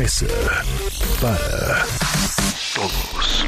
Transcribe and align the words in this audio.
Mesa 0.00 0.26
para 1.20 1.84
Todos. 2.74 3.44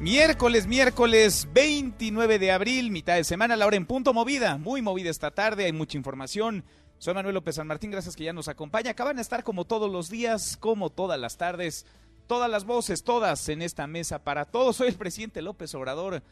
Miércoles, 0.00 0.66
miércoles 0.66 1.48
29 1.52 2.40
de 2.40 2.50
abril, 2.50 2.90
mitad 2.90 3.14
de 3.14 3.22
semana, 3.22 3.54
la 3.54 3.68
hora 3.68 3.76
en 3.76 3.86
punto 3.86 4.12
movida, 4.12 4.58
muy 4.58 4.82
movida 4.82 5.08
esta 5.08 5.30
tarde, 5.30 5.66
hay 5.66 5.72
mucha 5.72 5.96
información. 5.96 6.64
Soy 6.98 7.14
Manuel 7.14 7.36
López 7.36 7.54
San 7.54 7.68
Martín, 7.68 7.92
gracias 7.92 8.16
que 8.16 8.24
ya 8.24 8.32
nos 8.32 8.48
acompaña. 8.48 8.90
Acaban 8.90 9.14
de 9.14 9.22
estar 9.22 9.44
como 9.44 9.66
todos 9.66 9.88
los 9.88 10.10
días, 10.10 10.56
como 10.56 10.90
todas 10.90 11.20
las 11.20 11.36
tardes, 11.36 11.86
todas 12.26 12.50
las 12.50 12.64
voces, 12.64 13.04
todas 13.04 13.48
en 13.50 13.62
esta 13.62 13.86
mesa 13.86 14.24
para 14.24 14.46
todos. 14.46 14.74
Soy 14.74 14.88
el 14.88 14.96
presidente 14.96 15.42
López 15.42 15.72
Obrador, 15.76 16.24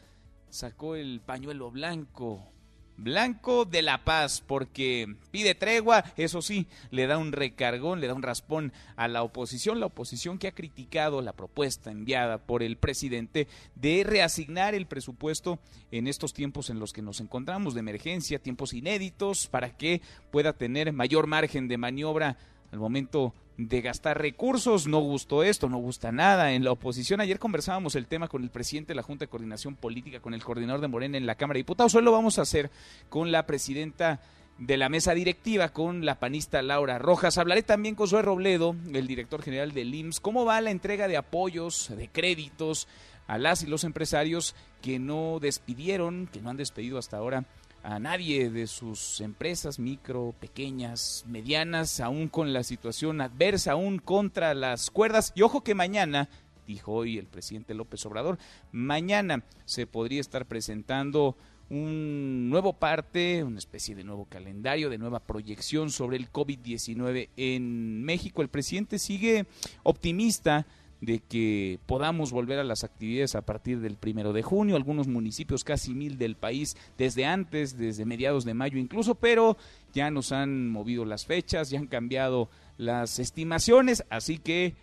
sacó 0.49 0.97
el 0.97 1.21
pañuelo 1.21 1.71
blanco, 1.71 2.52
Blanco 2.97 3.65
de 3.65 3.81
la 3.81 4.03
Paz, 4.03 4.43
porque 4.45 5.15
pide 5.31 5.55
tregua, 5.55 6.03
eso 6.17 6.41
sí, 6.41 6.67
le 6.91 7.07
da 7.07 7.17
un 7.17 7.31
recargón, 7.31 7.99
le 7.99 8.07
da 8.07 8.13
un 8.13 8.21
raspón 8.21 8.71
a 8.95 9.07
la 9.07 9.23
oposición, 9.23 9.79
la 9.79 9.87
oposición 9.87 10.37
que 10.37 10.47
ha 10.47 10.53
criticado 10.53 11.21
la 11.21 11.33
propuesta 11.33 11.91
enviada 11.91 12.37
por 12.37 12.63
el 12.63 12.77
presidente 12.77 13.47
de 13.75 14.03
reasignar 14.03 14.75
el 14.75 14.85
presupuesto 14.85 15.59
en 15.91 16.07
estos 16.07 16.33
tiempos 16.33 16.69
en 16.69 16.79
los 16.79 16.93
que 16.93 17.01
nos 17.01 17.19
encontramos 17.19 17.73
de 17.73 17.81
emergencia, 17.81 18.39
tiempos 18.39 18.73
inéditos, 18.73 19.47
para 19.47 19.75
que 19.75 20.01
pueda 20.31 20.53
tener 20.53 20.93
mayor 20.93 21.27
margen 21.27 21.67
de 21.67 21.77
maniobra 21.77 22.37
al 22.73 22.79
momento 22.79 23.35
de 23.57 23.81
gastar 23.81 24.19
recursos. 24.19 24.87
No 24.87 24.99
gustó 24.99 25.43
esto, 25.43 25.69
no 25.69 25.77
gusta 25.77 26.11
nada. 26.11 26.53
En 26.53 26.63
la 26.63 26.71
oposición, 26.71 27.21
ayer 27.21 27.37
conversábamos 27.37 27.95
el 27.95 28.07
tema 28.07 28.27
con 28.27 28.41
el 28.41 28.49
presidente 28.49 28.89
de 28.89 28.95
la 28.95 29.03
Junta 29.03 29.25
de 29.25 29.29
Coordinación 29.29 29.75
Política, 29.75 30.19
con 30.19 30.33
el 30.33 30.43
coordinador 30.43 30.81
de 30.81 30.87
Morena 30.87 31.17
en 31.17 31.27
la 31.27 31.35
Cámara 31.35 31.57
de 31.57 31.59
Diputados. 31.59 31.93
Hoy 31.93 32.01
lo 32.01 32.11
vamos 32.11 32.39
a 32.39 32.41
hacer 32.41 32.71
con 33.09 33.31
la 33.31 33.45
presidenta 33.45 34.21
de 34.57 34.77
la 34.77 34.89
mesa 34.89 35.13
directiva, 35.13 35.69
con 35.69 36.03
la 36.03 36.19
panista 36.19 36.63
Laura 36.63 36.97
Rojas. 36.97 37.37
Hablaré 37.37 37.61
también 37.61 37.93
con 37.93 38.07
Zoe 38.07 38.23
Robledo, 38.23 38.75
el 38.91 39.05
director 39.05 39.43
general 39.43 39.71
del 39.71 39.93
IMSS, 39.93 40.19
cómo 40.19 40.43
va 40.43 40.59
la 40.59 40.71
entrega 40.71 41.07
de 41.07 41.17
apoyos, 41.17 41.91
de 41.95 42.07
créditos 42.07 42.87
a 43.27 43.37
las 43.37 43.61
y 43.61 43.67
los 43.67 43.83
empresarios 43.83 44.55
que 44.81 44.97
no 44.97 45.37
despidieron, 45.39 46.27
que 46.27 46.41
no 46.41 46.49
han 46.49 46.57
despedido 46.57 46.97
hasta 46.97 47.17
ahora 47.17 47.45
a 47.83 47.99
nadie 47.99 48.49
de 48.49 48.65
sus 48.65 49.19
empresas 49.19 49.77
micro, 49.77 50.33
pequeñas, 50.39 51.25
medianas, 51.27 51.99
aún 51.99 52.29
con 52.29 52.53
la 52.53 52.63
situación 52.63 53.19
adversa, 53.19 53.73
aún 53.73 53.99
contra 53.99 54.53
las 54.53 54.89
cuerdas. 54.89 55.33
Y 55.35 55.41
ojo 55.41 55.61
que 55.61 55.75
mañana, 55.75 56.29
dijo 56.65 56.93
hoy 56.93 57.17
el 57.17 57.27
presidente 57.27 57.73
López 57.73 58.05
Obrador, 58.05 58.39
mañana 58.71 59.43
se 59.65 59.85
podría 59.85 60.21
estar 60.21 60.45
presentando 60.45 61.35
un 61.69 62.49
nuevo 62.49 62.73
parte, 62.73 63.43
una 63.43 63.57
especie 63.57 63.95
de 63.95 64.03
nuevo 64.03 64.25
calendario, 64.25 64.89
de 64.89 64.97
nueva 64.97 65.19
proyección 65.19 65.91
sobre 65.91 66.17
el 66.17 66.31
COVID-19 66.31 67.29
en 67.35 68.03
México. 68.03 68.41
El 68.41 68.49
presidente 68.49 68.97
sigue 68.97 69.45
optimista 69.83 70.65
de 71.05 71.19
que 71.19 71.79
podamos 71.85 72.31
volver 72.31 72.59
a 72.59 72.63
las 72.63 72.83
actividades 72.85 73.35
a 73.35 73.41
partir 73.41 73.81
del 73.81 73.97
primero 73.97 74.31
de 74.31 74.41
junio, 74.41 74.77
algunos 74.77 75.07
municipios 75.07 75.63
casi 75.63 75.93
mil 75.93 76.17
del 76.17 76.35
país 76.35 76.77
desde 76.97 77.25
antes, 77.25 77.77
desde 77.77 78.05
mediados 78.05 78.45
de 78.45 78.53
mayo 78.53 78.77
incluso, 78.77 79.15
pero 79.15 79.57
ya 79.93 80.11
nos 80.11 80.31
han 80.31 80.69
movido 80.69 81.03
las 81.03 81.25
fechas, 81.25 81.69
ya 81.69 81.79
han 81.79 81.87
cambiado 81.87 82.49
las 82.77 83.19
estimaciones, 83.19 84.05
así 84.09 84.37
que 84.37 84.75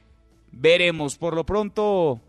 veremos. 0.52 1.16
Por 1.16 1.34
lo 1.34 1.46
pronto 1.46 2.20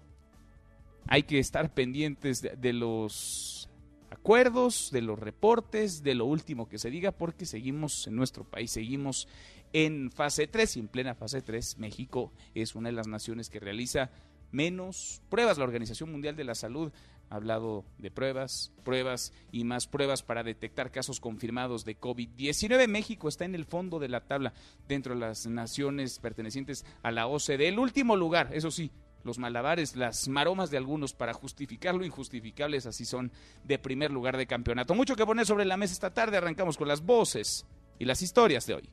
hay 1.07 1.23
que 1.23 1.39
estar 1.39 1.73
pendientes 1.73 2.41
de, 2.41 2.55
de 2.55 2.71
los 2.71 3.69
acuerdos, 4.09 4.89
de 4.91 5.01
los 5.01 5.19
reportes, 5.19 6.01
de 6.01 6.15
lo 6.15 6.25
último 6.25 6.69
que 6.69 6.77
se 6.77 6.89
diga, 6.89 7.11
porque 7.11 7.45
seguimos 7.45 8.07
en 8.07 8.15
nuestro 8.15 8.45
país, 8.45 8.71
seguimos 8.71 9.27
en 9.73 10.11
fase 10.11 10.47
3 10.47 10.77
y 10.77 10.79
en 10.81 10.87
plena 10.87 11.15
fase 11.15 11.41
3 11.41 11.77
México 11.77 12.33
es 12.53 12.75
una 12.75 12.89
de 12.89 12.93
las 12.93 13.07
naciones 13.07 13.49
que 13.49 13.59
realiza 13.59 14.09
menos 14.51 15.21
pruebas. 15.29 15.57
La 15.57 15.63
Organización 15.63 16.11
Mundial 16.11 16.35
de 16.35 16.43
la 16.43 16.55
Salud 16.55 16.91
ha 17.29 17.35
hablado 17.35 17.85
de 17.97 18.11
pruebas, 18.11 18.73
pruebas 18.83 19.31
y 19.51 19.63
más 19.63 19.87
pruebas 19.87 20.21
para 20.21 20.43
detectar 20.43 20.91
casos 20.91 21.21
confirmados 21.21 21.85
de 21.85 21.97
COVID-19. 21.97 22.87
México 22.87 23.29
está 23.29 23.45
en 23.45 23.55
el 23.55 23.65
fondo 23.65 23.99
de 23.99 24.09
la 24.09 24.25
tabla 24.25 24.53
dentro 24.87 25.13
de 25.13 25.21
las 25.21 25.47
naciones 25.47 26.19
pertenecientes 26.19 26.85
a 27.03 27.11
la 27.11 27.27
OCDE. 27.27 27.69
El 27.69 27.79
último 27.79 28.17
lugar, 28.17 28.49
eso 28.53 28.69
sí, 28.69 28.91
los 29.23 29.39
malabares, 29.39 29.95
las 29.95 30.27
maromas 30.27 30.71
de 30.71 30.77
algunos 30.77 31.13
para 31.13 31.33
justificar 31.33 31.95
lo 31.95 32.03
injustificables, 32.03 32.85
así 32.85 33.05
son 33.05 33.31
de 33.63 33.79
primer 33.79 34.11
lugar 34.11 34.35
de 34.35 34.47
campeonato. 34.47 34.93
Mucho 34.93 35.15
que 35.15 35.25
poner 35.25 35.45
sobre 35.45 35.65
la 35.65 35.77
mesa 35.77 35.93
esta 35.93 36.13
tarde. 36.13 36.37
Arrancamos 36.37 36.77
con 36.77 36.89
las 36.89 37.01
voces 37.05 37.65
y 37.97 38.05
las 38.05 38.21
historias 38.21 38.65
de 38.65 38.73
hoy. 38.73 38.89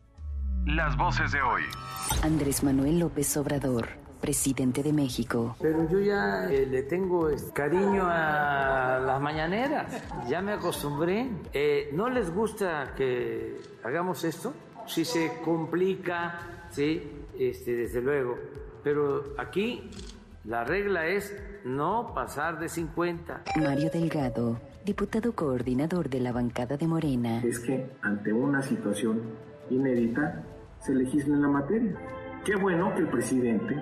Las 0.68 0.98
voces 0.98 1.32
de 1.32 1.40
hoy. 1.40 1.62
Andrés 2.22 2.62
Manuel 2.62 2.98
López 2.98 3.34
Obrador, 3.38 3.88
presidente 4.20 4.82
de 4.82 4.92
México. 4.92 5.56
Pero 5.62 5.88
yo 5.88 5.98
ya 5.98 6.44
eh, 6.50 6.66
le 6.66 6.82
tengo 6.82 7.30
cariño 7.54 8.02
a 8.04 9.00
las 9.02 9.18
mañaneras, 9.18 9.90
ya 10.28 10.42
me 10.42 10.52
acostumbré. 10.52 11.30
Eh, 11.54 11.88
¿No 11.94 12.10
les 12.10 12.30
gusta 12.30 12.92
que 12.94 13.58
hagamos 13.82 14.24
esto? 14.24 14.52
Si 14.86 15.06
se 15.06 15.40
complica, 15.42 16.38
sí, 16.68 17.02
este, 17.38 17.74
desde 17.74 18.02
luego. 18.02 18.36
Pero 18.84 19.24
aquí 19.38 19.90
la 20.44 20.64
regla 20.64 21.06
es 21.06 21.34
no 21.64 22.12
pasar 22.14 22.58
de 22.58 22.68
50. 22.68 23.44
Mario 23.56 23.88
Delgado, 23.90 24.60
diputado 24.84 25.32
coordinador 25.32 26.10
de 26.10 26.20
la 26.20 26.32
bancada 26.32 26.76
de 26.76 26.86
Morena. 26.86 27.40
es 27.42 27.58
que 27.58 27.90
ante 28.02 28.34
una 28.34 28.60
situación 28.60 29.22
inédita 29.70 30.44
se 30.80 30.94
legisla 30.94 31.34
en 31.34 31.42
la 31.42 31.48
materia. 31.48 31.94
Qué 32.44 32.56
bueno 32.56 32.94
que 32.94 33.00
el 33.00 33.08
presidente 33.08 33.76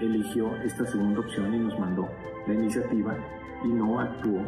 eligió 0.00 0.54
esta 0.62 0.86
segunda 0.86 1.20
opción 1.20 1.54
y 1.54 1.58
nos 1.58 1.78
mandó 1.78 2.08
la 2.46 2.54
iniciativa 2.54 3.16
y 3.64 3.68
no 3.68 4.00
actuó 4.00 4.40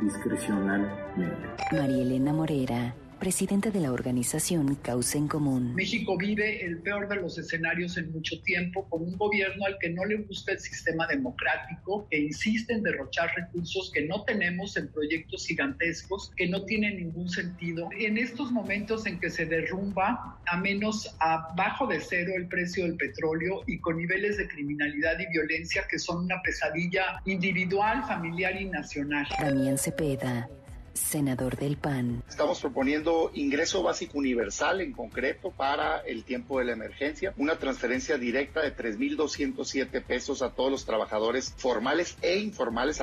discrecionalmente. 0.00 1.48
María 1.72 2.02
Elena 2.02 2.32
Morera, 2.32 2.94
presidenta 3.18 3.70
de 3.70 3.80
la 3.80 3.92
organización 3.92 4.74
Causa 4.76 5.18
en 5.18 5.28
Común. 5.28 5.74
México 5.74 6.16
vive 6.16 6.64
el 6.64 6.78
peor 6.78 7.08
de 7.08 7.16
los 7.16 7.38
escenarios 7.38 7.96
en 7.96 8.12
mucho 8.12 8.40
tiempo 8.42 8.88
con 8.88 9.02
un 9.02 9.16
gobierno 9.16 9.66
al 9.66 9.78
que 9.78 9.90
no 9.90 10.04
le 10.04 10.16
gusta 10.16 10.52
el 10.52 10.60
sistema 10.60 11.06
democrático, 11.06 12.06
que 12.10 12.18
insiste 12.18 12.74
en 12.74 12.82
derrochar 12.82 13.30
recursos 13.34 13.90
que 13.92 14.06
no 14.06 14.24
tenemos 14.24 14.76
en 14.76 14.88
proyectos 14.88 15.46
gigantescos 15.46 16.32
que 16.36 16.46
no 16.48 16.64
tienen 16.64 16.96
ningún 16.96 17.28
sentido. 17.28 17.88
En 17.98 18.18
estos 18.18 18.52
momentos 18.52 19.06
en 19.06 19.18
que 19.18 19.30
se 19.30 19.46
derrumba 19.46 20.38
a 20.46 20.56
menos 20.58 21.14
abajo 21.20 21.86
de 21.86 22.00
cero 22.00 22.32
el 22.36 22.48
precio 22.48 22.84
del 22.84 22.96
petróleo 22.96 23.62
y 23.66 23.78
con 23.78 23.96
niveles 23.96 24.36
de 24.36 24.48
criminalidad 24.48 25.18
y 25.18 25.26
violencia 25.32 25.84
que 25.90 25.98
son 25.98 26.24
una 26.24 26.40
pesadilla 26.42 27.20
individual, 27.24 28.04
familiar 28.06 28.60
y 28.60 28.66
nacional. 28.66 29.26
Damián 29.40 29.78
Cepeda, 29.78 30.48
senador 30.96 31.56
del 31.56 31.76
PAN. 31.76 32.22
Estamos 32.28 32.60
proponiendo 32.60 33.30
ingreso 33.34 33.82
básico 33.82 34.18
universal 34.18 34.80
en 34.80 34.92
concreto 34.92 35.50
para 35.50 36.00
el 36.00 36.24
tiempo 36.24 36.58
de 36.58 36.66
la 36.66 36.72
emergencia, 36.72 37.34
una 37.36 37.58
transferencia 37.58 38.18
directa 38.18 38.62
de 38.62 38.74
3.207 38.74 40.02
pesos 40.02 40.42
a 40.42 40.50
todos 40.50 40.70
los 40.70 40.84
trabajadores 40.84 41.54
formales 41.56 42.16
e 42.22 42.38
informales. 42.38 43.02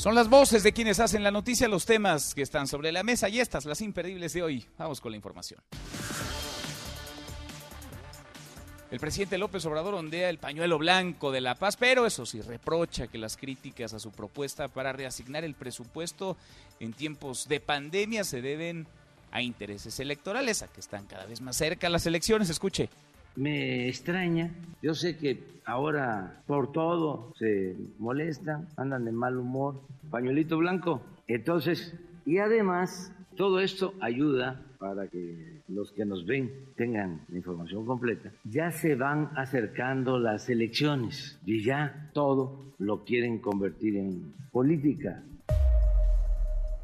Son 0.00 0.14
las 0.14 0.30
voces 0.30 0.62
de 0.62 0.72
quienes 0.72 0.98
hacen 0.98 1.22
la 1.22 1.30
noticia, 1.30 1.68
los 1.68 1.84
temas 1.84 2.34
que 2.34 2.40
están 2.40 2.66
sobre 2.66 2.90
la 2.90 3.02
mesa 3.02 3.28
y 3.28 3.38
estas, 3.38 3.66
las 3.66 3.82
imperdibles 3.82 4.32
de 4.32 4.42
hoy. 4.42 4.64
Vamos 4.78 4.98
con 4.98 5.12
la 5.12 5.16
información. 5.16 5.60
El 8.90 8.98
presidente 8.98 9.38
López 9.38 9.64
Obrador 9.66 9.94
ondea 9.94 10.28
el 10.30 10.38
pañuelo 10.38 10.76
blanco 10.76 11.30
de 11.30 11.40
la 11.40 11.54
paz, 11.54 11.76
pero 11.76 12.06
eso 12.06 12.26
sí, 12.26 12.40
reprocha 12.40 13.06
que 13.06 13.18
las 13.18 13.36
críticas 13.36 13.94
a 13.94 14.00
su 14.00 14.10
propuesta 14.10 14.66
para 14.66 14.92
reasignar 14.92 15.44
el 15.44 15.54
presupuesto 15.54 16.36
en 16.80 16.92
tiempos 16.92 17.46
de 17.48 17.60
pandemia 17.60 18.24
se 18.24 18.42
deben 18.42 18.88
a 19.30 19.42
intereses 19.42 20.00
electorales, 20.00 20.62
a 20.62 20.68
que 20.68 20.80
están 20.80 21.06
cada 21.06 21.26
vez 21.26 21.40
más 21.40 21.56
cerca 21.56 21.88
las 21.88 22.04
elecciones. 22.06 22.50
Escuche. 22.50 22.88
Me 23.36 23.88
extraña, 23.88 24.50
yo 24.82 24.92
sé 24.94 25.16
que 25.16 25.40
ahora 25.64 26.42
por 26.48 26.72
todo 26.72 27.32
se 27.38 27.76
molestan, 28.00 28.66
andan 28.76 29.04
de 29.04 29.12
mal 29.12 29.36
humor. 29.36 29.80
Pañuelito 30.10 30.58
blanco, 30.58 31.00
Entonces, 31.28 31.94
y 32.26 32.38
además, 32.38 33.12
todo 33.36 33.60
esto 33.60 33.94
ayuda 34.00 34.60
para 34.80 35.08
que 35.08 35.60
los 35.68 35.92
que 35.92 36.06
nos 36.06 36.24
ven 36.24 36.50
tengan 36.74 37.26
la 37.28 37.36
información 37.36 37.84
completa. 37.84 38.32
Ya 38.44 38.72
se 38.72 38.94
van 38.94 39.30
acercando 39.36 40.18
las 40.18 40.48
elecciones 40.48 41.38
y 41.44 41.62
ya 41.62 42.10
todo 42.14 42.72
lo 42.78 43.04
quieren 43.04 43.40
convertir 43.40 43.96
en 43.96 44.32
política. 44.50 45.22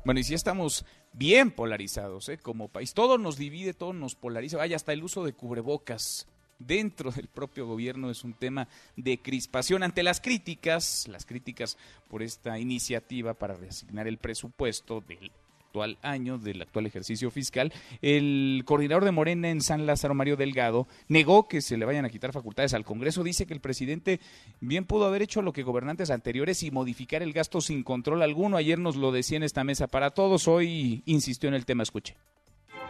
Bueno, 0.04 0.20
y 0.20 0.25
si 0.25 0.34
estamos 0.34 0.84
bien 1.14 1.50
polarizados, 1.50 2.28
¿eh? 2.28 2.37
Como 2.37 2.69
país, 2.69 2.93
todo 2.93 3.16
nos 3.16 3.38
divide, 3.38 3.72
todo 3.72 3.94
nos 3.94 4.14
polariza. 4.14 4.58
Vaya, 4.58 4.76
hasta 4.76 4.92
el 4.92 5.02
uso 5.02 5.25
de 5.25 5.32
cubrebocas 5.32 6.28
dentro 6.58 7.10
del 7.10 7.28
propio 7.28 7.66
gobierno 7.66 8.10
es 8.10 8.25
un 8.25 8.34
tema 8.34 8.69
de 8.96 9.19
crispación 9.19 9.82
ante 9.82 10.02
las 10.02 10.20
críticas, 10.20 11.08
las 11.08 11.25
críticas 11.25 11.78
por 12.08 12.22
esta 12.22 12.58
iniciativa 12.58 13.32
para 13.32 13.54
reasignar 13.54 14.06
el 14.06 14.19
presupuesto 14.19 15.00
del 15.00 15.31
actual 15.76 15.99
año, 16.00 16.38
del 16.38 16.62
actual 16.62 16.87
ejercicio 16.87 17.31
fiscal, 17.31 17.73
el 18.00 18.62
coordinador 18.64 19.05
de 19.05 19.11
Morena 19.11 19.50
en 19.50 19.61
San 19.61 19.84
Lázaro, 19.84 20.14
Mario 20.14 20.37
Delgado, 20.37 20.87
negó 21.08 21.49
que 21.49 21.61
se 21.61 21.76
le 21.76 21.84
vayan 21.84 22.06
a 22.06 22.08
quitar 22.08 22.32
facultades 22.32 22.73
al 22.73 22.84
Congreso. 22.84 23.23
Dice 23.23 23.46
que 23.46 23.52
el 23.52 23.61
presidente 23.61 24.20
bien 24.61 24.87
pudo 24.87 25.05
haber 25.05 25.20
hecho 25.20 25.43
lo 25.43 25.52
que 25.52 25.62
gobernantes 25.62 26.11
anteriores 26.11 26.62
y 26.62 26.70
modificar 26.70 27.23
el 27.23 27.34
gasto 27.34 27.61
sin 27.61 27.82
control 27.82 28.23
alguno. 28.23 28.56
Ayer 28.56 28.78
nos 28.78 28.96
lo 28.96 29.12
decía 29.12 29.37
en 29.37 29.43
esta 29.43 29.64
mesa 29.64 29.87
para 29.87 30.12
todos, 30.12 30.49
hoy 30.49 31.02
insistió 31.05 31.49
en 31.49 31.55
el 31.55 31.67
tema. 31.67 31.82
Escuche. 31.82 32.17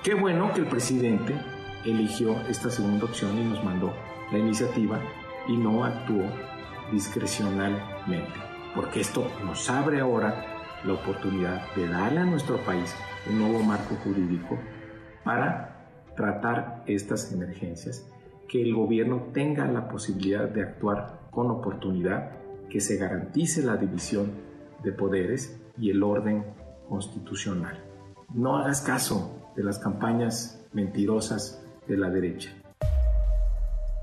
Qué 0.04 0.14
bueno 0.14 0.52
que 0.54 0.60
el 0.60 0.68
presidente 0.68 1.34
eligió 1.84 2.40
esta 2.48 2.70
segunda 2.70 3.06
opción 3.06 3.36
y 3.36 3.44
nos 3.44 3.64
mandó 3.64 3.92
la 4.30 4.38
iniciativa 4.38 5.02
y 5.48 5.56
no 5.56 5.84
actuó 5.84 6.24
discrecionalmente, 6.92 8.38
porque 8.76 9.00
esto 9.00 9.28
nos 9.44 9.68
abre 9.68 10.00
ahora 10.00 10.55
la 10.86 10.94
oportunidad 10.94 11.74
de 11.74 11.88
darle 11.88 12.20
a 12.20 12.24
nuestro 12.24 12.58
país 12.64 12.94
un 13.28 13.38
nuevo 13.38 13.62
marco 13.62 13.96
jurídico 13.96 14.58
para 15.24 15.88
tratar 16.16 16.82
estas 16.86 17.32
emergencias, 17.32 18.08
que 18.48 18.62
el 18.62 18.74
gobierno 18.74 19.28
tenga 19.32 19.66
la 19.66 19.88
posibilidad 19.88 20.48
de 20.48 20.62
actuar 20.62 21.28
con 21.30 21.50
oportunidad, 21.50 22.30
que 22.70 22.80
se 22.80 22.96
garantice 22.96 23.62
la 23.62 23.76
división 23.76 24.30
de 24.82 24.92
poderes 24.92 25.60
y 25.78 25.90
el 25.90 26.02
orden 26.02 26.44
constitucional. 26.88 27.82
No 28.32 28.56
hagas 28.56 28.80
caso 28.80 29.52
de 29.56 29.64
las 29.64 29.78
campañas 29.78 30.64
mentirosas 30.72 31.62
de 31.86 31.96
la 31.96 32.10
derecha. 32.10 32.50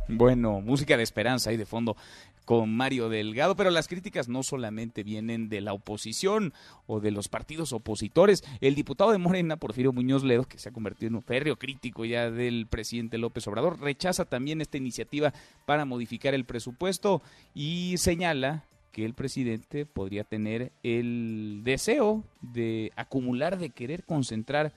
Bueno, 0.10 0.60
música 0.60 0.98
de 0.98 1.04
esperanza 1.04 1.50
ahí 1.50 1.58
de 1.58 1.66
fondo 1.66 1.96
con 2.44 2.76
Mario 2.76 3.08
Delgado, 3.08 3.56
pero 3.56 3.70
las 3.70 3.88
críticas 3.88 4.28
no 4.28 4.44
solamente 4.44 5.04
vienen 5.04 5.48
de 5.48 5.62
la 5.62 5.72
oposición 5.72 6.54
o 6.88 7.00
de 7.00 7.12
los 7.12 7.30
partidos 7.30 7.72
opositores. 7.72 8.44
El 8.60 8.76
diputado 8.76 9.12
de 9.12 9.18
Morena, 9.18 9.56
Porfirio 9.56 9.94
Muñoz 9.94 10.24
Ledo, 10.24 10.44
que 10.44 10.60
se 10.60 10.68
ha 10.68 10.74
convertido 10.74 11.08
en 11.08 11.16
un 11.16 11.24
férreo 11.24 11.56
crítico 11.56 12.04
ya 12.04 12.30
del 12.30 12.68
presidente 12.68 13.18
López 13.18 13.48
Obrador, 13.48 13.80
rechaza 13.80 14.26
también 14.26 14.60
esta 14.60 14.78
iniciativa 14.78 15.34
para 15.66 15.86
modificar 15.86 16.34
el 16.34 16.44
presupuesto 16.44 17.22
y 17.54 17.96
señala 17.98 18.66
que 18.92 19.06
el 19.06 19.14
presidente 19.14 19.86
podría 19.86 20.26
tener 20.26 20.74
el 20.84 21.62
deseo 21.64 22.24
de 22.42 22.92
acumular, 22.98 23.58
de 23.58 23.70
querer 23.70 24.04
concentrar 24.04 24.74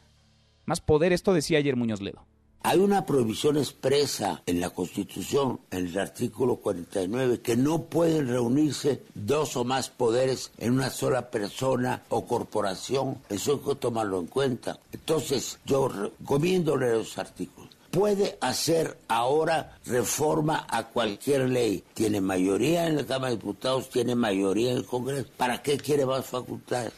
más 0.66 0.80
poder. 0.80 1.12
Esto 1.12 1.34
decía 1.34 1.58
ayer 1.58 1.74
Muñoz 1.74 2.00
Ledo. 2.00 2.24
Hay 2.68 2.80
una 2.80 3.06
prohibición 3.06 3.58
expresa 3.58 4.42
en 4.44 4.60
la 4.60 4.70
Constitución, 4.70 5.60
en 5.70 5.86
el 5.86 5.98
artículo 6.00 6.56
49, 6.56 7.38
que 7.40 7.54
no 7.54 7.84
pueden 7.84 8.26
reunirse 8.26 9.04
dos 9.14 9.56
o 9.56 9.62
más 9.62 9.88
poderes 9.88 10.50
en 10.58 10.72
una 10.72 10.90
sola 10.90 11.30
persona 11.30 12.02
o 12.08 12.26
corporación. 12.26 13.18
Eso 13.28 13.52
hay 13.52 13.58
que 13.68 13.74
tomarlo 13.76 14.18
en 14.18 14.26
cuenta. 14.26 14.80
Entonces, 14.90 15.60
yo 15.64 15.86
recomiendo 15.86 16.76
leer 16.76 16.96
los 16.96 17.16
artículos 17.18 17.68
puede 17.92 18.36
hacer 18.40 18.98
ahora 19.06 19.78
reforma 19.86 20.66
a 20.68 20.88
cualquier 20.88 21.48
ley. 21.48 21.84
Tiene 21.94 22.20
mayoría 22.20 22.88
en 22.88 22.96
la 22.96 23.06
Cámara 23.06 23.30
de 23.30 23.36
Diputados, 23.36 23.88
tiene 23.90 24.16
mayoría 24.16 24.72
en 24.72 24.78
el 24.78 24.84
Congreso. 24.84 25.28
¿Para 25.36 25.62
qué 25.62 25.78
quiere 25.78 26.04
más 26.04 26.26
facultades? 26.26 26.92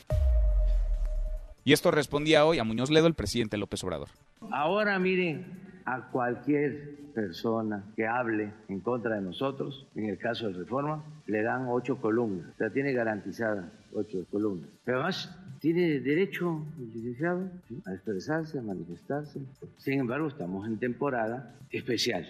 Y 1.62 1.74
esto 1.74 1.90
respondía 1.90 2.46
hoy 2.46 2.58
a 2.58 2.64
Muñoz 2.64 2.88
Ledo 2.88 3.06
el 3.06 3.14
presidente 3.14 3.58
López 3.58 3.84
Obrador. 3.84 4.08
Ahora 4.50 4.98
miren, 4.98 5.46
a 5.84 6.10
cualquier 6.10 6.96
persona 7.14 7.84
que 7.96 8.06
hable 8.06 8.52
en 8.68 8.80
contra 8.80 9.16
de 9.16 9.22
nosotros, 9.22 9.88
en 9.94 10.08
el 10.10 10.18
caso 10.18 10.48
de 10.48 10.54
reforma, 10.54 11.04
le 11.26 11.42
dan 11.42 11.66
ocho 11.68 12.00
columnas. 12.00 12.54
Sea, 12.56 12.70
tiene 12.70 12.92
garantizadas 12.92 13.66
ocho 13.92 14.24
columnas. 14.30 14.68
Pero 14.84 14.98
además 14.98 15.36
tiene 15.60 16.00
derecho 16.00 16.64
el 16.78 16.92
licenciado 16.92 17.50
a 17.86 17.94
expresarse, 17.94 18.58
a 18.58 18.62
manifestarse. 18.62 19.40
Sin 19.76 20.00
embargo, 20.00 20.28
estamos 20.28 20.66
en 20.66 20.78
temporada 20.78 21.56
especial. 21.70 22.26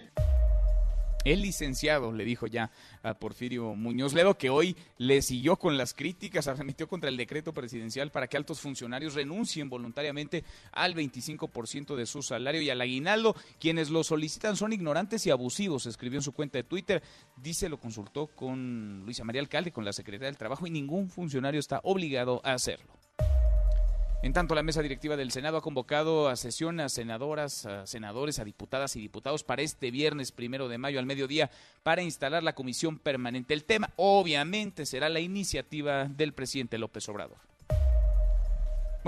El 1.24 1.42
licenciado 1.42 2.12
le 2.12 2.24
dijo 2.24 2.46
ya 2.46 2.70
a 3.02 3.14
Porfirio 3.14 3.74
Muñoz 3.74 4.14
Ledo 4.14 4.38
que 4.38 4.50
hoy 4.50 4.76
le 4.98 5.20
siguió 5.20 5.56
con 5.56 5.76
las 5.76 5.92
críticas, 5.92 6.48
arremetió 6.48 6.88
contra 6.88 7.10
el 7.10 7.16
decreto 7.16 7.52
presidencial 7.52 8.10
para 8.10 8.28
que 8.28 8.36
altos 8.36 8.60
funcionarios 8.60 9.14
renuncien 9.14 9.68
voluntariamente 9.68 10.44
al 10.72 10.94
25% 10.94 11.96
de 11.96 12.06
su 12.06 12.22
salario 12.22 12.62
y 12.62 12.70
al 12.70 12.80
aguinaldo. 12.80 13.34
Quienes 13.58 13.90
lo 13.90 14.04
solicitan 14.04 14.56
son 14.56 14.72
ignorantes 14.72 15.26
y 15.26 15.30
abusivos, 15.30 15.86
escribió 15.86 16.18
en 16.18 16.24
su 16.24 16.32
cuenta 16.32 16.58
de 16.58 16.64
Twitter. 16.64 17.02
Dice, 17.36 17.68
lo 17.68 17.78
consultó 17.78 18.28
con 18.28 19.02
Luisa 19.04 19.24
María 19.24 19.40
Alcalde, 19.40 19.72
con 19.72 19.84
la 19.84 19.92
Secretaría 19.92 20.26
del 20.26 20.38
Trabajo 20.38 20.66
y 20.66 20.70
ningún 20.70 21.10
funcionario 21.10 21.60
está 21.60 21.80
obligado 21.82 22.40
a 22.44 22.52
hacerlo. 22.52 22.97
En 24.20 24.32
tanto, 24.32 24.56
la 24.56 24.64
mesa 24.64 24.82
directiva 24.82 25.16
del 25.16 25.30
Senado 25.30 25.58
ha 25.58 25.62
convocado 25.62 26.28
a 26.28 26.34
sesión 26.34 26.80
a 26.80 26.88
senadoras, 26.88 27.66
a 27.66 27.86
senadores, 27.86 28.40
a 28.40 28.44
diputadas 28.44 28.96
y 28.96 29.00
diputados 29.00 29.44
para 29.44 29.62
este 29.62 29.92
viernes 29.92 30.32
primero 30.32 30.68
de 30.68 30.76
mayo 30.76 30.98
al 30.98 31.06
mediodía 31.06 31.50
para 31.84 32.02
instalar 32.02 32.42
la 32.42 32.56
comisión 32.56 32.98
permanente. 32.98 33.54
El 33.54 33.62
tema, 33.62 33.90
obviamente, 33.94 34.86
será 34.86 35.08
la 35.08 35.20
iniciativa 35.20 36.06
del 36.06 36.32
presidente 36.32 36.78
López 36.78 37.08
Obrador. 37.08 37.38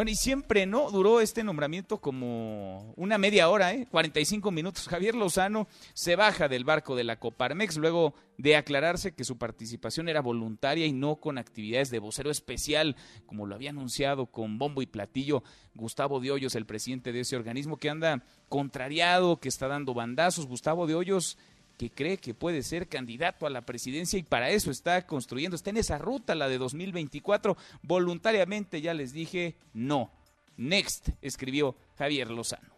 Bueno, 0.01 0.13
y 0.13 0.17
siempre 0.17 0.65
no 0.65 0.91
duró 0.91 1.21
este 1.21 1.45
nombramiento 1.45 1.99
como 2.01 2.95
una 2.97 3.19
media 3.19 3.51
hora, 3.51 3.75
¿eh? 3.75 3.87
45 3.91 4.51
minutos. 4.51 4.89
Javier 4.89 5.15
Lozano 5.15 5.69
se 5.93 6.17
baja 6.17 6.49
del 6.49 6.65
barco 6.65 6.97
de 6.97 7.05
la 7.05 7.19
Coparmex 7.19 7.77
luego 7.77 8.15
de 8.39 8.57
aclararse 8.57 9.13
que 9.15 9.25
su 9.25 9.37
participación 9.37 10.09
era 10.09 10.23
voluntaria 10.23 10.87
y 10.87 10.93
no 10.95 11.17
con 11.17 11.37
actividades 11.37 11.91
de 11.91 11.99
vocero 11.99 12.31
especial, 12.31 12.97
como 13.27 13.45
lo 13.45 13.55
había 13.55 13.69
anunciado 13.69 14.25
con 14.25 14.57
bombo 14.57 14.81
y 14.81 14.87
platillo 14.87 15.43
Gustavo 15.75 16.19
de 16.19 16.31
Hoyos, 16.31 16.55
el 16.55 16.65
presidente 16.65 17.13
de 17.13 17.21
ese 17.21 17.37
organismo 17.37 17.77
que 17.77 17.91
anda 17.91 18.25
contrariado, 18.49 19.39
que 19.39 19.51
está 19.51 19.69
dando 19.69 19.93
bandazos. 19.93 20.47
Gustavo 20.47 20.87
de 20.87 20.95
Hoyos 20.95 21.37
que 21.81 21.91
cree 21.91 22.19
que 22.19 22.35
puede 22.35 22.63
ser 22.63 22.89
candidato 22.89 23.47
a 23.47 23.51
la 23.51 23.63
presidencia 23.63 24.19
y 24.19 24.23
para 24.23 24.51
eso 24.51 24.71
está 24.71 25.07
construyendo, 25.07 25.57
está 25.57 25.71
en 25.71 25.79
esa 25.79 25.97
ruta, 25.97 26.35
la 26.35 26.47
de 26.47 26.59
2024. 26.59 27.57
Voluntariamente 27.81 28.83
ya 28.83 28.93
les 28.93 29.15
dije, 29.15 29.57
no. 29.73 30.13
Next, 30.59 31.09
escribió 31.23 31.75
Javier 31.97 32.31
Lozano. 32.31 32.69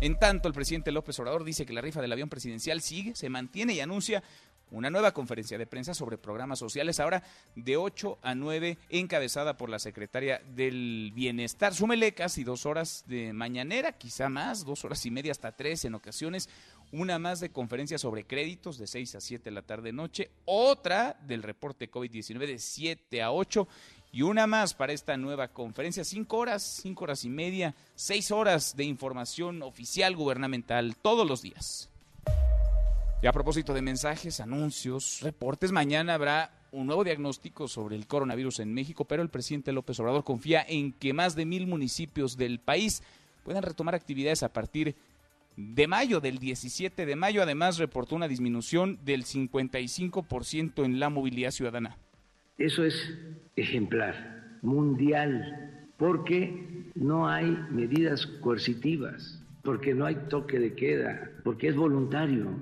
En 0.00 0.18
tanto, 0.18 0.48
el 0.48 0.54
presidente 0.54 0.90
López 0.90 1.16
Obrador 1.20 1.44
dice 1.44 1.64
que 1.64 1.72
la 1.72 1.80
rifa 1.80 2.02
del 2.02 2.10
avión 2.10 2.28
presidencial 2.28 2.82
sigue, 2.82 3.14
se 3.14 3.28
mantiene 3.28 3.74
y 3.74 3.78
anuncia 3.78 4.24
una 4.70 4.90
nueva 4.90 5.12
conferencia 5.12 5.58
de 5.58 5.66
prensa 5.66 5.94
sobre 5.94 6.18
programas 6.18 6.58
sociales, 6.58 7.00
ahora 7.00 7.22
de 7.54 7.76
8 7.76 8.18
a 8.22 8.34
9, 8.34 8.78
encabezada 8.90 9.56
por 9.56 9.70
la 9.70 9.78
secretaria 9.78 10.40
del 10.54 11.12
Bienestar. 11.14 11.74
Súmele 11.74 12.14
casi 12.14 12.44
dos 12.44 12.66
horas 12.66 13.04
de 13.06 13.32
mañanera, 13.32 13.92
quizá 13.92 14.28
más, 14.28 14.64
dos 14.64 14.84
horas 14.84 15.04
y 15.06 15.10
media 15.10 15.32
hasta 15.32 15.52
tres 15.52 15.84
en 15.84 15.94
ocasiones 15.94 16.48
una 16.92 17.18
más 17.18 17.40
de 17.40 17.50
conferencia 17.50 17.98
sobre 17.98 18.26
créditos 18.26 18.78
de 18.78 18.86
6 18.86 19.16
a 19.16 19.20
7 19.20 19.44
de 19.44 19.50
la 19.50 19.62
tarde 19.62 19.92
noche, 19.92 20.30
otra 20.44 21.18
del 21.26 21.42
reporte 21.42 21.90
COVID-19 21.90 22.46
de 22.46 22.58
7 22.58 23.22
a 23.22 23.32
8 23.32 23.66
y 24.12 24.22
una 24.22 24.46
más 24.46 24.72
para 24.74 24.92
esta 24.92 25.16
nueva 25.16 25.48
conferencia, 25.48 26.04
cinco 26.04 26.38
horas, 26.38 26.62
cinco 26.62 27.04
horas 27.04 27.24
y 27.24 27.28
media, 27.28 27.74
seis 27.96 28.30
horas 28.30 28.76
de 28.76 28.84
información 28.84 29.62
oficial 29.62 30.16
gubernamental 30.16 30.96
todos 30.96 31.28
los 31.28 31.42
días. 31.42 31.90
Y 33.26 33.28
a 33.28 33.32
propósito 33.32 33.74
de 33.74 33.82
mensajes, 33.82 34.38
anuncios, 34.38 35.18
reportes, 35.20 35.72
mañana 35.72 36.14
habrá 36.14 36.52
un 36.70 36.86
nuevo 36.86 37.02
diagnóstico 37.02 37.66
sobre 37.66 37.96
el 37.96 38.06
coronavirus 38.06 38.60
en 38.60 38.72
México, 38.72 39.04
pero 39.04 39.20
el 39.20 39.30
presidente 39.30 39.72
López 39.72 39.98
Obrador 39.98 40.22
confía 40.22 40.64
en 40.68 40.92
que 40.92 41.12
más 41.12 41.34
de 41.34 41.44
mil 41.44 41.66
municipios 41.66 42.36
del 42.36 42.60
país 42.60 43.02
puedan 43.42 43.64
retomar 43.64 43.96
actividades 43.96 44.44
a 44.44 44.52
partir 44.52 44.94
de 45.56 45.88
mayo, 45.88 46.20
del 46.20 46.38
17 46.38 47.04
de 47.04 47.16
mayo, 47.16 47.42
además 47.42 47.78
reportó 47.78 48.14
una 48.14 48.28
disminución 48.28 49.00
del 49.04 49.24
55% 49.24 50.84
en 50.84 51.00
la 51.00 51.10
movilidad 51.10 51.50
ciudadana. 51.50 51.98
Eso 52.58 52.84
es 52.84 53.12
ejemplar, 53.56 54.58
mundial, 54.62 55.88
porque 55.96 56.92
no 56.94 57.28
hay 57.28 57.46
medidas 57.72 58.24
coercitivas, 58.24 59.42
porque 59.64 59.94
no 59.94 60.06
hay 60.06 60.14
toque 60.28 60.60
de 60.60 60.74
queda, 60.74 61.28
porque 61.42 61.66
es 61.66 61.74
voluntario. 61.74 62.54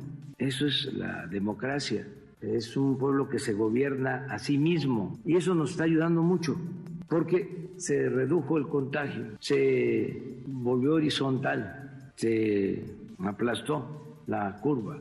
Eso 0.45 0.67
es 0.67 0.93
la 0.93 1.27
democracia. 1.27 2.07
Es 2.43 2.77
un 2.77 2.99
pueblo 2.99 3.31
que 3.31 3.39
se 3.39 3.55
gobierna 3.55 4.27
a 4.29 4.39
sí 4.39 4.59
mismo 4.59 5.19
y 5.25 5.37
eso 5.37 5.55
nos 5.55 5.71
está 5.71 5.85
ayudando 5.85 6.23
mucho 6.23 6.61
porque 7.09 7.71
se 7.79 8.11
redujo 8.11 8.59
el 8.59 8.69
contagio, 8.69 9.39
se 9.41 10.37
volvió 10.47 10.95
horizontal, 10.95 12.13
se 12.17 12.85
aplastó 13.25 14.21
la 14.27 14.55
curva. 14.61 14.99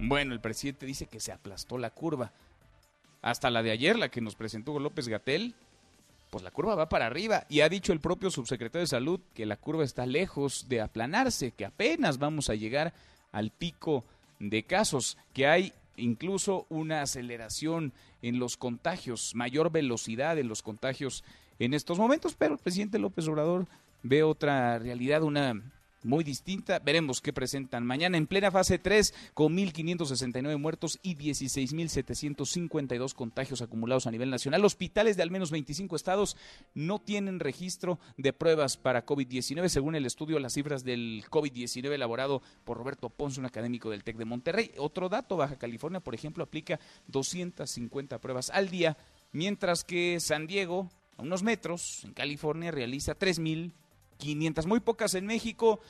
Bueno, 0.00 0.34
el 0.34 0.40
presidente 0.40 0.84
dice 0.86 1.06
que 1.06 1.20
se 1.20 1.30
aplastó 1.30 1.78
la 1.78 1.90
curva. 1.90 2.32
Hasta 3.22 3.50
la 3.50 3.62
de 3.62 3.70
ayer, 3.70 3.96
la 3.96 4.08
que 4.08 4.20
nos 4.20 4.34
presentó 4.34 4.76
López 4.80 5.06
Gatel, 5.06 5.54
pues 6.30 6.42
la 6.42 6.50
curva 6.50 6.74
va 6.74 6.88
para 6.88 7.06
arriba. 7.06 7.46
Y 7.48 7.60
ha 7.60 7.68
dicho 7.68 7.92
el 7.92 8.00
propio 8.00 8.32
subsecretario 8.32 8.82
de 8.82 8.88
Salud 8.88 9.20
que 9.32 9.46
la 9.46 9.56
curva 9.56 9.84
está 9.84 10.06
lejos 10.06 10.68
de 10.68 10.80
aplanarse, 10.80 11.52
que 11.52 11.64
apenas 11.64 12.18
vamos 12.18 12.50
a 12.50 12.56
llegar 12.56 12.92
al 13.34 13.50
pico 13.50 14.04
de 14.38 14.62
casos, 14.62 15.18
que 15.34 15.46
hay 15.46 15.72
incluso 15.96 16.66
una 16.70 17.02
aceleración 17.02 17.92
en 18.22 18.38
los 18.38 18.56
contagios, 18.56 19.34
mayor 19.34 19.70
velocidad 19.70 20.38
en 20.38 20.48
los 20.48 20.62
contagios 20.62 21.24
en 21.58 21.74
estos 21.74 21.98
momentos, 21.98 22.34
pero 22.38 22.54
el 22.54 22.60
presidente 22.60 22.98
López 22.98 23.26
Obrador 23.28 23.66
ve 24.02 24.22
otra 24.22 24.78
realidad, 24.78 25.22
una 25.22 25.60
muy 26.04 26.22
distinta. 26.22 26.78
Veremos 26.78 27.20
qué 27.20 27.32
presentan 27.32 27.84
mañana 27.84 28.16
en 28.16 28.26
plena 28.26 28.50
fase 28.50 28.78
3 28.78 29.14
con 29.34 29.56
1.569 29.56 30.58
muertos 30.58 30.98
y 31.02 31.16
16.752 31.16 33.14
contagios 33.14 33.62
acumulados 33.62 34.06
a 34.06 34.10
nivel 34.10 34.30
nacional. 34.30 34.64
Hospitales 34.64 35.16
de 35.16 35.22
al 35.22 35.30
menos 35.30 35.50
25 35.50 35.96
estados 35.96 36.36
no 36.74 37.00
tienen 37.00 37.40
registro 37.40 37.98
de 38.16 38.32
pruebas 38.32 38.76
para 38.76 39.04
COVID-19. 39.06 39.68
Según 39.68 39.94
el 39.94 40.06
estudio, 40.06 40.38
las 40.38 40.52
cifras 40.52 40.84
del 40.84 41.24
COVID-19 41.30 41.92
elaborado 41.92 42.42
por 42.64 42.76
Roberto 42.76 43.10
Ponce, 43.10 43.40
un 43.40 43.46
académico 43.46 43.90
del 43.90 44.04
TEC 44.04 44.16
de 44.16 44.24
Monterrey. 44.24 44.70
Otro 44.78 45.08
dato, 45.08 45.36
Baja 45.36 45.56
California, 45.56 46.00
por 46.00 46.14
ejemplo, 46.14 46.44
aplica 46.44 46.78
250 47.08 48.20
pruebas 48.20 48.50
al 48.50 48.68
día, 48.68 48.96
mientras 49.32 49.84
que 49.84 50.20
San 50.20 50.46
Diego, 50.46 50.90
a 51.16 51.22
unos 51.22 51.42
metros, 51.42 52.04
en 52.04 52.12
California, 52.12 52.70
realiza 52.70 53.18
3.000 53.18 53.72
500, 54.16 54.66
muy 54.66 54.80
pocas 54.80 55.14
en 55.14 55.26
México, 55.26 55.80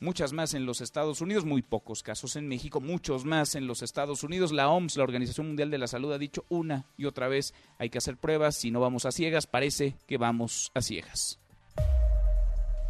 muchas 0.00 0.32
más 0.32 0.54
en 0.54 0.66
los 0.66 0.80
Estados 0.80 1.20
Unidos, 1.20 1.44
muy 1.44 1.62
pocos 1.62 2.02
casos 2.02 2.36
en 2.36 2.48
México, 2.48 2.80
muchos 2.80 3.24
más 3.24 3.54
en 3.54 3.66
los 3.66 3.82
Estados 3.82 4.24
Unidos. 4.24 4.52
La 4.52 4.68
OMS, 4.68 4.96
la 4.96 5.04
Organización 5.04 5.46
Mundial 5.48 5.70
de 5.70 5.78
la 5.78 5.86
Salud, 5.86 6.12
ha 6.12 6.18
dicho 6.18 6.44
una 6.48 6.86
y 6.96 7.04
otra 7.04 7.28
vez, 7.28 7.54
hay 7.78 7.90
que 7.90 7.98
hacer 7.98 8.16
pruebas, 8.16 8.56
si 8.56 8.70
no 8.70 8.80
vamos 8.80 9.04
a 9.04 9.12
ciegas, 9.12 9.46
parece 9.46 9.96
que 10.06 10.16
vamos 10.16 10.72
a 10.74 10.82
ciegas. 10.82 11.38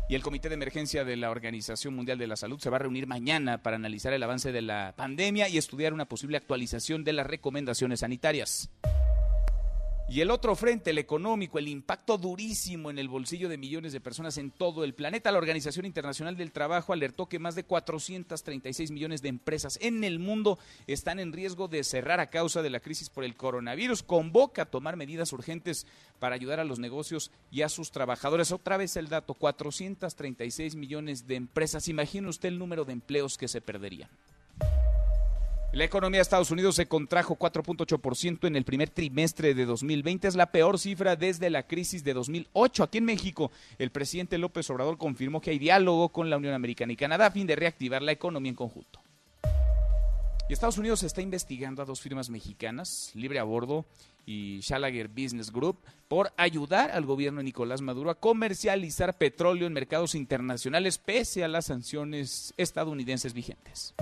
Y 0.09 0.16
el 0.16 0.23
Comité 0.23 0.49
de 0.49 0.56
Emergencia 0.56 1.04
de 1.04 1.16
la 1.16 1.30
Organización 1.30 1.94
Mundial 1.94 2.18
de 2.18 2.26
la 2.26 2.35
Salud 2.35 2.59
se 2.59 2.68
va 2.68 2.76
a 2.76 2.80
reunir 2.80 3.06
mañana 3.06 3.62
para 3.62 3.76
analizar 3.76 4.12
el 4.12 4.23
avance 4.25 4.50
de 4.50 4.61
la 4.61 4.92
pandemia 4.97 5.49
y 5.49 5.56
estudiar 5.56 5.92
una 5.92 6.06
posible 6.06 6.37
actualización 6.37 7.04
de 7.04 7.12
las 7.12 7.28
recomendaciones 7.28 8.00
sanitarias. 8.00 8.70
Y 10.11 10.23
el 10.23 10.33
otro 10.33 10.57
frente, 10.57 10.90
el 10.90 10.99
económico, 10.99 11.61
el 11.61 11.69
impacto 11.69 12.19
durísimo 12.19 12.90
en 12.90 12.99
el 12.99 13.09
bolsillo 13.09 13.49
de 13.49 13.57
millones 13.57 13.93
de 13.93 14.00
personas 14.00 14.38
en 14.38 14.50
todo 14.50 14.83
el 14.83 14.93
planeta. 14.93 15.31
La 15.31 15.38
Organización 15.38 15.87
Internacional 15.87 16.37
del 16.37 16.50
Trabajo 16.50 16.93
alertó 16.93 17.26
que 17.26 17.38
más 17.38 17.55
de 17.55 17.62
436 17.62 18.90
millones 18.90 19.23
de 19.23 19.29
empresas 19.29 19.79
en 19.81 20.02
el 20.02 20.19
mundo 20.19 20.59
están 20.88 21.21
en 21.21 21.33
riesgo 21.33 21.69
de 21.69 21.85
cerrar 21.85 22.19
a 22.19 22.29
causa 22.29 22.61
de 22.61 22.71
la 22.71 22.81
crisis 22.81 23.09
por 23.09 23.23
el 23.23 23.37
coronavirus. 23.37 24.02
Convoca 24.02 24.62
a 24.62 24.67
tomar 24.67 24.97
medidas 24.97 25.33
urgentes 25.33 25.87
para 26.19 26.35
ayudar 26.35 26.59
a 26.59 26.64
los 26.64 26.81
negocios 26.81 27.31
y 27.52 27.62
a 27.62 27.69
sus 27.69 27.93
trabajadores. 27.93 28.50
Otra 28.50 28.79
vez 28.79 28.97
el 28.97 29.11
dato, 29.11 29.35
436 29.35 30.75
millones 30.75 31.29
de 31.29 31.37
empresas. 31.37 31.87
Imagine 31.87 32.26
usted 32.26 32.49
el 32.49 32.59
número 32.59 32.85
de 32.85 32.95
empleos 32.95 33.38
que 33.38 33.47
se 33.47 33.61
perderían. 33.61 34.11
La 35.72 35.84
economía 35.84 36.18
de 36.18 36.22
Estados 36.22 36.50
Unidos 36.50 36.74
se 36.74 36.88
contrajo 36.88 37.38
4.8% 37.38 38.48
en 38.48 38.56
el 38.56 38.64
primer 38.64 38.90
trimestre 38.90 39.54
de 39.54 39.64
2020. 39.64 40.26
Es 40.26 40.34
la 40.34 40.50
peor 40.50 40.80
cifra 40.80 41.14
desde 41.14 41.48
la 41.48 41.68
crisis 41.68 42.02
de 42.02 42.12
2008. 42.12 42.82
Aquí 42.82 42.98
en 42.98 43.04
México, 43.04 43.52
el 43.78 43.92
presidente 43.92 44.36
López 44.36 44.68
Obrador 44.70 44.98
confirmó 44.98 45.40
que 45.40 45.50
hay 45.50 45.60
diálogo 45.60 46.08
con 46.08 46.28
la 46.28 46.38
Unión 46.38 46.54
Americana 46.54 46.92
y 46.92 46.96
Canadá 46.96 47.26
a 47.26 47.30
fin 47.30 47.46
de 47.46 47.54
reactivar 47.54 48.02
la 48.02 48.10
economía 48.10 48.50
en 48.50 48.56
conjunto. 48.56 49.00
Y 50.48 50.52
Estados 50.52 50.78
Unidos 50.78 51.04
está 51.04 51.22
investigando 51.22 51.82
a 51.82 51.84
dos 51.84 52.00
firmas 52.00 52.30
mexicanas, 52.30 53.12
Libre 53.14 53.38
a 53.38 53.44
Bordo 53.44 53.86
y 54.26 54.58
Shalagger 54.62 55.06
Business 55.06 55.52
Group, 55.52 55.78
por 56.08 56.32
ayudar 56.36 56.90
al 56.90 57.06
gobierno 57.06 57.38
de 57.38 57.44
Nicolás 57.44 57.80
Maduro 57.80 58.10
a 58.10 58.18
comercializar 58.18 59.16
petróleo 59.16 59.68
en 59.68 59.72
mercados 59.72 60.16
internacionales 60.16 60.98
pese 60.98 61.44
a 61.44 61.48
las 61.48 61.66
sanciones 61.66 62.52
estadounidenses 62.56 63.32
vigentes. 63.34 63.94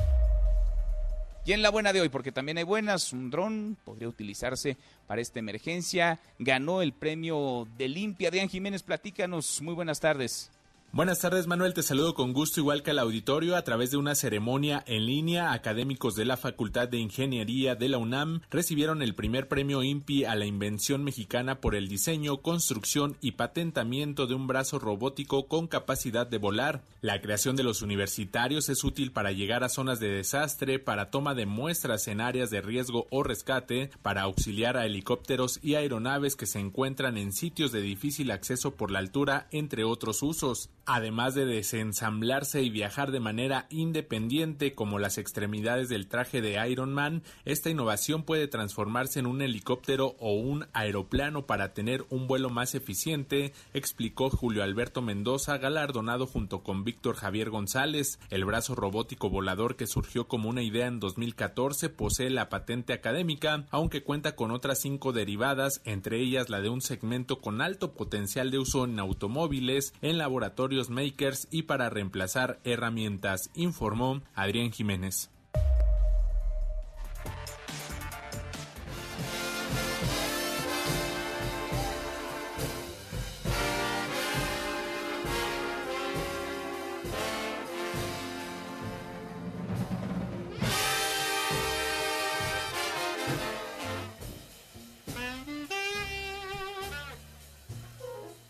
Y 1.48 1.54
en 1.54 1.62
la 1.62 1.70
buena 1.70 1.94
de 1.94 2.02
hoy, 2.02 2.10
porque 2.10 2.30
también 2.30 2.58
hay 2.58 2.64
buenas, 2.64 3.14
un 3.14 3.30
dron 3.30 3.78
podría 3.82 4.06
utilizarse 4.06 4.76
para 5.06 5.22
esta 5.22 5.38
emergencia. 5.38 6.20
Ganó 6.38 6.82
el 6.82 6.92
premio 6.92 7.66
de 7.78 7.88
Limpia. 7.88 8.28
Adrián 8.28 8.50
Jiménez, 8.50 8.82
platícanos. 8.82 9.62
Muy 9.62 9.72
buenas 9.72 9.98
tardes. 9.98 10.50
Buenas 10.90 11.20
tardes 11.20 11.46
Manuel, 11.46 11.74
te 11.74 11.82
saludo 11.82 12.14
con 12.14 12.32
gusto 12.32 12.60
igual 12.60 12.82
que 12.82 12.92
al 12.92 12.98
auditorio 12.98 13.56
a 13.56 13.62
través 13.62 13.90
de 13.90 13.98
una 13.98 14.14
ceremonia 14.14 14.82
en 14.86 15.04
línea. 15.04 15.52
Académicos 15.52 16.14
de 16.14 16.24
la 16.24 16.38
Facultad 16.38 16.88
de 16.88 16.96
Ingeniería 16.96 17.74
de 17.74 17.90
la 17.90 17.98
UNAM 17.98 18.40
recibieron 18.50 19.02
el 19.02 19.14
primer 19.14 19.48
premio 19.48 19.82
INPI 19.82 20.24
a 20.24 20.34
la 20.34 20.46
invención 20.46 21.04
mexicana 21.04 21.60
por 21.60 21.74
el 21.74 21.88
diseño, 21.88 22.38
construcción 22.38 23.18
y 23.20 23.32
patentamiento 23.32 24.26
de 24.26 24.34
un 24.34 24.46
brazo 24.46 24.78
robótico 24.78 25.46
con 25.46 25.66
capacidad 25.66 26.26
de 26.26 26.38
volar. 26.38 26.82
La 27.02 27.20
creación 27.20 27.54
de 27.54 27.64
los 27.64 27.82
universitarios 27.82 28.70
es 28.70 28.82
útil 28.82 29.12
para 29.12 29.30
llegar 29.30 29.64
a 29.64 29.68
zonas 29.68 30.00
de 30.00 30.08
desastre, 30.08 30.78
para 30.78 31.10
toma 31.10 31.34
de 31.34 31.44
muestras 31.44 32.08
en 32.08 32.22
áreas 32.22 32.48
de 32.48 32.62
riesgo 32.62 33.06
o 33.10 33.22
rescate, 33.22 33.90
para 34.00 34.22
auxiliar 34.22 34.78
a 34.78 34.86
helicópteros 34.86 35.60
y 35.62 35.74
aeronaves 35.74 36.34
que 36.34 36.46
se 36.46 36.60
encuentran 36.60 37.18
en 37.18 37.32
sitios 37.32 37.72
de 37.72 37.82
difícil 37.82 38.30
acceso 38.30 38.74
por 38.74 38.90
la 38.90 39.00
altura, 39.00 39.48
entre 39.50 39.84
otros 39.84 40.22
usos 40.22 40.70
además 40.88 41.34
de 41.34 41.44
desensamblarse 41.44 42.62
y 42.62 42.70
viajar 42.70 43.12
de 43.12 43.20
manera 43.20 43.66
independiente 43.68 44.74
como 44.74 44.98
las 44.98 45.18
extremidades 45.18 45.90
del 45.90 46.08
traje 46.08 46.40
de 46.40 46.66
Iron 46.66 46.94
Man, 46.94 47.22
esta 47.44 47.68
innovación 47.68 48.22
puede 48.22 48.48
transformarse 48.48 49.20
en 49.20 49.26
un 49.26 49.42
helicóptero 49.42 50.16
o 50.18 50.32
un 50.32 50.66
aeroplano 50.72 51.44
para 51.44 51.74
tener 51.74 52.06
un 52.08 52.26
vuelo 52.26 52.48
más 52.48 52.74
eficiente, 52.74 53.52
explicó 53.74 54.30
Julio 54.30 54.62
Alberto 54.62 55.02
Mendoza, 55.02 55.58
galardonado 55.58 56.26
junto 56.26 56.62
con 56.62 56.84
Víctor 56.84 57.16
Javier 57.16 57.50
González. 57.50 58.18
El 58.30 58.46
brazo 58.46 58.74
robótico 58.74 59.28
volador 59.28 59.76
que 59.76 59.86
surgió 59.86 60.26
como 60.26 60.48
una 60.48 60.62
idea 60.62 60.86
en 60.86 61.00
2014 61.00 61.90
posee 61.90 62.30
la 62.30 62.48
patente 62.48 62.94
académica, 62.94 63.66
aunque 63.70 64.02
cuenta 64.02 64.34
con 64.34 64.50
otras 64.52 64.80
cinco 64.80 65.12
derivadas, 65.12 65.82
entre 65.84 66.18
ellas 66.18 66.48
la 66.48 66.62
de 66.62 66.70
un 66.70 66.80
segmento 66.80 67.42
con 67.42 67.60
alto 67.60 67.92
potencial 67.92 68.50
de 68.50 68.58
uso 68.58 68.86
en 68.86 68.98
automóviles, 68.98 69.92
en 70.00 70.16
laboratorios 70.16 70.77
makers 70.88 71.48
y 71.50 71.62
para 71.62 71.90
reemplazar 71.90 72.60
herramientas, 72.62 73.50
informó 73.54 74.22
Adrián 74.34 74.70
Jiménez. 74.70 75.30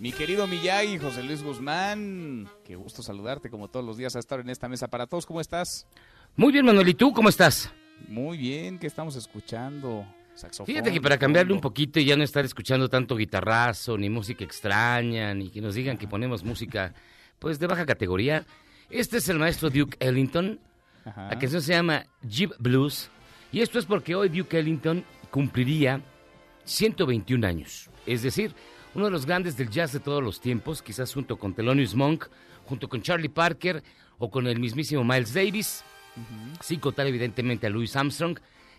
Mi 0.00 0.12
querido 0.12 0.46
Miyagi, 0.46 0.96
José 0.98 1.24
Luis 1.24 1.42
Guzmán, 1.42 2.48
qué 2.64 2.76
gusto 2.76 3.02
saludarte 3.02 3.50
como 3.50 3.66
todos 3.66 3.84
los 3.84 3.96
días 3.96 4.14
a 4.14 4.20
estar 4.20 4.38
en 4.38 4.48
esta 4.48 4.68
mesa 4.68 4.86
para 4.86 5.08
todos. 5.08 5.26
¿Cómo 5.26 5.40
estás? 5.40 5.88
Muy 6.36 6.52
bien, 6.52 6.64
Manuel. 6.64 6.88
¿Y 6.88 6.94
tú 6.94 7.12
cómo 7.12 7.28
estás? 7.28 7.72
Muy 8.06 8.38
bien, 8.38 8.78
¿qué 8.78 8.86
estamos 8.86 9.16
escuchando? 9.16 10.06
Saxofón, 10.34 10.66
Fíjate 10.66 10.92
que 10.92 11.00
para 11.00 11.18
cambiarle 11.18 11.52
un 11.52 11.60
poquito 11.60 11.98
y 11.98 12.04
ya 12.04 12.16
no 12.16 12.22
estar 12.22 12.44
escuchando 12.44 12.88
tanto 12.88 13.16
guitarrazo, 13.16 13.98
ni 13.98 14.08
música 14.08 14.44
extraña, 14.44 15.34
ni 15.34 15.50
que 15.50 15.60
nos 15.60 15.74
digan 15.74 15.98
que 15.98 16.06
ponemos 16.06 16.44
música 16.44 16.94
pues 17.40 17.58
de 17.58 17.66
baja 17.66 17.84
categoría, 17.84 18.46
este 18.90 19.16
es 19.16 19.28
el 19.28 19.40
maestro 19.40 19.68
Duke 19.68 19.96
Ellington. 19.98 20.60
Ajá. 21.04 21.24
La 21.28 21.38
canción 21.40 21.60
se 21.60 21.72
llama 21.72 22.06
Jeep 22.22 22.52
Blues. 22.60 23.10
Y 23.50 23.62
esto 23.62 23.80
es 23.80 23.84
porque 23.84 24.14
hoy 24.14 24.28
Duke 24.28 24.60
Ellington 24.60 25.04
cumpliría 25.32 26.00
121 26.66 27.44
años. 27.44 27.90
Es 28.06 28.22
decir, 28.22 28.54
uno 28.94 29.04
de 29.06 29.10
los 29.10 29.26
grandes 29.26 29.56
del 29.56 29.70
jazz 29.70 29.92
de 29.92 30.00
todos 30.00 30.22
los 30.22 30.40
tiempos, 30.40 30.82
quizás 30.82 31.12
junto 31.12 31.36
con 31.36 31.54
Thelonious 31.54 31.94
Monk, 31.94 32.26
junto 32.64 32.88
con 32.88 33.02
Charlie 33.02 33.28
Parker 33.28 33.82
o 34.18 34.30
con 34.30 34.46
el 34.46 34.58
mismísimo 34.58 35.04
Miles 35.04 35.32
Davis, 35.34 35.84
sin 36.60 36.80
contar 36.80 37.06
evidentemente 37.06 37.66
a 37.66 37.70
Louis 37.70 37.94
Armstrong. 37.94 38.38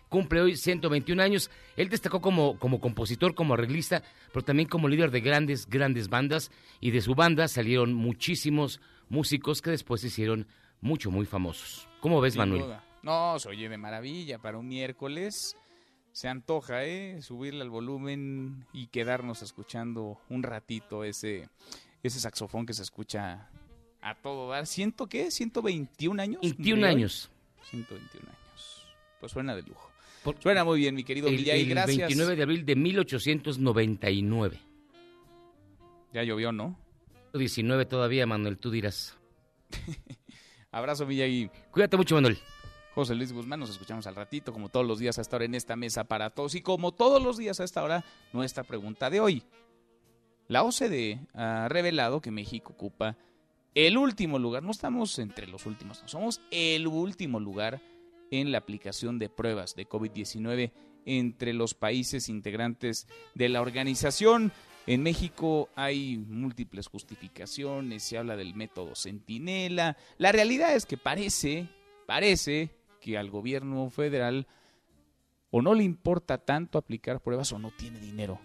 Cumple 0.10 0.42
hoy 0.42 0.58
121 0.58 1.22
años. 1.22 1.52
Él 1.78 1.88
destacó 1.88 2.20
como, 2.20 2.58
como 2.58 2.82
compositor, 2.82 3.36
como 3.36 3.54
arreglista, 3.54 4.02
pero 4.34 4.44
también 4.44 4.68
como 4.68 4.88
líder 4.88 5.12
de 5.12 5.22
grandes, 5.22 5.68
grandes 5.70 6.10
bandas. 6.10 6.50
Y 6.82 6.90
de 6.92 7.02
su 7.02 7.14
banda 7.14 7.48
salieron 7.48 7.94
muchísimos 7.94 8.82
músicos 9.10 9.62
que 9.62 9.70
después 9.70 10.02
se 10.02 10.08
hicieron 10.08 10.48
mucho, 10.82 11.12
muy 11.12 11.28
famosos. 11.28 11.88
¿Cómo 12.02 12.20
ves, 12.22 12.34
Sin 12.34 12.40
Manuel? 12.40 12.62
duda. 12.64 12.84
No, 13.04 13.38
se 13.38 13.50
oye 13.50 13.70
de 13.70 13.78
maravilla 13.78 14.40
para 14.40 14.58
un 14.58 14.68
miércoles. 14.68 15.56
Se 16.20 16.28
antoja, 16.28 16.84
¿eh? 16.84 17.22
Subirle 17.22 17.62
al 17.62 17.70
volumen 17.70 18.66
y 18.74 18.88
quedarnos 18.88 19.42
escuchando 19.42 20.20
un 20.28 20.44
ratito 20.44 21.06
ese, 21.06 21.48
ese 22.04 22.20
saxofón 22.20 22.66
que 22.66 22.74
se 22.74 22.84
escucha 22.84 23.48
a 24.02 24.16
todo 24.16 24.50
dar. 24.50 24.68
¿Ciento 24.68 25.08
qué? 25.08 25.28
¿121 25.28 26.20
años? 26.20 26.42
21 26.42 26.86
años. 26.86 27.32
121 27.70 28.28
años. 28.28 28.86
Pues 29.22 29.32
suena 29.32 29.56
de 29.56 29.62
lujo. 29.62 29.90
suena 30.40 30.66
muy 30.66 30.80
bien, 30.80 30.94
mi 30.94 31.06
querido 31.06 31.30
el, 31.30 31.38
Villay, 31.38 31.62
el 31.62 31.70
gracias. 31.70 32.10
29 32.10 32.36
de 32.36 32.44
abril 32.44 32.66
de 32.66 32.76
1899. 32.76 34.60
Ya 36.12 36.24
llovió, 36.24 36.52
¿no? 36.52 36.78
19 37.34 37.86
todavía, 37.86 38.26
Manuel, 38.26 38.58
tú 38.58 38.72
dirás. 38.72 39.18
Abrazo, 40.72 41.06
Villay. 41.06 41.50
Cuídate 41.72 41.96
mucho, 41.96 42.16
Manuel. 42.16 42.38
José 42.96 43.16
Luis 43.16 43.32
Guzmán, 43.32 43.60
nos 43.60 43.70
escuchamos 43.70 44.08
al 44.08 44.16
ratito, 44.16 44.52
como 44.52 44.70
todos 44.70 44.86
los 44.86 45.00
días 45.00 45.20
hasta 45.20 45.36
ahora 45.36 45.46
en 45.46 45.56
esta 45.56 45.76
mesa 45.76 46.04
para 46.06 46.32
todos. 46.32 46.56
Y 46.56 46.62
como 46.62 46.92
todos 46.92 47.24
los 47.24 47.38
días 47.38 47.60
a 47.60 47.64
esta 47.64 47.84
hora, 47.84 48.04
nuestra 48.34 48.64
pregunta 48.64 49.10
de 49.10 49.20
hoy. 49.20 49.44
La 50.48 50.64
OCDE 50.64 51.20
ha 51.34 51.68
revelado 51.70 52.22
que 52.22 52.32
México 52.32 52.74
ocupa 52.74 53.16
el 53.76 53.98
último 53.98 54.40
lugar, 54.40 54.64
no 54.64 54.72
estamos 54.72 55.20
entre 55.20 55.46
los 55.46 55.68
últimos, 55.68 56.02
somos 56.06 56.42
el 56.50 56.88
último 56.88 57.40
lugar 57.40 57.82
en 58.32 58.52
la 58.52 58.58
aplicación 58.58 59.20
de 59.20 59.30
pruebas 59.30 59.76
de 59.76 59.88
COVID-19 59.88 60.72
entre 61.06 61.54
los 61.54 61.76
países 61.76 62.30
integrantes 62.30 63.08
de 63.36 63.50
la 63.50 63.62
organización. 63.62 64.52
En 64.88 65.04
México 65.04 65.70
hay 65.76 66.18
múltiples 66.18 66.88
justificaciones, 66.88 68.02
se 68.02 68.18
habla 68.18 68.36
del 68.36 68.56
método 68.56 68.96
Centinela. 68.96 69.98
La 70.18 70.32
realidad 70.32 70.76
es 70.76 70.88
que 70.88 70.98
parece, 70.98 71.70
parece 72.08 72.79
al 73.16 73.30
gobierno 73.30 73.90
federal 73.90 74.48
o 75.52 75.62
no 75.62 75.74
le 75.74 75.84
importa 75.84 76.38
tanto 76.38 76.78
aplicar 76.78 77.22
pruebas 77.22 77.52
o 77.54 77.60
no 77.60 77.72
tiene 77.72 78.00
dinero 78.00 78.40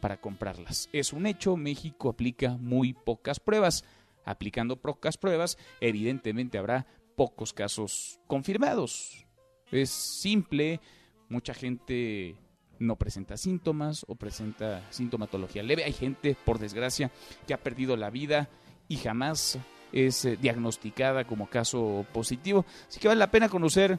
para 0.00 0.20
comprarlas. 0.20 0.88
Es 0.92 1.12
un 1.12 1.26
hecho, 1.26 1.56
México 1.56 2.08
aplica 2.08 2.56
muy 2.58 2.92
pocas 2.92 3.40
pruebas. 3.40 3.84
Aplicando 4.24 4.80
pocas 4.80 5.16
pruebas, 5.16 5.56
evidentemente 5.80 6.58
habrá 6.58 6.86
pocos 7.16 7.52
casos 7.52 8.20
confirmados. 8.26 9.26
Es 9.70 9.90
simple, 9.90 10.80
mucha 11.28 11.54
gente 11.54 12.36
no 12.78 12.96
presenta 12.96 13.36
síntomas 13.36 14.04
o 14.08 14.16
presenta 14.16 14.84
sintomatología 14.90 15.62
leve. 15.62 15.84
Hay 15.84 15.92
gente, 15.92 16.36
por 16.44 16.58
desgracia, 16.58 17.10
que 17.46 17.54
ha 17.54 17.62
perdido 17.62 17.96
la 17.96 18.10
vida 18.10 18.48
y 18.88 18.96
jamás 18.96 19.58
es 19.92 20.24
eh, 20.24 20.36
diagnosticada 20.40 21.24
como 21.24 21.48
caso 21.48 22.06
positivo. 22.12 22.64
Así 22.88 23.00
que 23.00 23.08
vale 23.08 23.18
la 23.18 23.30
pena 23.30 23.48
conocer 23.48 23.98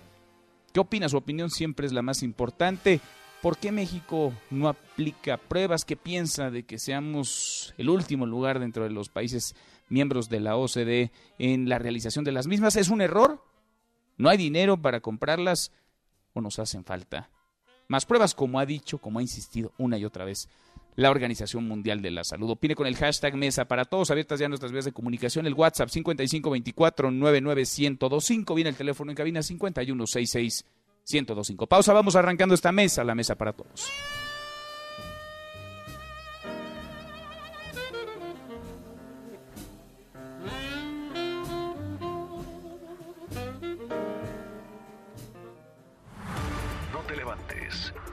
qué 0.74 0.80
opina. 0.80 1.10
Su 1.10 1.18
opinión 1.18 1.50
siempre 1.50 1.86
es 1.86 1.94
la 1.94 2.02
más 2.02 2.24
importante. 2.24 3.02
¿Por 3.42 3.58
qué 3.58 3.72
México 3.72 4.34
no 4.50 4.68
aplica 4.68 5.38
pruebas? 5.38 5.86
¿Qué 5.86 5.96
piensa 5.96 6.50
de 6.50 6.64
que 6.64 6.80
seamos 6.80 7.74
el 7.78 7.90
último 7.90 8.26
lugar 8.26 8.60
dentro 8.60 8.84
de 8.84 8.90
los 8.90 9.10
países 9.10 9.56
miembros 9.90 10.28
de 10.30 10.40
la 10.40 10.58
OCDE 10.58 11.12
en 11.38 11.70
la 11.70 11.78
realización 11.78 12.26
de 12.26 12.32
las 12.32 12.48
mismas? 12.48 12.76
¿Es 12.76 12.90
un 12.90 13.02
error? 13.02 13.44
¿No 14.18 14.30
hay 14.30 14.38
dinero 14.38 14.82
para 14.82 15.02
comprarlas 15.02 15.72
o 16.34 16.42
nos 16.42 16.58
hacen 16.58 16.84
falta? 16.84 17.30
Más 17.88 18.06
pruebas, 18.06 18.34
como 18.34 18.60
ha 18.60 18.66
dicho, 18.66 18.98
como 18.98 19.20
ha 19.20 19.22
insistido 19.22 19.72
una 19.78 19.98
y 19.98 20.06
otra 20.06 20.26
vez 20.26 20.50
la 20.98 21.10
Organización 21.12 21.66
Mundial 21.68 22.02
de 22.02 22.12
la 22.12 22.26
Salud. 22.26 22.50
Opine 22.50 22.76
con 22.76 22.88
el 22.88 22.98
hashtag 22.98 23.36
Mesa 23.36 23.66
para 23.66 23.86
todos, 23.86 24.12
abiertas 24.12 24.40
ya 24.40 24.50
nuestras 24.50 24.72
vías 24.72 24.84
de 24.84 24.92
comunicación, 24.92 25.46
el 25.46 25.54
WhatsApp 25.54 25.90
5524-99125, 25.90 28.56
viene 28.56 28.72
el 28.72 28.76
teléfono 28.76 29.12
en 29.12 29.16
cabina 29.16 29.42
5166-1025. 29.42 31.68
Pausa, 31.68 31.94
vamos 31.94 32.16
arrancando 32.16 32.56
esta 32.56 32.72
mesa, 32.72 33.04
la 33.04 33.14
Mesa 33.14 33.36
para 33.36 33.54
todos. 33.54 33.92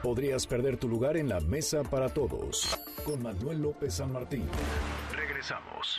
Podrías 0.04 0.46
perder 0.46 0.76
tu 0.76 0.86
lugar 0.86 1.16
en 1.16 1.30
la 1.30 1.40
mesa 1.40 1.82
para 1.82 2.10
todos. 2.10 2.78
Con 3.06 3.22
Manuel 3.22 3.62
López 3.62 3.94
San 3.94 4.12
Martín. 4.12 4.44
Regresamos. 5.16 5.98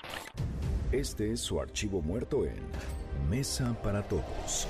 Este 0.92 1.32
es 1.32 1.40
su 1.40 1.60
archivo 1.60 2.04
muerto 2.04 2.46
en 2.46 2.54
Mesa 3.32 3.76
para 3.82 4.04
Todos. 4.04 4.68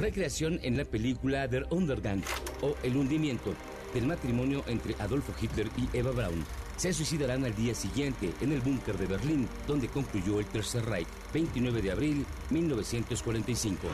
Recreación 0.00 0.60
en 0.62 0.78
la 0.78 0.86
película 0.86 1.46
Der 1.46 1.66
Undergang 1.68 2.22
o 2.62 2.74
El 2.82 2.96
hundimiento 2.96 3.52
del 3.92 4.06
matrimonio 4.06 4.64
entre 4.66 4.94
Adolfo 4.98 5.34
Hitler 5.38 5.68
y 5.76 5.94
Eva 5.94 6.12
Braun. 6.12 6.42
Se 6.78 6.94
suicidarán 6.94 7.44
al 7.44 7.54
día 7.54 7.74
siguiente 7.74 8.32
en 8.40 8.52
el 8.52 8.62
búnker 8.62 8.96
de 8.96 9.06
Berlín, 9.06 9.46
donde 9.66 9.88
concluyó 9.88 10.40
el 10.40 10.46
Tercer 10.46 10.86
Reich, 10.86 11.08
29 11.34 11.82
de 11.82 11.92
abril 11.92 12.26
1945. 12.48 13.88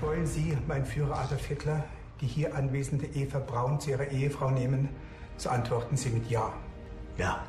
Wollen 0.00 0.26
Sie, 0.26 0.56
mein 0.66 0.86
Führer 0.86 1.12
Adolf 1.12 1.50
Hitler, 1.50 1.84
die 2.20 2.26
hier 2.26 2.54
anwesende 2.54 3.06
Eva 3.06 3.38
Braun 3.38 3.80
zu 3.80 3.90
ihrer 3.90 4.08
Ehefrau 4.08 4.50
nehmen? 4.50 4.88
So 5.36 5.50
antworten 5.50 5.96
Sie 5.96 6.10
mit 6.10 6.30
Ja. 6.30 6.52
Ja. 7.16 7.44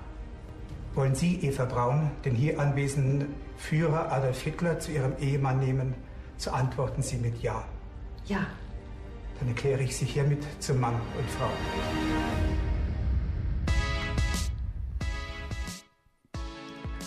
Wollen 0.94 1.16
Sie, 1.16 1.40
Eva 1.46 1.66
Braun, 1.66 2.12
den 2.26 2.36
hier 2.36 2.60
anwesenden 2.60 3.34
Führer 3.58 4.12
Adolf 4.12 4.42
Hitler 4.42 4.80
zu 4.80 4.92
Ihrem 4.92 5.14
Ehemann 5.20 5.60
nehmen? 5.60 5.94
So 6.38 6.52
antworten 6.52 7.02
Sie 7.02 7.18
mit 7.18 7.42
Ja. 7.42 7.64
Ja. 8.26 8.48
Dann 9.40 9.50
erkläre 9.50 9.84
ich 9.84 9.96
Sie 9.96 10.06
hiermit 10.06 10.44
zum 10.60 10.80
Mann 10.80 10.96
und 11.18 11.30
Frau. 11.32 11.50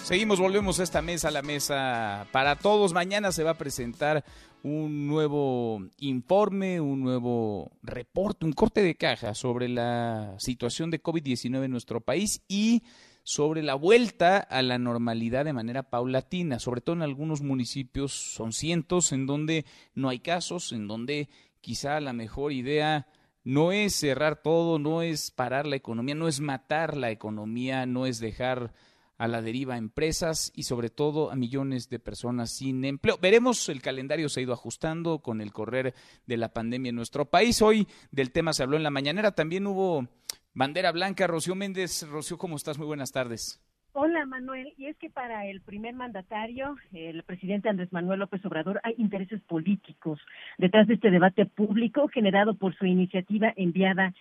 Seguimos, 0.05 0.39
volvemos 0.39 0.81
a 0.81 0.83
esta 0.83 1.01
mesa, 1.01 1.31
la 1.31 1.41
mesa 1.41 2.27
para 2.31 2.57
todos. 2.57 2.93
Mañana 2.93 3.33
se 3.33 3.43
va 3.43 3.53
a 3.53 3.55
presentar 3.55 4.23
un 4.65 5.07
nuevo 5.07 5.79
informe, 5.99 6.81
un 6.81 7.03
nuevo 7.03 7.71
reporte, 7.83 8.47
un 8.47 8.55
corte 8.55 8.83
de 8.83 8.97
caja 8.97 9.35
sobre 9.35 9.69
la 9.69 10.35
situación 10.39 10.91
de 10.91 11.03
COVID-19 11.03 11.65
en 11.65 11.71
nuestro 11.71 12.01
país 12.01 12.43
y 12.49 12.83
sobre 13.25 13.63
la 13.63 13.75
vuelta 13.75 14.39
a 14.39 14.63
la 14.63 14.79
normalidad 14.79 15.45
de 15.45 15.53
manera 15.53 15.91
paulatina, 15.91 16.59
sobre 16.59 16.81
todo 16.81 16.97
en 16.97 17.03
algunos 17.03 17.43
municipios, 17.43 18.13
son 18.13 18.53
cientos, 18.53 19.13
en 19.13 19.27
donde 19.27 19.67
no 19.95 20.09
hay 20.09 20.21
casos, 20.21 20.73
en 20.73 20.89
donde 20.89 21.29
quizá 21.61 22.01
la 22.01 22.15
mejor 22.15 22.53
idea 22.53 23.07
no 23.45 23.71
es 23.71 23.95
cerrar 23.95 24.41
todo, 24.43 24.79
no 24.79 25.03
es 25.03 25.31
parar 25.31 25.67
la 25.67 25.77
economía, 25.77 26.15
no 26.15 26.27
es 26.27 26.41
matar 26.41 26.97
la 26.97 27.11
economía, 27.11 27.85
no 27.85 28.07
es 28.07 28.19
dejar 28.19 28.73
a 29.19 29.29
la 29.29 29.43
deriva 29.43 29.75
a 29.75 29.79
empresas 29.79 30.53
y 30.55 30.65
sobre 30.65 30.91
todo 30.91 31.31
a 31.31 31.37
millones 31.37 31.89
de 31.89 31.99
personas 31.99 32.51
sin 32.51 32.85
empleo. 32.85 33.19
Veremos, 33.21 33.69
el 33.69 33.83
calendario 33.83 34.29
se 34.29 34.41
ha 34.41 34.43
ido 34.43 34.53
ajustando 34.53 35.21
con 35.21 35.41
el 35.41 35.53
correr 35.53 35.95
de 36.27 36.37
la 36.37 36.53
pandemia 36.53 36.91
en 36.91 36.97
nuestro 36.97 37.27
país. 37.27 37.63
Hoy 37.63 37.87
del 38.11 38.33
tema 38.33 38.53
se 38.53 38.63
habló 38.63 38.77
en 38.77 38.83
la 38.83 38.91
mañanera, 38.91 39.33
también 39.33 39.67
hubo 39.67 40.07
bandera 40.53 40.93
blanca. 40.93 41.27
Rocío 41.27 41.55
Méndez, 41.55 42.07
Rocío, 42.09 42.39
¿cómo 42.39 42.57
estás? 42.57 42.79
Muy 42.79 42.87
buenas 42.87 43.13
tardes. 43.13 43.61
Hola 43.97 44.27
Manuel, 44.27 44.75
y 44.77 44.87
es 44.87 44.97
que 44.97 45.09
para 45.09 45.47
el 45.47 45.61
primer 45.61 45.95
mandatario, 45.95 46.75
el 46.93 47.23
presidente 47.23 47.69
Andrés 47.69 47.93
Manuel 47.93 48.19
López 48.19 48.45
Obrador, 48.45 48.81
hay 48.83 48.95
intereses 48.99 49.41
políticos 49.43 50.19
detrás 50.59 50.89
de 50.89 50.95
este 50.95 51.13
debate 51.13 51.47
público 51.47 52.09
generado 52.09 52.55
por 52.55 52.77
su 52.77 52.87
iniciativa 52.87 53.53
enviada 53.55 54.13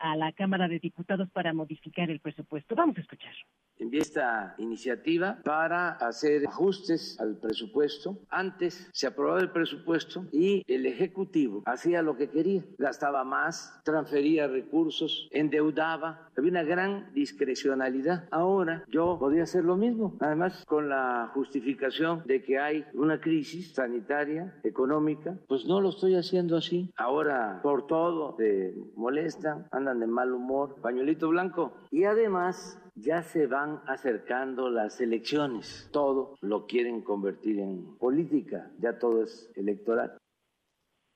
a 0.00 0.16
la 0.16 0.32
Cámara 0.32 0.68
de 0.68 0.78
Diputados 0.78 1.28
para 1.30 1.52
modificar 1.52 2.10
el 2.10 2.20
presupuesto. 2.20 2.74
Vamos 2.74 2.96
a 2.98 3.00
escuchar. 3.00 3.32
Envié 3.78 4.00
esta 4.00 4.54
iniciativa 4.58 5.38
para 5.44 5.90
hacer 5.90 6.46
ajustes 6.46 7.18
al 7.20 7.36
presupuesto. 7.38 8.18
Antes 8.30 8.88
se 8.92 9.08
aprobaba 9.08 9.40
el 9.40 9.50
presupuesto 9.50 10.26
y 10.32 10.62
el 10.72 10.86
Ejecutivo 10.86 11.62
hacía 11.66 12.00
lo 12.02 12.16
que 12.16 12.30
quería. 12.30 12.62
Gastaba 12.78 13.24
más, 13.24 13.80
transfería 13.84 14.46
recursos, 14.46 15.28
endeudaba. 15.32 16.28
Había 16.36 16.50
una 16.50 16.62
gran 16.62 17.12
discrecionalidad. 17.14 18.28
Ahora 18.30 18.84
yo 18.88 19.18
podía 19.18 19.42
hacer 19.42 19.64
lo 19.64 19.76
mismo. 19.76 20.16
Además, 20.20 20.64
con 20.66 20.88
la 20.88 21.30
justificación 21.34 22.22
de 22.26 22.42
que 22.44 22.58
hay 22.58 22.84
una 22.94 23.20
crisis 23.20 23.72
sanitaria, 23.74 24.54
económica, 24.62 25.36
pues 25.48 25.66
no 25.66 25.80
lo 25.80 25.90
estoy 25.90 26.14
haciendo 26.14 26.56
así. 26.56 26.90
Ahora, 26.96 27.60
por 27.62 27.86
todo, 27.86 28.34
te 28.36 28.74
andan 29.70 30.00
de 30.00 30.06
mal 30.06 30.32
humor, 30.32 30.80
pañuelito 30.80 31.28
blanco. 31.28 31.76
Y 31.90 32.04
además 32.04 32.80
ya 32.94 33.22
se 33.22 33.46
van 33.46 33.80
acercando 33.86 34.70
las 34.70 35.00
elecciones. 35.00 35.88
Todo 35.92 36.36
lo 36.40 36.66
quieren 36.66 37.02
convertir 37.02 37.58
en 37.58 37.96
política, 37.98 38.70
ya 38.78 38.98
todo 38.98 39.22
es 39.24 39.50
electoral. 39.56 40.16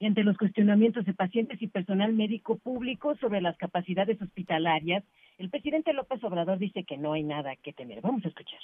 Entre 0.01 0.23
los 0.23 0.37
cuestionamientos 0.37 1.05
de 1.07 1.15
pacientes 1.15 1.61
y 1.61 1.67
personal 1.67 2.13
médico 2.13 2.57
público 2.59 3.17
sobre 3.17 3.41
las 3.41 3.57
capacidades 3.57 4.21
hospitalarias, 4.23 5.05
el 5.39 5.51
presidente 5.51 5.93
López 5.93 6.23
Obrador 6.23 6.59
dice 6.59 6.85
que 6.85 6.97
no 6.97 7.13
hay 7.13 7.25
nada 7.25 7.57
que 7.57 7.73
temer. 7.73 8.01
Vamos 8.01 8.25
a 8.25 8.29
escuchar. 8.29 8.61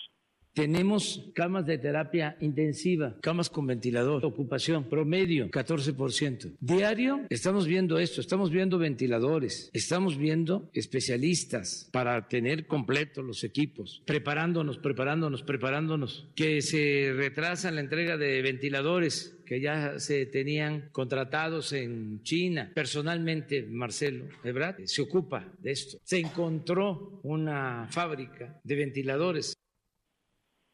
Tenemos 0.54 1.32
camas 1.34 1.66
de 1.66 1.78
terapia 1.78 2.36
intensiva, 2.40 3.16
camas 3.20 3.50
con 3.50 3.66
ventilador, 3.66 4.24
ocupación 4.24 4.88
promedio 4.88 5.50
14%. 5.50 6.52
Diario 6.60 7.22
estamos 7.28 7.66
viendo 7.66 7.98
esto, 7.98 8.20
estamos 8.20 8.52
viendo 8.52 8.78
ventiladores, 8.78 9.68
estamos 9.72 10.16
viendo 10.16 10.70
especialistas 10.72 11.88
para 11.90 12.28
tener 12.28 12.68
completos 12.68 13.24
los 13.24 13.42
equipos, 13.42 14.02
preparándonos, 14.06 14.78
preparándonos, 14.78 15.42
preparándonos, 15.42 16.28
que 16.36 16.62
se 16.62 17.12
retrasa 17.16 17.72
la 17.72 17.80
entrega 17.80 18.16
de 18.16 18.40
ventiladores 18.40 19.36
que 19.44 19.60
ya 19.60 19.98
se 19.98 20.26
tenían 20.26 20.88
contratados 20.92 21.72
en 21.72 22.22
China. 22.22 22.70
Personalmente, 22.74 23.62
Marcelo 23.62 24.26
Ebrard 24.42 24.86
se 24.86 25.02
ocupa 25.02 25.52
de 25.58 25.72
esto. 25.72 25.98
Se 26.04 26.18
encontró 26.18 27.20
una 27.24 27.88
fábrica 27.90 28.60
de 28.64 28.74
ventiladores. 28.76 29.54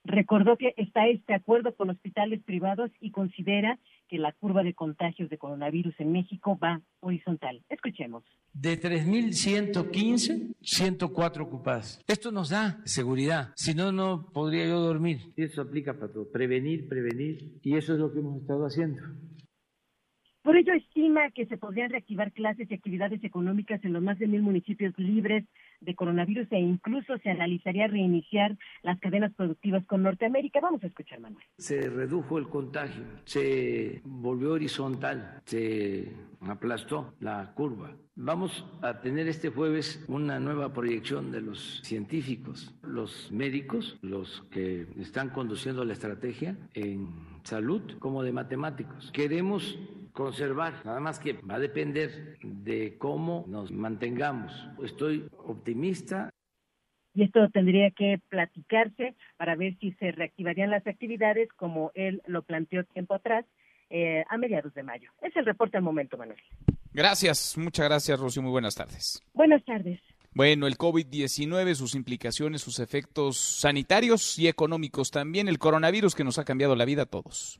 Recordó 0.05 0.57
que 0.57 0.73
está 0.77 1.07
este 1.09 1.35
acuerdo 1.35 1.75
con 1.75 1.91
hospitales 1.91 2.43
privados 2.43 2.91
y 3.01 3.11
considera 3.11 3.79
que 4.09 4.19
la 4.19 4.33
curva 4.33 4.63
de 4.63 4.75
contagios 4.75 5.29
de 5.31 5.39
coronavirus 5.39 5.95
en 6.01 6.13
México 6.13 6.59
va 6.59 6.81
horizontal. 7.01 7.63
Escuchemos. 7.69 8.25
De 8.53 8.81
3.115, 8.81 10.55
104 10.61 11.45
ocupadas. 11.45 12.03
Esto 12.09 12.33
nos 12.33 12.49
da 12.51 12.81
seguridad. 12.85 13.53
Si 13.55 13.75
no, 13.75 13.93
no 13.93 14.31
podría 14.33 14.67
yo 14.67 14.81
dormir. 14.81 15.33
Eso 15.37 15.63
aplica 15.63 15.95
para 15.95 16.13
todo. 16.13 16.31
Prevenir, 16.31 16.89
prevenir. 16.89 17.61
Y 17.63 17.77
eso 17.77 17.93
es 17.93 18.01
lo 18.01 18.13
que 18.13 18.19
hemos 18.19 18.41
estado 18.41 18.65
haciendo. 18.67 19.03
Por 20.43 20.57
ello, 20.57 20.73
estima 20.73 21.31
que 21.33 21.45
se 21.47 21.59
podrían 21.59 21.91
reactivar 21.91 22.33
clases 22.33 22.71
y 22.71 22.75
actividades 22.75 23.23
económicas 23.23 23.85
en 23.85 23.93
los 23.93 24.03
más 24.03 24.19
de 24.19 24.27
mil 24.27 24.41
municipios 24.41 24.95
libres 24.99 25.45
de 25.81 25.95
coronavirus 25.95 26.51
e 26.51 26.59
incluso 26.59 27.19
se 27.19 27.31
analizaría 27.31 27.89
reiniciar 27.89 28.57
las 28.83 28.99
cadenas 29.01 29.35
productivas 29.35 29.85
con 29.87 30.03
Norteamérica. 30.03 30.61
Vamos 30.61 30.83
a 30.83 30.87
escuchar, 30.87 31.21
Manuel. 31.21 31.45
Se 31.59 31.91
redujo 31.91 32.39
el 32.39 32.49
contagio, 32.49 33.05
se 33.25 34.01
volvió 34.05 34.53
horizontal, 34.53 35.43
se 35.45 36.11
aplastó 36.41 37.15
la 37.21 37.53
curva. 37.55 37.95
Vamos 38.17 38.67
a 38.81 39.01
tener 39.01 39.29
este 39.29 39.51
jueves 39.51 40.03
una 40.09 40.41
nueva 40.41 40.73
proyección 40.73 41.31
de 41.33 41.43
los 41.43 41.81
científicos, 41.83 42.75
los 42.83 43.31
médicos, 43.31 43.99
los 44.01 44.43
que 44.51 44.87
están 44.99 45.31
conduciendo 45.31 45.85
la 45.85 45.93
estrategia 45.93 46.57
en 46.75 47.09
salud, 47.43 47.83
como 47.99 48.23
de 48.23 48.33
matemáticos. 48.33 49.11
Queremos 49.13 49.79
conservar, 50.21 50.75
nada 50.85 51.01
más 51.01 51.19
que 51.19 51.33
va 51.33 51.55
a 51.55 51.59
depender 51.59 52.37
de 52.43 52.99
cómo 52.99 53.47
nos 53.49 53.73
mantengamos. 53.73 54.53
Estoy 54.85 55.27
optimista. 55.47 56.29
Y 57.15 57.23
esto 57.23 57.49
tendría 57.49 57.91
que 57.91 58.21
platicarse 58.29 59.15
para 59.39 59.57
ver 59.57 59.79
si 59.81 59.93
se 59.93 60.13
reactivarían 60.13 60.71
las 60.71 60.87
actividades 60.87 61.49
como 61.57 61.91
él 61.95 62.21
lo 62.27 62.43
planteó 62.43 62.85
tiempo 62.85 63.15
atrás 63.15 63.47
eh, 63.89 64.23
a 64.29 64.37
mediados 64.37 64.75
de 64.75 64.83
mayo. 64.83 65.11
Es 65.23 65.35
el 65.37 65.47
reporte 65.47 65.79
al 65.79 65.85
momento, 65.85 66.19
Manuel. 66.19 66.39
Gracias, 66.93 67.57
muchas 67.57 67.87
gracias, 67.87 68.21
Rocío. 68.21 68.43
Muy 68.43 68.51
buenas 68.51 68.75
tardes. 68.75 69.23
Buenas 69.33 69.65
tardes. 69.65 70.01
Bueno, 70.35 70.67
el 70.67 70.77
COVID-19, 70.77 71.75
sus 71.77 71.95
implicaciones, 71.95 72.61
sus 72.61 72.79
efectos 72.79 73.39
sanitarios 73.39 74.39
y 74.39 74.49
económicos 74.49 75.11
también, 75.11 75.49
el 75.49 75.59
coronavirus 75.59 76.15
que 76.15 76.25
nos 76.25 76.39
ha 76.39 76.45
cambiado 76.45 76.77
la 76.77 76.85
vida 76.85 77.03
a 77.05 77.07
todos 77.07 77.59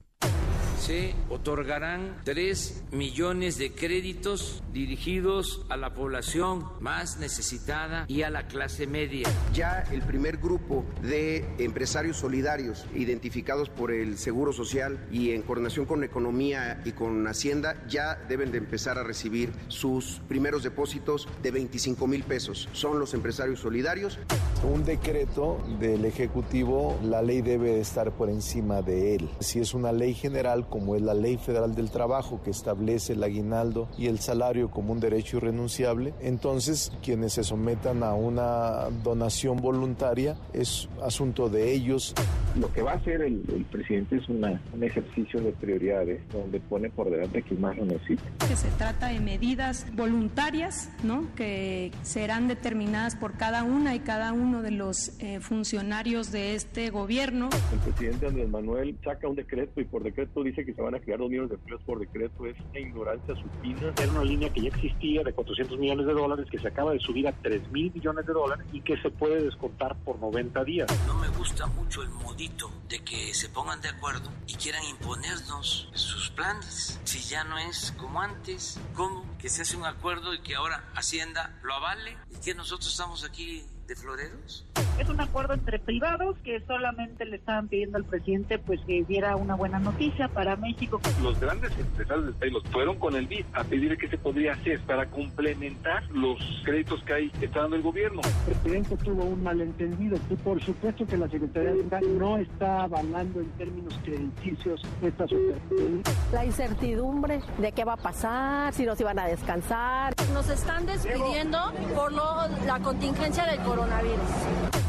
se 0.81 1.15
otorgarán 1.29 2.17
3 2.25 2.85
millones 2.93 3.59
de 3.59 3.73
créditos 3.73 4.63
dirigidos 4.73 5.67
a 5.69 5.77
la 5.77 5.93
población 5.93 6.65
más 6.81 7.19
necesitada 7.19 8.07
y 8.09 8.23
a 8.23 8.31
la 8.31 8.47
clase 8.47 8.87
media. 8.87 9.29
Ya 9.53 9.85
el 9.93 10.01
primer 10.01 10.39
grupo 10.39 10.85
de 11.03 11.47
empresarios 11.59 12.17
solidarios 12.17 12.87
identificados 12.95 13.69
por 13.69 13.93
el 13.93 14.17
Seguro 14.17 14.55
Social 14.55 15.07
y 15.11 15.33
en 15.33 15.43
coordinación 15.43 15.85
con 15.85 16.03
Economía 16.03 16.81
y 16.85 16.93
con 16.93 17.27
Hacienda 17.27 17.77
ya 17.87 18.17
deben 18.29 18.51
de 18.51 18.59
empezar 18.59 18.99
a 18.99 19.03
recibir 19.03 19.53
sus 19.69 20.23
primeros 20.29 20.63
depósitos 20.63 21.29
de 21.43 21.51
25 21.51 22.07
mil 22.07 22.23
pesos. 22.23 22.69
Son 22.73 22.99
los 22.99 23.13
empresarios 23.13 23.61
solidarios. 23.61 24.19
Un 24.63 24.85
decreto 24.85 25.63
del 25.79 26.07
Ejecutivo, 26.07 26.99
la 27.03 27.21
ley 27.21 27.43
debe 27.43 27.81
estar 27.81 28.13
por 28.13 28.31
encima 28.31 28.81
de 28.81 29.17
él. 29.17 29.29
Si 29.41 29.61
es 29.61 29.75
una 29.75 29.93
ley 29.93 30.15
general, 30.15 30.69
como 30.71 30.97
es 30.97 31.03
la 31.03 31.13
Ley 31.13 31.37
Federal 31.37 31.75
del 31.75 31.91
Trabajo 31.91 32.41
que 32.43 32.51
establece 32.51 33.13
el 33.13 33.23
aguinaldo 33.23 33.89
y 33.99 34.07
el 34.07 34.21
salario 34.21 34.71
como 34.71 34.93
un 34.93 35.01
derecho 35.01 35.37
irrenunciable, 35.37 36.15
entonces 36.21 36.93
quienes 37.03 37.35
se 37.35 37.45
sometan 37.45 38.03
a 38.03 38.15
una 38.15 38.89
donación 39.03 39.59
voluntaria 39.59 40.37
es 40.55 40.89
asunto 41.03 41.51
de 41.51 41.73
ellos. 41.73 42.15
Lo 42.59 42.73
que 42.73 42.83
va 42.83 42.93
a 42.93 42.95
hacer 42.95 43.21
el, 43.23 43.41
presidente 43.71 44.17
es 44.17 44.29
un 44.29 44.45
ejercicio 44.83 45.41
de 45.41 45.53
prioridades 45.53 46.21
donde 46.33 46.61
pone 46.61 46.91
por 46.91 47.11
delante 47.11 47.43
quien 47.43 47.61
más 47.61 47.77
lo 47.77 47.85
necesita. 47.85 48.23
Que 48.49 48.57
se 48.57 48.69
trata 48.79 49.09
de 49.09 49.21
medidas 49.21 49.87
voluntarias, 49.95 50.91
¿no? 51.03 51.27
Que 51.37 51.91
serán 52.03 52.49
determinadas 52.49 53.17
por 53.17 53.37
cada 53.37 53.63
una 53.63 53.95
y 53.95 54.01
cada 54.01 54.33
uno 54.33 54.63
de 54.63 54.71
los 54.71 55.21
eh, 55.21 55.41
funcionarios 55.41 56.33
de 56.33 56.55
este 56.55 56.91
gobierno. 56.91 57.51
El 57.73 57.79
presidente 57.81 58.27
Andrés 58.27 58.49
Manuel 58.49 58.97
saca 59.05 59.29
un 59.29 59.37
decreto 59.37 59.81
y 59.81 59.85
por 59.85 60.03
decreto 60.03 60.43
dice 60.43 60.60
que 60.65 60.75
se 60.75 60.83
van 60.83 60.95
a 60.95 61.01
crear 61.01 61.19
dos 61.19 61.29
millones 61.29 61.51
de 61.51 61.57
empleos 61.57 61.83
por 61.83 61.99
decreto 61.99 62.47
es 62.47 62.57
una 62.71 62.81
ignorancia 62.81 63.35
supina. 63.35 63.93
Era 64.01 64.13
una 64.13 64.25
línea 64.25 64.53
que 64.53 64.63
ya 64.63 64.69
existía 64.69 65.23
de 65.23 65.33
400 65.33 65.79
millones 65.79 66.07
de 66.07 66.13
dólares 66.13 66.47
que 66.51 66.59
se 66.59 66.69
acaba 66.69 66.93
de 66.93 67.01
subir 67.01 67.29
a 67.29 67.33
3 67.33 67.71
mil 67.71 67.93
millones 67.93 68.27
de 68.27 68.33
dólares 68.33 68.67
y 68.73 68.81
que 68.81 68.97
se 68.99 69.11
puede 69.11 69.43
descontar 69.43 69.97
por 70.05 70.19
90 70.19 70.65
días. 70.65 71.07
No 71.07 71.15
me 71.15 71.29
gusta 71.29 71.67
mucho 71.67 72.03
el 72.03 72.11
modito 72.11 72.71
de 72.89 72.99
que 73.01 73.35
se 73.35 73.49
pongan 73.49 73.81
de 73.81 73.89
acuerdo 73.89 74.31
y 74.47 74.55
quieran 74.55 74.83
imponernos 74.85 75.89
sus 75.93 76.31
planes. 76.31 77.01
Si 77.05 77.19
ya 77.21 77.45
no 77.45 77.59
es 77.59 77.93
como 77.99 78.21
antes, 78.21 78.81
¿cómo? 78.95 79.30
Que 79.41 79.49
se 79.49 79.63
hace 79.63 79.77
un 79.77 79.87
acuerdo 79.87 80.35
y 80.35 80.41
que 80.41 80.55
ahora 80.55 80.85
Hacienda 80.95 81.59
lo 81.63 81.73
avale 81.73 82.17
y 82.31 82.41
que 82.41 82.55
nosotros 82.55 82.91
estamos 82.91 83.25
aquí 83.25 83.65
de 83.91 83.97
floreros? 83.97 84.65
Es 85.01 85.09
un 85.09 85.21
acuerdo 85.21 85.55
entre 85.55 85.79
privados 85.79 86.37
que 86.45 86.61
solamente 86.67 87.25
le 87.25 87.37
estaban 87.37 87.67
pidiendo 87.69 87.97
al 87.97 88.05
presidente 88.05 88.59
pues 88.59 88.81
que 88.87 89.03
diera 89.05 89.35
una 89.35 89.57
buena 89.57 89.81
noticia 89.81 90.29
para 90.29 90.55
México. 90.57 91.01
Los 91.23 91.41
grandes 91.41 91.73
empresarios 91.77 92.27
del 92.27 92.35
país 92.35 92.53
fueron 92.71 92.99
con 92.99 93.17
el 93.17 93.27
BID 93.27 93.47
a 93.55 93.65
pedir 93.65 93.97
qué 93.99 94.09
se 94.09 94.19
podría 94.19 94.53
hacer 94.53 94.79
para 94.81 95.07
complementar 95.07 96.05
los 96.13 96.39
créditos 96.65 97.03
que 97.03 97.15
hay 97.15 97.33
está 97.41 97.63
dando 97.63 97.77
el 97.77 97.83
gobierno. 97.83 98.21
El 98.47 98.55
presidente 98.55 98.97
tuvo 98.99 99.25
un 99.25 99.43
malentendido 99.43 100.19
y 100.29 100.35
por 100.37 100.63
supuesto 100.63 101.07
que 101.07 101.17
la 101.17 101.29
Secretaría 101.29 101.73
de 101.73 101.81
Estado 101.81 102.07
no 102.11 102.37
está 102.37 102.83
avalando 102.85 103.41
en 103.41 103.51
términos 103.53 103.99
crediticios 104.05 104.83
esta 105.03 105.27
superficie. 105.27 106.03
La 106.33 106.45
incertidumbre 106.45 107.41
de 107.59 107.73
qué 107.73 107.85
va 107.85 107.95
a 107.95 107.97
pasar, 107.97 108.73
si 108.73 108.85
nos 108.85 109.01
iban 109.01 109.19
a 109.19 109.27
descansar. 109.31 110.13
Nos 110.33 110.49
están 110.49 110.87
despidiendo 110.87 111.73
por 111.95 112.11
lo, 112.13 112.49
la 112.67 112.81
contingencia 112.81 113.47
del 113.47 113.61
coronavirus. 113.61 114.19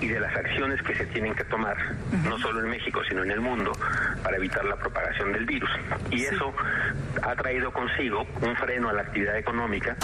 y 0.00 0.06
de 0.08 0.20
las 0.20 0.34
acciones 0.36 0.80
que 0.82 0.94
se 0.94 1.06
tienen 1.06 1.34
que 1.34 1.44
tomar, 1.44 1.76
no 2.24 2.38
solo 2.38 2.60
en 2.60 2.70
México, 2.70 3.00
sino 3.08 3.24
en 3.24 3.30
el 3.30 3.40
mundo, 3.40 3.72
para 4.22 4.36
evitar 4.36 4.62
la 4.64 4.76
propagación 4.76 5.32
del 5.32 5.46
virus. 5.46 5.70
Y 6.10 6.24
eso 6.24 6.52
ha 7.22 7.34
traído 7.36 7.72
consigo 7.72 8.05
un 8.14 8.56
freno 8.56 8.88
a 8.88 8.92
la 8.92 9.02
actividad 9.02 9.38
económica 9.38 9.96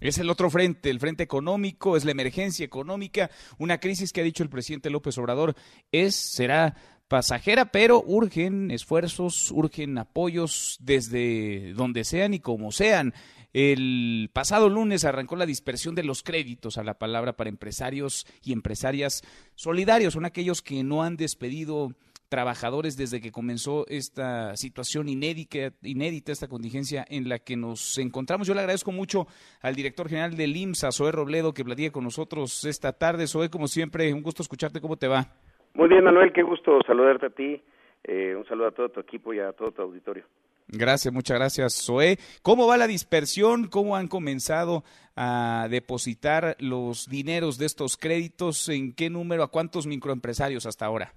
es 0.00 0.18
el 0.18 0.30
otro 0.30 0.50
frente, 0.50 0.90
el 0.90 0.98
frente 0.98 1.22
económico, 1.22 1.96
es 1.96 2.04
la 2.04 2.12
emergencia 2.12 2.64
económica, 2.64 3.30
una 3.58 3.78
crisis 3.78 4.12
que 4.12 4.20
ha 4.20 4.24
dicho 4.24 4.42
el 4.42 4.48
presidente 4.48 4.90
López 4.90 5.18
Obrador 5.18 5.54
es, 5.92 6.16
será 6.16 6.74
pasajera, 7.08 7.66
pero 7.66 8.02
urgen 8.06 8.70
esfuerzos, 8.70 9.50
urgen 9.50 9.98
apoyos 9.98 10.78
desde 10.80 11.72
donde 11.74 12.04
sean 12.04 12.34
y 12.34 12.40
como 12.40 12.72
sean. 12.72 13.14
El 13.52 14.30
pasado 14.32 14.68
lunes 14.68 15.04
arrancó 15.04 15.34
la 15.34 15.44
dispersión 15.44 15.96
de 15.96 16.04
los 16.04 16.22
créditos 16.22 16.78
a 16.78 16.84
la 16.84 16.98
palabra 16.98 17.36
para 17.36 17.50
empresarios 17.50 18.26
y 18.44 18.52
empresarias 18.52 19.22
solidarios, 19.56 20.14
son 20.14 20.24
aquellos 20.24 20.62
que 20.62 20.84
no 20.84 21.02
han 21.02 21.16
despedido 21.16 21.96
trabajadores 22.30 22.96
desde 22.96 23.20
que 23.20 23.32
comenzó 23.32 23.84
esta 23.88 24.56
situación 24.56 25.08
inédita, 25.08 25.72
inédita, 25.82 26.32
esta 26.32 26.48
contingencia 26.48 27.04
en 27.08 27.28
la 27.28 27.40
que 27.40 27.56
nos 27.56 27.98
encontramos. 27.98 28.46
Yo 28.46 28.54
le 28.54 28.60
agradezco 28.60 28.92
mucho 28.92 29.26
al 29.60 29.74
director 29.74 30.08
general 30.08 30.36
del 30.36 30.56
IMSA, 30.56 30.92
Zoé 30.92 31.12
Robledo, 31.12 31.52
que 31.52 31.64
platique 31.64 31.90
con 31.92 32.04
nosotros 32.04 32.64
esta 32.64 32.92
tarde. 32.92 33.26
Zoé, 33.26 33.50
como 33.50 33.66
siempre, 33.66 34.14
un 34.14 34.22
gusto 34.22 34.42
escucharte. 34.42 34.80
¿Cómo 34.80 34.96
te 34.96 35.08
va? 35.08 35.26
Muy 35.74 35.88
bien, 35.88 36.04
Manuel, 36.04 36.32
qué 36.32 36.42
gusto 36.42 36.78
saludarte 36.86 37.26
a 37.26 37.30
ti. 37.30 37.60
Eh, 38.04 38.34
un 38.34 38.46
saludo 38.46 38.68
a 38.68 38.72
todo 38.72 38.88
tu 38.88 39.00
equipo 39.00 39.34
y 39.34 39.40
a 39.40 39.52
todo 39.52 39.72
tu 39.72 39.82
auditorio. 39.82 40.24
Gracias, 40.68 41.12
muchas 41.12 41.36
gracias, 41.36 41.84
Zoé. 41.84 42.16
¿Cómo 42.42 42.68
va 42.68 42.76
la 42.76 42.86
dispersión? 42.86 43.66
¿Cómo 43.66 43.96
han 43.96 44.06
comenzado 44.06 44.84
a 45.16 45.66
depositar 45.68 46.56
los 46.60 47.08
dineros 47.08 47.58
de 47.58 47.66
estos 47.66 47.96
créditos? 47.96 48.68
¿En 48.68 48.94
qué 48.94 49.10
número? 49.10 49.42
¿A 49.42 49.50
cuántos 49.50 49.88
microempresarios 49.88 50.66
hasta 50.66 50.86
ahora? 50.86 51.12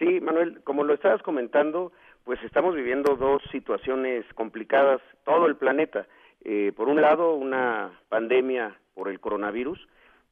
Sí, 0.00 0.18
Manuel, 0.18 0.62
como 0.64 0.82
lo 0.82 0.94
estabas 0.94 1.22
comentando, 1.22 1.92
pues 2.24 2.42
estamos 2.42 2.74
viviendo 2.74 3.16
dos 3.16 3.42
situaciones 3.52 4.24
complicadas, 4.34 5.02
todo 5.26 5.44
el 5.44 5.56
planeta. 5.56 6.06
Eh, 6.42 6.72
por 6.74 6.88
un 6.88 7.02
lado, 7.02 7.34
una 7.34 7.92
pandemia 8.08 8.74
por 8.94 9.10
el 9.10 9.20
coronavirus 9.20 9.78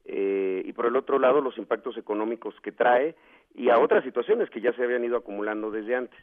eh, 0.06 0.62
y 0.64 0.72
por 0.72 0.86
el 0.86 0.96
otro 0.96 1.18
lado, 1.18 1.42
los 1.42 1.58
impactos 1.58 1.98
económicos 1.98 2.54
que 2.62 2.72
trae 2.72 3.14
y 3.54 3.68
a 3.68 3.78
otras 3.78 4.04
situaciones 4.04 4.48
que 4.48 4.62
ya 4.62 4.72
se 4.72 4.82
habían 4.82 5.04
ido 5.04 5.18
acumulando 5.18 5.70
desde 5.70 5.94
antes. 5.94 6.18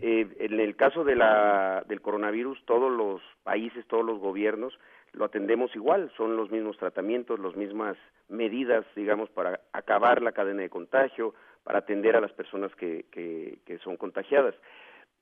Eh, 0.00 0.26
en 0.38 0.58
el 0.58 0.74
caso 0.74 1.04
de 1.04 1.16
la, 1.16 1.84
del 1.86 2.00
coronavirus, 2.00 2.62
todos 2.64 2.90
los 2.90 3.20
países, 3.42 3.86
todos 3.86 4.04
los 4.06 4.18
gobiernos 4.18 4.78
lo 5.12 5.24
atendemos 5.24 5.74
igual, 5.74 6.10
son 6.16 6.36
los 6.36 6.50
mismos 6.50 6.76
tratamientos, 6.76 7.40
las 7.40 7.56
mismas 7.56 7.96
medidas, 8.28 8.84
digamos, 8.94 9.30
para 9.30 9.60
acabar 9.72 10.22
la 10.22 10.32
cadena 10.32 10.62
de 10.62 10.68
contagio, 10.68 11.34
para 11.66 11.80
atender 11.80 12.14
a 12.14 12.20
las 12.20 12.30
personas 12.30 12.72
que, 12.76 13.06
que, 13.10 13.58
que 13.66 13.78
son 13.78 13.96
contagiadas. 13.96 14.54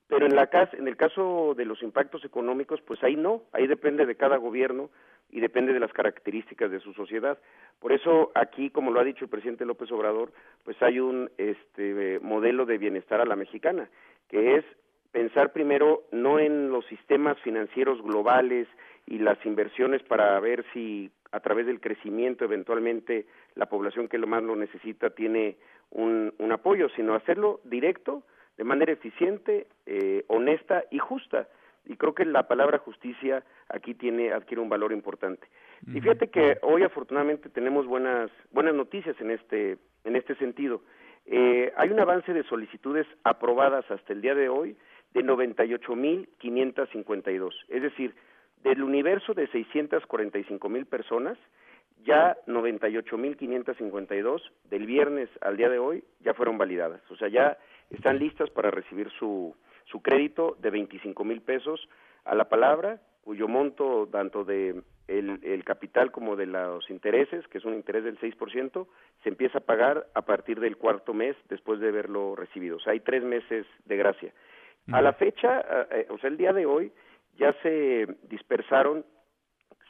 Pero 0.08 0.26
en, 0.26 0.36
la, 0.36 0.50
en 0.74 0.86
el 0.86 0.96
caso 0.98 1.54
de 1.56 1.64
los 1.64 1.82
impactos 1.82 2.22
económicos, 2.22 2.82
pues 2.82 3.02
ahí 3.02 3.16
no, 3.16 3.44
ahí 3.52 3.66
depende 3.66 4.04
de 4.04 4.14
cada 4.14 4.36
gobierno 4.36 4.90
y 5.30 5.40
depende 5.40 5.72
de 5.72 5.80
las 5.80 5.94
características 5.94 6.70
de 6.70 6.80
su 6.80 6.92
sociedad. 6.92 7.38
Por 7.80 7.92
eso 7.92 8.30
aquí, 8.34 8.68
como 8.68 8.90
lo 8.90 9.00
ha 9.00 9.04
dicho 9.04 9.24
el 9.24 9.30
presidente 9.30 9.64
López 9.64 9.90
Obrador, 9.90 10.32
pues 10.64 10.76
hay 10.82 11.00
un 11.00 11.30
este, 11.38 12.20
modelo 12.20 12.66
de 12.66 12.76
bienestar 12.76 13.22
a 13.22 13.24
la 13.24 13.36
mexicana, 13.36 13.88
que 14.28 14.56
es 14.56 14.66
pensar 15.10 15.50
primero 15.50 16.02
no 16.12 16.38
en 16.38 16.68
los 16.68 16.84
sistemas 16.86 17.38
financieros 17.40 18.02
globales 18.02 18.68
y 19.06 19.16
las 19.16 19.38
inversiones 19.46 20.02
para 20.02 20.38
ver 20.40 20.62
si 20.74 21.10
a 21.34 21.40
través 21.40 21.66
del 21.66 21.80
crecimiento 21.80 22.44
eventualmente 22.44 23.26
la 23.56 23.66
población 23.66 24.08
que 24.08 24.18
lo 24.18 24.28
más 24.28 24.42
lo 24.42 24.54
necesita 24.54 25.10
tiene 25.10 25.56
un, 25.90 26.32
un 26.38 26.52
apoyo, 26.52 26.88
sino 26.90 27.14
hacerlo 27.14 27.60
directo 27.64 28.22
de 28.56 28.62
manera 28.62 28.92
eficiente, 28.92 29.66
eh, 29.86 30.24
honesta 30.28 30.84
y 30.90 30.98
justa. 30.98 31.48
Y 31.86 31.96
creo 31.96 32.14
que 32.14 32.24
la 32.24 32.46
palabra 32.46 32.78
justicia 32.78 33.42
aquí 33.68 33.94
tiene 33.94 34.32
adquiere 34.32 34.62
un 34.62 34.68
valor 34.68 34.92
importante. 34.92 35.48
Y 35.86 36.00
fíjate 36.00 36.30
que 36.30 36.56
hoy 36.62 36.82
afortunadamente 36.82 37.50
tenemos 37.50 37.86
buenas 37.86 38.30
buenas 38.52 38.74
noticias 38.74 39.14
en 39.20 39.32
este 39.32 39.76
en 40.04 40.16
este 40.16 40.34
sentido. 40.36 40.80
Eh, 41.26 41.74
hay 41.76 41.90
un 41.90 42.00
avance 42.00 42.32
de 42.32 42.42
solicitudes 42.44 43.06
aprobadas 43.22 43.84
hasta 43.90 44.14
el 44.14 44.22
día 44.22 44.34
de 44.34 44.48
hoy 44.48 44.78
de 45.12 45.22
98.552. 45.24 47.52
Es 47.68 47.82
decir, 47.82 48.14
del 48.64 48.82
universo 48.82 49.34
de 49.34 49.48
645.000 49.50 50.86
personas, 50.86 51.38
ya 52.04 52.36
98.552 52.46 54.42
del 54.70 54.86
viernes 54.86 55.28
al 55.40 55.56
día 55.56 55.68
de 55.68 55.78
hoy 55.78 56.02
ya 56.20 56.34
fueron 56.34 56.58
validadas. 56.58 57.00
O 57.10 57.16
sea, 57.16 57.28
ya 57.28 57.56
están 57.90 58.18
listas 58.18 58.50
para 58.50 58.70
recibir 58.70 59.10
su, 59.18 59.54
su 59.84 60.02
crédito 60.02 60.56
de 60.60 60.70
25 60.70 61.24
mil 61.24 61.42
pesos 61.42 61.88
a 62.24 62.34
la 62.34 62.48
palabra, 62.48 63.00
cuyo 63.22 63.48
monto 63.48 64.08
tanto 64.10 64.44
de 64.44 64.82
el, 65.08 65.40
el, 65.42 65.64
capital 65.64 66.10
como 66.10 66.34
de 66.36 66.46
los 66.46 66.88
intereses, 66.88 67.46
que 67.48 67.58
es 67.58 67.64
un 67.64 67.74
interés 67.74 68.04
del 68.04 68.18
6%, 68.18 68.86
se 69.22 69.28
empieza 69.28 69.58
a 69.58 69.62
pagar 69.62 70.06
a 70.14 70.22
partir 70.22 70.60
del 70.60 70.78
cuarto 70.78 71.12
mes 71.12 71.36
después 71.50 71.80
de 71.80 71.88
haberlo 71.88 72.34
recibido. 72.34 72.76
O 72.76 72.80
sea, 72.80 72.94
hay 72.94 73.00
tres 73.00 73.22
meses 73.22 73.66
de 73.84 73.96
gracia. 73.96 74.32
A 74.92 75.00
la 75.00 75.14
fecha, 75.14 75.64
eh, 75.90 76.06
o 76.10 76.18
sea, 76.18 76.28
el 76.28 76.36
día 76.36 76.52
de 76.52 76.66
hoy, 76.66 76.92
ya 77.38 77.54
se 77.62 78.06
dispersaron 78.28 79.04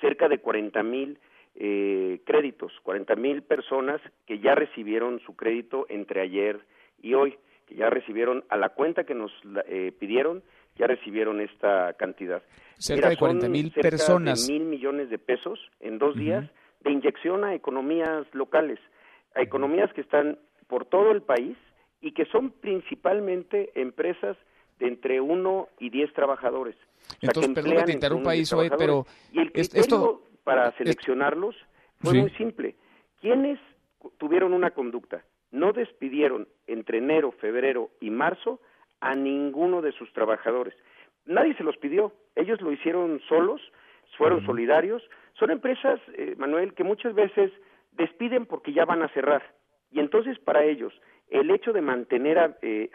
cerca 0.00 0.28
de 0.28 0.38
40 0.38 0.82
mil 0.82 1.18
eh, 1.54 2.20
créditos, 2.26 2.72
40 2.82 3.14
mil 3.16 3.42
personas 3.42 4.00
que 4.26 4.40
ya 4.40 4.54
recibieron 4.54 5.20
su 5.20 5.36
crédito 5.36 5.86
entre 5.88 6.20
ayer 6.20 6.60
y 7.00 7.14
hoy 7.14 7.38
que 7.66 7.76
ya 7.76 7.88
recibieron 7.88 8.44
a 8.48 8.56
la 8.56 8.70
cuenta 8.70 9.04
que 9.04 9.14
nos 9.14 9.32
eh, 9.66 9.92
pidieron, 9.98 10.42
ya 10.76 10.86
recibieron 10.86 11.40
esta 11.40 11.94
cantidad. 11.94 12.42
Cerca 12.76 13.08
de 13.08 13.16
40 13.16 13.48
mil 13.48 13.70
personas. 13.70 14.46
De 14.46 14.52
mil 14.52 14.64
millones 14.64 15.08
de 15.10 15.18
pesos 15.18 15.58
en 15.80 15.98
dos 15.98 16.16
días 16.16 16.50
de 16.80 16.92
inyección 16.92 17.44
a 17.44 17.54
economías 17.54 18.26
locales, 18.32 18.78
a 19.34 19.40
economías 19.42 19.92
que 19.94 20.02
están 20.02 20.38
por 20.66 20.84
todo 20.84 21.12
el 21.12 21.22
país 21.22 21.56
y 22.00 22.12
que 22.12 22.26
son 22.26 22.50
principalmente 22.50 23.70
empresas 23.80 24.36
de 24.78 24.88
entre 24.88 25.20
uno 25.20 25.68
y 25.78 25.90
diez 25.90 26.12
trabajadores. 26.12 26.76
Entonces, 27.20 27.52
perdón 27.54 27.76
que 27.76 27.82
te 27.84 27.92
interrumpa 27.92 28.30
ahí, 28.30 28.44
pero... 28.78 29.06
Y 29.32 29.40
el 29.40 29.52
criterio 29.52 29.80
esto... 29.80 30.22
para 30.42 30.72
seleccionarlos 30.76 31.54
fue 32.00 32.14
muy 32.14 32.30
simple. 32.30 32.76
¿Quiénes 33.20 33.58
tuvieron 34.18 34.52
una 34.52 34.70
conducta? 34.70 35.24
no 35.54 35.72
despidieron 35.72 36.48
entre 36.66 36.98
enero, 36.98 37.30
febrero 37.30 37.90
y 38.00 38.10
marzo 38.10 38.60
a 39.00 39.14
ninguno 39.14 39.82
de 39.82 39.92
sus 39.92 40.12
trabajadores. 40.12 40.74
Nadie 41.26 41.54
se 41.54 41.62
los 41.62 41.76
pidió, 41.76 42.12
ellos 42.34 42.60
lo 42.60 42.72
hicieron 42.72 43.20
solos, 43.28 43.60
fueron 44.18 44.44
solidarios. 44.44 45.02
Son 45.38 45.50
empresas, 45.50 46.00
eh, 46.14 46.34
Manuel, 46.36 46.74
que 46.74 46.82
muchas 46.82 47.14
veces 47.14 47.52
despiden 47.92 48.46
porque 48.46 48.72
ya 48.72 48.84
van 48.84 49.02
a 49.02 49.08
cerrar. 49.10 49.42
Y 49.92 50.00
entonces 50.00 50.38
para 50.40 50.64
ellos 50.64 50.92
el 51.30 51.50
hecho 51.50 51.72
de 51.72 51.80
mantener 51.80 52.38
a, 52.38 52.56
eh, 52.62 52.90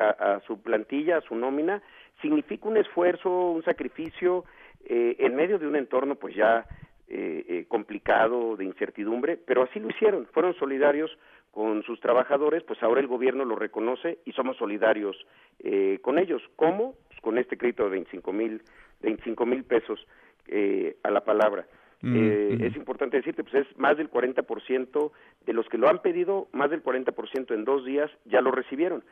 su 0.46 0.62
plantilla, 0.62 1.18
a 1.18 1.22
su 1.22 1.36
nómina, 1.36 1.82
significa 2.22 2.68
un 2.68 2.78
esfuerzo, 2.78 3.30
un 3.30 3.64
sacrificio 3.64 4.46
eh, 4.86 5.16
en 5.20 5.36
medio 5.36 5.60
de 5.60 5.68
un 5.68 5.76
entorno 5.76 6.16
pues 6.16 6.36
ya 6.36 6.66
complicado, 7.68 8.56
de 8.56 8.66
incertidumbre, 8.66 9.36
pero 9.36 9.64
así 9.64 9.80
lo 9.80 9.90
hicieron, 9.90 10.28
fueron 10.28 10.54
solidarios 10.54 11.10
con 11.52 11.84
sus 11.84 12.00
trabajadores, 12.00 12.64
pues 12.64 12.82
ahora 12.84 13.02
el 13.02 13.08
gobierno 13.08 13.46
lo 13.46 13.56
reconoce 13.56 14.20
y 14.26 14.32
somos 14.34 14.58
solidarios 14.58 15.18
eh, 15.60 16.00
con 16.02 16.20
ellos. 16.20 16.42
¿Cómo? 16.56 16.96
Pues 17.08 17.20
con 17.22 17.38
este 17.38 17.58
crédito 17.58 17.84
de 17.84 17.90
25 17.90 18.34
mil 18.34 18.62
25 19.02 19.46
mil 19.46 19.64
pesos 19.64 20.06
eh, 20.48 20.98
a 21.04 21.12
la 21.12 21.22
palabra. 21.24 21.66
Mm, 22.02 22.16
eh, 22.16 22.58
mm. 22.58 22.64
Es 22.64 22.76
importante 22.76 23.18
decirte, 23.18 23.44
pues 23.44 23.68
es 23.68 23.78
más 23.78 23.98
del 23.98 24.10
40% 24.10 25.12
de 25.46 25.54
los 25.54 25.68
que 25.68 25.78
lo 25.78 25.90
han 25.90 26.02
pedido, 26.02 26.48
más 26.54 26.70
del 26.70 26.84
40% 26.84 27.54
en 27.54 27.66
dos 27.66 27.86
días 27.86 28.10
ya 28.26 28.42
lo 28.42 28.52
recibieron. 28.52 29.04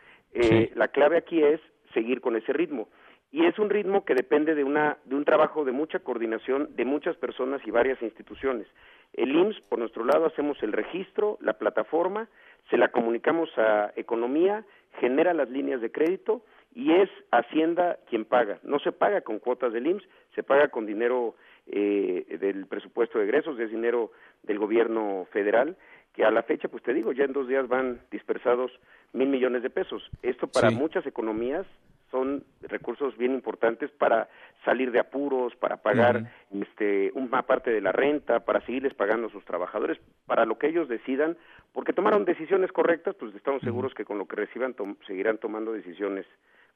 La 0.76 0.89
clave 0.89 1.17
aquí 1.17 1.41
es 1.41 1.60
seguir 1.93 2.21
con 2.21 2.36
ese 2.36 2.54
ritmo 2.54 2.88
y 3.32 3.45
es 3.45 3.60
un 3.60 3.69
ritmo 3.69 4.06
que 4.06 4.15
depende 4.15 4.56
de 4.56 4.63
una 4.63 4.97
de 5.06 5.15
un 5.15 5.26
trabajo 5.26 5.65
de 5.65 5.71
mucha 5.71 6.00
coordinación 6.00 6.76
de 6.76 6.86
muchas 6.86 7.15
personas 7.17 7.62
y 7.65 7.71
varias 7.71 8.02
instituciones. 8.02 8.67
El 9.13 9.36
IMSS, 9.36 9.62
por 9.62 9.80
nuestro 9.80 10.06
lado, 10.06 10.26
hacemos 10.26 10.62
el 10.63 10.73
registro, 10.73 11.38
la 11.41 11.54
plataforma, 11.54 12.30
se 12.69 12.78
la 12.78 12.89
comunicamos 12.89 13.50
a 13.58 13.91
Economía, 13.95 14.65
genera 15.00 15.34
las 15.34 15.50
líneas 15.50 15.82
de 15.82 15.91
crédito 15.91 16.43
y 16.73 16.93
es 16.93 17.10
Hacienda 17.32 17.97
quien 18.10 18.26
paga. 18.26 18.60
No 18.63 18.80
se 18.80 18.91
paga 18.91 19.21
con 19.21 19.39
cuotas 19.39 19.73
del 19.73 19.88
IMSS, 19.88 20.08
se 20.36 20.43
paga 20.43 20.69
con 20.69 20.86
dinero 20.86 21.36
eh, 21.69 22.38
del 22.39 22.65
presupuesto 22.67 23.19
de 23.19 23.25
egresos, 23.25 23.60
es 23.60 23.69
dinero 23.69 24.12
del 24.43 24.60
gobierno 24.60 25.27
federal, 25.32 25.75
que 26.13 26.23
a 26.23 26.32
la 26.32 26.43
fecha, 26.43 26.67
pues 26.67 26.82
te 26.84 26.93
digo, 26.93 27.12
ya 27.12 27.25
en 27.25 27.34
dos 27.34 27.47
días 27.47 27.67
van 27.67 28.01
dispersados 28.10 28.71
mil 29.13 29.27
millones 29.30 29.63
de 29.63 29.69
pesos. 29.69 30.10
Esto 30.23 30.47
para 30.47 30.71
muchas 30.71 31.06
economías 31.06 31.65
son 32.10 32.43
recursos 32.62 33.17
bien 33.17 33.34
importantes 33.34 33.91
para 33.91 34.30
salir 34.63 34.91
de 34.91 34.99
apuros, 34.99 35.56
para 35.58 35.77
pagar 35.77 36.32
este 36.51 37.12
una 37.13 37.43
parte 37.43 37.69
de 37.69 37.82
la 37.82 37.91
renta, 37.91 38.39
para 38.39 38.62
seguirles 38.65 38.93
pagando 38.93 39.27
a 39.27 39.32
sus 39.32 39.43
trabajadores, 39.45 39.99
para 40.25 40.45
lo 40.45 40.58
que 40.58 40.67
ellos 40.67 40.88
decidan, 40.88 41.38
porque 41.73 41.93
tomaron 41.93 42.25
decisiones 42.25 42.71
correctas, 42.71 43.15
pues 43.19 43.36
estamos 43.36 43.62
seguros 43.62 43.93
que 43.93 44.06
con 44.06 44.17
lo 44.17 44.25
que 44.25 44.38
reciban 44.38 44.75
seguirán 45.06 45.38
tomando 45.38 45.73
decisiones 45.73 46.25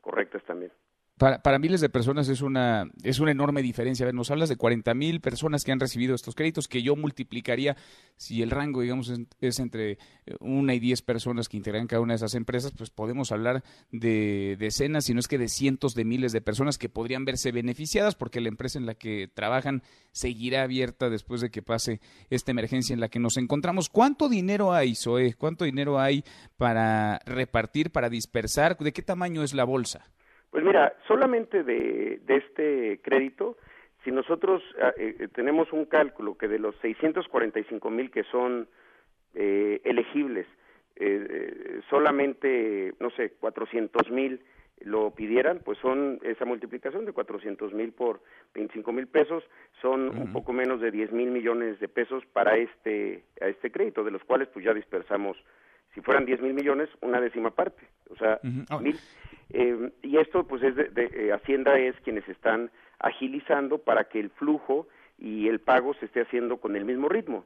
correctas 0.02 0.44
también 0.44 0.72
para, 1.18 1.60
miles 1.60 1.82
de 1.82 1.90
personas 1.90 2.30
es 2.30 2.42
una, 2.42 2.90
es 3.04 3.20
una 3.20 3.30
enorme 3.30 3.62
diferencia. 3.62 4.04
A 4.04 4.08
ver, 4.08 4.16
nos 4.16 4.32
hablas 4.32 4.50
de 4.50 4.56
40 4.56 4.94
mil 4.96 5.22
personas 5.22 5.64
que 5.64 5.72
han 5.72 5.80
recibido 5.80 6.16
estos 6.16 6.34
créditos, 6.34 6.68
que 6.68 6.82
yo 6.82 6.96
multiplicaría, 6.96 7.78
si 8.18 8.42
el 8.42 8.50
rango, 8.50 8.82
digamos, 8.82 9.14
es, 9.40 9.60
entre 9.60 10.00
una 10.40 10.74
y 10.74 10.80
diez 10.80 11.04
personas 11.04 11.48
que 11.48 11.58
integran 11.58 11.86
cada 11.86 12.02
una 12.02 12.14
de 12.14 12.18
esas 12.18 12.34
empresas, 12.34 12.72
pues 12.76 12.90
podemos 12.90 13.32
hablar 13.32 13.64
de 13.92 14.58
decenas, 14.60 15.06
si 15.06 15.14
no 15.14 15.20
es 15.20 15.28
que 15.28 15.38
de 15.38 15.48
cientos 15.48 15.94
de 15.94 16.06
miles 16.06 16.32
de 16.32 16.42
personas 16.42 16.80
que 16.80 16.90
podrían 16.90 17.24
verse 17.24 17.52
beneficiadas 17.52 18.16
porque 18.16 18.42
la 18.42 18.50
empresa 18.50 18.80
en 18.80 18.88
la 18.88 18.96
que 18.96 19.30
trabajan 19.32 19.84
seguirá 20.12 20.64
abierta 20.64 21.12
después 21.12 21.40
de 21.42 21.52
que 21.52 21.62
pase 21.62 22.02
esta 22.32 22.50
emergencia 22.50 22.96
en 22.96 23.00
la 23.00 23.10
que 23.10 23.20
nos 23.20 23.38
encontramos. 23.38 23.90
¿Cuánto 23.90 24.28
dinero 24.28 24.74
hay, 24.74 24.96
Zoe? 24.96 25.36
¿Cuánto 25.36 25.66
dinero 25.66 26.00
hay 26.00 26.24
para 26.58 27.20
repartir, 27.26 27.92
para 27.92 28.10
dispersar? 28.10 28.76
¿De 28.80 28.92
qué 28.92 29.04
tamaño 29.04 29.44
es 29.44 29.54
la 29.54 29.66
bolsa? 29.66 30.10
Pues 30.52 30.66
mira, 30.66 30.94
solamente 31.08 31.64
de, 31.64 32.20
este 32.28 33.00
crédito, 33.02 33.58
si 34.04 34.12
nosotros 34.12 34.62
ah, 34.82 34.94
eh, 34.98 35.16
eh, 35.18 35.28
tenemos 35.30 35.72
un 35.72 35.86
cálculo 35.86 36.38
que 36.38 36.50
de 36.50 36.60
los 36.60 36.76
645 36.82 37.90
mil 37.90 38.12
que 38.12 38.24
son 38.26 38.68
eh, 39.34 39.82
elegibles, 39.86 40.46
solamente, 41.90 42.94
no 43.00 43.10
sé, 43.12 43.32
400 43.40 44.12
mil 44.12 44.40
lo 44.82 45.12
pidieran, 45.12 45.60
pues 45.64 45.80
son 45.80 46.20
esa 46.22 46.46
multiplicación 46.46 47.06
de 47.06 47.14
400 47.14 47.74
mil 47.74 47.92
por 47.92 48.22
25 48.54 48.92
mil 48.92 49.08
pesos, 49.08 49.44
son 49.82 50.16
un 50.16 50.32
poco 50.32 50.54
menos 50.54 50.80
de 50.80 50.92
10 50.92 51.12
mil 51.12 51.32
millones 51.32 51.80
de 51.80 51.88
pesos 51.88 52.24
para 52.34 52.56
este, 52.58 53.24
a 53.42 53.48
este 53.48 53.72
crédito, 53.72 54.04
de 54.04 54.12
los 54.12 54.24
cuales 54.24 54.48
pues 54.50 54.64
ya 54.64 54.76
dispersamos, 54.76 55.38
si 55.94 56.02
fueran 56.02 56.26
10 56.26 56.42
mil 56.42 56.54
millones, 56.54 56.90
una 57.02 57.20
décima 57.20 57.52
parte, 57.52 57.88
o 58.10 58.16
sea, 58.16 58.40
mil. 58.80 59.00
Eh, 59.54 59.92
y 60.02 60.18
esto 60.18 60.48
pues 60.48 60.64
es 60.64 60.76
de, 60.76 60.92
eh, 60.96 61.34
Hacienda 61.34 61.78
es 61.78 61.96
quienes 62.02 62.28
están 62.30 62.72
agilizando 63.00 63.80
para 63.80 64.06
que 64.06 64.20
el 64.20 64.30
flujo 64.30 64.88
y 65.18 65.48
el 65.50 65.60
pago 65.60 65.94
se 65.96 66.06
esté 66.06 66.22
haciendo 66.22 66.58
con 66.58 66.76
el 66.76 66.86
mismo 66.86 67.10
ritmo. 67.10 67.46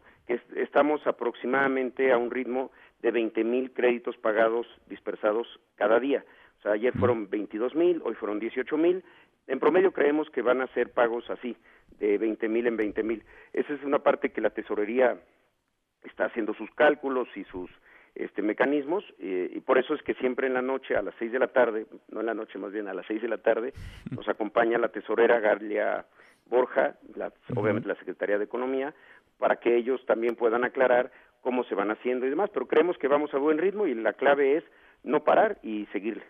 estamos 0.56 1.06
aproximadamente 1.08 2.12
a 2.12 2.18
un 2.18 2.30
ritmo 2.30 2.72
de 3.02 3.12
20 3.12 3.44
mil 3.44 3.72
créditos 3.72 4.18
pagados 4.18 4.68
dispersados 4.88 5.48
cada 5.76 6.00
día 6.00 6.24
ayer 6.72 6.94
fueron 6.98 7.30
22 7.30 7.76
mil, 7.76 8.02
hoy 8.04 8.16
fueron 8.16 8.40
18 8.40 8.78
mil. 8.78 9.04
En 9.48 9.60
promedio 9.60 9.92
creemos 9.92 10.30
que 10.30 10.42
van 10.42 10.62
a 10.62 10.68
ser 10.68 10.92
pagos 10.92 11.30
así, 11.30 11.56
de 12.00 12.18
20 12.18 12.50
mil 12.50 12.68
en 12.68 12.78
20 12.78 13.04
mil. 13.04 13.24
Esa 13.54 13.74
es 13.74 13.84
una 13.84 14.00
parte 14.00 14.32
que 14.32 14.42
la 14.42 14.50
tesorería 14.50 15.18
está 16.04 16.26
haciendo 16.26 16.54
sus 16.54 16.70
cálculos 16.72 17.28
y 17.36 17.44
sus 17.46 17.70
este, 18.16 18.42
mecanismos 18.42 19.04
eh, 19.20 19.52
y 19.54 19.60
por 19.60 19.78
eso 19.78 19.94
es 19.94 20.02
que 20.02 20.14
siempre 20.16 20.48
en 20.48 20.54
la 20.54 20.62
noche 20.62 20.96
a 20.96 21.02
las 21.02 21.14
6 21.20 21.34
de 21.34 21.40
la 21.40 21.50
tarde, 21.50 21.86
no 22.10 22.22
en 22.22 22.26
la 22.26 22.34
noche 22.34 22.58
más 22.58 22.72
bien 22.72 22.88
a 22.88 22.94
las 22.94 23.06
6 23.08 23.22
de 23.22 23.28
la 23.28 23.38
tarde, 23.38 23.74
nos 24.12 24.28
acompaña 24.30 24.78
la 24.78 24.90
tesorera 24.90 25.40
Galia 25.40 26.06
Borja, 26.46 26.96
obviamente 27.56 27.90
la 27.90 27.96
Secretaría 27.96 28.38
de 28.38 28.46
Economía, 28.46 28.94
para 29.38 29.58
que 29.58 29.76
ellos 29.76 30.04
también 30.06 30.36
puedan 30.36 30.64
aclarar 30.64 31.12
cómo 31.42 31.64
se 31.66 31.76
van 31.76 31.92
haciendo 31.92 32.26
y 32.26 32.30
demás, 32.30 32.50
pero 32.54 32.68
creemos 32.68 32.98
que 32.98 33.08
vamos 33.08 33.34
a 33.34 33.38
buen 33.38 33.58
ritmo 33.58 33.86
y 33.86 33.94
la 33.94 34.14
clave 34.14 34.58
es 34.58 34.64
no 35.04 35.24
parar 35.24 35.60
y 35.62 35.86
seguirle. 35.88 36.24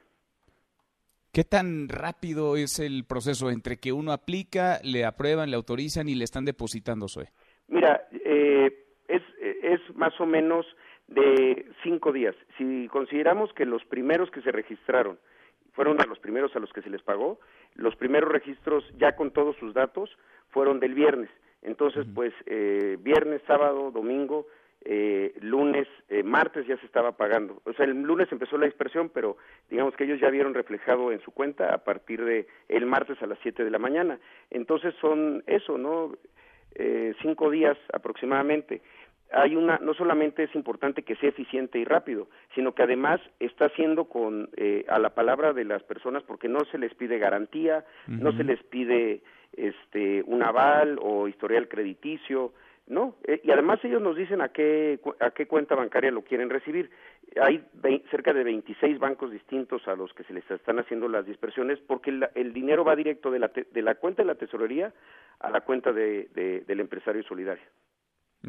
¿Qué 1.32 1.44
tan 1.44 1.90
rápido 1.90 2.56
es 2.56 2.80
el 2.80 3.06
proceso 3.06 3.52
entre 3.52 3.78
que 3.78 3.92
uno 3.92 4.12
aplica, 4.12 4.80
le 4.84 5.06
aprueban, 5.06 5.52
le 5.52 5.58
autorizan 5.58 6.08
y 6.08 6.16
le 6.16 6.24
están 6.24 6.46
depositando, 6.46 7.08
Zoe? 7.10 7.28
Mira, 7.68 8.08
eh, 8.12 8.72
es, 9.08 9.22
es 9.62 9.82
más 9.96 10.20
o 10.20 10.26
menos 10.26 10.66
de 11.08 11.66
cinco 11.84 12.12
días. 12.12 12.36
Si 12.58 12.88
consideramos 12.90 13.54
que 13.54 13.66
los 13.66 13.84
primeros 13.86 14.32
que 14.32 14.42
se 14.42 14.52
registraron 14.52 15.20
fueron 15.74 15.98
de 15.98 16.08
los 16.08 16.20
primeros 16.20 16.56
a 16.56 16.60
los 16.60 16.72
que 16.72 16.82
se 16.82 16.90
les 16.90 17.02
pagó, 17.02 17.40
los 17.76 17.96
primeros 17.96 18.32
registros 18.32 18.84
ya 18.98 19.16
con 19.16 19.32
todos 19.32 19.56
sus 19.58 19.74
datos 19.74 20.10
fueron 20.50 20.80
del 20.80 20.94
viernes. 20.94 21.30
Entonces, 21.62 22.06
pues 22.14 22.34
eh, 22.46 22.98
viernes, 23.02 23.42
sábado, 23.48 23.92
domingo, 23.92 24.48
eh, 24.88 25.34
lunes, 25.42 25.88
eh, 26.10 26.22
martes 26.22 26.68
ya 26.68 26.78
se 26.78 26.86
estaba 26.86 27.14
pagando. 27.14 27.60
O 27.66 27.74
sea, 27.74 27.86
el 27.86 28.04
lunes 28.04 28.32
empezó 28.32 28.58
la 28.58 28.68
dispersión, 28.68 29.10
pero 29.10 29.36
digamos 29.70 29.96
que 29.96 30.04
ellos 30.04 30.20
ya 30.20 30.30
vieron 30.30 30.54
reflejado 30.54 31.12
en 31.12 31.20
su 31.22 31.32
cuenta 31.32 31.74
a 31.74 31.80
partir 31.80 32.24
de 32.24 32.48
el 32.70 32.86
martes 32.86 33.22
a 33.22 33.26
las 33.26 33.40
7 33.42 33.64
de 33.64 33.72
la 33.72 33.80
mañana. 33.80 34.20
Entonces 34.52 34.94
son 35.02 35.44
eso, 35.48 35.78
¿no? 35.80 36.14
Eh, 36.76 37.16
cinco 37.22 37.50
días 37.50 37.78
aproximadamente. 37.94 38.82
Hay 39.32 39.56
una, 39.56 39.80
no 39.80 39.94
solamente 39.94 40.44
es 40.44 40.56
importante 40.56 41.04
que 41.04 41.16
sea 41.16 41.30
eficiente 41.30 41.80
y 41.80 41.84
rápido, 41.84 42.28
sino 42.54 42.74
que 42.74 42.84
además 42.84 43.20
está 43.40 43.66
haciendo 43.66 44.06
con 44.06 44.50
eh, 44.56 44.86
a 44.88 45.00
la 45.00 45.10
palabra 45.10 45.52
de 45.52 45.66
las 45.66 45.84
personas 45.84 46.24
porque 46.24 46.48
no 46.48 46.64
se 46.66 46.78
les 46.78 46.94
pide 46.94 47.18
garantía, 47.18 47.84
no 48.08 48.32
se 48.34 48.44
les 48.44 48.62
pide 48.64 49.24
este 49.54 50.24
un 50.28 50.44
aval 50.44 51.00
o 51.02 51.28
historial 51.28 51.68
crediticio, 51.68 52.54
no, 52.88 53.16
eh, 53.24 53.42
y 53.44 53.50
además 53.50 53.84
ellos 53.84 54.02
nos 54.02 54.16
dicen 54.16 54.42
a 54.42 54.50
qué, 54.50 55.00
a 55.20 55.32
qué 55.32 55.48
cuenta 55.48 55.74
bancaria 55.74 56.12
lo 56.12 56.22
quieren 56.22 56.52
recibir. 56.52 56.92
Hay 57.42 57.64
cerca 58.12 58.32
de 58.32 58.44
26 58.44 59.00
bancos 59.00 59.32
distintos 59.32 59.88
a 59.88 59.96
los 59.96 60.14
que 60.14 60.24
se 60.24 60.34
les 60.34 60.50
están 60.52 60.78
haciendo 60.78 61.08
las 61.08 61.26
dispersiones 61.26 61.80
porque 61.80 62.12
el, 62.36 62.54
dinero 62.54 62.86
va 62.86 62.96
directo 62.96 63.32
de 63.32 63.40
la, 63.40 63.48
de 63.48 63.82
la 63.82 63.96
cuenta 63.96 64.22
de 64.22 64.28
la 64.28 64.36
tesorería 64.36 64.94
a 65.40 65.50
la 65.50 65.62
cuenta 65.62 65.92
de, 65.92 66.64
del 66.68 66.80
empresario 66.80 67.24
solidario. 67.24 67.64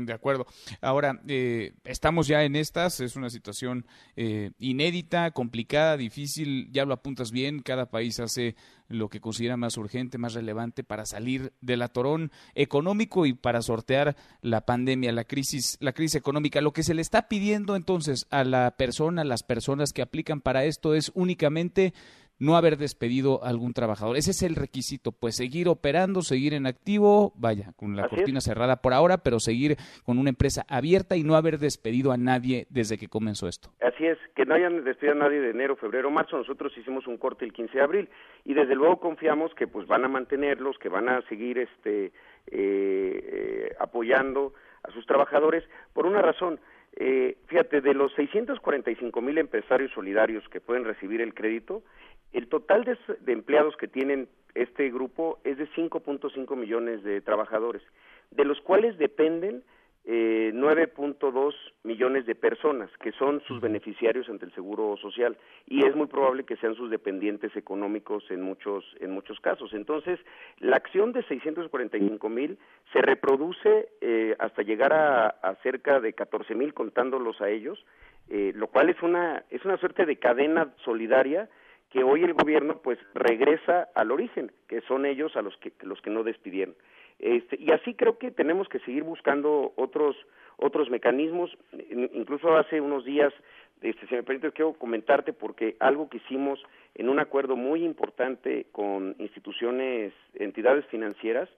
De 0.04 0.12
acuerdo. 0.12 0.46
Ahora, 0.82 1.20
eh, 1.26 1.72
estamos 1.84 2.26
ya 2.26 2.44
en 2.44 2.54
estas, 2.54 3.00
es 3.00 3.16
una 3.16 3.30
situación 3.30 3.86
eh, 4.14 4.50
inédita, 4.58 5.30
complicada, 5.30 5.96
difícil, 5.96 6.68
ya 6.70 6.84
lo 6.84 6.92
apuntas 6.92 7.30
bien, 7.30 7.60
cada 7.60 7.88
país 7.88 8.20
hace 8.20 8.56
lo 8.88 9.08
que 9.08 9.20
considera 9.20 9.56
más 9.56 9.76
urgente, 9.78 10.18
más 10.18 10.34
relevante 10.34 10.84
para 10.84 11.06
salir 11.06 11.52
del 11.60 11.82
atorón 11.82 12.30
económico 12.54 13.24
y 13.24 13.32
para 13.32 13.62
sortear 13.62 14.16
la 14.42 14.66
pandemia, 14.66 15.12
la 15.12 15.24
crisis, 15.24 15.78
la 15.80 15.92
crisis 15.92 16.16
económica. 16.16 16.60
Lo 16.60 16.72
que 16.72 16.82
se 16.82 16.94
le 16.94 17.02
está 17.02 17.28
pidiendo 17.28 17.74
entonces 17.74 18.26
a 18.30 18.44
la 18.44 18.72
persona, 18.76 19.22
a 19.22 19.24
las 19.24 19.42
personas 19.42 19.92
que 19.92 20.02
aplican 20.02 20.40
para 20.40 20.64
esto 20.64 20.94
es 20.94 21.10
únicamente 21.14 21.94
no 22.38 22.56
haber 22.56 22.76
despedido 22.76 23.42
a 23.42 23.48
algún 23.48 23.72
trabajador. 23.72 24.16
Ese 24.16 24.30
es 24.30 24.42
el 24.42 24.54
requisito, 24.54 25.12
pues 25.12 25.36
seguir 25.36 25.68
operando, 25.68 26.22
seguir 26.22 26.54
en 26.54 26.66
activo, 26.66 27.32
vaya, 27.36 27.72
con 27.76 27.96
la 27.96 28.08
cortina 28.08 28.40
cerrada 28.40 28.76
por 28.76 28.92
ahora, 28.92 29.18
pero 29.18 29.40
seguir 29.40 29.76
con 30.04 30.18
una 30.18 30.30
empresa 30.30 30.64
abierta 30.68 31.16
y 31.16 31.24
no 31.24 31.34
haber 31.34 31.58
despedido 31.58 32.12
a 32.12 32.16
nadie 32.16 32.66
desde 32.70 32.98
que 32.98 33.08
comenzó 33.08 33.48
esto. 33.48 33.70
Así 33.80 34.06
es, 34.06 34.18
que 34.34 34.44
no 34.44 34.54
hayan 34.54 34.84
despedido 34.84 35.14
a 35.14 35.24
nadie 35.24 35.40
de 35.40 35.50
enero, 35.50 35.76
febrero, 35.76 36.10
marzo. 36.10 36.36
Nosotros 36.36 36.76
hicimos 36.76 37.06
un 37.06 37.16
corte 37.16 37.44
el 37.44 37.52
15 37.52 37.78
de 37.78 37.84
abril 37.84 38.08
y 38.44 38.54
desde 38.54 38.74
luego 38.74 39.00
confiamos 39.00 39.54
que 39.54 39.66
pues 39.66 39.86
van 39.86 40.04
a 40.04 40.08
mantenerlos, 40.08 40.78
que 40.78 40.88
van 40.88 41.08
a 41.08 41.22
seguir 41.28 41.58
este 41.58 42.06
eh, 42.06 42.12
eh, 42.48 43.76
apoyando 43.80 44.52
a 44.82 44.92
sus 44.92 45.06
trabajadores 45.06 45.64
por 45.92 46.06
una 46.06 46.22
razón. 46.22 46.60
Eh, 46.96 47.36
fíjate, 47.46 47.82
de 47.82 47.92
los 47.92 48.12
645 48.14 49.20
mil 49.20 49.36
empresarios 49.38 49.92
solidarios 49.92 50.48
que 50.48 50.60
pueden 50.60 50.84
recibir 50.84 51.20
el 51.20 51.34
crédito, 51.34 51.82
el 52.32 52.48
total 52.48 52.84
de, 52.84 53.32
empleados 53.32 53.76
que 53.76 53.86
tienen 53.86 54.28
este 54.54 54.90
grupo 54.90 55.38
es 55.44 55.58
de 55.58 55.68
5.5 55.68 56.56
millones 56.56 57.02
de 57.02 57.20
trabajadores, 57.20 57.82
de 58.30 58.44
los 58.44 58.60
cuales 58.62 58.96
dependen 58.96 59.62
eh, 60.08 60.52
9.2 60.54 61.52
millones 61.82 62.26
de 62.26 62.36
personas 62.36 62.88
que 62.98 63.10
son 63.10 63.40
sus 63.40 63.60
beneficiarios 63.60 64.28
ante 64.28 64.44
el 64.44 64.54
Seguro 64.54 64.96
Social 64.98 65.36
y 65.66 65.84
es 65.84 65.96
muy 65.96 66.06
probable 66.06 66.44
que 66.44 66.56
sean 66.58 66.76
sus 66.76 66.90
dependientes 66.90 67.56
económicos 67.56 68.22
en 68.30 68.40
muchos 68.40 68.84
en 69.00 69.10
muchos 69.10 69.40
casos. 69.40 69.72
Entonces, 69.74 70.20
la 70.60 70.76
acción 70.76 71.12
de 71.12 71.24
645 71.24 72.28
mil 72.28 72.56
se 72.92 73.02
reproduce 73.02 73.88
eh, 74.00 74.36
hasta 74.38 74.62
llegar 74.62 74.92
a, 74.92 75.26
a, 75.26 75.56
cerca 75.56 75.98
de 75.98 76.12
14 76.12 76.54
mil 76.54 76.72
contándolos 76.72 77.40
a 77.40 77.48
ellos, 77.48 77.84
eh, 78.28 78.52
lo 78.54 78.68
cual 78.68 78.90
es 78.90 79.02
una 79.02 79.42
es 79.50 79.64
una 79.64 79.76
suerte 79.76 80.06
de 80.06 80.20
cadena 80.20 80.72
solidaria 80.84 81.48
que 81.90 82.04
hoy 82.04 82.22
el 82.22 82.34
gobierno 82.34 82.80
pues 82.80 82.98
regresa 83.14 83.88
al 83.96 84.12
origen, 84.12 84.52
que 84.68 84.82
son 84.82 85.04
ellos 85.04 85.34
a 85.34 85.42
los 85.42 85.56
que 85.56 85.72
los 85.82 86.00
que 86.00 86.10
no 86.10 86.22
despidieron. 86.22 86.76
Este, 87.18 87.56
y 87.60 87.70
así 87.72 87.94
creo 87.94 88.18
que 88.18 88.30
tenemos 88.30 88.68
que 88.68 88.78
seguir 88.80 89.02
buscando 89.02 89.72
otros 89.76 90.16
otros 90.58 90.90
mecanismos. 90.90 91.56
Incluso 92.14 92.56
hace 92.56 92.80
unos 92.80 93.04
días, 93.04 93.32
este, 93.82 94.06
si 94.06 94.14
me 94.14 94.22
permites, 94.22 94.52
quiero 94.54 94.72
comentarte 94.74 95.32
porque 95.32 95.76
algo 95.80 96.08
que 96.08 96.18
hicimos 96.18 96.62
en 96.94 97.08
un 97.08 97.18
acuerdo 97.18 97.56
muy 97.56 97.84
importante 97.84 98.66
con 98.72 99.14
instituciones, 99.18 100.12
entidades 100.34 100.86
financieras, 100.86 101.48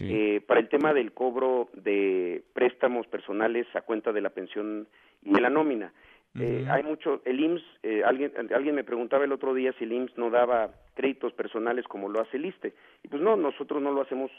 eh, 0.00 0.40
para 0.46 0.58
el 0.58 0.68
tema 0.68 0.92
del 0.92 1.12
cobro 1.12 1.68
de 1.74 2.42
préstamos 2.52 3.06
personales 3.06 3.66
a 3.74 3.82
cuenta 3.82 4.12
de 4.12 4.20
la 4.20 4.30
pensión 4.30 4.88
y 5.22 5.32
de 5.32 5.40
la 5.40 5.50
nómina. 5.50 5.92
Eh, 6.36 6.66
hay 6.68 6.82
mucho, 6.82 7.22
el 7.24 7.38
IMSS, 7.38 7.62
eh, 7.84 8.02
alguien, 8.04 8.32
alguien 8.52 8.74
me 8.74 8.82
preguntaba 8.82 9.24
el 9.24 9.30
otro 9.30 9.54
día 9.54 9.72
si 9.78 9.84
el 9.84 9.92
IMSS 9.92 10.18
no 10.18 10.30
daba 10.30 10.72
créditos 10.94 11.32
personales 11.32 11.86
como 11.86 12.08
lo 12.08 12.20
hace 12.20 12.38
el 12.38 12.46
ISTE. 12.46 12.74
Y 13.04 13.08
pues 13.08 13.22
no, 13.22 13.36
nosotros 13.36 13.80
no 13.80 13.92
lo 13.92 14.00
hacemos 14.00 14.32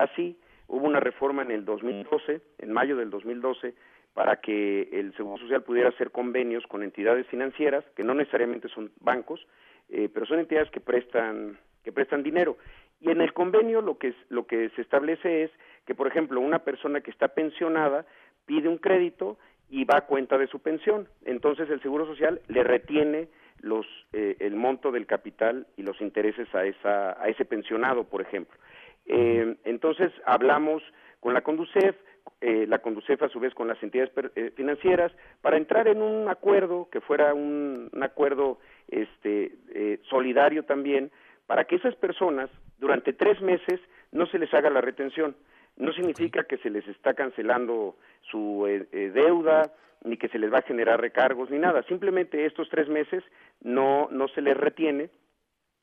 así. 0.00 0.38
Hubo 0.68 0.86
una 0.86 1.00
reforma 1.00 1.42
en 1.42 1.50
el 1.50 1.64
2012, 1.64 2.40
en 2.58 2.72
mayo 2.72 2.96
del 2.96 3.10
2012, 3.10 3.74
para 4.14 4.40
que 4.40 4.88
el 4.92 5.14
Seguro 5.16 5.38
Social 5.38 5.62
pudiera 5.62 5.88
hacer 5.88 6.10
convenios 6.10 6.66
con 6.66 6.82
entidades 6.82 7.26
financieras, 7.26 7.84
que 7.96 8.04
no 8.04 8.14
necesariamente 8.14 8.68
son 8.68 8.90
bancos, 9.00 9.46
eh, 9.88 10.08
pero 10.12 10.26
son 10.26 10.40
entidades 10.40 10.70
que 10.70 10.80
prestan, 10.80 11.58
que 11.84 11.92
prestan 11.92 12.22
dinero. 12.22 12.56
Y 13.00 13.10
en 13.10 13.20
el 13.20 13.32
convenio 13.32 13.80
lo 13.80 13.98
que, 13.98 14.14
lo 14.28 14.46
que 14.46 14.70
se 14.70 14.82
establece 14.82 15.44
es 15.44 15.50
que, 15.86 15.94
por 15.94 16.06
ejemplo, 16.06 16.40
una 16.40 16.60
persona 16.60 17.00
que 17.00 17.10
está 17.10 17.28
pensionada 17.28 18.04
pide 18.46 18.68
un 18.68 18.78
crédito 18.78 19.38
y 19.68 19.84
va 19.84 19.98
a 19.98 20.06
cuenta 20.06 20.36
de 20.36 20.48
su 20.48 20.60
pensión. 20.60 21.08
Entonces 21.24 21.70
el 21.70 21.80
Seguro 21.80 22.06
Social 22.06 22.40
le 22.48 22.64
retiene 22.64 23.28
los, 23.60 23.86
eh, 24.12 24.36
el 24.40 24.56
monto 24.56 24.90
del 24.90 25.06
capital 25.06 25.66
y 25.76 25.82
los 25.82 26.00
intereses 26.00 26.52
a, 26.54 26.64
esa, 26.64 27.20
a 27.22 27.28
ese 27.28 27.44
pensionado, 27.44 28.04
por 28.04 28.20
ejemplo. 28.20 28.58
Eh, 29.06 29.56
entonces 29.64 30.12
hablamos 30.24 30.82
con 31.20 31.34
la 31.34 31.42
Conducef, 31.42 31.96
eh, 32.40 32.66
la 32.66 32.78
Conducef 32.78 33.22
a 33.22 33.28
su 33.28 33.40
vez 33.40 33.52
con 33.54 33.68
las 33.68 33.82
entidades 33.82 34.12
financieras, 34.54 35.12
para 35.40 35.56
entrar 35.56 35.88
en 35.88 36.00
un 36.02 36.28
acuerdo 36.28 36.88
que 36.90 37.00
fuera 37.00 37.34
un, 37.34 37.90
acuerdo 38.00 38.58
este, 38.88 40.00
solidario 40.08 40.64
también, 40.64 41.10
para 41.46 41.64
que 41.64 41.76
esas 41.76 41.96
personas 41.96 42.48
durante 42.78 43.12
tres 43.12 43.40
meses 43.40 43.80
no 44.12 44.26
se 44.26 44.38
les 44.38 44.52
haga 44.54 44.70
la 44.70 44.80
retención. 44.80 45.36
No 45.76 45.92
significa 45.92 46.44
que 46.44 46.58
se 46.58 46.70
les 46.70 46.86
está 46.88 47.14
cancelando 47.14 47.96
su 48.30 48.66
eh, 48.66 48.86
eh, 48.92 49.10
deuda, 49.14 49.72
ni 50.04 50.16
que 50.16 50.28
se 50.28 50.38
les 50.38 50.52
va 50.52 50.58
a 50.58 50.62
generar 50.62 51.00
recargos, 51.00 51.50
ni 51.50 51.58
nada. 51.58 51.82
Simplemente 51.84 52.46
estos 52.46 52.68
tres 52.68 52.88
meses 52.88 53.22
no, 53.62 54.08
no 54.10 54.28
se 54.28 54.42
les 54.42 54.56
retiene. 54.56 55.10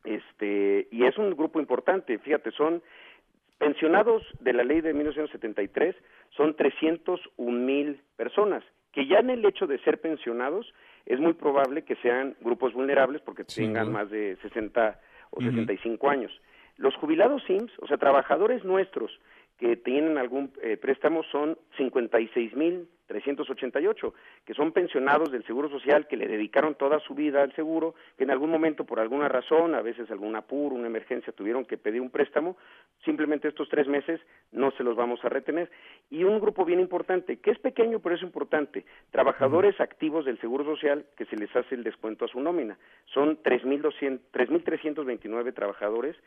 Este 0.04 0.88
y 0.92 1.06
es 1.06 1.18
un 1.18 1.36
grupo 1.36 1.60
importante, 1.60 2.18
fíjate, 2.20 2.52
son 2.52 2.82
pensionados 3.58 4.24
de 4.40 4.54
la 4.54 4.64
ley 4.64 4.82
de 4.82 4.94
1973 4.94 5.96
son 6.30 6.56
301 6.56 7.52
mil 7.52 8.02
personas 8.16 8.64
que 8.98 9.06
ya 9.06 9.20
en 9.20 9.30
el 9.30 9.46
hecho 9.46 9.68
de 9.68 9.78
ser 9.84 10.02
pensionados 10.02 10.74
es 11.06 11.20
muy 11.20 11.34
probable 11.34 11.84
que 11.84 11.96
sean 11.98 12.36
grupos 12.42 12.74
vulnerables 12.74 13.22
porque 13.22 13.44
tengan 13.44 13.92
más 13.92 14.10
de 14.10 14.38
60 14.42 15.00
o 15.30 15.42
65 15.42 16.10
años. 16.10 16.32
Los 16.78 16.96
jubilados 16.96 17.44
SIMS, 17.46 17.72
o 17.80 17.86
sea, 17.86 17.98
trabajadores 17.98 18.64
nuestros 18.64 19.12
que 19.58 19.78
tienen 19.78 20.18
algún 20.18 20.52
eh, 20.62 20.78
préstamo 20.78 21.24
son 21.24 21.58
56 21.78 22.56
mil 22.56 22.88
388, 23.08 24.14
que 24.46 24.54
son 24.54 24.72
pensionados 24.72 25.32
del 25.32 25.44
Seguro 25.46 25.68
Social 25.70 26.08
que 26.08 26.18
le 26.18 26.28
dedicaron 26.28 26.76
toda 26.76 27.00
su 27.00 27.16
vida 27.16 27.42
al 27.42 27.56
seguro, 27.56 27.96
que 28.18 28.26
en 28.26 28.32
algún 28.32 28.52
momento 28.52 28.84
por 28.86 29.00
alguna 29.00 29.30
razón, 29.30 29.76
a 29.76 29.82
veces 29.82 30.12
algún 30.12 30.36
apuro, 30.36 30.76
una 30.76 30.88
emergencia, 30.88 31.32
tuvieron 31.34 31.64
que 31.66 31.78
pedir 31.78 32.02
un 32.02 32.10
préstamo, 32.10 32.58
simplemente 33.06 33.48
estos 33.48 33.70
tres 33.70 33.88
meses 33.88 34.20
no 34.52 34.72
se 34.72 34.84
los 34.84 34.98
vamos 34.98 35.24
a 35.24 35.30
retener. 35.30 35.72
Y 36.10 36.26
un 36.26 36.40
grupo 36.40 36.66
bien 36.66 36.80
importante, 36.80 37.38
que 37.40 37.52
es 37.52 37.60
pequeño 37.60 38.00
pero 38.00 38.16
es 38.16 38.22
importante, 38.22 38.86
trabajadores 39.12 39.80
activos 39.80 40.26
del 40.26 40.40
Seguro 40.40 40.66
Social 40.66 41.06
que 41.16 41.26
se 41.26 41.38
les 41.38 41.56
hace 41.56 41.76
el 41.76 41.84
descuento 41.84 42.26
a 42.26 42.28
su 42.28 42.42
nómina. 42.42 42.80
Son 43.06 43.38
3.329 43.42 45.54
trabajadores 45.54 46.18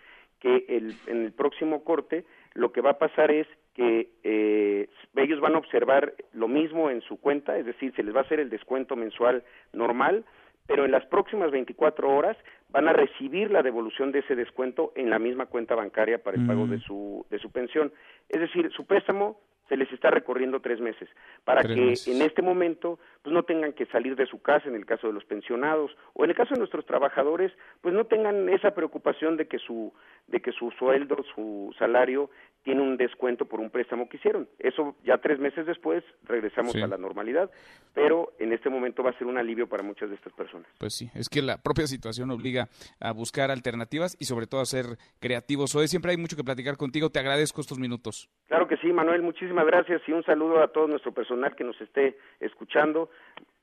que 0.41 0.64
el, 0.68 0.95
en 1.07 1.24
el 1.24 1.32
próximo 1.32 1.84
corte 1.84 2.24
lo 2.55 2.72
que 2.72 2.80
va 2.80 2.91
a 2.91 2.99
pasar 2.99 3.30
es 3.30 3.47
que 3.74 4.11
eh, 4.24 4.88
ellos 5.16 5.41
van 5.41 5.55
a 5.55 5.59
observar 5.59 6.14
lo 6.32 6.49
mismo 6.49 6.91
en 6.91 7.03
su 7.03 7.20
cuenta, 7.20 7.57
es 7.57 7.66
decir, 7.66 7.95
se 7.95 8.03
les 8.03 8.14
va 8.14 8.20
a 8.20 8.22
hacer 8.24 8.41
el 8.41 8.51
descuento 8.51 8.97
mensual 8.97 9.45
normal, 9.72 10.24
pero 10.66 10.84
en 10.84 10.91
las 10.91 11.05
próximas 11.07 11.51
24 11.51 12.09
horas 12.09 12.36
van 12.70 12.88
a 12.88 12.93
recibir 12.93 13.51
la 13.51 13.62
devolución 13.62 14.12
de 14.12 14.20
ese 14.20 14.36
descuento 14.36 14.93
en 14.95 15.11
la 15.11 15.18
misma 15.18 15.47
cuenta 15.47 15.74
bancaria 15.74 16.22
para 16.22 16.36
el 16.36 16.47
pago 16.47 16.66
de 16.66 16.76
mm. 16.76 16.80
su, 16.82 17.26
de 17.30 17.38
su 17.38 17.51
pensión. 17.51 17.93
Es 18.28 18.41
decir, 18.41 18.70
su 18.72 18.86
préstamo 18.86 19.41
se 19.70 19.76
les 19.76 19.90
está 19.92 20.10
recorriendo 20.10 20.60
tres 20.60 20.80
meses 20.80 21.08
para 21.44 21.62
que 21.62 21.94
en 22.06 22.22
este 22.22 22.42
momento 22.42 22.98
pues 23.22 23.32
no 23.32 23.44
tengan 23.44 23.72
que 23.72 23.86
salir 23.86 24.16
de 24.16 24.26
su 24.26 24.42
casa 24.42 24.68
en 24.68 24.74
el 24.74 24.84
caso 24.84 25.06
de 25.06 25.12
los 25.12 25.24
pensionados 25.24 25.92
o 26.12 26.24
en 26.24 26.30
el 26.30 26.36
caso 26.36 26.54
de 26.54 26.58
nuestros 26.58 26.84
trabajadores 26.84 27.52
pues 27.80 27.94
no 27.94 28.04
tengan 28.06 28.48
esa 28.48 28.72
preocupación 28.72 29.36
de 29.36 29.46
que 29.46 29.58
su 29.58 29.92
de 30.26 30.40
que 30.40 30.50
su 30.50 30.72
sueldo 30.72 31.24
su 31.34 31.72
salario 31.78 32.30
tiene 32.64 32.82
un 32.82 32.96
descuento 32.96 33.46
por 33.46 33.58
un 33.58 33.70
préstamo 33.70 34.08
que 34.08 34.18
hicieron. 34.18 34.46
Eso 34.58 34.94
ya 35.02 35.16
tres 35.16 35.38
meses 35.38 35.64
después 35.64 36.04
regresamos 36.24 36.74
a 36.74 36.86
la 36.86 36.98
normalidad 36.98 37.48
pero 37.94 38.32
en 38.38 38.52
este 38.52 38.70
momento 38.70 39.02
va 39.02 39.10
a 39.10 39.18
ser 39.18 39.26
un 39.26 39.38
alivio 39.38 39.68
para 39.68 39.82
muchas 39.82 40.08
de 40.10 40.16
estas 40.16 40.32
personas. 40.32 40.68
Pues 40.78 40.94
sí 40.94 41.10
es 41.14 41.28
que 41.28 41.42
la 41.42 41.62
propia 41.62 41.86
situación 41.86 42.30
obliga 42.30 42.68
a 42.98 43.12
buscar 43.12 43.50
alternativas 43.50 44.16
y 44.18 44.24
sobre 44.24 44.46
todo 44.46 44.60
a 44.60 44.66
ser 44.66 44.98
creativos. 45.20 45.74
Hoy 45.76 45.86
siempre 45.86 46.10
hay 46.10 46.16
mucho 46.16 46.36
que 46.36 46.44
platicar 46.44 46.76
contigo 46.76 47.10
te 47.10 47.20
agradezco 47.20 47.60
estos 47.60 47.78
minutos. 47.78 48.28
Claro 48.48 48.66
que 48.66 48.76
sí 48.78 48.92
Manuel 48.92 49.22
muchísimas 49.22 49.59
gracias 49.66 50.02
y 50.06 50.12
un 50.12 50.22
saludo 50.24 50.62
a 50.62 50.68
todo 50.68 50.86
nuestro 50.86 51.12
personal 51.12 51.54
que 51.56 51.64
nos 51.64 51.80
esté 51.80 52.16
escuchando, 52.40 53.11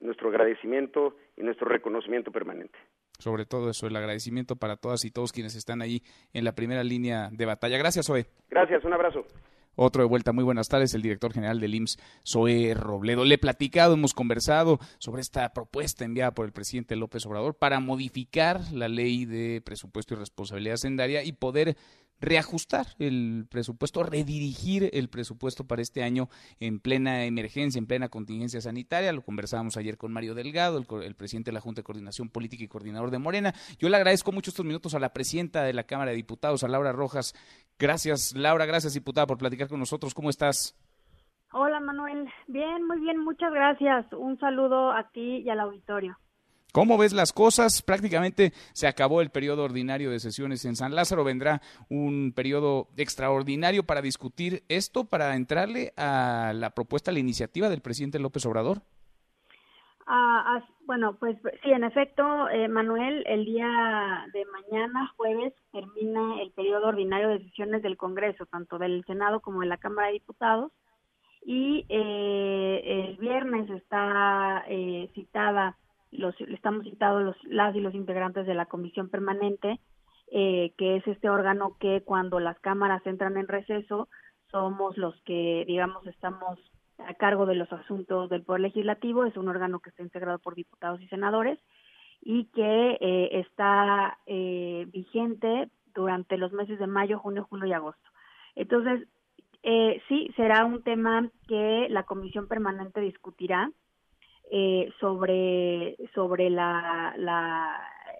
nuestro 0.00 0.28
agradecimiento 0.28 1.16
y 1.36 1.42
nuestro 1.42 1.68
reconocimiento 1.68 2.30
permanente. 2.32 2.78
Sobre 3.18 3.46
todo 3.46 3.70
eso, 3.70 3.86
el 3.86 3.96
agradecimiento 3.96 4.56
para 4.56 4.76
todas 4.76 5.04
y 5.04 5.10
todos 5.10 5.32
quienes 5.32 5.56
están 5.56 5.82
ahí 5.82 6.02
en 6.32 6.44
la 6.44 6.52
primera 6.52 6.84
línea 6.84 7.30
de 7.32 7.46
batalla. 7.46 7.76
Gracias, 7.76 8.06
Zoe. 8.06 8.26
Gracias, 8.48 8.84
un 8.84 8.92
abrazo. 8.92 9.24
Otro 9.80 10.02
de 10.02 10.08
vuelta, 10.08 10.32
muy 10.32 10.42
buenas 10.42 10.68
tardes, 10.68 10.92
el 10.94 11.02
director 11.02 11.32
general 11.32 11.60
del 11.60 11.72
IMSS, 11.72 11.98
Zoe 12.26 12.74
Robledo. 12.74 13.24
Le 13.24 13.36
he 13.36 13.38
platicado, 13.38 13.94
hemos 13.94 14.12
conversado 14.12 14.80
sobre 14.98 15.20
esta 15.20 15.52
propuesta 15.52 16.04
enviada 16.04 16.32
por 16.32 16.46
el 16.46 16.52
presidente 16.52 16.96
López 16.96 17.24
Obrador 17.26 17.54
para 17.54 17.78
modificar 17.78 18.60
la 18.72 18.88
ley 18.88 19.24
de 19.24 19.62
presupuesto 19.64 20.14
y 20.14 20.16
responsabilidad 20.16 20.74
hacendaria 20.74 21.22
y 21.22 21.30
poder 21.30 21.76
reajustar 22.20 22.86
el 22.98 23.46
presupuesto, 23.48 24.02
redirigir 24.02 24.90
el 24.92 25.08
presupuesto 25.08 25.66
para 25.66 25.82
este 25.82 26.02
año 26.02 26.28
en 26.60 26.80
plena 26.80 27.24
emergencia, 27.24 27.78
en 27.78 27.86
plena 27.86 28.08
contingencia 28.08 28.60
sanitaria. 28.60 29.12
Lo 29.12 29.22
conversábamos 29.22 29.76
ayer 29.76 29.96
con 29.96 30.12
Mario 30.12 30.34
Delgado, 30.34 30.84
el, 31.02 31.14
presidente 31.14 31.50
de 31.50 31.54
la 31.54 31.60
Junta 31.60 31.80
de 31.80 31.84
Coordinación 31.84 32.28
Política 32.28 32.64
y 32.64 32.68
coordinador 32.68 33.10
de 33.10 33.18
Morena. 33.18 33.54
Yo 33.78 33.88
le 33.88 33.96
agradezco 33.96 34.32
mucho 34.32 34.50
estos 34.50 34.66
minutos 34.66 34.94
a 34.94 34.98
la 34.98 35.12
presidenta 35.12 35.62
de 35.62 35.72
la 35.72 35.84
Cámara 35.84 36.10
de 36.10 36.16
Diputados, 36.16 36.64
a 36.64 36.68
Laura 36.68 36.92
Rojas. 36.92 37.34
Gracias, 37.78 38.34
Laura, 38.34 38.66
gracias, 38.66 38.94
diputada, 38.94 39.26
por 39.26 39.38
platicar 39.38 39.68
con 39.68 39.78
nosotros. 39.78 40.14
¿Cómo 40.14 40.30
estás? 40.30 40.76
Hola, 41.52 41.80
Manuel. 41.80 42.28
Bien, 42.46 42.86
muy 42.86 43.00
bien, 43.00 43.18
muchas 43.18 43.52
gracias. 43.52 44.12
Un 44.12 44.38
saludo 44.38 44.92
a 44.92 45.08
ti 45.10 45.38
y 45.38 45.48
al 45.48 45.60
auditorio. 45.60 46.18
¿Cómo 46.72 46.98
ves 46.98 47.14
las 47.14 47.32
cosas? 47.32 47.82
Prácticamente 47.82 48.52
se 48.72 48.86
acabó 48.86 49.22
el 49.22 49.30
periodo 49.30 49.64
ordinario 49.64 50.10
de 50.10 50.20
sesiones 50.20 50.64
en 50.66 50.76
San 50.76 50.94
Lázaro. 50.94 51.24
Vendrá 51.24 51.62
un 51.88 52.32
periodo 52.36 52.88
extraordinario 52.96 53.84
para 53.84 54.02
discutir 54.02 54.64
esto, 54.68 55.04
para 55.04 55.34
entrarle 55.34 55.92
a 55.96 56.52
la 56.54 56.70
propuesta, 56.70 57.10
a 57.10 57.14
la 57.14 57.20
iniciativa 57.20 57.68
del 57.68 57.80
presidente 57.80 58.18
López 58.18 58.44
Obrador. 58.44 58.82
Ah, 60.10 60.62
bueno, 60.86 61.16
pues 61.20 61.36
sí, 61.62 61.70
en 61.70 61.84
efecto, 61.84 62.48
eh, 62.48 62.66
Manuel, 62.66 63.22
el 63.26 63.44
día 63.44 64.26
de 64.32 64.44
mañana, 64.46 65.12
jueves, 65.18 65.52
termina 65.70 66.40
el 66.40 66.50
periodo 66.52 66.88
ordinario 66.88 67.28
de 67.28 67.40
sesiones 67.40 67.82
del 67.82 67.98
Congreso, 67.98 68.46
tanto 68.46 68.78
del 68.78 69.04
Senado 69.04 69.40
como 69.40 69.60
de 69.60 69.66
la 69.66 69.76
Cámara 69.76 70.06
de 70.08 70.14
Diputados. 70.14 70.72
Y 71.44 71.84
eh, 71.90 72.80
el 72.84 73.16
viernes 73.18 73.68
está 73.68 74.64
eh, 74.66 75.10
citada 75.14 75.76
los, 76.10 76.34
estamos 76.40 76.84
citados 76.84 77.22
los, 77.22 77.36
las 77.44 77.74
y 77.74 77.80
los 77.80 77.94
integrantes 77.94 78.46
de 78.46 78.54
la 78.54 78.66
comisión 78.66 79.08
permanente, 79.08 79.80
eh, 80.30 80.72
que 80.76 80.96
es 80.96 81.06
este 81.06 81.30
órgano 81.30 81.76
que 81.78 82.02
cuando 82.02 82.40
las 82.40 82.58
cámaras 82.60 83.06
entran 83.06 83.36
en 83.36 83.48
receso, 83.48 84.08
somos 84.50 84.96
los 84.96 85.20
que, 85.22 85.64
digamos, 85.66 86.06
estamos 86.06 86.58
a 86.98 87.14
cargo 87.14 87.46
de 87.46 87.54
los 87.54 87.72
asuntos 87.72 88.28
del 88.28 88.42
Poder 88.42 88.62
Legislativo, 88.62 89.24
es 89.24 89.36
un 89.36 89.48
órgano 89.48 89.80
que 89.80 89.90
está 89.90 90.02
integrado 90.02 90.38
por 90.38 90.54
diputados 90.54 91.00
y 91.00 91.08
senadores 91.08 91.58
y 92.20 92.46
que 92.46 92.98
eh, 93.00 93.40
está 93.40 94.18
eh, 94.26 94.86
vigente 94.88 95.70
durante 95.94 96.36
los 96.36 96.52
meses 96.52 96.78
de 96.78 96.86
mayo, 96.86 97.18
junio, 97.18 97.46
julio 97.48 97.66
y 97.66 97.72
agosto. 97.72 98.10
Entonces, 98.54 99.08
eh, 99.62 100.02
sí, 100.08 100.30
será 100.36 100.64
un 100.64 100.82
tema 100.82 101.30
que 101.46 101.86
la 101.90 102.04
comisión 102.04 102.48
permanente 102.48 103.00
discutirá 103.00 103.70
eh, 104.50 104.92
sobre, 105.00 105.96
sobre 106.14 106.50
la, 106.50 107.14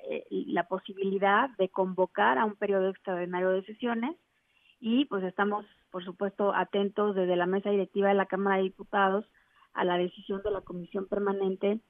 eh, 0.08 0.26
la 0.30 0.64
posibilidad 0.68 1.50
de 1.58 1.68
convocar 1.68 2.38
a 2.38 2.44
un 2.44 2.56
periodo 2.56 2.90
extraordinario 2.90 3.50
de 3.50 3.64
sesiones 3.64 4.16
y 4.80 5.06
pues 5.06 5.24
estamos, 5.24 5.66
por 5.90 6.04
supuesto, 6.04 6.54
atentos 6.54 7.14
desde 7.14 7.36
la 7.36 7.46
mesa 7.46 7.70
directiva 7.70 8.08
de 8.08 8.14
la 8.14 8.26
Cámara 8.26 8.56
de 8.56 8.64
Diputados 8.64 9.24
a 9.72 9.84
la 9.84 9.98
decisión 9.98 10.42
de 10.42 10.50
la 10.50 10.60
Comisión 10.60 11.06
Permanente. 11.08 11.80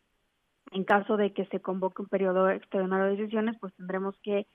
En 0.73 0.85
caso 0.85 1.17
de 1.17 1.33
que 1.33 1.47
se 1.47 1.61
convoque 1.61 2.03
un 2.03 2.09
periodo 2.09 2.51
extraordinario 2.51 3.07
de 3.07 3.25
sesiones, 3.25 3.57
pues 3.61 3.75
tendremos 3.75 4.17
que 4.23 4.47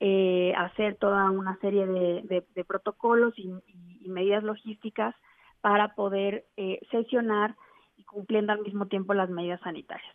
eh, 0.00 0.54
hacer 0.56 0.96
toda 0.96 1.30
una 1.30 1.58
serie 1.58 1.86
de, 1.86 2.44
de, 2.54 2.64
protocolos 2.64 3.34
y, 3.36 3.52
y, 4.00 4.08
medidas 4.08 4.42
logísticas 4.42 5.14
para 5.60 5.94
poder 5.94 6.46
eh, 6.56 6.80
sesionar 6.90 7.54
cumpliendo 8.10 8.52
al 8.52 8.60
mismo 8.60 8.86
tiempo 8.86 9.14
las 9.14 9.30
medidas 9.30 9.60
sanitarias. 9.60 10.14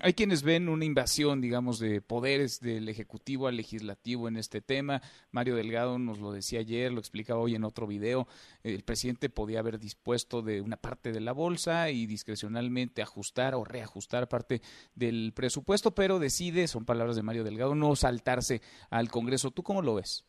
Hay 0.00 0.14
quienes 0.14 0.42
ven 0.42 0.70
una 0.70 0.86
invasión, 0.86 1.42
digamos, 1.42 1.78
de 1.78 2.00
poderes 2.00 2.60
del 2.60 2.88
Ejecutivo 2.88 3.46
al 3.46 3.58
Legislativo 3.58 4.26
en 4.26 4.38
este 4.38 4.62
tema. 4.62 5.02
Mario 5.30 5.54
Delgado 5.54 5.98
nos 5.98 6.18
lo 6.18 6.32
decía 6.32 6.60
ayer, 6.60 6.90
lo 6.90 6.98
explicaba 6.98 7.40
hoy 7.40 7.54
en 7.54 7.64
otro 7.64 7.86
video. 7.86 8.26
El 8.62 8.84
presidente 8.84 9.28
podía 9.28 9.60
haber 9.60 9.78
dispuesto 9.78 10.40
de 10.40 10.62
una 10.62 10.78
parte 10.78 11.12
de 11.12 11.20
la 11.20 11.32
bolsa 11.32 11.90
y 11.90 12.06
discrecionalmente 12.06 13.02
ajustar 13.02 13.54
o 13.54 13.64
reajustar 13.64 14.28
parte 14.28 14.62
del 14.94 15.34
presupuesto, 15.34 15.94
pero 15.94 16.18
decide, 16.18 16.68
son 16.68 16.86
palabras 16.86 17.14
de 17.14 17.22
Mario 17.22 17.44
Delgado, 17.44 17.74
no 17.74 17.94
saltarse 17.96 18.62
al 18.88 19.10
Congreso. 19.10 19.50
¿Tú 19.50 19.62
cómo 19.62 19.82
lo 19.82 19.96
ves? 19.96 20.24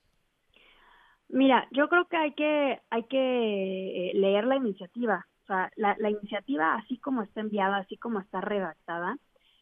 Mira, 1.29 1.67
yo 1.71 1.87
creo 1.87 2.05
que 2.09 2.17
hay 2.17 2.33
que, 2.33 2.81
hay 2.89 3.03
que 3.03 4.09
eh, 4.09 4.11
leer 4.13 4.43
la 4.43 4.57
iniciativa 4.57 5.25
sea, 5.47 5.71
la, 5.75 6.09
iniciativa, 6.09 6.75
así 6.75 6.97
como 6.97 7.23
está 7.23 7.41
enviada, 7.41 7.77
así 7.77 7.97
como 7.97 8.19
está 8.19 8.41
redactada, 8.41 9.17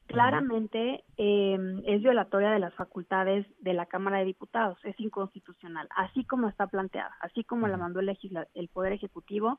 claramente 0.08 1.04
eh, 1.18 1.58
es 1.86 2.02
violatoria 2.02 2.52
de 2.52 2.60
las 2.60 2.74
facultades 2.76 3.48
de 3.60 3.74
la 3.74 3.86
Cámara 3.86 4.20
de 4.20 4.26
Diputados, 4.26 4.78
es 4.84 5.00
inconstitucional, 5.00 5.88
así 5.96 6.26
como 6.26 6.48
está 6.50 6.68
planteada, 6.68 7.16
así 7.22 7.44
como 7.44 7.68
la 7.68 7.78
mandó 7.78 8.00
el, 8.00 8.18
el 8.54 8.68
Poder 8.70 8.94
Ejecutivo. 8.94 9.58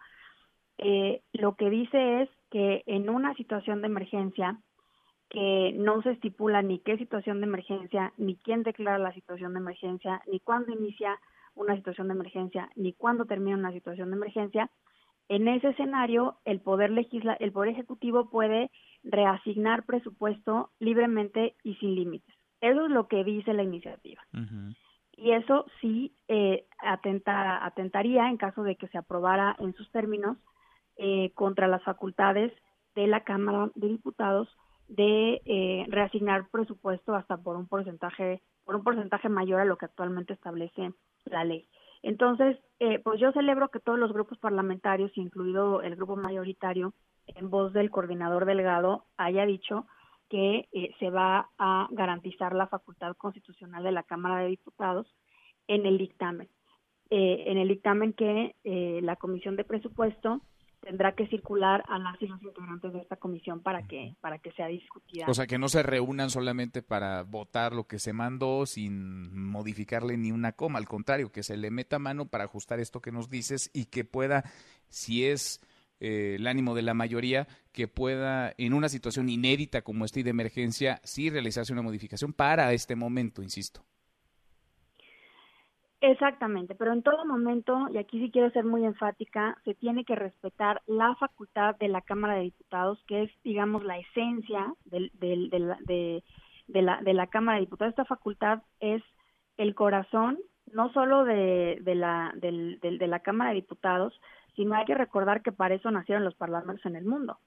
Eh, 0.78 1.22
lo 1.32 1.56
que 1.56 1.70
dice 1.70 2.22
es 2.22 2.30
que 2.50 2.82
en 2.86 3.08
una 3.08 3.34
situación 3.34 3.80
de 3.80 3.86
emergencia, 3.86 4.58
que 5.28 5.72
no 5.76 6.02
se 6.02 6.12
estipula 6.12 6.62
ni 6.62 6.78
qué 6.78 6.96
situación 6.98 7.40
de 7.40 7.46
emergencia, 7.46 8.12
ni 8.16 8.36
quién 8.36 8.62
declara 8.62 8.98
la 8.98 9.12
situación 9.12 9.54
de 9.54 9.58
emergencia, 9.58 10.22
ni 10.30 10.38
cuándo 10.40 10.72
inicia 10.72 11.18
una 11.54 11.74
situación 11.74 12.08
de 12.08 12.14
emergencia, 12.14 12.70
ni 12.76 12.92
cuándo 12.92 13.24
termina 13.24 13.56
una 13.56 13.72
situación 13.72 14.10
de 14.10 14.16
emergencia, 14.16 14.70
en 15.28 15.48
ese 15.48 15.68
escenario, 15.68 16.36
el 16.44 16.60
poder 16.60 16.90
legisla 16.90 17.34
el 17.34 17.52
poder 17.52 17.70
ejecutivo 17.70 18.30
puede 18.30 18.70
reasignar 19.02 19.84
presupuesto 19.84 20.70
libremente 20.78 21.56
y 21.62 21.74
sin 21.76 21.94
límites. 21.94 22.34
Eso 22.60 22.86
es 22.86 22.90
lo 22.90 23.08
que 23.08 23.24
dice 23.24 23.52
la 23.52 23.62
iniciativa. 23.62 24.22
Y 25.12 25.32
eso 25.32 25.66
sí 25.80 26.14
eh, 26.28 26.66
atenta, 26.78 27.64
atentaría, 27.64 28.28
en 28.28 28.36
caso 28.36 28.62
de 28.62 28.76
que 28.76 28.88
se 28.88 28.98
aprobara 28.98 29.56
en 29.58 29.74
sus 29.74 29.90
términos, 29.90 30.36
eh, 30.96 31.32
contra 31.34 31.68
las 31.68 31.82
facultades 31.82 32.52
de 32.94 33.06
la 33.06 33.24
Cámara 33.24 33.70
de 33.74 33.88
Diputados 33.88 34.48
de 34.88 35.42
eh, 35.44 35.84
reasignar 35.88 36.48
presupuesto 36.50 37.14
hasta 37.14 37.36
por 37.36 37.56
un 37.56 37.66
porcentaje 37.66 38.42
por 38.64 38.76
un 38.76 38.82
porcentaje 38.82 39.28
mayor 39.28 39.60
a 39.60 39.64
lo 39.64 39.78
que 39.78 39.84
actualmente 39.84 40.32
establece 40.32 40.92
la 41.24 41.44
ley. 41.44 41.68
Entonces, 42.02 42.58
eh, 42.78 42.98
pues 42.98 43.20
yo 43.20 43.32
celebro 43.32 43.68
que 43.68 43.80
todos 43.80 43.98
los 43.98 44.12
grupos 44.12 44.38
parlamentarios, 44.38 45.16
incluido 45.16 45.82
el 45.82 45.96
grupo 45.96 46.16
mayoritario, 46.16 46.94
en 47.26 47.50
voz 47.50 47.72
del 47.72 47.90
coordinador 47.90 48.44
Delgado, 48.44 49.06
haya 49.16 49.44
dicho 49.46 49.86
que 50.28 50.68
eh, 50.72 50.94
se 50.98 51.10
va 51.10 51.50
a 51.58 51.88
garantizar 51.90 52.54
la 52.54 52.66
facultad 52.66 53.16
constitucional 53.16 53.82
de 53.82 53.92
la 53.92 54.02
Cámara 54.02 54.42
de 54.42 54.48
Diputados 54.48 55.06
en 55.66 55.86
el 55.86 55.98
dictamen. 55.98 56.48
Eh, 57.10 57.44
en 57.46 57.58
el 57.58 57.68
dictamen 57.68 58.12
que 58.12 58.54
la 59.02 59.16
Comisión 59.16 59.56
de 59.56 59.64
Presupuesto 59.64 60.40
tendrá 60.86 61.16
que 61.16 61.26
circular 61.26 61.82
a 61.88 61.98
las 61.98 62.20
y 62.22 62.28
los 62.28 62.40
integrantes 62.40 62.92
de 62.92 63.00
esta 63.00 63.16
comisión 63.16 63.60
para 63.60 63.88
que 63.88 64.14
para 64.20 64.38
que 64.38 64.52
sea 64.52 64.68
discutida. 64.68 65.24
O 65.26 65.34
sea, 65.34 65.48
que 65.48 65.58
no 65.58 65.68
se 65.68 65.82
reúnan 65.82 66.30
solamente 66.30 66.80
para 66.80 67.24
votar 67.24 67.72
lo 67.72 67.88
que 67.88 67.98
se 67.98 68.12
mandó 68.12 68.66
sin 68.66 69.36
modificarle 69.36 70.16
ni 70.16 70.30
una 70.30 70.52
coma, 70.52 70.78
al 70.78 70.86
contrario, 70.86 71.32
que 71.32 71.42
se 71.42 71.56
le 71.56 71.72
meta 71.72 71.98
mano 71.98 72.28
para 72.28 72.44
ajustar 72.44 72.78
esto 72.78 73.00
que 73.00 73.10
nos 73.10 73.28
dices 73.28 73.68
y 73.74 73.86
que 73.86 74.04
pueda, 74.04 74.44
si 74.88 75.24
es 75.24 75.60
eh, 75.98 76.36
el 76.36 76.46
ánimo 76.46 76.76
de 76.76 76.82
la 76.82 76.94
mayoría, 76.94 77.48
que 77.72 77.88
pueda, 77.88 78.54
en 78.56 78.72
una 78.72 78.88
situación 78.88 79.28
inédita 79.28 79.82
como 79.82 80.04
esta 80.04 80.20
y 80.20 80.22
de 80.22 80.30
emergencia, 80.30 81.00
sí 81.02 81.30
realizarse 81.30 81.72
una 81.72 81.82
modificación 81.82 82.32
para 82.32 82.72
este 82.72 82.94
momento, 82.94 83.42
insisto. 83.42 83.84
Exactamente, 86.00 86.74
pero 86.74 86.92
en 86.92 87.02
todo 87.02 87.24
momento, 87.24 87.88
y 87.90 87.96
aquí 87.96 88.20
sí 88.20 88.30
quiero 88.30 88.50
ser 88.50 88.64
muy 88.64 88.84
enfática, 88.84 89.56
se 89.64 89.74
tiene 89.74 90.04
que 90.04 90.14
respetar 90.14 90.82
la 90.86 91.14
facultad 91.14 91.74
de 91.76 91.88
la 91.88 92.02
Cámara 92.02 92.34
de 92.34 92.42
Diputados, 92.42 93.02
que 93.06 93.22
es, 93.22 93.30
digamos, 93.42 93.82
la 93.82 93.98
esencia 93.98 94.74
del, 94.84 95.10
del, 95.14 95.48
de, 95.50 96.22
la, 96.82 97.00
de 97.00 97.14
la 97.14 97.26
Cámara 97.28 97.56
de 97.56 97.64
Diputados. 97.64 97.92
Esta 97.92 98.04
facultad 98.04 98.62
es 98.78 99.02
el 99.56 99.74
corazón, 99.74 100.38
no 100.70 100.92
solo 100.92 101.24
de, 101.24 101.78
de, 101.80 101.94
la, 101.94 102.30
del, 102.36 102.78
de 102.80 103.06
la 103.06 103.20
Cámara 103.20 103.50
de 103.50 103.56
Diputados, 103.56 104.20
sino 104.54 104.74
hay 104.74 104.84
que 104.84 104.94
recordar 104.94 105.42
que 105.42 105.52
para 105.52 105.74
eso 105.74 105.90
nacieron 105.90 106.24
los 106.24 106.34
parlamentos 106.34 106.84
en 106.84 106.96
el 106.96 107.06
mundo. 107.06 107.38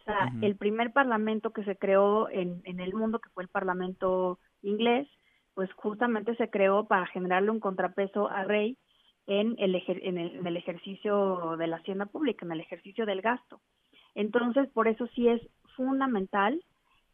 O 0.00 0.02
sea, 0.04 0.32
el 0.40 0.56
primer 0.56 0.92
parlamento 0.92 1.50
que 1.50 1.64
se 1.64 1.76
creó 1.76 2.30
en, 2.30 2.62
en 2.64 2.80
el 2.80 2.94
mundo, 2.94 3.18
que 3.18 3.28
fue 3.30 3.42
el 3.42 3.50
Parlamento 3.50 4.38
inglés, 4.62 5.06
pues 5.60 5.70
justamente 5.74 6.34
se 6.36 6.48
creó 6.48 6.86
para 6.86 7.04
generarle 7.08 7.50
un 7.50 7.60
contrapeso 7.60 8.30
al 8.30 8.48
rey 8.48 8.78
en 9.26 9.56
el, 9.58 9.74
en 9.86 10.16
el, 10.16 10.56
ejercicio 10.56 11.54
de 11.58 11.66
la 11.66 11.76
hacienda 11.76 12.06
pública, 12.06 12.46
en 12.46 12.52
el 12.52 12.60
ejercicio 12.60 13.04
del 13.04 13.20
gasto. 13.20 13.60
Entonces, 14.14 14.70
por 14.70 14.88
eso 14.88 15.06
sí 15.08 15.28
es 15.28 15.42
fundamental 15.76 16.64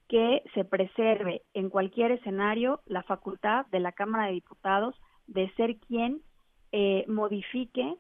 que 0.07 0.45
se 0.55 0.65
preserve 0.65 1.43
en 1.55 1.71
cualquier 1.71 2.13
escenario 2.13 2.83
la 2.87 3.03
facultad 3.03 3.67
de 3.73 3.81
la 3.81 3.91
Cámara 3.91 4.27
de 4.27 4.35
Diputados 4.35 4.95
de 5.27 5.53
ser 5.55 5.79
quien 5.79 6.23
eh, 6.71 7.05
modifique 7.09 7.97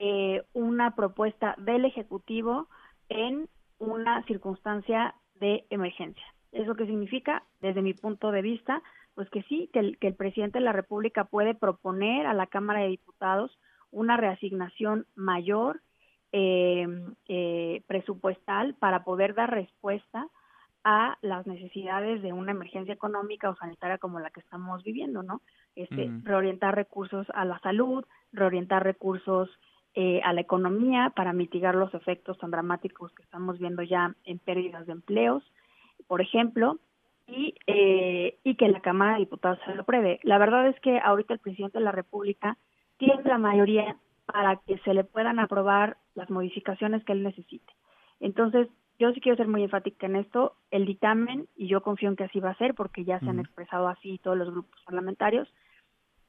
eh, 0.00 0.42
una 0.52 0.94
propuesta 0.96 1.54
del 1.56 1.86
Ejecutivo 1.86 2.68
en 3.08 3.48
una 3.78 4.22
circunstancia 4.24 5.14
de 5.36 5.64
emergencia. 5.70 6.26
¿Eso 6.52 6.74
qué 6.74 6.84
significa? 6.84 7.44
Desde 7.62 7.80
mi 7.80 7.94
punto 7.94 8.30
de 8.32 8.42
vista, 8.42 8.82
pues 9.18 9.28
que 9.30 9.42
sí, 9.48 9.68
que 9.72 9.80
el, 9.80 9.98
que 9.98 10.06
el 10.06 10.14
presidente 10.14 10.60
de 10.60 10.64
la 10.64 10.70
República 10.70 11.24
puede 11.24 11.52
proponer 11.52 12.24
a 12.26 12.34
la 12.34 12.46
Cámara 12.46 12.82
de 12.82 12.90
Diputados 12.90 13.50
una 13.90 14.16
reasignación 14.16 15.06
mayor 15.16 15.80
eh, 16.30 16.86
eh, 17.26 17.82
presupuestal 17.88 18.76
para 18.76 19.02
poder 19.02 19.34
dar 19.34 19.50
respuesta 19.50 20.28
a 20.84 21.18
las 21.20 21.48
necesidades 21.48 22.22
de 22.22 22.32
una 22.32 22.52
emergencia 22.52 22.94
económica 22.94 23.50
o 23.50 23.56
sanitaria 23.56 23.98
como 23.98 24.20
la 24.20 24.30
que 24.30 24.38
estamos 24.38 24.84
viviendo, 24.84 25.24
¿no? 25.24 25.42
Este, 25.74 26.08
reorientar 26.22 26.76
recursos 26.76 27.26
a 27.34 27.44
la 27.44 27.58
salud, 27.58 28.04
reorientar 28.30 28.84
recursos 28.84 29.50
eh, 29.94 30.20
a 30.22 30.32
la 30.32 30.42
economía 30.42 31.12
para 31.16 31.32
mitigar 31.32 31.74
los 31.74 31.92
efectos 31.92 32.38
tan 32.38 32.52
dramáticos 32.52 33.12
que 33.14 33.24
estamos 33.24 33.58
viendo 33.58 33.82
ya 33.82 34.14
en 34.22 34.38
pérdidas 34.38 34.86
de 34.86 34.92
empleos, 34.92 35.42
por 36.06 36.20
ejemplo, 36.20 36.78
y, 37.28 37.54
eh, 37.66 38.38
y 38.42 38.54
que 38.56 38.68
la 38.68 38.80
Cámara 38.80 39.12
de 39.12 39.20
Diputados 39.20 39.58
se 39.64 39.74
lo 39.74 39.82
apruebe. 39.82 40.18
La 40.22 40.38
verdad 40.38 40.66
es 40.66 40.80
que 40.80 40.98
ahorita 40.98 41.34
el 41.34 41.40
presidente 41.40 41.78
de 41.78 41.84
la 41.84 41.92
República 41.92 42.56
tiene 42.96 43.22
la 43.24 43.38
mayoría 43.38 43.96
para 44.26 44.56
que 44.56 44.78
se 44.78 44.94
le 44.94 45.04
puedan 45.04 45.38
aprobar 45.38 45.98
las 46.14 46.30
modificaciones 46.30 47.04
que 47.04 47.12
él 47.12 47.22
necesite. 47.22 47.72
Entonces, 48.20 48.68
yo 48.98 49.12
sí 49.12 49.20
quiero 49.20 49.36
ser 49.36 49.46
muy 49.46 49.62
enfática 49.62 50.06
en 50.06 50.16
esto, 50.16 50.56
el 50.70 50.84
dictamen, 50.84 51.46
y 51.54 51.68
yo 51.68 51.82
confío 51.82 52.08
en 52.08 52.16
que 52.16 52.24
así 52.24 52.40
va 52.40 52.50
a 52.50 52.58
ser, 52.58 52.74
porque 52.74 53.04
ya 53.04 53.20
se 53.20 53.28
han 53.28 53.38
expresado 53.38 53.88
así 53.88 54.18
todos 54.18 54.36
los 54.36 54.50
grupos 54.50 54.80
parlamentarios, 54.84 55.48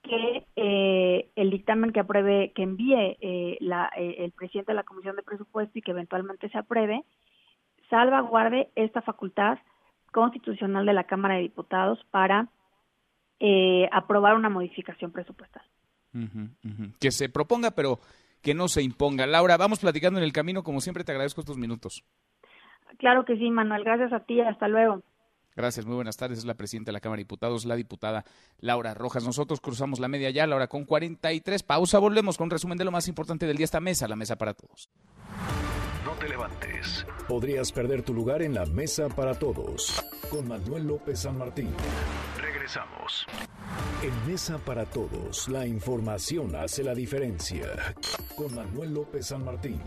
que 0.03 0.45
eh, 0.55 1.29
el 1.35 1.49
dictamen 1.49 1.91
que 1.91 1.99
apruebe, 1.99 2.51
que 2.53 2.63
envíe 2.63 3.17
eh, 3.21 3.57
la, 3.59 3.91
eh, 3.97 4.17
el 4.19 4.31
presidente 4.31 4.71
de 4.71 4.75
la 4.75 4.83
Comisión 4.83 5.15
de 5.15 5.23
Presupuesto 5.23 5.77
y 5.77 5.81
que 5.81 5.91
eventualmente 5.91 6.47
se 6.49 6.57
apruebe, 6.57 7.03
salvaguarde 7.89 8.69
esta 8.75 9.01
facultad 9.01 9.57
constitucional 10.11 10.85
de 10.85 10.93
la 10.93 11.05
Cámara 11.05 11.35
de 11.35 11.41
Diputados 11.41 11.99
para 12.11 12.49
eh, 13.39 13.87
aprobar 13.91 14.35
una 14.35 14.49
modificación 14.49 15.11
presupuestal. 15.11 15.63
Que 16.99 17.11
se 17.11 17.29
proponga, 17.29 17.71
pero 17.71 17.99
que 18.41 18.53
no 18.53 18.67
se 18.67 18.81
imponga. 18.81 19.27
Laura, 19.27 19.57
vamos 19.57 19.79
platicando 19.79 20.19
en 20.19 20.25
el 20.25 20.33
camino. 20.33 20.63
Como 20.63 20.81
siempre, 20.81 21.03
te 21.03 21.11
agradezco 21.11 21.41
estos 21.41 21.57
minutos. 21.57 22.03
Claro 22.97 23.25
que 23.25 23.37
sí, 23.37 23.49
Manuel. 23.49 23.83
Gracias 23.83 24.11
a 24.11 24.21
ti. 24.21 24.41
Hasta 24.41 24.67
luego. 24.67 25.03
Gracias, 25.55 25.85
muy 25.85 25.95
buenas 25.95 26.17
tardes. 26.17 26.39
Es 26.39 26.45
la 26.45 26.55
presidenta 26.55 26.89
de 26.89 26.93
la 26.93 26.99
Cámara 26.99 27.17
de 27.17 27.23
Diputados, 27.23 27.65
la 27.65 27.75
diputada 27.75 28.23
Laura 28.59 28.93
Rojas. 28.93 29.25
Nosotros 29.25 29.59
cruzamos 29.61 29.99
la 29.99 30.07
media 30.07 30.29
ya, 30.29 30.47
la 30.47 30.55
hora 30.55 30.67
con 30.67 30.85
43. 30.85 31.63
Pausa, 31.63 31.99
volvemos 31.99 32.37
con 32.37 32.45
un 32.45 32.51
resumen 32.51 32.77
de 32.77 32.85
lo 32.85 32.91
más 32.91 33.07
importante 33.07 33.45
del 33.45 33.57
día. 33.57 33.65
Esta 33.65 33.79
mesa, 33.79 34.07
la 34.07 34.15
mesa 34.15 34.37
para 34.37 34.53
todos 34.53 34.89
te 36.19 36.29
levantes. 36.29 37.05
Podrías 37.27 37.71
perder 37.71 38.03
tu 38.03 38.13
lugar 38.13 38.41
en 38.41 38.53
la 38.53 38.65
mesa 38.65 39.09
para 39.09 39.33
todos. 39.33 40.03
Con 40.29 40.47
Manuel 40.47 40.87
López 40.87 41.19
San 41.21 41.37
Martín. 41.37 41.69
Regresamos. 42.39 43.25
En 44.01 44.31
Mesa 44.31 44.57
para 44.59 44.85
Todos, 44.85 45.49
la 45.49 45.65
información 45.65 46.55
hace 46.55 46.83
la 46.83 46.93
diferencia. 46.93 47.95
Con 48.35 48.55
Manuel 48.55 48.93
López 48.93 49.27
San 49.27 49.43
Martín. 49.43 49.81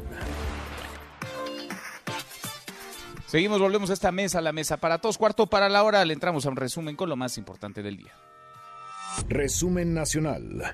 Seguimos, 3.27 3.61
volvemos 3.61 3.89
a 3.89 3.95
esta 3.95 4.13
mesa, 4.13 4.41
la 4.43 4.53
mesa 4.53 4.77
para 4.77 4.99
todos. 4.99 5.17
Cuarto 5.17 5.47
para 5.47 5.69
la 5.69 5.83
hora, 5.85 6.05
le 6.05 6.13
entramos 6.13 6.45
a 6.45 6.51
un 6.51 6.57
resumen 6.57 6.97
con 6.97 7.09
lo 7.09 7.17
más 7.17 7.39
importante 7.39 7.83
del 7.83 7.97
día. 7.97 8.13
Resumen 9.29 9.95
nacional. 9.95 10.73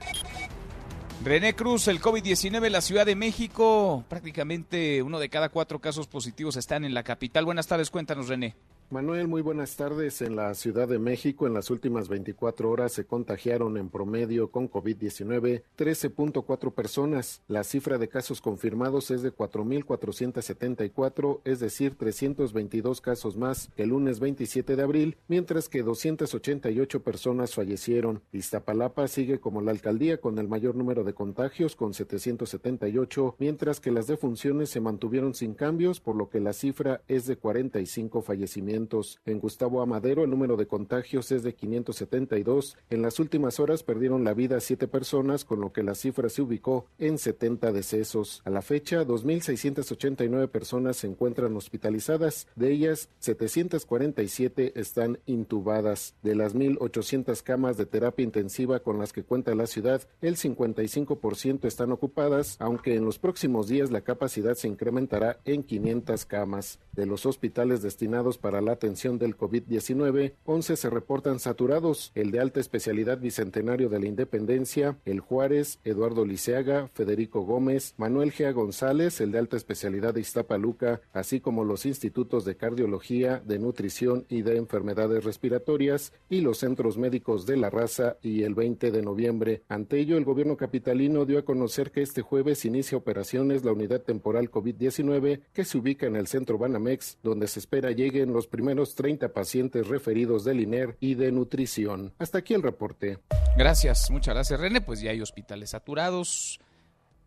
René 1.25 1.55
Cruz, 1.55 1.89
el 1.89 2.01
COVID-19 2.01 2.67
en 2.67 2.73
la 2.73 2.81
Ciudad 2.81 3.05
de 3.05 3.17
México, 3.17 4.05
prácticamente 4.09 5.03
uno 5.03 5.19
de 5.19 5.29
cada 5.29 5.49
cuatro 5.49 5.81
casos 5.81 6.07
positivos 6.07 6.57
están 6.57 6.85
en 6.85 6.95
la 6.95 7.03
capital. 7.03 7.45
Buenas 7.45 7.67
tardes, 7.67 7.91
cuéntanos 7.91 8.29
René. 8.29 8.55
Manuel, 8.91 9.29
muy 9.29 9.43
buenas 9.43 9.77
tardes. 9.77 10.23
En 10.23 10.35
la 10.35 10.55
Ciudad 10.55 10.89
de 10.89 10.99
México, 10.99 11.47
en 11.47 11.53
las 11.53 11.69
últimas 11.69 12.09
24 12.09 12.71
horas 12.71 12.91
se 12.91 13.05
contagiaron 13.05 13.77
en 13.77 13.91
promedio 13.91 14.51
con 14.51 14.71
COVID-19 14.71 15.63
13.4 15.77 16.73
personas. 16.73 17.43
La 17.49 17.65
cifra 17.65 17.99
de 17.99 18.09
casos 18.09 18.41
confirmados 18.41 19.11
es 19.11 19.21
de 19.21 19.31
4.474, 19.31 21.43
es 21.45 21.61
decir, 21.61 21.97
322 21.99 23.03
casos 23.03 23.37
más 23.37 23.69
el 23.77 23.91
lunes 23.91 24.21
27 24.21 24.75
de 24.75 24.83
abril, 24.83 25.19
mientras 25.29 25.69
que 25.69 25.83
288 25.83 27.03
personas 27.03 27.55
fallecieron. 27.55 28.23
Iztapalapa 28.33 29.07
sigue 29.07 29.39
como 29.39 29.61
la 29.61 29.73
alcaldía 29.73 30.19
con 30.19 30.39
el 30.39 30.49
mayor 30.49 30.77
número 30.77 31.05
de 31.05 31.13
contagios, 31.13 31.77
con 31.77 31.93
778, 31.93 33.37
mientras 33.39 33.81
que 33.81 33.91
las 33.91 34.07
defunciones 34.07 34.71
se 34.71 34.81
mantuvieron 34.81 35.35
sin 35.35 35.53
cambios, 35.53 36.01
por 36.01 36.17
lo 36.17 36.31
que 36.31 36.41
la 36.41 36.55
cifra 36.55 37.03
es 37.07 37.27
de 37.27 37.37
45 37.37 38.23
fallecimientos. 38.23 38.78
En 39.25 39.41
Gustavo 39.41 39.83
Amadero 39.83 40.23
el 40.23 40.31
número 40.31 40.57
de 40.57 40.69
contagios 40.69 41.33
es 41.33 41.43
de 41.43 41.53
572. 41.55 42.77
En 42.91 43.03
las 43.03 43.19
últimas 43.19 43.59
horas 43.59 43.83
perdieron 43.83 44.23
la 44.23 44.35
vida 44.35 44.61
siete 44.61 44.87
personas, 44.87 45.45
con 45.45 45.61
lo 45.61 45.73
que 45.73 45.83
la 45.83 45.97
cifra 45.97 46.29
se 46.29 46.43
ubicó 46.43 46.87
en 46.99 47.19
70 47.19 47.73
decesos. 47.73 48.41
A 48.45 48.51
la 48.51 48.63
fecha, 48.63 49.05
2.689 49.05 50.49
personas 50.49 50.99
se 50.99 51.09
encuentran 51.09 51.57
hospitalizadas. 51.57 52.47
De 52.55 52.71
ellas, 52.71 53.09
747 53.19 54.79
están 54.79 55.19
intubadas. 55.27 56.15
De 56.23 56.37
las 56.37 56.55
1.800 56.55 57.43
camas 57.43 57.77
de 57.77 57.87
terapia 57.87 58.23
intensiva 58.23 58.79
con 58.79 59.01
las 59.01 59.13
que 59.13 59.25
cuenta 59.25 59.57
la 59.57 59.67
ciudad, 59.67 60.03
el 60.21 60.37
55% 60.37 61.65
están 61.65 61.91
ocupadas, 61.91 62.57
aunque 62.61 62.95
en 62.95 63.05
los 63.05 63.19
próximos 63.19 63.67
días 63.67 63.91
la 63.91 64.03
capacidad 64.03 64.55
se 64.55 64.69
incrementará 64.69 65.41
en 65.45 65.65
500 65.65 66.25
camas. 66.27 66.79
De 66.93 67.07
los 67.07 67.27
hospitales 67.27 67.83
destinados 67.83 68.39
para 68.39 68.68
la 68.69 68.75
atención 68.75 69.19
del 69.19 69.35
COVID-19, 69.35 70.35
11 70.45 70.77
se 70.77 70.91
reportan 70.91 71.39
saturados, 71.39 72.13
el 72.15 72.31
de 72.31 72.41
alta 72.41 72.61
especialidad 72.61 73.19
Bicentenario 73.19 73.89
de 73.89 73.99
la 73.99 74.07
Independencia, 74.07 74.99
el 75.07 75.21
Juárez, 75.21 75.79
Eduardo 75.85 76.27
Liceaga, 76.27 76.89
Federico 76.93 77.41
Gómez, 77.41 77.95
Manuel 77.97 78.31
Gea 78.31 78.53
González, 78.53 79.23
el 79.23 79.33
de 79.33 79.39
alta 79.39 79.57
especialidad 79.57 80.13
de 80.13 80.21
Iztapaluca, 80.21 81.01
así 81.15 81.41
como 81.41 81.65
los 81.65 81.87
institutos 81.87 82.45
de 82.45 82.57
cardiología, 82.57 83.41
de 83.43 83.59
nutrición 83.59 84.27
y 84.29 84.43
de 84.43 84.59
enfermedades 84.59 85.25
respiratorias 85.25 86.13
y 86.29 86.43
los 86.43 86.59
centros 86.59 86.99
médicos 86.99 87.47
de 87.47 87.57
la 87.57 87.71
raza 87.71 88.19
y 88.21 88.43
el 88.43 88.55
20 88.55 88.91
de 88.91 89.01
noviembre. 89.01 89.63
Ante 89.69 89.99
ello, 89.99 90.19
el 90.19 90.27
gobierno 90.27 90.59
capitalino 90.59 91.25
dio 91.25 91.39
a 91.39 91.45
conocer 91.47 91.91
que 91.91 92.03
este 92.03 92.21
jueves 92.21 92.67
inicia 92.67 92.99
operaciones 92.99 93.65
la 93.65 93.73
unidad 93.73 94.03
temporal 94.03 94.51
COVID-19 94.51 95.41
que 95.55 95.65
se 95.65 95.79
ubica 95.79 96.07
en 96.07 96.17
el 96.17 96.27
centro 96.27 96.59
Banamex, 96.59 97.17
donde 97.23 97.49
se 97.49 97.61
espera 97.61 97.93
lleguen 97.93 98.35
los 98.35 98.47
primeros 98.47 98.58
30 98.95 99.33
pacientes 99.33 99.87
referidos 99.87 100.45
del 100.45 100.61
INER 100.61 100.97
y 101.01 101.15
de 101.15 101.33
nutrición. 101.33 102.13
Hasta 102.19 102.39
aquí 102.39 102.55
el 102.55 102.63
reporte. 102.63 103.19
Gracias, 103.57 104.11
muchas 104.11 104.35
gracias 104.35 104.61
René. 104.61 104.81
Pues 104.81 105.01
ya 105.01 105.11
hay 105.11 105.21
hospitales 105.21 105.71
saturados, 105.71 106.61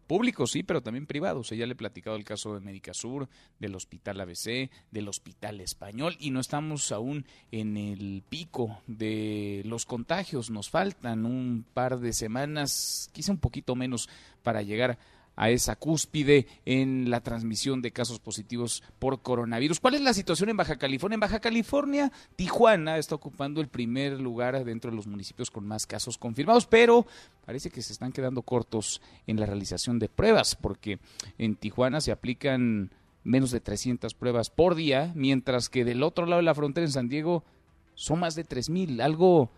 públicos, 0.08 0.52
sí, 0.52 0.64
pero 0.64 0.82
también 0.82 1.08
privados. 1.08 1.50
Ya 1.52 1.66
le 1.66 1.72
he 1.72 1.76
platicado 1.76 2.18
el 2.18 2.26
caso 2.26 2.54
de 2.54 2.60
Médica 2.60 2.94
Sur, 2.94 3.30
del 3.60 3.76
Hospital 3.76 4.20
ABC, 4.20 4.70
del 4.92 5.08
Hospital 5.08 5.62
Español 5.62 6.18
y 6.20 6.32
no 6.32 6.42
estamos 6.42 6.92
aún 6.92 7.26
en 7.52 7.78
el 7.78 8.24
pico 8.28 8.82
de 8.88 9.62
los 9.66 9.86
contagios. 9.86 10.50
Nos 10.50 10.70
faltan 10.70 11.26
un 11.26 11.66
par 11.74 12.00
de 12.00 12.12
semanas, 12.12 13.10
quizá 13.14 13.32
un 13.32 13.40
poquito 13.40 13.76
menos, 13.76 14.10
para 14.44 14.62
llegar 14.62 14.98
a 15.36 15.50
esa 15.50 15.76
cúspide 15.76 16.48
en 16.66 17.10
la 17.10 17.22
transmisión 17.22 17.82
de 17.82 17.92
casos 17.92 18.20
positivos 18.20 18.84
por 19.00 19.22
coronavirus. 19.22 19.80
¿Cuál 19.80 19.96
es 19.96 20.02
la 20.02 20.14
situación 20.14 20.50
en 20.50 20.58
Baja 20.58 20.78
California? 20.78 21.16
En 21.16 21.20
Baja 21.20 21.40
California, 21.40 22.12
Tijuana 22.36 22.98
está 22.98 23.16
ocupando 23.16 23.62
el 23.62 23.68
primer 23.68 24.20
lugar 24.20 24.64
dentro 24.64 24.92
de 24.92 24.98
los 24.98 25.08
municipios 25.08 25.50
con 25.50 25.68
más 25.68 25.86
casos 25.86 26.18
confirmados, 26.18 26.66
pero 26.66 27.06
parece 27.46 27.70
que 27.70 27.82
se 27.82 27.94
están 27.94 28.12
quedando 28.12 28.42
cortos 28.42 29.02
en 29.28 29.40
la 29.40 29.46
realización 29.46 30.00
de 30.00 30.10
pruebas, 30.10 30.56
porque 30.56 31.00
en 31.38 31.56
Tijuana 31.56 32.02
se 32.02 32.12
aplican 32.12 32.92
menos 33.24 33.52
de 33.52 33.62
300 33.62 34.14
pruebas 34.14 34.50
por 34.50 34.76
día, 34.76 35.12
mientras 35.16 35.70
que 35.70 35.86
del 35.86 36.04
otro 36.04 36.26
lado 36.26 36.38
de 36.38 36.46
la 36.46 36.56
frontera 36.56 36.86
en 36.86 36.92
San 36.92 37.08
Diego 37.08 37.44
son 37.94 38.20
más 38.20 38.36
de 38.36 38.46
3.000, 38.46 39.02
algo 39.02 39.52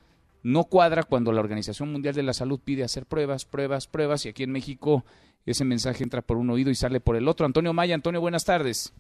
no 0.44 0.66
cuadra 0.66 1.04
cuando 1.04 1.32
la 1.32 1.40
Organización 1.40 1.92
Mundial 1.92 2.14
de 2.14 2.24
la 2.24 2.34
Salud 2.34 2.60
pide 2.64 2.84
hacer 2.84 3.06
pruebas, 3.06 3.46
pruebas, 3.46 3.88
pruebas, 3.88 4.26
y 4.26 4.30
aquí 4.30 4.44
en 4.44 4.52
México 4.52 5.04
ese 5.46 5.66
mensaje 5.66 6.04
entra 6.04 6.22
por 6.22 6.38
un 6.38 6.50
oído 6.50 6.70
y 6.70 6.76
sale 6.76 7.00
por 7.00 7.16
el 7.16 7.28
otro. 7.28 7.46
Antonio 7.46 7.74
Maya, 7.74 7.96
Antonio, 7.96 8.22
buenas 8.22 8.46
tardes. 8.46 8.94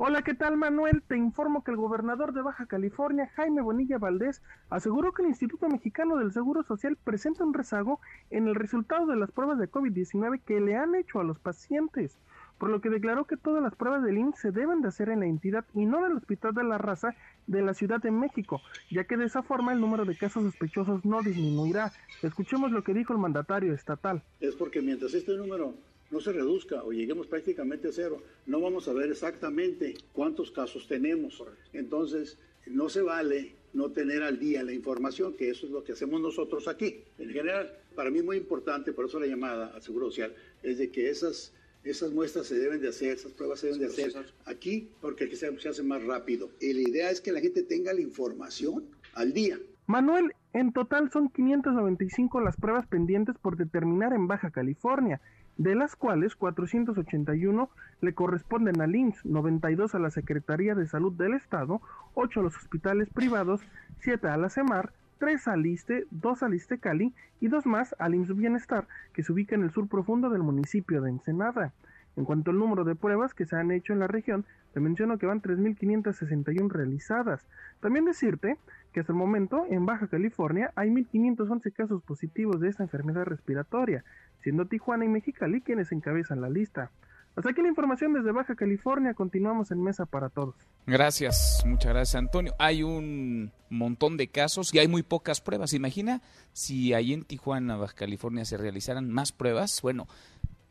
Hola, 0.00 0.22
¿qué 0.22 0.32
tal 0.32 0.56
Manuel? 0.56 1.02
Te 1.02 1.16
informo 1.16 1.64
que 1.64 1.72
el 1.72 1.76
gobernador 1.76 2.32
de 2.32 2.40
Baja 2.40 2.66
California, 2.66 3.32
Jaime 3.34 3.62
Bonilla 3.62 3.98
Valdés, 3.98 4.42
aseguró 4.70 5.12
que 5.12 5.22
el 5.22 5.28
Instituto 5.28 5.68
Mexicano 5.68 6.16
del 6.16 6.32
Seguro 6.32 6.62
Social 6.62 6.96
presenta 7.02 7.42
un 7.42 7.52
rezago 7.52 8.00
en 8.30 8.46
el 8.46 8.54
resultado 8.54 9.06
de 9.06 9.16
las 9.16 9.32
pruebas 9.32 9.58
de 9.58 9.68
COVID-19 9.68 10.40
que 10.46 10.60
le 10.60 10.76
han 10.76 10.94
hecho 10.94 11.18
a 11.18 11.24
los 11.24 11.40
pacientes 11.40 12.16
por 12.58 12.70
lo 12.70 12.80
que 12.80 12.90
declaró 12.90 13.26
que 13.26 13.36
todas 13.36 13.62
las 13.62 13.74
pruebas 13.74 14.02
del 14.02 14.18
IMSS 14.18 14.40
se 14.40 14.50
deben 14.50 14.82
de 14.82 14.88
hacer 14.88 15.08
en 15.08 15.20
la 15.20 15.26
entidad 15.26 15.64
y 15.74 15.86
no 15.86 15.98
en 15.98 16.12
el 16.12 16.16
Hospital 16.18 16.54
de 16.54 16.64
la 16.64 16.78
Raza 16.78 17.14
de 17.46 17.62
la 17.62 17.74
Ciudad 17.74 18.00
de 18.00 18.10
México, 18.10 18.60
ya 18.90 19.04
que 19.04 19.16
de 19.16 19.26
esa 19.26 19.42
forma 19.42 19.72
el 19.72 19.80
número 19.80 20.04
de 20.04 20.16
casos 20.16 20.42
sospechosos 20.42 21.04
no 21.04 21.22
disminuirá. 21.22 21.92
Escuchemos 22.22 22.72
lo 22.72 22.82
que 22.82 22.94
dijo 22.94 23.12
el 23.12 23.18
mandatario 23.18 23.72
estatal. 23.72 24.22
Es 24.40 24.54
porque 24.54 24.82
mientras 24.82 25.14
este 25.14 25.36
número 25.36 25.74
no 26.10 26.20
se 26.20 26.32
reduzca 26.32 26.82
o 26.82 26.92
lleguemos 26.92 27.26
prácticamente 27.26 27.88
a 27.88 27.92
cero, 27.92 28.22
no 28.46 28.60
vamos 28.60 28.88
a 28.88 28.92
ver 28.92 29.10
exactamente 29.10 29.94
cuántos 30.12 30.50
casos 30.50 30.86
tenemos. 30.88 31.42
Entonces, 31.72 32.38
no 32.66 32.88
se 32.88 33.02
vale 33.02 33.52
no 33.72 33.90
tener 33.90 34.22
al 34.22 34.38
día 34.38 34.62
la 34.62 34.72
información, 34.72 35.34
que 35.34 35.50
eso 35.50 35.66
es 35.66 35.72
lo 35.72 35.84
que 35.84 35.92
hacemos 35.92 36.20
nosotros 36.20 36.68
aquí. 36.68 37.02
En 37.18 37.30
general, 37.30 37.72
para 37.94 38.10
mí 38.10 38.22
muy 38.22 38.36
importante, 38.36 38.92
por 38.92 39.06
eso 39.06 39.20
la 39.20 39.26
llamada 39.26 39.72
al 39.74 39.82
Seguro 39.82 40.06
Social, 40.06 40.34
es 40.62 40.78
de 40.78 40.90
que 40.90 41.10
esas 41.10 41.52
esas 41.90 42.12
muestras 42.12 42.46
se 42.46 42.58
deben 42.58 42.80
de 42.80 42.88
hacer, 42.88 43.12
esas 43.12 43.32
pruebas 43.32 43.60
se 43.60 43.66
deben 43.66 43.80
de 43.80 43.86
hacer 43.86 44.12
aquí 44.46 44.90
porque 45.00 45.24
aquí 45.24 45.36
se, 45.36 45.58
se 45.58 45.68
hace 45.68 45.82
más 45.82 46.02
rápido. 46.04 46.50
Y 46.60 46.72
la 46.72 46.88
idea 46.88 47.10
es 47.10 47.20
que 47.20 47.32
la 47.32 47.40
gente 47.40 47.62
tenga 47.62 47.92
la 47.92 48.00
información 48.00 48.84
al 49.14 49.32
día. 49.32 49.58
Manuel, 49.86 50.34
en 50.52 50.72
total 50.72 51.10
son 51.10 51.30
595 51.30 52.40
las 52.40 52.56
pruebas 52.56 52.86
pendientes 52.86 53.36
por 53.38 53.56
determinar 53.56 54.12
en 54.12 54.26
Baja 54.26 54.50
California, 54.50 55.20
de 55.56 55.74
las 55.74 55.96
cuales 55.96 56.36
481 56.36 57.70
le 58.00 58.14
corresponden 58.14 58.80
al 58.80 58.94
IMSS, 58.94 59.24
92 59.24 59.94
a 59.94 59.98
la 59.98 60.10
Secretaría 60.10 60.74
de 60.74 60.86
Salud 60.86 61.12
del 61.12 61.34
Estado, 61.34 61.80
8 62.14 62.40
a 62.40 62.42
los 62.44 62.56
hospitales 62.56 63.08
privados, 63.10 63.60
7 64.00 64.28
a 64.28 64.36
la 64.36 64.50
CEMAR, 64.50 64.92
tres 65.18 65.48
al 65.48 65.66
ISTE, 65.66 66.06
dos 66.10 66.42
al 66.42 66.54
ISTE 66.54 66.78
Cali 66.78 67.12
y 67.40 67.48
dos 67.48 67.66
más 67.66 67.94
al 67.98 68.14
IMSS 68.14 68.36
Bienestar, 68.36 68.88
que 69.12 69.22
se 69.22 69.32
ubica 69.32 69.54
en 69.54 69.62
el 69.62 69.70
sur 69.70 69.88
profundo 69.88 70.30
del 70.30 70.42
municipio 70.42 71.02
de 71.02 71.10
Ensenada. 71.10 71.72
En 72.16 72.24
cuanto 72.24 72.50
al 72.50 72.58
número 72.58 72.84
de 72.84 72.96
pruebas 72.96 73.34
que 73.34 73.46
se 73.46 73.54
han 73.54 73.70
hecho 73.70 73.92
en 73.92 74.00
la 74.00 74.08
región, 74.08 74.44
te 74.72 74.80
menciono 74.80 75.18
que 75.18 75.26
van 75.26 75.40
3.561 75.40 76.68
realizadas. 76.68 77.46
También 77.80 78.04
decirte 78.04 78.56
que 78.92 79.00
hasta 79.00 79.12
el 79.12 79.18
momento 79.18 79.66
en 79.68 79.86
Baja 79.86 80.08
California 80.08 80.72
hay 80.74 80.90
1.511 80.90 81.72
casos 81.72 82.02
positivos 82.02 82.60
de 82.60 82.68
esta 82.68 82.82
enfermedad 82.82 83.24
respiratoria, 83.24 84.04
siendo 84.40 84.66
Tijuana 84.66 85.04
y 85.04 85.08
Mexicali 85.08 85.60
quienes 85.60 85.92
encabezan 85.92 86.40
la 86.40 86.48
lista. 86.48 86.90
Hasta 87.38 87.50
aquí 87.50 87.62
la 87.62 87.68
información 87.68 88.12
desde 88.14 88.32
Baja 88.32 88.56
California. 88.56 89.14
Continuamos 89.14 89.70
en 89.70 89.80
Mesa 89.80 90.06
para 90.06 90.28
Todos. 90.28 90.56
Gracias, 90.88 91.62
muchas 91.64 91.92
gracias 91.92 92.16
Antonio. 92.16 92.52
Hay 92.58 92.82
un 92.82 93.52
montón 93.70 94.16
de 94.16 94.26
casos 94.26 94.74
y 94.74 94.80
hay 94.80 94.88
muy 94.88 95.04
pocas 95.04 95.40
pruebas. 95.40 95.72
Imagina 95.72 96.20
si 96.52 96.94
ahí 96.94 97.12
en 97.12 97.22
Tijuana, 97.22 97.76
Baja 97.76 97.94
California, 97.94 98.44
se 98.44 98.56
realizaran 98.56 99.08
más 99.08 99.30
pruebas. 99.30 99.80
Bueno, 99.82 100.08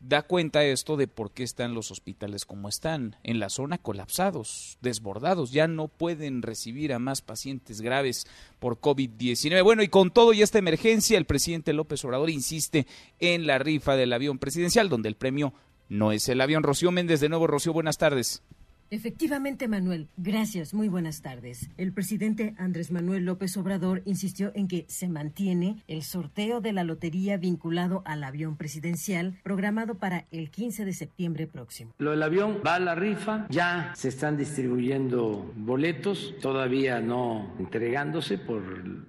da 0.00 0.22
cuenta 0.22 0.62
esto 0.62 0.98
de 0.98 1.08
por 1.08 1.32
qué 1.32 1.42
están 1.42 1.72
los 1.72 1.90
hospitales 1.90 2.44
como 2.44 2.68
están, 2.68 3.16
en 3.22 3.40
la 3.40 3.48
zona 3.48 3.78
colapsados, 3.78 4.76
desbordados, 4.82 5.52
ya 5.52 5.68
no 5.68 5.88
pueden 5.88 6.42
recibir 6.42 6.92
a 6.92 6.98
más 6.98 7.22
pacientes 7.22 7.80
graves 7.80 8.26
por 8.58 8.78
COVID-19. 8.78 9.62
Bueno, 9.64 9.82
y 9.82 9.88
con 9.88 10.10
todo 10.10 10.34
y 10.34 10.42
esta 10.42 10.58
emergencia, 10.58 11.16
el 11.16 11.24
presidente 11.24 11.72
López 11.72 12.04
Obrador 12.04 12.28
insiste 12.28 12.86
en 13.20 13.46
la 13.46 13.58
rifa 13.58 13.96
del 13.96 14.12
avión 14.12 14.38
presidencial, 14.38 14.90
donde 14.90 15.08
el 15.08 15.16
premio 15.16 15.54
no 15.88 16.12
es 16.12 16.28
el 16.28 16.40
avión. 16.40 16.62
Rocío 16.62 16.90
Méndez, 16.90 17.20
de 17.20 17.28
nuevo, 17.28 17.46
Rocío, 17.46 17.72
buenas 17.72 17.98
tardes. 17.98 18.42
Efectivamente, 18.90 19.68
Manuel. 19.68 20.08
Gracias. 20.16 20.72
Muy 20.72 20.88
buenas 20.88 21.20
tardes. 21.20 21.68
El 21.76 21.92
presidente 21.92 22.54
Andrés 22.56 22.90
Manuel 22.90 23.24
López 23.24 23.56
Obrador 23.56 24.02
insistió 24.06 24.50
en 24.54 24.66
que 24.66 24.86
se 24.88 25.08
mantiene 25.08 25.82
el 25.88 26.02
sorteo 26.02 26.60
de 26.60 26.72
la 26.72 26.84
lotería 26.84 27.36
vinculado 27.36 28.02
al 28.06 28.24
avión 28.24 28.56
presidencial 28.56 29.38
programado 29.42 29.96
para 29.96 30.26
el 30.30 30.50
15 30.50 30.84
de 30.84 30.92
septiembre 30.94 31.46
próximo. 31.46 31.92
Lo 31.98 32.12
del 32.12 32.22
avión 32.22 32.60
va 32.66 32.76
a 32.76 32.80
la 32.80 32.94
rifa, 32.94 33.46
ya 33.50 33.92
se 33.94 34.08
están 34.08 34.36
distribuyendo 34.36 35.52
boletos, 35.56 36.34
todavía 36.40 37.00
no 37.00 37.54
entregándose 37.58 38.38
por 38.38 38.62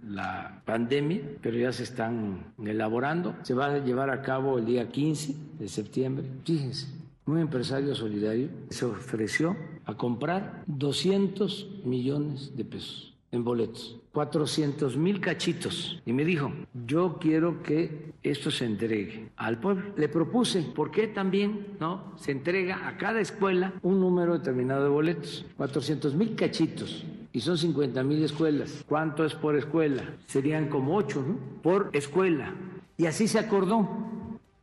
la 0.03 0.61
pandemia, 0.65 1.21
pero 1.41 1.57
ya 1.57 1.71
se 1.71 1.83
están 1.83 2.53
elaborando. 2.65 3.35
Se 3.43 3.53
va 3.53 3.67
a 3.67 3.79
llevar 3.79 4.09
a 4.09 4.21
cabo 4.21 4.59
el 4.59 4.65
día 4.65 4.89
15 4.89 5.35
de 5.57 5.67
septiembre. 5.69 6.25
Fíjense, 6.45 6.87
un 7.29 7.39
empresario 7.39 7.93
solidario 7.93 8.49
se 8.69 8.85
ofreció 8.85 9.55
a 9.85 9.95
comprar 9.95 10.63
200 10.67 11.81
millones 11.85 12.55
de 12.55 12.65
pesos 12.65 13.13
en 13.31 13.43
boletos, 13.43 13.99
400 14.13 14.97
mil 14.97 15.21
cachitos. 15.21 16.01
Y 16.05 16.13
me 16.13 16.25
dijo, 16.25 16.51
yo 16.87 17.19
quiero 17.19 17.61
que 17.61 18.13
esto 18.23 18.49
se 18.49 18.65
entregue 18.65 19.29
al 19.35 19.59
pueblo. 19.59 19.93
Le 19.95 20.09
propuse, 20.09 20.63
¿por 20.63 20.89
qué 20.89 21.07
también 21.07 21.77
no 21.79 22.13
se 22.17 22.31
entrega 22.31 22.87
a 22.87 22.97
cada 22.97 23.21
escuela 23.21 23.73
un 23.83 23.99
número 23.99 24.37
determinado 24.37 24.83
de 24.83 24.89
boletos? 24.89 25.45
400 25.57 26.15
mil 26.15 26.35
cachitos. 26.35 27.05
Y 27.31 27.41
son 27.41 27.59
50 27.59 28.03
mil 28.03 28.23
escuelas. 28.23 28.83
¿Cuánto 28.87 29.23
es 29.23 29.35
por 29.35 29.55
escuela? 29.55 30.15
Serían 30.25 30.67
como 30.67 30.95
8, 30.95 31.23
¿no? 31.27 31.37
Por 31.61 31.91
escuela. 31.93 32.55
Y 32.97 33.05
así 33.05 33.27
se 33.27 33.37
acordó. 33.37 33.87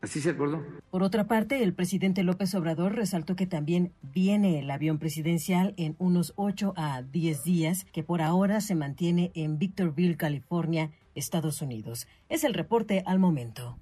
Así 0.01 0.21
se 0.21 0.31
acordó. 0.31 0.62
Por 0.97 1.03
otra 1.03 1.24
parte, 1.24 1.62
el 1.62 1.74
presidente 1.74 2.22
López 2.22 2.55
Obrador 2.55 2.94
resaltó 2.94 3.36
que 3.36 3.47
también 3.47 3.92
viene 4.01 4.61
el 4.61 4.70
avión 4.70 4.99
presidencial 4.99 5.74
en 5.76 5.94
unos 5.99 6.32
8 6.36 6.72
a 6.74 7.03
10 7.03 7.44
días, 7.44 7.84
que 7.92 8.03
por 8.03 8.22
ahora 8.22 8.62
se 8.62 8.74
mantiene 8.74 9.30
en 9.34 9.59
Victorville, 9.59 10.16
California, 10.16 10.92
Estados 11.14 11.61
Unidos. 11.61 12.09
Es 12.30 12.44
el 12.44 12.55
reporte 12.55 13.03
al 13.05 13.18
momento. 13.18 13.76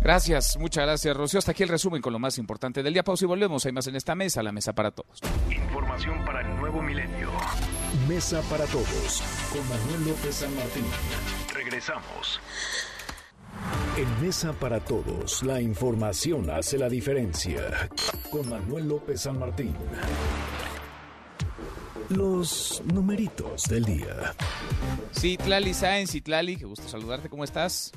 Gracias, 0.00 0.56
muchas 0.60 0.84
gracias, 0.84 1.16
Rocío. 1.16 1.38
Hasta 1.38 1.50
aquí 1.50 1.64
el 1.64 1.70
resumen 1.70 2.00
con 2.00 2.12
lo 2.12 2.20
más 2.20 2.38
importante 2.38 2.84
del 2.84 2.92
día. 2.92 3.02
Pausa 3.02 3.24
y 3.24 3.26
volvemos. 3.26 3.66
Hay 3.66 3.72
más 3.72 3.88
en 3.88 3.96
esta 3.96 4.14
mesa, 4.14 4.40
la 4.40 4.52
mesa 4.52 4.72
para 4.72 4.92
todos. 4.92 5.18
Información 5.50 6.24
para 6.24 6.42
el 6.42 6.56
nuevo 6.56 6.80
milenio. 6.80 7.32
Mesa 8.06 8.42
para 8.42 8.64
todos, 8.66 9.24
con 9.52 9.68
Manuel 9.68 10.10
López 10.10 10.36
San 10.36 10.54
Martín. 10.54 10.84
Regresamos. 11.52 12.40
En 13.96 14.24
Mesa 14.24 14.52
para 14.52 14.80
Todos, 14.80 15.42
la 15.42 15.60
información 15.60 16.50
hace 16.50 16.78
la 16.78 16.88
diferencia. 16.88 17.62
Con 18.30 18.48
Manuel 18.48 18.88
López 18.88 19.22
San 19.22 19.38
Martín. 19.38 19.74
Los 22.08 22.82
numeritos 22.92 23.64
del 23.64 23.84
día. 23.84 24.32
Citlali 25.12 25.74
Sáenz, 25.74 26.12
Citlali, 26.12 26.56
qué 26.56 26.64
gusto 26.64 26.88
saludarte, 26.88 27.28
¿cómo 27.28 27.44
estás? 27.44 27.92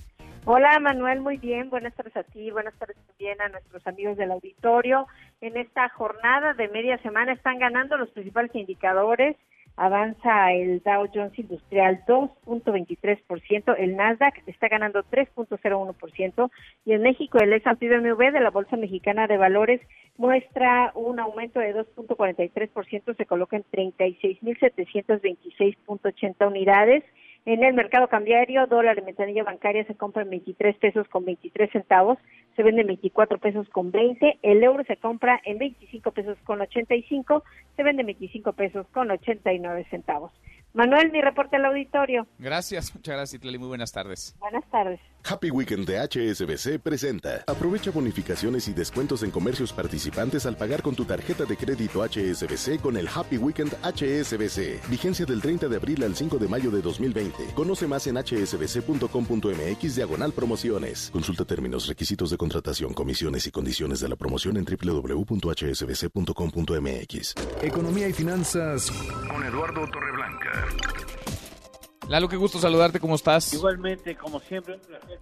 Hola 0.46 0.80
Manuel, 0.80 1.22
muy 1.22 1.38
bien, 1.38 1.70
buenas 1.70 1.94
tardes 1.94 2.18
a 2.18 2.24
ti, 2.24 2.50
buenas 2.50 2.74
tardes 2.80 2.98
también 3.06 3.40
a 3.42 3.50
nuestros 3.50 3.86
amigos 3.86 4.18
del 4.18 4.32
auditorio. 4.32 5.08
En 5.40 5.56
esta 5.56 5.88
jornada 5.90 6.56
de 6.56 6.68
media 6.70 6.98
semana 7.04 7.34
están 7.34 7.60
ganando 7.60 7.96
los 7.96 8.10
principales 8.10 8.54
indicadores 8.56 9.38
avanza 9.82 10.54
el 10.54 10.82
Dow 10.84 11.08
Jones 11.12 11.38
Industrial 11.40 12.04
2.23%, 12.06 13.76
el 13.80 13.96
Nasdaq 13.96 14.44
está 14.46 14.68
ganando 14.68 15.04
3.01% 15.04 16.52
y 16.86 16.94
en 16.94 17.02
México 17.02 17.40
el 17.40 17.52
S&P 17.54 17.90
BMW 17.90 18.30
de 18.32 18.42
la 18.42 18.52
Bolsa 18.52 18.78
Mexicana 18.78 19.26
de 19.26 19.38
Valores 19.38 19.82
muestra 20.18 20.92
un 20.94 21.20
aumento 21.20 21.60
de 21.60 21.74
2.43%, 21.74 23.18
se 23.18 23.26
coloca 23.26 23.58
en 23.58 23.64
36.726.80 23.72 26.48
unidades. 26.48 27.04
En 27.46 27.64
el 27.64 27.74
mercado 27.74 28.08
cambiario, 28.08 28.68
dólar 28.68 28.96
de 28.96 29.02
ventanilla 29.02 29.44
bancaria 29.44 29.84
se 29.86 29.96
compra 29.96 30.22
en 30.22 30.30
23 30.30 30.78
pesos 30.78 31.08
con 31.08 31.26
23 31.26 31.72
centavos, 31.72 32.20
se 32.56 32.62
vende 32.62 32.82
en 32.82 32.88
24 32.88 33.40
pesos 33.40 33.68
con 33.70 33.92
20, 33.92 34.40
el 34.44 34.64
euro 34.64 34.84
se 34.84 34.98
compra 34.98 35.42
en 35.44 35.58
25 35.58 36.12
pesos 36.12 36.38
con 36.44 36.62
85, 36.62 37.44
se 37.76 37.84
vende 37.84 38.02
en 38.02 38.08
25 38.08 38.54
pesos 38.54 38.86
con 38.94 39.10
89 39.10 39.88
centavos. 39.90 40.32
Manuel, 40.74 41.12
mi 41.12 41.20
reporte 41.20 41.56
al 41.56 41.66
auditorio. 41.66 42.28
Gracias, 42.38 42.94
muchas 42.94 43.16
gracias, 43.16 43.40
Itlali. 43.40 43.58
Muy 43.58 43.70
buenas 43.70 43.92
tardes. 43.92 44.36
Buenas 44.40 44.70
tardes. 44.70 45.00
Happy 45.24 45.50
Weekend 45.50 45.88
de 45.88 46.00
HSBC 46.00 46.80
presenta. 46.80 47.44
Aprovecha 47.48 47.92
bonificaciones 47.92 48.68
y 48.68 48.74
descuentos 48.74 49.24
en 49.24 49.32
comercios 49.32 49.72
participantes 49.74 50.46
al 50.46 50.58
pagar 50.58 50.82
con 50.82 50.96
tu 50.96 51.06
tarjeta 51.06 51.46
de 51.46 51.56
crédito 51.58 52.04
HSBC 52.04 52.82
con 52.82 52.98
el 52.98 53.08
Happy 53.08 53.38
Weekend 53.38 53.74
HSBC. 53.84 54.90
Vigencia 54.90 55.26
del 55.26 55.42
30 55.42 55.68
de 55.68 55.76
abril 55.76 56.04
al 56.04 56.16
5 56.16 56.38
de 56.38 56.48
mayo 56.48 56.70
de 56.72 56.82
2020. 56.82 57.54
Conoce 57.54 57.86
más 57.88 58.08
en 58.08 58.16
hsbc.com.mx 58.18 59.96
diagonal 59.96 60.34
promociones. 60.34 61.10
Consulta 61.12 61.46
términos, 61.46 61.88
requisitos 61.88 62.32
de 62.32 62.38
contratación, 62.38 62.94
comisiones 62.94 63.48
y 63.48 63.52
condiciones 63.52 64.02
de 64.02 64.10
la 64.10 64.16
promoción 64.16 64.58
en 64.58 64.66
www.hsbc.com.mx. 64.66 67.36
Economía 67.62 68.08
y 68.08 68.14
finanzas 68.14 68.92
con 69.30 69.44
Eduardo 69.44 69.86
Torreblanca. 69.88 70.68
Lalo, 72.12 72.28
qué 72.28 72.36
gusto 72.36 72.58
saludarte, 72.58 73.00
¿cómo 73.00 73.16
estás? 73.16 73.54
Igualmente, 73.54 74.18
como 74.18 74.42
siempre, 74.42 74.74
un 74.74 74.82
placer. 74.82 75.18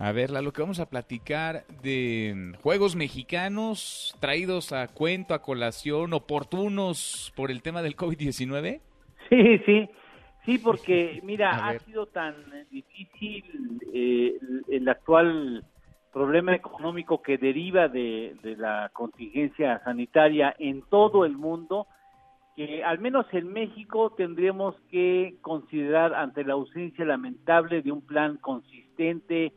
A 0.00 0.10
ver, 0.10 0.30
Lalo, 0.30 0.52
que 0.52 0.62
vamos 0.62 0.80
a 0.80 0.90
platicar 0.90 1.64
de 1.80 2.54
juegos 2.60 2.96
mexicanos 2.96 4.16
traídos 4.18 4.72
a 4.72 4.88
cuento, 4.88 5.32
a 5.34 5.40
colación, 5.40 6.12
oportunos 6.12 7.32
por 7.36 7.52
el 7.52 7.62
tema 7.62 7.82
del 7.82 7.94
COVID-19. 7.94 8.80
Sí, 9.28 9.58
sí, 9.64 9.88
sí, 10.44 10.58
porque 10.58 11.20
mira, 11.22 11.68
ha 11.68 11.78
sido 11.78 12.06
tan 12.06 12.34
difícil 12.72 13.44
eh, 13.94 14.40
el 14.70 14.88
actual 14.88 15.64
problema 16.12 16.56
económico 16.56 17.22
que 17.22 17.38
deriva 17.38 17.86
de, 17.86 18.34
de 18.42 18.56
la 18.56 18.90
contingencia 18.92 19.80
sanitaria 19.84 20.56
en 20.58 20.82
todo 20.82 21.24
el 21.24 21.36
mundo 21.36 21.86
que 22.56 22.84
al 22.84 22.98
menos 22.98 23.26
en 23.32 23.52
México 23.52 24.12
tendríamos 24.16 24.74
que 24.90 25.36
considerar 25.40 26.14
ante 26.14 26.44
la 26.44 26.54
ausencia 26.54 27.04
lamentable 27.04 27.82
de 27.82 27.92
un 27.92 28.02
plan 28.02 28.36
consistente, 28.36 29.52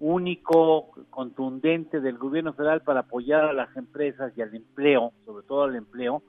único, 0.00 0.90
contundente 1.10 2.00
del 2.00 2.18
gobierno 2.18 2.52
federal 2.54 2.82
para 2.82 3.00
apoyar 3.00 3.44
a 3.44 3.52
las 3.52 3.76
empresas 3.76 4.32
y 4.36 4.42
al 4.42 4.54
empleo, 4.54 5.12
sobre 5.24 5.46
todo 5.46 5.62
al 5.62 5.76
empleo. 5.76 6.22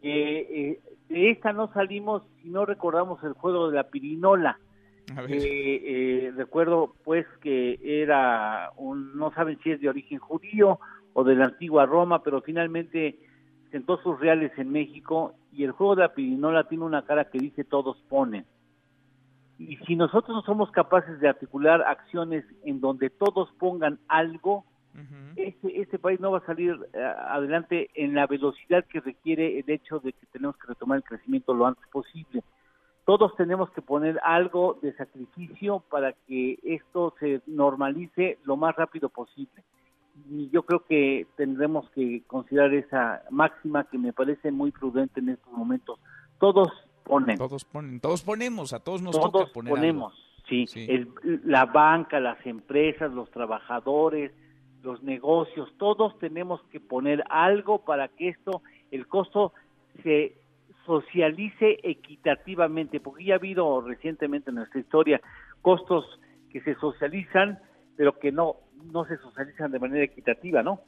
Eh, 0.00 0.80
de 1.08 1.30
esta 1.30 1.52
no 1.52 1.70
salimos 1.74 2.22
si 2.40 2.48
no 2.48 2.64
recordamos 2.64 3.22
el 3.22 3.34
juego 3.34 3.68
de 3.68 3.76
la 3.76 3.90
pirinola. 3.90 4.58
Eh, 5.28 6.32
recuerdo 6.36 6.94
pues 7.04 7.26
que 7.42 7.78
era 7.82 8.70
un, 8.76 9.14
no 9.16 9.30
saben 9.34 9.58
si 9.62 9.72
es 9.72 9.80
de 9.80 9.90
origen 9.90 10.18
judío 10.18 10.78
o 11.12 11.22
de 11.22 11.34
la 11.34 11.46
antigua 11.46 11.84
Roma, 11.84 12.22
pero 12.22 12.40
finalmente 12.40 13.18
sentó 13.72 13.96
sus 14.02 14.20
reales 14.20 14.52
en 14.58 14.70
México 14.70 15.34
y 15.50 15.64
el 15.64 15.72
juego 15.72 15.96
de 15.96 16.02
la 16.02 16.14
pirinola 16.14 16.68
tiene 16.68 16.84
una 16.84 17.02
cara 17.02 17.24
que 17.24 17.38
dice 17.38 17.64
todos 17.64 17.96
ponen. 18.08 18.44
Y 19.58 19.76
si 19.78 19.96
nosotros 19.96 20.36
no 20.36 20.42
somos 20.42 20.70
capaces 20.70 21.18
de 21.20 21.28
articular 21.28 21.82
acciones 21.82 22.44
en 22.64 22.80
donde 22.80 23.10
todos 23.10 23.50
pongan 23.58 23.98
algo, 24.08 24.64
este, 25.36 25.80
este 25.80 25.98
país 25.98 26.20
no 26.20 26.32
va 26.32 26.38
a 26.38 26.46
salir 26.46 26.78
eh, 26.92 26.98
adelante 27.02 27.88
en 27.94 28.14
la 28.14 28.26
velocidad 28.26 28.84
que 28.84 29.00
requiere 29.00 29.58
el 29.58 29.70
hecho 29.70 30.00
de 30.00 30.12
que 30.12 30.26
tenemos 30.26 30.54
que 30.58 30.66
retomar 30.66 30.98
el 30.98 31.04
crecimiento 31.04 31.54
lo 31.54 31.66
antes 31.66 31.86
posible. 31.88 32.42
Todos 33.06 33.34
tenemos 33.36 33.70
que 33.70 33.80
poner 33.80 34.20
algo 34.22 34.78
de 34.82 34.92
sacrificio 34.94 35.82
para 35.90 36.12
que 36.12 36.58
esto 36.62 37.14
se 37.18 37.40
normalice 37.46 38.38
lo 38.44 38.58
más 38.58 38.76
rápido 38.76 39.08
posible 39.08 39.64
y 40.28 40.50
yo 40.50 40.62
creo 40.64 40.84
que 40.84 41.26
tendremos 41.36 41.88
que 41.90 42.22
considerar 42.26 42.74
esa 42.74 43.22
máxima 43.30 43.84
que 43.84 43.98
me 43.98 44.12
parece 44.12 44.50
muy 44.50 44.70
prudente 44.70 45.20
en 45.20 45.30
estos 45.30 45.52
momentos. 45.52 45.98
Todos 46.38 46.68
ponen. 47.04 47.38
Todos 47.38 47.64
ponen, 47.64 48.00
todos 48.00 48.22
ponemos, 48.22 48.72
a 48.72 48.80
todos 48.80 49.02
nos 49.02 49.12
todos 49.12 49.32
toca 49.32 49.52
poner 49.52 49.70
ponemos, 49.74 50.14
sí. 50.48 50.66
la 51.44 51.66
banca, 51.66 52.20
las 52.20 52.44
empresas, 52.46 53.12
los 53.12 53.30
trabajadores, 53.30 54.32
los 54.82 55.02
negocios, 55.02 55.72
todos 55.78 56.18
tenemos 56.18 56.62
que 56.70 56.80
poner 56.80 57.22
algo 57.30 57.84
para 57.84 58.08
que 58.08 58.28
esto, 58.28 58.62
el 58.90 59.06
costo 59.06 59.52
se 60.02 60.34
socialice 60.86 61.78
equitativamente, 61.82 63.00
porque 63.00 63.24
ya 63.24 63.34
ha 63.34 63.36
habido 63.36 63.80
recientemente 63.80 64.50
en 64.50 64.56
nuestra 64.56 64.80
historia 64.80 65.20
costos 65.60 66.04
que 66.50 66.60
se 66.62 66.74
socializan, 66.74 67.60
pero 67.96 68.18
que 68.18 68.32
no 68.32 68.56
no 68.84 69.04
se 69.04 69.16
socializan 69.18 69.70
de 69.70 69.78
manera 69.78 70.04
equitativa, 70.04 70.62
¿no? 70.62 70.80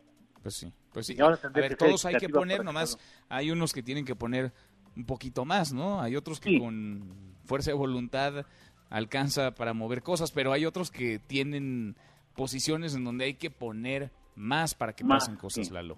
Pues 0.42 0.57
sí, 0.57 0.72
pues 0.92 1.07
sí. 1.07 1.16
A 1.20 1.49
ver, 1.49 1.76
todos 1.76 2.05
hay 2.05 2.16
que 2.16 2.28
poner, 2.28 2.64
nomás 2.64 2.99
hay 3.28 3.51
unos 3.51 3.72
que 3.72 3.82
tienen 3.82 4.05
que 4.05 4.14
poner 4.14 4.53
un 4.97 5.05
poquito 5.05 5.45
más, 5.45 5.72
¿no? 5.72 6.01
Hay 6.01 6.16
otros 6.16 6.40
que 6.40 6.59
con 6.59 7.34
fuerza 7.45 7.70
de 7.70 7.76
voluntad 7.76 8.47
alcanza 8.90 9.53
para 9.53 9.72
mover 9.72 10.03
cosas, 10.03 10.30
pero 10.32 10.53
hay 10.53 10.66
otros 10.66 10.90
que 10.90 11.18
tienen 11.18 11.97
posiciones 12.36 12.95
en 12.95 13.05
donde 13.05 13.24
hay 13.24 13.34
que 13.34 13.51
poner 13.51 14.12
más 14.36 14.74
para 14.74 14.92
que 14.92 15.05
pasen 15.05 15.36
cosas, 15.36 15.70
Lalo. 15.70 15.97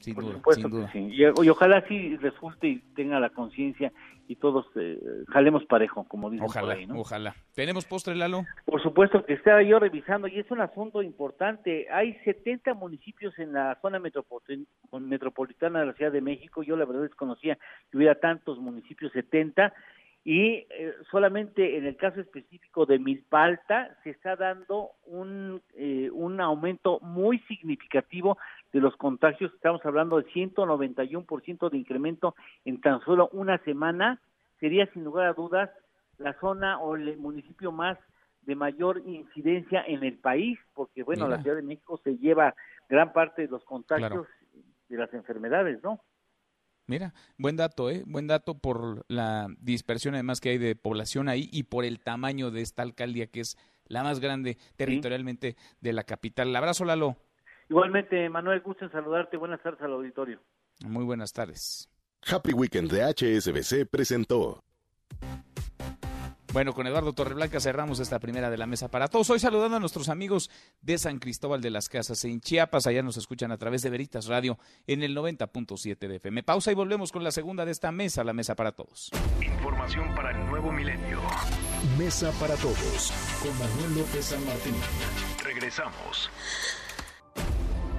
Sin 0.00 0.14
duda, 0.14 0.40
sin 0.52 0.70
duda. 0.70 0.90
Y, 0.94 1.48
ojalá 1.48 1.84
sí 1.88 2.16
resulte 2.16 2.68
y 2.68 2.78
tenga 2.94 3.20
la 3.20 3.30
conciencia 3.30 3.92
y 4.26 4.36
todos 4.36 4.66
eh, 4.76 4.98
jalemos 5.28 5.64
parejo, 5.66 6.04
como 6.08 6.30
dicen 6.30 6.46
ojalá, 6.46 6.76
¿no? 6.86 7.00
Ojalá. 7.00 7.34
¿Tenemos 7.54 7.84
postre, 7.84 8.14
Lalo? 8.14 8.44
Por 8.64 8.82
supuesto 8.82 9.24
que 9.24 9.34
estaba 9.34 9.62
yo 9.62 9.78
revisando 9.78 10.28
y 10.28 10.38
es 10.38 10.50
un 10.50 10.60
asunto 10.60 11.02
importante. 11.02 11.86
Hay 11.90 12.14
70 12.24 12.74
municipios 12.74 13.38
en 13.38 13.52
la 13.52 13.78
zona 13.82 13.98
metropolitana 13.98 15.80
de 15.80 15.86
la 15.86 15.92
Ciudad 15.92 16.12
de 16.12 16.20
México. 16.20 16.62
Yo 16.62 16.76
la 16.76 16.86
verdad 16.86 17.02
desconocía 17.02 17.58
que 17.90 17.96
hubiera 17.96 18.14
tantos 18.14 18.58
municipios, 18.58 19.12
70 19.12 19.72
y 20.24 20.66
eh, 20.70 20.94
solamente 21.10 21.76
en 21.76 21.84
el 21.84 21.96
caso 21.96 22.18
específico 22.20 22.86
de 22.86 22.98
Milpalta 22.98 23.94
se 24.02 24.10
está 24.10 24.36
dando 24.36 24.92
un, 25.04 25.60
eh, 25.76 26.08
un 26.12 26.40
aumento 26.40 26.98
muy 27.00 27.40
significativo 27.40 28.38
de 28.74 28.80
los 28.80 28.96
contagios, 28.96 29.54
estamos 29.54 29.80
hablando 29.86 30.16
de 30.16 30.26
191% 30.32 31.70
de 31.70 31.78
incremento 31.78 32.34
en 32.64 32.80
tan 32.80 33.00
solo 33.04 33.30
una 33.32 33.58
semana, 33.58 34.20
sería 34.58 34.92
sin 34.92 35.04
lugar 35.04 35.28
a 35.28 35.32
dudas 35.32 35.70
la 36.18 36.36
zona 36.40 36.80
o 36.80 36.96
el 36.96 37.16
municipio 37.16 37.70
más 37.70 37.96
de 38.42 38.56
mayor 38.56 39.00
incidencia 39.06 39.84
en 39.86 40.02
el 40.02 40.18
país, 40.18 40.58
porque 40.74 41.04
bueno, 41.04 41.28
la 41.28 41.40
Ciudad 41.40 41.54
de 41.54 41.62
México 41.62 42.00
se 42.02 42.18
lleva 42.18 42.56
gran 42.88 43.12
parte 43.12 43.42
de 43.42 43.48
los 43.48 43.64
contagios 43.64 44.26
de 44.88 44.96
las 44.96 45.14
enfermedades, 45.14 45.80
¿no? 45.84 46.00
Mira, 46.88 47.14
buen 47.38 47.56
dato, 47.56 47.90
¿eh? 47.90 48.02
Buen 48.06 48.26
dato 48.26 48.58
por 48.58 49.04
la 49.06 49.46
dispersión 49.60 50.14
además 50.14 50.40
que 50.40 50.50
hay 50.50 50.58
de 50.58 50.74
población 50.74 51.28
ahí 51.28 51.48
y 51.52 51.62
por 51.62 51.84
el 51.84 52.00
tamaño 52.00 52.50
de 52.50 52.62
esta 52.62 52.82
alcaldía 52.82 53.28
que 53.28 53.40
es 53.40 53.56
la 53.86 54.02
más 54.02 54.18
grande 54.18 54.58
territorialmente 54.74 55.56
de 55.80 55.92
la 55.92 56.02
capital. 56.02 56.54
Abrazo, 56.56 56.84
Lalo. 56.84 57.16
Igualmente, 57.68 58.28
Manuel, 58.28 58.60
gusto 58.60 58.84
en 58.84 58.92
saludarte. 58.92 59.36
Buenas 59.36 59.62
tardes 59.62 59.80
al 59.82 59.92
auditorio. 59.92 60.40
Muy 60.84 61.04
buenas 61.04 61.32
tardes. 61.32 61.88
Happy 62.26 62.52
Weekend 62.52 62.90
de 62.90 63.02
HSBC 63.02 63.88
presentó. 63.90 64.62
Bueno, 66.54 66.72
con 66.72 66.86
Eduardo 66.86 67.12
Torreblanca 67.12 67.58
cerramos 67.58 67.98
esta 67.98 68.20
primera 68.20 68.48
de 68.48 68.56
la 68.56 68.66
mesa 68.66 68.88
para 68.88 69.08
todos. 69.08 69.28
Hoy 69.28 69.40
saludando 69.40 69.76
a 69.76 69.80
nuestros 69.80 70.08
amigos 70.08 70.50
de 70.82 70.98
San 70.98 71.18
Cristóbal 71.18 71.60
de 71.60 71.70
las 71.70 71.88
Casas 71.88 72.24
en 72.24 72.40
Chiapas. 72.40 72.86
Allá 72.86 73.02
nos 73.02 73.16
escuchan 73.16 73.50
a 73.50 73.58
través 73.58 73.82
de 73.82 73.90
Veritas 73.90 74.28
Radio 74.28 74.56
en 74.86 75.02
el 75.02 75.16
90.7 75.16 75.98
de 76.06 76.16
FM. 76.16 76.44
Pausa 76.44 76.70
y 76.70 76.76
volvemos 76.76 77.10
con 77.10 77.24
la 77.24 77.32
segunda 77.32 77.64
de 77.64 77.72
esta 77.72 77.90
mesa, 77.90 78.22
la 78.22 78.32
mesa 78.34 78.54
para 78.54 78.70
todos. 78.70 79.10
Información 79.42 80.14
para 80.14 80.30
el 80.30 80.46
nuevo 80.46 80.70
milenio. 80.70 81.20
Mesa 81.98 82.30
para 82.38 82.54
todos 82.54 83.12
con 83.42 83.58
Manuel 83.58 83.98
López 83.98 84.26
San 84.26 84.46
Martín. 84.46 84.76
Regresamos. 85.42 86.30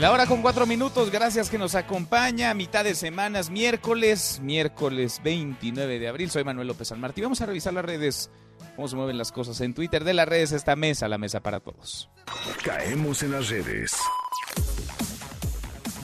La 0.00 0.12
hora 0.12 0.24
con 0.24 0.40
cuatro 0.40 0.64
minutos, 0.64 1.10
gracias 1.10 1.50
que 1.50 1.58
nos 1.58 1.74
acompaña. 1.74 2.54
Mitad 2.54 2.84
de 2.84 2.94
semanas, 2.94 3.50
miércoles, 3.50 4.40
miércoles 4.42 5.20
29 5.22 5.98
de 5.98 6.08
abril. 6.08 6.30
Soy 6.30 6.42
Manuel 6.42 6.68
López 6.68 6.88
San 6.88 7.00
Martín. 7.00 7.24
Vamos 7.24 7.42
a 7.42 7.44
revisar 7.44 7.74
las 7.74 7.84
redes, 7.84 8.30
cómo 8.76 8.88
se 8.88 8.96
mueven 8.96 9.18
las 9.18 9.30
cosas 9.30 9.60
en 9.60 9.74
Twitter 9.74 10.02
de 10.04 10.14
las 10.14 10.26
redes, 10.26 10.52
esta 10.52 10.74
mesa, 10.74 11.06
la 11.06 11.18
mesa 11.18 11.40
para 11.40 11.60
todos. 11.60 12.08
Caemos 12.64 13.22
en 13.22 13.32
las 13.32 13.50
redes. 13.50 13.94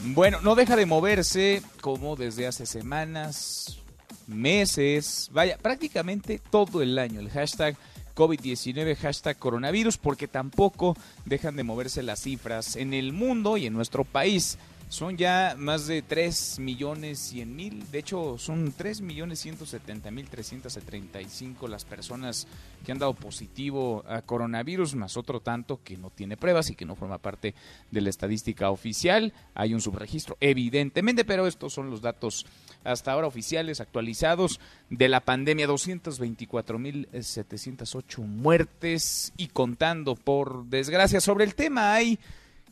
Bueno, 0.02 0.42
no 0.42 0.56
deja 0.56 0.76
de 0.76 0.84
moverse 0.84 1.62
como 1.80 2.16
desde 2.16 2.46
hace 2.46 2.66
semanas, 2.66 3.78
meses, 4.26 5.30
vaya, 5.32 5.56
prácticamente 5.56 6.38
todo 6.50 6.82
el 6.82 6.98
año. 6.98 7.20
El 7.20 7.30
hashtag 7.30 7.78
COVID-19, 8.16 8.96
hashtag 8.96 9.38
coronavirus, 9.38 9.98
porque 9.98 10.26
tampoco 10.26 10.96
dejan 11.24 11.54
de 11.54 11.62
moverse 11.62 12.02
las 12.02 12.22
cifras 12.22 12.74
en 12.74 12.94
el 12.94 13.12
mundo 13.12 13.56
y 13.56 13.66
en 13.66 13.74
nuestro 13.74 14.04
país. 14.04 14.58
Son 14.88 15.16
ya 15.16 15.56
más 15.58 15.88
de 15.88 16.00
3 16.00 16.60
millones 16.60 17.18
100 17.18 17.56
mil, 17.56 17.90
de 17.90 17.98
hecho 17.98 18.38
son 18.38 18.72
3 18.72 19.00
millones 19.00 19.40
170 19.40 20.12
mil 20.12 20.28
335 20.28 21.66
las 21.66 21.84
personas 21.84 22.46
que 22.84 22.92
han 22.92 23.00
dado 23.00 23.12
positivo 23.12 24.04
a 24.08 24.22
coronavirus, 24.22 24.94
más 24.94 25.16
otro 25.16 25.40
tanto 25.40 25.80
que 25.82 25.96
no 25.96 26.10
tiene 26.10 26.36
pruebas 26.36 26.70
y 26.70 26.76
que 26.76 26.84
no 26.84 26.94
forma 26.94 27.18
parte 27.18 27.52
de 27.90 28.00
la 28.00 28.10
estadística 28.10 28.70
oficial. 28.70 29.32
Hay 29.54 29.74
un 29.74 29.80
subregistro, 29.80 30.36
evidentemente, 30.38 31.24
pero 31.24 31.48
estos 31.48 31.72
son 31.72 31.90
los 31.90 32.00
datos 32.00 32.46
hasta 32.86 33.12
ahora 33.12 33.26
oficiales 33.26 33.80
actualizados 33.80 34.60
de 34.88 35.08
la 35.08 35.20
pandemia. 35.20 35.68
224.708 35.68 38.24
muertes 38.24 39.32
y 39.36 39.48
contando 39.48 40.14
por 40.14 40.64
desgracia. 40.66 41.20
Sobre 41.20 41.44
el 41.44 41.54
tema 41.54 41.94
hay 41.94 42.18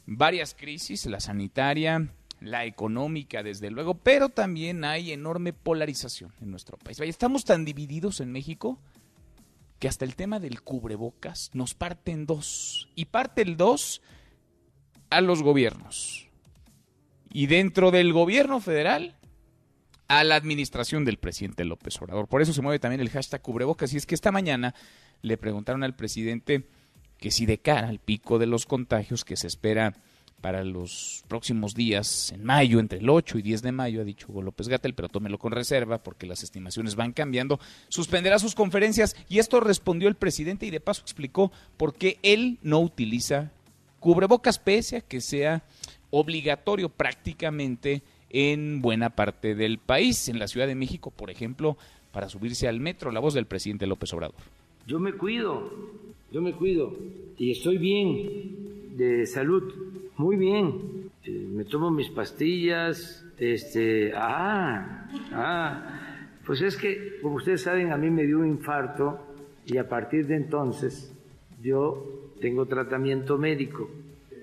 varias 0.07 0.55
crisis, 0.55 1.07
la 1.07 1.21
sanitaria, 1.21 2.09
la 2.41 2.65
económica, 2.65 3.43
desde 3.43 3.71
luego, 3.71 3.95
pero 3.95 4.29
también 4.29 4.85
hay 4.85 5.13
enorme 5.13 5.53
polarización 5.53 6.33
en 6.41 6.51
nuestro 6.51 6.77
país. 6.79 7.01
Estamos 7.01 7.45
tan 7.45 7.65
divididos 7.65 8.21
en 8.21 8.33
México 8.33 8.79
que 9.79 9.89
hasta 9.89 10.05
el 10.05 10.15
tema 10.15 10.41
del 10.41 10.63
cubrebocas 10.63 11.51
nos 11.53 11.75
parte 11.75 12.13
en 12.13 12.27
dos. 12.27 12.89
Y 12.95 13.07
parte 13.07 13.43
el 13.43 13.57
dos 13.57 14.03
a 15.11 15.21
los 15.21 15.43
gobiernos. 15.43 16.29
Y 17.33 17.47
dentro 17.47 17.91
del 17.91 18.13
gobierno 18.13 18.61
federal 18.61 19.17
a 20.19 20.25
la 20.25 20.37
administración 20.37 21.05
del 21.05 21.19
presidente 21.19 21.65
López 21.65 22.01
Obrador. 22.01 22.29
Por 22.29 22.41
eso 22.41 22.53
se 22.53 22.63
mueve 22.63 22.79
también 22.79 23.01
el 23.01 23.11
hashtag 23.11 23.43
cubrebocas. 23.43 23.93
Y 23.93 23.97
es 23.97 24.07
que 24.07 24.15
esta 24.15 24.31
mañana 24.31 24.75
le 25.23 25.37
preguntaron 25.37 25.83
al 25.83 25.97
presidente 25.97 26.69
que 27.19 27.33
si 27.33 27.47
de 27.47 27.59
cara 27.59 27.89
al 27.89 27.99
pico 27.99 28.39
de 28.39 28.47
los 28.47 28.65
contagios 28.65 29.25
que 29.25 29.37
se 29.37 29.49
espera 29.49 29.95
para 30.41 30.63
los 30.63 31.25
próximos 31.27 31.75
días, 31.75 32.31
en 32.33 32.45
mayo, 32.45 32.79
entre 32.79 32.99
el 32.99 33.09
8 33.09 33.39
y 33.39 33.43
10 33.43 33.63
de 33.63 33.73
mayo, 33.73 34.03
ha 34.03 34.05
dicho 34.05 34.27
Hugo 34.29 34.43
López 34.43 34.69
Gatel, 34.69 34.95
pero 34.95 35.09
tómelo 35.09 35.39
con 35.39 35.51
reserva 35.51 36.03
porque 36.03 36.27
las 36.27 36.43
estimaciones 36.45 36.95
van 36.95 37.13
cambiando, 37.13 37.59
suspenderá 37.89 38.39
sus 38.39 38.55
conferencias 38.55 39.17
y 39.29 39.39
esto 39.41 39.59
respondió 39.59 40.07
el 40.07 40.15
presidente 40.15 40.67
y 40.67 40.71
de 40.71 40.81
paso 40.81 41.03
explicó 41.03 41.51
por 41.77 41.95
qué 41.95 42.19
él 42.23 42.59
no 42.63 42.79
utiliza 42.81 43.51
cubrebocas 43.99 44.59
pese 44.59 44.99
a 44.99 45.01
que 45.01 45.21
sea 45.21 45.65
obligatorio 46.11 46.89
prácticamente 46.91 48.03
en 48.35 48.83
buena 48.83 49.11
parte 49.11 49.55
del 49.55 49.79
país. 49.79 50.29
En 50.29 50.41
la 50.41 50.49
Ciudad 50.49 50.67
de 50.67 50.75
México, 50.75 51.13
por 51.15 51.31
ejemplo, 51.31 51.79
para 52.13 52.29
subirse 52.29 52.67
al 52.67 52.81
metro, 52.81 53.13
la 53.13 53.21
voz 53.21 53.33
del 53.33 53.47
presidente 53.47 53.87
López 53.87 54.13
Obrador. 54.13 54.37
Yo 54.87 54.99
me 54.99 55.13
cuido, 55.13 55.71
yo 56.33 56.43
me 56.43 56.53
cuido 56.53 56.97
y 57.39 57.53
estoy 57.53 57.79
bien 57.79 58.97
de 58.97 59.25
salud, 59.27 59.73
muy 60.17 60.37
bien. 60.37 61.11
Eh, 61.25 61.31
me 61.31 61.65
tomo 61.65 61.91
mis 61.91 62.09
pastillas, 62.11 63.25
este, 63.39 64.13
ah, 64.15 65.09
ah, 65.33 66.29
pues 66.45 66.61
es 66.61 66.77
que, 66.77 67.21
como 67.23 67.37
ustedes 67.37 67.63
saben, 67.63 67.93
a 67.93 67.97
mí 67.97 68.11
me 68.11 68.25
dio 68.25 68.41
un 68.41 68.49
infarto 68.49 69.21
y 69.65 69.79
a 69.79 69.89
partir 69.89 70.27
de 70.27 70.37
entonces 70.37 71.15
yo 71.63 72.33
tengo 72.41 72.67
tratamiento 72.67 73.39
médico. 73.39 73.89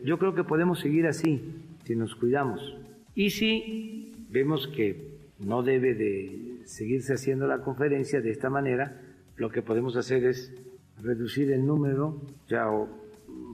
Yo 0.03 0.17
creo 0.17 0.33
que 0.33 0.45
podemos 0.45 0.79
seguir 0.79 1.05
así, 1.07 1.41
si 1.83 1.95
nos 1.95 2.15
cuidamos. 2.15 2.80
Y 3.15 3.29
si 3.31 4.25
vemos 4.29 4.67
que 4.67 5.19
no 5.39 5.63
debe 5.63 5.93
de 5.93 6.61
seguirse 6.65 7.13
haciendo 7.13 7.47
la 7.47 7.61
conferencia 7.61 8.21
de 8.21 8.31
esta 8.31 8.49
manera, 8.49 9.01
lo 9.35 9.49
que 9.49 9.61
podemos 9.61 9.95
hacer 9.95 10.25
es 10.25 10.53
reducir 11.01 11.51
el 11.51 11.65
número, 11.65 12.21
ya 12.47 12.69
o 12.69 12.87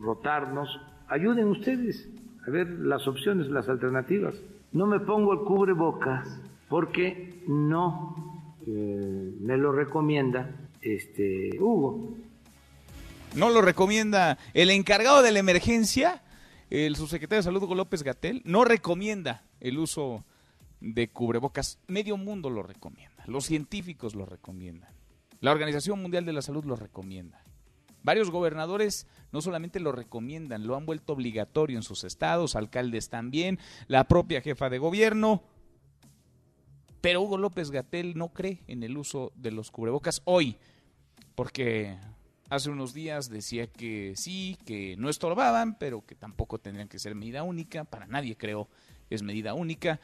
rotarnos. 0.01 0.79
Ayuden 1.07 1.47
ustedes 1.47 2.09
a 2.45 2.51
ver 2.51 2.67
las 2.67 3.07
opciones, 3.07 3.47
las 3.47 3.69
alternativas. 3.69 4.35
No 4.73 4.85
me 4.85 4.99
pongo 4.99 5.33
el 5.33 5.39
cubrebocas 5.39 6.41
porque 6.69 7.41
no 7.47 8.51
eh, 8.67 9.33
me 9.39 9.57
lo 9.57 9.71
recomienda 9.71 10.51
este 10.81 11.49
Hugo. 11.59 12.15
No 13.35 13.49
lo 13.49 13.61
recomienda 13.61 14.37
el 14.53 14.69
encargado 14.71 15.21
de 15.21 15.31
la 15.31 15.39
emergencia, 15.39 16.21
el 16.69 16.95
subsecretario 16.95 17.39
de 17.39 17.43
Salud 17.43 17.63
Hugo 17.63 17.75
López 17.75 18.03
Gatel, 18.03 18.41
no 18.45 18.65
recomienda 18.65 19.46
el 19.59 19.77
uso 19.77 20.25
de 20.79 21.09
cubrebocas. 21.09 21.79
Medio 21.87 22.17
mundo 22.17 22.49
lo 22.49 22.63
recomienda, 22.63 23.23
los 23.27 23.45
científicos 23.45 24.15
lo 24.15 24.25
recomiendan, 24.25 24.93
la 25.39 25.51
Organización 25.51 26.01
Mundial 26.01 26.25
de 26.25 26.33
la 26.33 26.41
Salud 26.41 26.65
lo 26.65 26.75
recomienda. 26.75 27.43
Varios 28.03 28.31
gobernadores 28.31 29.05
no 29.33 29.41
solamente 29.41 29.79
lo 29.79 29.91
recomiendan, 29.91 30.65
lo 30.65 30.77
han 30.77 30.85
vuelto 30.85 31.13
obligatorio 31.13 31.77
en 31.77 31.83
sus 31.83 32.05
estados, 32.05 32.55
alcaldes 32.55 33.09
también, 33.09 33.59
la 33.87 34.05
propia 34.05 34.41
jefa 34.41 34.69
de 34.69 34.77
gobierno. 34.77 35.43
Pero 37.01 37.21
Hugo 37.21 37.37
López 37.37 37.69
Gatel 37.69 38.17
no 38.17 38.29
cree 38.29 38.63
en 38.67 38.83
el 38.83 38.97
uso 38.97 39.33
de 39.35 39.51
los 39.51 39.71
cubrebocas 39.71 40.21
hoy, 40.23 40.57
porque 41.35 41.97
hace 42.49 42.69
unos 42.69 42.93
días 42.93 43.29
decía 43.29 43.67
que 43.67 44.13
sí, 44.15 44.57
que 44.65 44.95
no 44.97 45.09
estorbaban, 45.09 45.77
pero 45.77 46.05
que 46.05 46.15
tampoco 46.15 46.59
tendrían 46.59 46.87
que 46.87 46.99
ser 46.99 47.13
medida 47.13 47.43
única. 47.43 47.83
Para 47.83 48.07
nadie 48.07 48.37
creo 48.37 48.69
es 49.09 49.23
medida 49.23 49.53
única. 49.53 49.99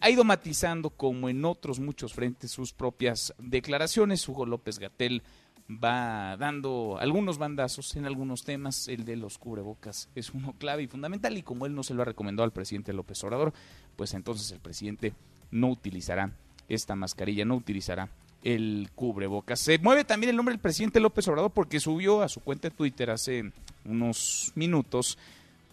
Ha 0.00 0.10
ido 0.10 0.24
matizando, 0.24 0.90
como 0.90 1.28
en 1.28 1.44
otros 1.44 1.80
muchos 1.80 2.12
frentes, 2.12 2.50
sus 2.50 2.72
propias 2.72 3.34
declaraciones. 3.38 4.28
Hugo 4.28 4.46
López 4.46 4.78
Gatel 4.78 5.22
va 5.70 6.36
dando 6.36 6.98
algunos 7.00 7.38
bandazos 7.38 7.96
en 7.96 8.04
algunos 8.04 8.44
temas. 8.44 8.88
El 8.88 9.04
de 9.04 9.16
los 9.16 9.38
cubrebocas 9.38 10.08
es 10.14 10.30
uno 10.30 10.54
clave 10.58 10.82
y 10.82 10.86
fundamental. 10.86 11.36
Y 11.36 11.42
como 11.42 11.66
él 11.66 11.74
no 11.74 11.82
se 11.82 11.94
lo 11.94 12.02
ha 12.02 12.06
recomendado 12.06 12.44
al 12.44 12.52
presidente 12.52 12.92
López 12.92 13.22
Obrador, 13.24 13.52
pues 13.96 14.12
entonces 14.14 14.50
el 14.50 14.60
presidente 14.60 15.14
no 15.50 15.68
utilizará 15.68 16.30
esta 16.68 16.94
mascarilla, 16.94 17.44
no 17.44 17.56
utilizará 17.56 18.08
el 18.44 18.90
cubrebocas. 18.94 19.60
Se 19.60 19.78
mueve 19.78 20.04
también 20.04 20.30
el 20.30 20.36
nombre 20.36 20.52
del 20.52 20.60
presidente 20.60 21.00
López 21.00 21.26
Obrador 21.28 21.50
porque 21.50 21.80
subió 21.80 22.22
a 22.22 22.28
su 22.28 22.40
cuenta 22.40 22.68
de 22.68 22.76
Twitter 22.76 23.10
hace 23.10 23.50
unos 23.84 24.52
minutos 24.54 25.18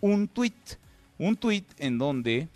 un 0.04 0.28
tuit, 0.28 0.54
un 1.18 1.38
tuit 1.38 1.66
en 1.78 1.98
donde 1.98 2.50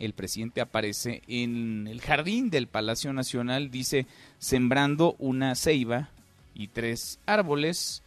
el 0.00 0.14
presidente 0.14 0.60
aparece 0.60 1.22
en 1.28 1.86
el 1.86 2.00
jardín 2.00 2.50
del 2.50 2.66
Palacio 2.66 3.12
Nacional, 3.12 3.70
dice, 3.70 4.06
sembrando 4.38 5.14
una 5.18 5.54
ceiba 5.54 6.08
y 6.54 6.68
tres 6.68 7.20
árboles, 7.26 8.02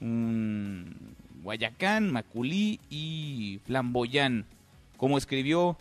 un 0.00 0.94
Guayacán, 1.42 2.12
Maculí 2.12 2.78
y 2.90 3.60
Flamboyán. 3.64 4.44
Como 4.98 5.16
escribió, 5.16 5.78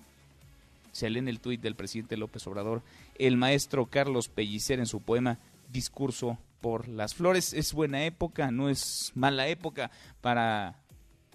se 0.93 1.09
lee 1.09 1.19
en 1.19 1.27
el 1.27 1.41
tuit 1.41 1.61
del 1.61 1.75
presidente 1.75 2.17
López 2.17 2.47
Obrador, 2.47 2.81
el 3.19 3.35
maestro 3.35 3.87
Carlos 3.87 4.29
Pellicer 4.29 4.79
en 4.79 4.85
su 4.85 5.01
poema 5.01 5.37
Discurso 5.71 6.37
por 6.61 6.87
las 6.87 7.13
Flores. 7.13 7.51
Es 7.51 7.73
buena 7.73 8.05
época, 8.05 8.51
no 8.51 8.69
es 8.69 9.11
mala 9.15 9.47
época 9.47 9.91
para 10.21 10.75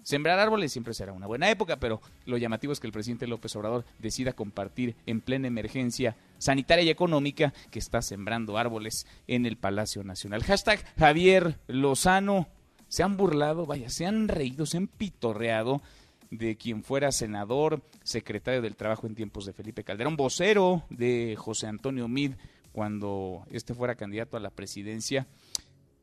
Sembrar 0.03 0.37
árboles 0.37 0.71
siempre 0.71 0.93
será 0.93 1.13
una 1.13 1.27
buena 1.27 1.49
época, 1.49 1.77
pero 1.79 2.01
lo 2.25 2.37
llamativo 2.37 2.73
es 2.73 2.79
que 2.79 2.87
el 2.87 2.93
presidente 2.93 3.25
López 3.25 3.55
Obrador 3.55 3.85
decida 3.99 4.33
compartir 4.33 4.95
en 5.05 5.21
plena 5.21 5.47
emergencia 5.47 6.15
sanitaria 6.37 6.83
y 6.83 6.89
económica 6.89 7.53
que 7.71 7.79
está 7.79 8.01
sembrando 8.01 8.57
árboles 8.57 9.07
en 9.27 9.45
el 9.45 9.57
Palacio 9.57 10.03
Nacional. 10.03 10.43
Hashtag 10.43 10.83
Javier 10.97 11.57
Lozano. 11.67 12.47
Se 12.89 13.01
han 13.01 13.17
burlado, 13.17 13.65
vaya, 13.65 13.89
se 13.89 14.05
han 14.05 14.27
reído, 14.27 14.67
se 14.67 14.77
han 14.77 14.87
pitorreado 14.87 15.81
de 16.29 16.57
quien 16.57 16.83
fuera 16.83 17.11
senador, 17.11 17.81
secretario 18.03 18.61
del 18.61 18.75
Trabajo 18.75 19.07
en 19.07 19.15
tiempos 19.15 19.45
de 19.45 19.53
Felipe 19.53 19.83
Calderón, 19.83 20.15
vocero 20.15 20.83
de 20.89 21.35
José 21.37 21.67
Antonio 21.67 22.07
Mid 22.07 22.33
cuando 22.71 23.45
este 23.51 23.73
fuera 23.73 23.95
candidato 23.95 24.35
a 24.35 24.39
la 24.39 24.49
presidencia 24.49 25.27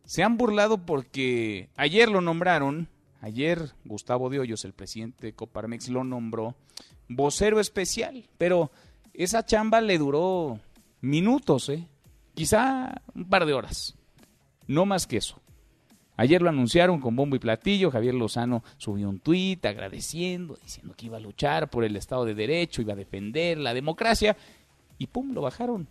Se 0.04 0.22
han 0.22 0.36
burlado 0.36 0.86
porque 0.86 1.68
ayer 1.76 2.08
lo 2.08 2.20
nombraron, 2.20 2.88
ayer 3.20 3.72
Gustavo 3.84 4.30
de 4.30 4.40
Hoyos, 4.40 4.64
el 4.64 4.72
presidente 4.72 5.26
de 5.26 5.32
Coparmex, 5.32 5.88
lo 5.88 6.04
nombró 6.04 6.54
vocero 7.08 7.60
especial, 7.60 8.24
pero 8.38 8.70
esa 9.14 9.44
chamba 9.44 9.80
le 9.80 9.98
duró 9.98 10.60
minutos, 11.00 11.68
¿eh? 11.68 11.86
quizá 12.34 13.02
un 13.14 13.28
par 13.28 13.46
de 13.46 13.52
horas, 13.52 13.96
no 14.66 14.86
más 14.86 15.06
que 15.06 15.18
eso. 15.18 15.40
Ayer 16.16 16.42
lo 16.42 16.50
anunciaron 16.50 17.00
con 17.00 17.16
bombo 17.16 17.36
y 17.36 17.38
platillo, 17.38 17.90
Javier 17.90 18.14
Lozano 18.14 18.62
subió 18.76 19.08
un 19.08 19.20
tuit 19.20 19.64
agradeciendo, 19.64 20.58
diciendo 20.62 20.94
que 20.94 21.06
iba 21.06 21.16
a 21.16 21.20
luchar 21.20 21.70
por 21.70 21.82
el 21.82 21.96
Estado 21.96 22.26
de 22.26 22.34
Derecho, 22.34 22.82
iba 22.82 22.92
a 22.92 22.96
defender 22.96 23.56
la 23.56 23.72
democracia, 23.72 24.36
y 24.98 25.06
pum, 25.06 25.32
lo 25.32 25.40
bajaron. 25.40 25.88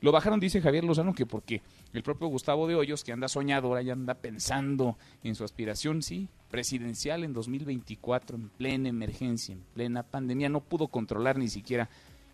Lo 0.00 0.12
bajaron, 0.12 0.40
dice 0.40 0.60
Javier 0.60 0.84
Lozano, 0.84 1.14
que 1.14 1.26
porque 1.26 1.62
el 1.92 2.02
propio 2.02 2.28
Gustavo 2.28 2.66
de 2.66 2.74
Hoyos, 2.74 3.02
que 3.02 3.12
anda 3.12 3.28
soñador, 3.28 3.82
ya 3.82 3.94
anda 3.94 4.14
pensando 4.14 4.98
en 5.24 5.34
su 5.34 5.44
aspiración, 5.44 6.02
sí, 6.02 6.28
presidencial 6.50 7.24
en 7.24 7.32
2024, 7.32 8.36
en 8.36 8.48
plena 8.50 8.88
emergencia, 8.88 9.54
en 9.54 9.62
plena 9.74 10.02
pandemia, 10.02 10.48
no 10.48 10.60
pudo 10.60 10.88
controlar 10.88 11.38
ni 11.38 11.48
siquiera 11.48 11.88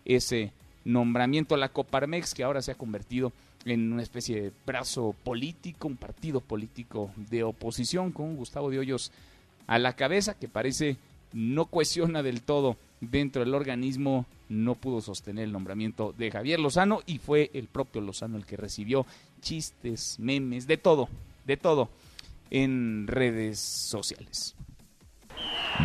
ese 0.05 0.51
nombramiento. 0.83 1.55
A 1.55 1.57
la 1.57 1.69
Coparmex, 1.69 2.33
que 2.33 2.43
ahora 2.43 2.61
se 2.61 2.71
ha 2.71 2.75
convertido 2.75 3.31
en 3.65 3.93
una 3.93 4.03
especie 4.03 4.41
de 4.41 4.51
brazo 4.65 5.15
político, 5.23 5.87
un 5.87 5.97
partido 5.97 6.41
político 6.41 7.11
de 7.15 7.43
oposición 7.43 8.11
con 8.11 8.35
Gustavo 8.35 8.69
de 8.69 8.79
Hoyos 8.79 9.11
a 9.67 9.79
la 9.79 9.95
cabeza, 9.95 10.37
que 10.37 10.49
parece 10.49 10.97
no 11.31 11.65
cuestiona 11.65 12.21
del 12.23 12.41
todo 12.41 12.77
dentro 13.01 13.43
del 13.43 13.55
organismo, 13.55 14.25
no 14.53 14.75
pudo 14.75 15.01
sostener 15.01 15.45
el 15.45 15.51
nombramiento 15.51 16.13
de 16.17 16.31
Javier 16.31 16.59
Lozano 16.59 17.01
y 17.05 17.17
fue 17.17 17.49
el 17.53 17.67
propio 17.67 18.01
Lozano 18.01 18.37
el 18.37 18.45
que 18.45 18.55
recibió 18.55 19.05
chistes, 19.41 20.17
memes, 20.19 20.67
de 20.67 20.77
todo, 20.77 21.09
de 21.45 21.57
todo 21.57 21.89
en 22.49 23.07
redes 23.07 23.59
sociales. 23.59 24.55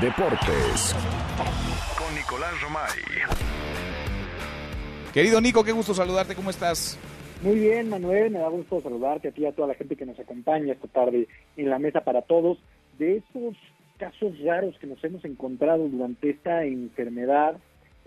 Deportes 0.01 0.95
con 1.97 2.15
Nicolás 2.15 2.61
Romay. 2.63 2.91
Querido 5.13 5.41
Nico, 5.41 5.65
qué 5.65 5.73
gusto 5.73 5.95
saludarte, 5.95 6.35
¿cómo 6.35 6.51
estás? 6.51 6.99
Muy 7.43 7.59
bien, 7.59 7.89
Manuel, 7.89 8.31
me 8.31 8.41
da 8.41 8.49
gusto 8.49 8.81
saludarte 8.81 9.29
a 9.29 9.33
ti 9.33 9.43
y 9.43 9.47
a 9.47 9.53
toda 9.53 9.69
la 9.69 9.75
gente 9.75 9.97
que 9.97 10.05
nos 10.05 10.19
acompaña 10.19 10.75
esta 10.75 10.89
tarde 10.89 11.27
en 11.57 11.71
la 11.71 11.79
mesa 11.79 12.03
para 12.03 12.23
todos. 12.23 12.59
De 12.99 13.17
esos 13.17 13.57
casos 13.97 14.39
raros 14.41 14.77
que 14.79 14.87
nos 14.87 15.03
hemos 15.05 15.25
encontrado 15.25 15.89
durante 15.89 16.31
esta 16.31 16.65
enfermedad, 16.65 17.57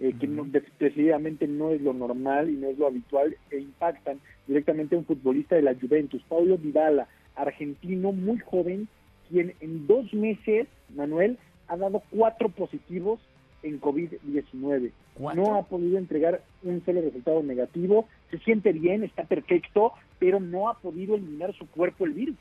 eh, 0.02 0.16
que 0.20 0.26
no, 0.26 0.48
decididamente 0.80 1.48
no 1.48 1.70
es 1.70 1.80
lo 1.80 1.94
normal 1.94 2.50
y 2.50 2.54
no 2.54 2.70
es 2.70 2.78
lo 2.80 2.88
habitual, 2.88 3.38
e 3.52 3.60
impactan 3.60 4.20
directamente 4.48 4.96
a 4.96 4.98
un 4.98 5.06
futbolista 5.06 5.56
de 5.56 5.62
la 5.62 5.76
Juventus, 5.76 6.24
Paulo 6.28 6.58
Vidala, 6.58 7.08
argentino 7.36 8.12
muy 8.12 8.40
joven, 8.40 8.88
quien 9.30 9.54
en 9.60 9.86
dos 9.86 10.12
meses, 10.12 10.68
Manuel, 10.96 11.38
ha 11.68 11.78
dado 11.78 12.02
cuatro 12.10 12.50
positivos 12.50 13.20
en 13.62 13.80
COVID-19. 13.80 14.92
No 15.36 15.56
ha 15.56 15.64
podido 15.68 16.00
entregar 16.00 16.42
un 16.64 16.84
solo 16.84 17.02
resultado 17.02 17.44
negativo, 17.44 18.08
se 18.32 18.40
siente 18.40 18.74
bien, 18.74 19.04
está 19.04 19.26
perfecto, 19.26 19.94
pero 20.18 20.40
no 20.40 20.68
ha 20.68 20.80
podido 20.80 21.14
eliminar 21.14 21.54
su 21.56 21.68
cuerpo 21.68 22.06
el 22.06 22.14
virus. 22.14 22.38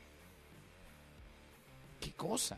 ¿Qué 1.99 2.11
cosa? 2.13 2.57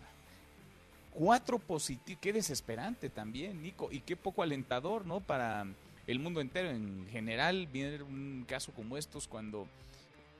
Cuatro 1.13 1.59
positivos, 1.59 2.19
qué 2.21 2.33
desesperante 2.33 3.09
también, 3.09 3.61
Nico, 3.61 3.89
y 3.91 3.99
qué 3.99 4.15
poco 4.15 4.41
alentador, 4.41 5.05
¿no? 5.05 5.19
Para 5.19 5.65
el 6.07 6.19
mundo 6.19 6.41
entero 6.41 6.69
en 6.69 7.07
general, 7.11 7.67
viene 7.71 8.01
un 8.01 8.45
caso 8.47 8.71
como 8.73 8.97
estos 8.97 9.27
cuando 9.27 9.67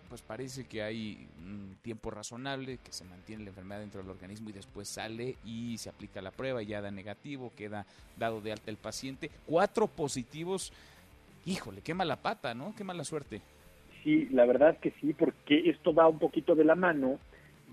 pues 0.10 0.22
parece 0.22 0.66
que 0.66 0.84
hay 0.84 1.28
un 1.40 1.76
tiempo 1.82 2.12
razonable, 2.12 2.78
que 2.84 2.92
se 2.92 3.04
mantiene 3.04 3.46
la 3.46 3.50
enfermedad 3.50 3.80
dentro 3.80 4.02
del 4.02 4.12
organismo 4.12 4.50
y 4.50 4.54
después 4.54 4.88
sale 4.88 5.38
y 5.44 5.78
se 5.80 5.90
aplica 5.90 6.22
la 6.22 6.30
prueba 6.30 6.62
y 6.62 6.68
ya 6.68 6.82
da 6.82 6.92
negativo, 6.92 7.52
queda 7.58 7.88
dado 8.18 8.40
de 8.40 8.52
alta 8.52 8.70
el 8.70 8.78
paciente. 8.78 9.32
Cuatro 9.48 9.88
positivos, 9.88 10.72
híjole, 11.48 11.82
qué 11.82 11.96
mala 11.96 12.18
pata, 12.18 12.54
¿no? 12.54 12.76
Qué 12.78 12.84
mala 12.84 13.04
suerte. 13.04 13.42
Sí, 14.04 14.28
la 14.32 14.46
verdad 14.46 14.78
que 14.78 14.92
sí, 15.02 15.14
porque 15.14 15.70
esto 15.70 15.96
va 15.96 16.08
un 16.08 16.20
poquito 16.20 16.54
de 16.54 16.66
la 16.66 16.76
mano 16.76 17.18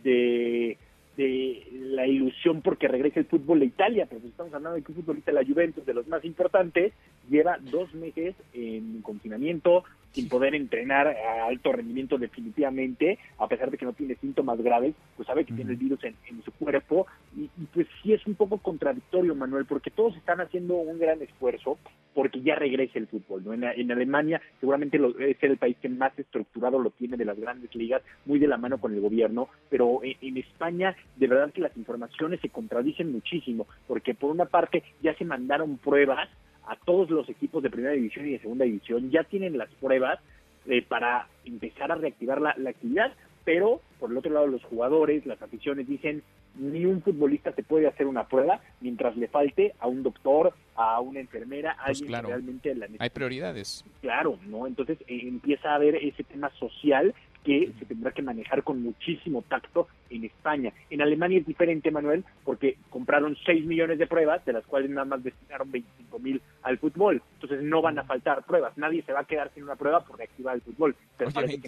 de 0.02 0.78
de 1.16 1.66
la 1.72 2.06
ilusión 2.06 2.62
porque 2.62 2.88
regresa 2.88 3.20
el 3.20 3.26
fútbol 3.26 3.60
de 3.60 3.66
Italia, 3.66 4.06
pero 4.08 4.20
pues 4.20 4.30
estamos 4.30 4.54
hablando 4.54 4.76
de 4.76 4.82
que 4.82 4.92
un 4.92 4.96
futbolista 4.96 5.32
de 5.32 5.40
la 5.40 5.46
Juventus, 5.46 5.84
de 5.84 5.94
los 5.94 6.06
más 6.08 6.24
importantes, 6.24 6.92
lleva 7.28 7.58
dos 7.60 7.92
meses 7.94 8.34
en 8.52 9.02
confinamiento, 9.02 9.84
sin 10.12 10.28
poder 10.28 10.54
entrenar 10.54 11.08
a 11.08 11.46
alto 11.46 11.72
rendimiento 11.72 12.18
definitivamente, 12.18 13.18
a 13.38 13.46
pesar 13.46 13.70
de 13.70 13.78
que 13.78 13.84
no 13.84 13.92
tiene 13.92 14.16
síntomas 14.16 14.60
graves, 14.60 14.94
pues 15.16 15.26
sabe 15.26 15.44
que 15.44 15.54
tiene 15.54 15.72
el 15.72 15.76
virus 15.76 16.02
en, 16.04 16.16
su 16.44 16.52
cuerpo, 16.52 17.06
y, 17.36 17.48
pues 17.72 17.86
sí 18.02 18.12
es 18.12 18.26
un 18.26 18.34
poco 18.34 18.58
contradictorio, 18.58 19.34
Manuel, 19.34 19.66
porque 19.66 19.90
todos 19.90 20.16
están 20.16 20.40
haciendo 20.40 20.74
un 20.74 20.98
gran 20.98 21.20
esfuerzo 21.22 21.78
porque 22.14 22.40
ya 22.40 22.56
regrese 22.56 22.98
el 22.98 23.06
fútbol, 23.06 23.44
¿no? 23.44 23.52
En, 23.52 23.90
Alemania 23.90 24.40
seguramente 24.58 25.00
es 25.20 25.36
el 25.42 25.58
país 25.58 25.76
que 25.80 25.88
más 25.88 26.16
estructurado 26.18 26.78
lo 26.78 26.90
tiene 26.90 27.16
de 27.16 27.24
las 27.24 27.38
grandes 27.38 27.72
ligas, 27.74 28.02
muy 28.26 28.38
de 28.38 28.48
la 28.48 28.56
mano 28.56 28.78
con 28.78 28.92
el 28.92 29.00
gobierno, 29.00 29.48
pero 29.68 30.00
en 30.02 30.36
España 30.36 30.96
de 31.16 31.26
verdad 31.28 31.52
que 31.52 31.60
las 31.60 31.76
informaciones 31.76 32.40
se 32.40 32.48
contradicen 32.48 33.12
muchísimo, 33.12 33.66
porque 33.86 34.14
por 34.14 34.30
una 34.30 34.46
parte 34.46 34.82
ya 35.02 35.14
se 35.14 35.24
mandaron 35.24 35.78
pruebas 35.78 36.28
a 36.70 36.76
todos 36.76 37.10
los 37.10 37.28
equipos 37.28 37.64
de 37.64 37.68
primera 37.68 37.94
división 37.94 38.28
y 38.28 38.32
de 38.32 38.38
segunda 38.38 38.64
división, 38.64 39.10
ya 39.10 39.24
tienen 39.24 39.58
las 39.58 39.68
pruebas 39.80 40.20
eh, 40.66 40.82
para 40.82 41.26
empezar 41.44 41.90
a 41.90 41.96
reactivar 41.96 42.40
la, 42.40 42.50
actividad, 42.50 43.12
pero 43.44 43.80
por 43.98 44.12
el 44.12 44.16
otro 44.16 44.32
lado 44.32 44.46
los 44.46 44.62
jugadores, 44.62 45.26
las 45.26 45.42
aficiones 45.42 45.88
dicen 45.88 46.22
ni 46.54 46.84
un 46.84 47.02
futbolista 47.02 47.52
se 47.52 47.64
puede 47.64 47.88
hacer 47.88 48.06
una 48.06 48.28
prueba 48.28 48.60
mientras 48.80 49.16
le 49.16 49.26
falte 49.26 49.74
a 49.80 49.88
un 49.88 50.04
doctor, 50.04 50.54
a 50.76 51.00
una 51.00 51.18
enfermera, 51.18 51.72
a 51.72 51.86
pues 51.86 52.02
alguien 52.02 52.24
realmente 52.24 52.74
la 52.76 52.86
Hay 53.00 53.10
prioridades. 53.10 53.84
Claro, 54.00 54.38
¿no? 54.46 54.68
Entonces 54.68 54.98
eh, 55.08 55.22
empieza 55.24 55.72
a 55.72 55.74
haber 55.74 55.96
ese 55.96 56.22
tema 56.22 56.50
social 56.50 57.12
que 57.44 57.72
se 57.78 57.86
tendrá 57.86 58.12
que 58.12 58.22
manejar 58.22 58.62
con 58.62 58.82
muchísimo 58.82 59.42
tacto 59.42 59.88
en 60.10 60.24
España. 60.24 60.72
En 60.90 61.00
Alemania 61.00 61.38
es 61.38 61.46
diferente, 61.46 61.90
Manuel, 61.90 62.24
porque 62.44 62.76
compraron 62.90 63.36
6 63.46 63.64
millones 63.64 63.98
de 63.98 64.06
pruebas, 64.06 64.44
de 64.44 64.52
las 64.52 64.66
cuales 64.66 64.90
nada 64.90 65.06
más 65.06 65.22
destinaron 65.22 65.70
25 65.70 66.18
mil 66.18 66.42
al 66.62 66.78
fútbol. 66.78 67.22
Entonces 67.34 67.62
no 67.62 67.80
van 67.80 67.98
a 67.98 68.04
faltar 68.04 68.44
pruebas. 68.44 68.76
Nadie 68.76 69.02
se 69.02 69.12
va 69.12 69.20
a 69.20 69.24
quedar 69.24 69.50
sin 69.54 69.64
una 69.64 69.76
prueba 69.76 70.04
por 70.04 70.18
reactivar 70.18 70.54
el 70.54 70.60
fútbol. 70.62 70.94
Pero 71.16 71.30
Oye, 71.34 71.58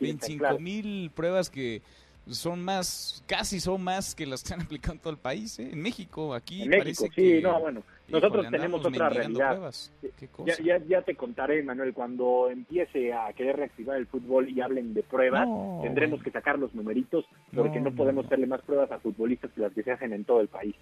25 0.00 0.58
mil 0.58 1.10
pruebas 1.14 1.50
que 1.50 1.82
son 2.30 2.64
más, 2.64 3.22
casi 3.26 3.60
son 3.60 3.82
más 3.82 4.14
que 4.14 4.26
las 4.26 4.42
que 4.42 4.54
han 4.54 4.60
aplicado 4.62 4.94
en 4.94 5.00
todo 5.00 5.12
el 5.12 5.18
país, 5.18 5.58
¿eh? 5.58 5.70
en 5.72 5.80
México, 5.80 6.34
aquí 6.34 6.62
en 6.62 6.70
México, 6.70 7.06
sí, 7.14 7.40
no, 7.42 7.60
bueno, 7.60 7.82
nosotros 8.08 8.50
tenemos 8.50 8.84
otra 8.84 9.08
realidad. 9.08 9.72
Ya, 10.44 10.78
ya, 10.78 11.02
te 11.02 11.14
contaré, 11.14 11.62
Manuel, 11.62 11.92
cuando 11.92 12.48
empiece 12.50 13.12
a 13.12 13.32
querer 13.32 13.56
reactivar 13.56 13.96
el 13.96 14.06
fútbol 14.06 14.48
y 14.48 14.60
hablen 14.60 14.94
de 14.94 15.02
pruebas, 15.02 15.46
tendremos 15.82 16.22
que 16.22 16.30
sacar 16.30 16.58
los 16.58 16.74
numeritos 16.74 17.24
porque 17.54 17.80
no, 17.80 17.92
podemos 17.92 18.26
hacerle 18.26 18.46
más 18.46 18.62
pruebas 18.62 18.90
a 18.90 18.98
futbolistas 18.98 19.50
que 19.52 19.60
las 19.60 19.72
que 19.72 19.82
se 19.82 19.92
hacen 19.92 20.12
en 20.12 20.24
todo 20.24 20.40
el 20.40 20.48
país. 20.48 20.74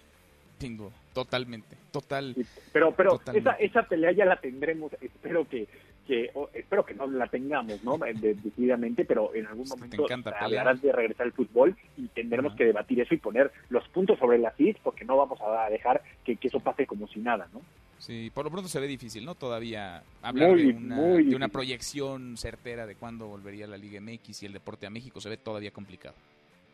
Tengo, 0.57 0.91
totalmente, 1.13 1.77
total. 1.91 2.35
pero 2.73 2.91
pero 2.91 3.21
esa, 3.31 3.51
esa 3.53 3.83
pelea 3.83 4.11
ya 4.11 4.25
la 4.25 4.37
tendremos, 4.37 4.91
espero 5.01 5.47
que 5.47 5.67
que 6.07 6.31
espero 6.53 6.85
que 6.85 6.93
no 6.93 7.07
la 7.07 7.27
tengamos, 7.27 7.83
¿no? 7.83 7.97
Decididamente, 7.97 9.05
pero 9.05 9.35
en 9.35 9.45
algún 9.45 9.67
momento 9.67 10.05
hablarás 10.39 10.81
de 10.81 10.91
regresar 10.91 11.27
al 11.27 11.33
fútbol 11.33 11.75
y 11.97 12.07
tendremos 12.07 12.55
que 12.55 12.65
debatir 12.65 13.01
eso 13.01 13.13
y 13.13 13.17
poner 13.17 13.51
los 13.69 13.87
puntos 13.89 14.17
sobre 14.17 14.39
las 14.39 14.59
is 14.59 14.77
porque 14.83 15.05
no 15.05 15.17
vamos 15.17 15.39
a 15.41 15.69
dejar 15.69 16.01
que, 16.23 16.37
eso 16.41 16.59
pase 16.61 16.87
como 16.87 17.07
si 17.07 17.19
nada, 17.19 17.49
¿no? 17.53 17.61
Sí, 17.97 18.31
por 18.33 18.45
lo 18.45 18.51
pronto 18.51 18.69
se 18.69 18.79
ve 18.79 18.87
difícil, 18.87 19.25
¿no? 19.25 19.35
Todavía 19.35 20.01
hablar 20.21 20.55
de, 20.55 20.67
una, 20.67 21.01
de 21.01 21.35
una 21.35 21.49
proyección 21.49 22.37
certera 22.37 22.85
de 22.85 22.95
cuándo 22.95 23.27
volvería 23.27 23.67
la 23.67 23.77
Liga 23.77 23.99
MX 23.99 24.43
y 24.43 24.45
el 24.45 24.53
deporte 24.53 24.85
a 24.85 24.89
México 24.89 25.19
se 25.19 25.29
ve 25.29 25.37
todavía 25.37 25.71
complicado 25.71 26.15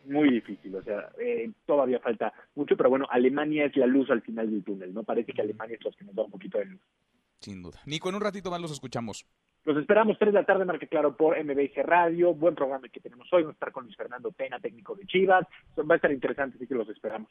muy 0.06 0.30
difícil, 0.30 0.74
o 0.74 0.82
sea, 0.82 1.08
eh, 1.18 1.50
todavía 1.66 1.98
falta 1.98 2.32
mucho, 2.54 2.76
pero 2.76 2.90
bueno, 2.90 3.06
Alemania 3.10 3.66
es 3.66 3.76
la 3.76 3.86
luz 3.86 4.10
al 4.10 4.22
final 4.22 4.50
del 4.50 4.62
túnel, 4.62 4.92
¿no? 4.92 5.02
Parece 5.02 5.32
que 5.32 5.42
Alemania 5.42 5.76
es 5.76 5.84
los 5.84 5.96
que 5.96 6.04
nos 6.04 6.14
da 6.14 6.24
un 6.24 6.30
poquito 6.30 6.58
de 6.58 6.66
luz. 6.66 6.80
Sin 7.40 7.62
duda. 7.62 7.80
Nico, 7.86 8.08
en 8.08 8.14
un 8.14 8.20
ratito 8.20 8.50
más 8.50 8.60
los 8.60 8.72
escuchamos. 8.72 9.26
Los 9.64 9.78
esperamos 9.78 10.18
3 10.18 10.32
de 10.32 10.40
la 10.40 10.44
tarde, 10.46 10.66
Marque 10.66 10.88
Claro, 10.88 11.16
por 11.16 11.42
MBC 11.42 11.78
Radio. 11.84 12.34
Buen 12.34 12.54
programa 12.54 12.88
que 12.88 13.00
tenemos 13.00 13.32
hoy. 13.32 13.42
Vamos 13.42 13.54
a 13.54 13.56
estar 13.56 13.72
con 13.72 13.84
Luis 13.84 13.96
Fernando 13.96 14.30
Pena, 14.30 14.60
técnico 14.60 14.94
de 14.94 15.06
Chivas. 15.06 15.46
Va 15.78 15.94
a 15.94 15.96
estar 15.96 16.12
interesante, 16.12 16.56
así 16.56 16.66
que 16.66 16.74
los 16.74 16.88
esperamos. 16.90 17.30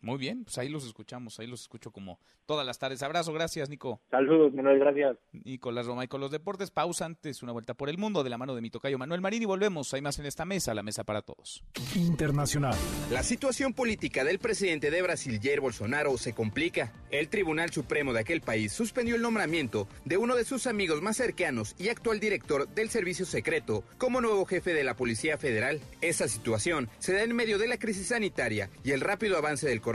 Muy 0.00 0.18
bien, 0.18 0.44
pues 0.44 0.58
ahí 0.58 0.68
los 0.68 0.86
escuchamos, 0.86 1.40
ahí 1.40 1.46
los 1.46 1.62
escucho 1.62 1.90
como 1.90 2.18
todas 2.46 2.66
las 2.66 2.78
tardes. 2.78 3.02
Abrazo, 3.02 3.32
gracias, 3.32 3.68
Nico. 3.68 4.00
Saludos, 4.10 4.52
Manuel, 4.52 4.78
gracias. 4.78 5.16
Nicolás 5.32 5.86
Roma 5.86 6.04
y 6.04 6.08
con 6.08 6.20
los 6.20 6.30
deportes. 6.30 6.70
Pausa 6.70 7.06
antes, 7.06 7.42
una 7.42 7.52
vuelta 7.52 7.74
por 7.74 7.88
el 7.88 7.98
mundo 7.98 8.22
de 8.22 8.30
la 8.30 8.38
mano 8.38 8.54
de 8.54 8.60
mi 8.60 8.70
tocayo 8.70 8.98
Manuel 8.98 9.20
Marín 9.20 9.42
y 9.42 9.46
volvemos. 9.46 9.92
Hay 9.94 10.02
más 10.02 10.18
en 10.18 10.26
esta 10.26 10.44
mesa, 10.44 10.74
la 10.74 10.82
mesa 10.82 11.04
para 11.04 11.22
todos. 11.22 11.64
Internacional. 11.94 12.74
La 13.10 13.22
situación 13.22 13.72
política 13.72 14.24
del 14.24 14.38
presidente 14.38 14.90
de 14.90 15.02
Brasil, 15.02 15.40
Jair 15.42 15.60
Bolsonaro, 15.60 16.16
se 16.18 16.34
complica. 16.34 16.92
El 17.10 17.28
Tribunal 17.28 17.70
Supremo 17.70 18.12
de 18.12 18.20
aquel 18.20 18.40
país 18.40 18.72
suspendió 18.72 19.16
el 19.16 19.22
nombramiento 19.22 19.88
de 20.04 20.16
uno 20.16 20.36
de 20.36 20.44
sus 20.44 20.66
amigos 20.66 21.02
más 21.02 21.16
cercanos 21.16 21.74
y 21.78 21.88
actual 21.88 22.20
director 22.20 22.68
del 22.68 22.90
Servicio 22.90 23.24
Secreto 23.24 23.84
como 23.98 24.20
nuevo 24.20 24.44
jefe 24.44 24.74
de 24.74 24.84
la 24.84 24.96
Policía 24.96 25.38
Federal. 25.38 25.80
Esa 26.00 26.28
situación 26.28 26.88
se 26.98 27.12
da 27.12 27.22
en 27.22 27.34
medio 27.34 27.58
de 27.58 27.68
la 27.68 27.78
crisis 27.78 28.08
sanitaria 28.08 28.70
y 28.82 28.92
el 28.92 29.00
rápido 29.00 29.36
avance 29.36 29.68
del 29.68 29.80
coronavirus, 29.80 29.93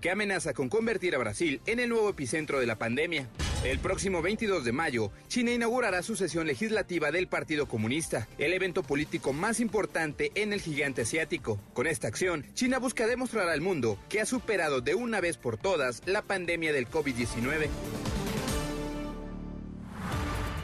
que 0.00 0.10
amenaza 0.10 0.54
con 0.54 0.68
convertir 0.68 1.14
a 1.14 1.18
Brasil 1.18 1.60
en 1.66 1.78
el 1.78 1.90
nuevo 1.90 2.08
epicentro 2.08 2.60
de 2.60 2.66
la 2.66 2.78
pandemia. 2.78 3.28
El 3.62 3.78
próximo 3.78 4.22
22 4.22 4.64
de 4.64 4.72
mayo, 4.72 5.10
China 5.28 5.52
inaugurará 5.52 6.02
su 6.02 6.16
sesión 6.16 6.46
legislativa 6.46 7.10
del 7.10 7.28
Partido 7.28 7.66
Comunista, 7.66 8.26
el 8.38 8.54
evento 8.54 8.82
político 8.82 9.32
más 9.32 9.60
importante 9.60 10.32
en 10.34 10.52
el 10.52 10.62
gigante 10.62 11.02
asiático. 11.02 11.60
Con 11.74 11.86
esta 11.86 12.08
acción, 12.08 12.46
China 12.54 12.78
busca 12.78 13.06
demostrar 13.06 13.48
al 13.48 13.60
mundo 13.60 13.98
que 14.08 14.20
ha 14.20 14.26
superado 14.26 14.80
de 14.80 14.94
una 14.94 15.20
vez 15.20 15.36
por 15.36 15.58
todas 15.58 16.02
la 16.06 16.22
pandemia 16.22 16.72
del 16.72 16.88
COVID-19. 16.88 17.68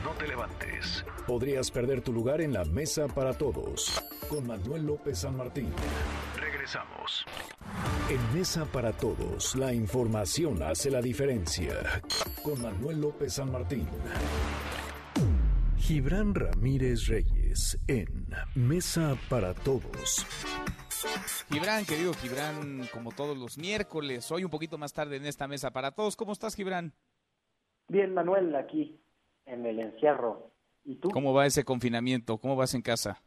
No 0.05 0.12
te 0.12 0.26
levantes. 0.26 1.05
Podrías 1.31 1.70
perder 1.70 2.01
tu 2.01 2.12
lugar 2.12 2.41
en 2.41 2.53
la 2.53 2.64
mesa 2.64 3.07
para 3.07 3.33
todos. 3.33 4.03
Con 4.28 4.49
Manuel 4.49 4.85
López 4.85 5.20
San 5.20 5.37
Martín. 5.37 5.68
Regresamos. 6.37 7.24
En 8.11 8.37
Mesa 8.37 8.64
para 8.64 8.91
Todos, 8.91 9.55
la 9.55 9.72
información 9.72 10.61
hace 10.61 10.91
la 10.91 11.01
diferencia. 11.01 12.03
Con 12.43 12.61
Manuel 12.61 13.01
López 13.01 13.35
San 13.35 13.53
Martín. 13.53 13.87
Gibran 15.78 16.35
Ramírez 16.35 17.07
Reyes 17.07 17.78
en 17.87 18.26
Mesa 18.57 19.16
para 19.28 19.55
Todos. 19.55 20.26
Gibran, 21.49 21.87
querido 21.87 22.12
Gibran, 22.14 22.89
como 22.93 23.12
todos 23.12 23.39
los 23.39 23.57
miércoles, 23.57 24.28
hoy 24.33 24.43
un 24.43 24.51
poquito 24.51 24.78
más 24.78 24.93
tarde 24.93 25.14
en 25.14 25.26
esta 25.26 25.47
mesa 25.47 25.70
para 25.70 25.93
todos. 25.93 26.16
¿Cómo 26.16 26.33
estás, 26.33 26.57
Gibran? 26.57 26.93
Bien, 27.87 28.12
Manuel, 28.14 28.57
aquí 28.57 29.01
en 29.47 29.64
el 29.64 29.78
encierro. 29.78 30.49
¿Y 30.85 30.97
tú? 30.97 31.11
¿Cómo 31.11 31.33
va 31.33 31.47
ese 31.47 31.64
confinamiento? 31.64 32.39
¿Cómo 32.39 32.57
vas 32.57 32.74
en 32.74 32.83
casa? 32.83 33.22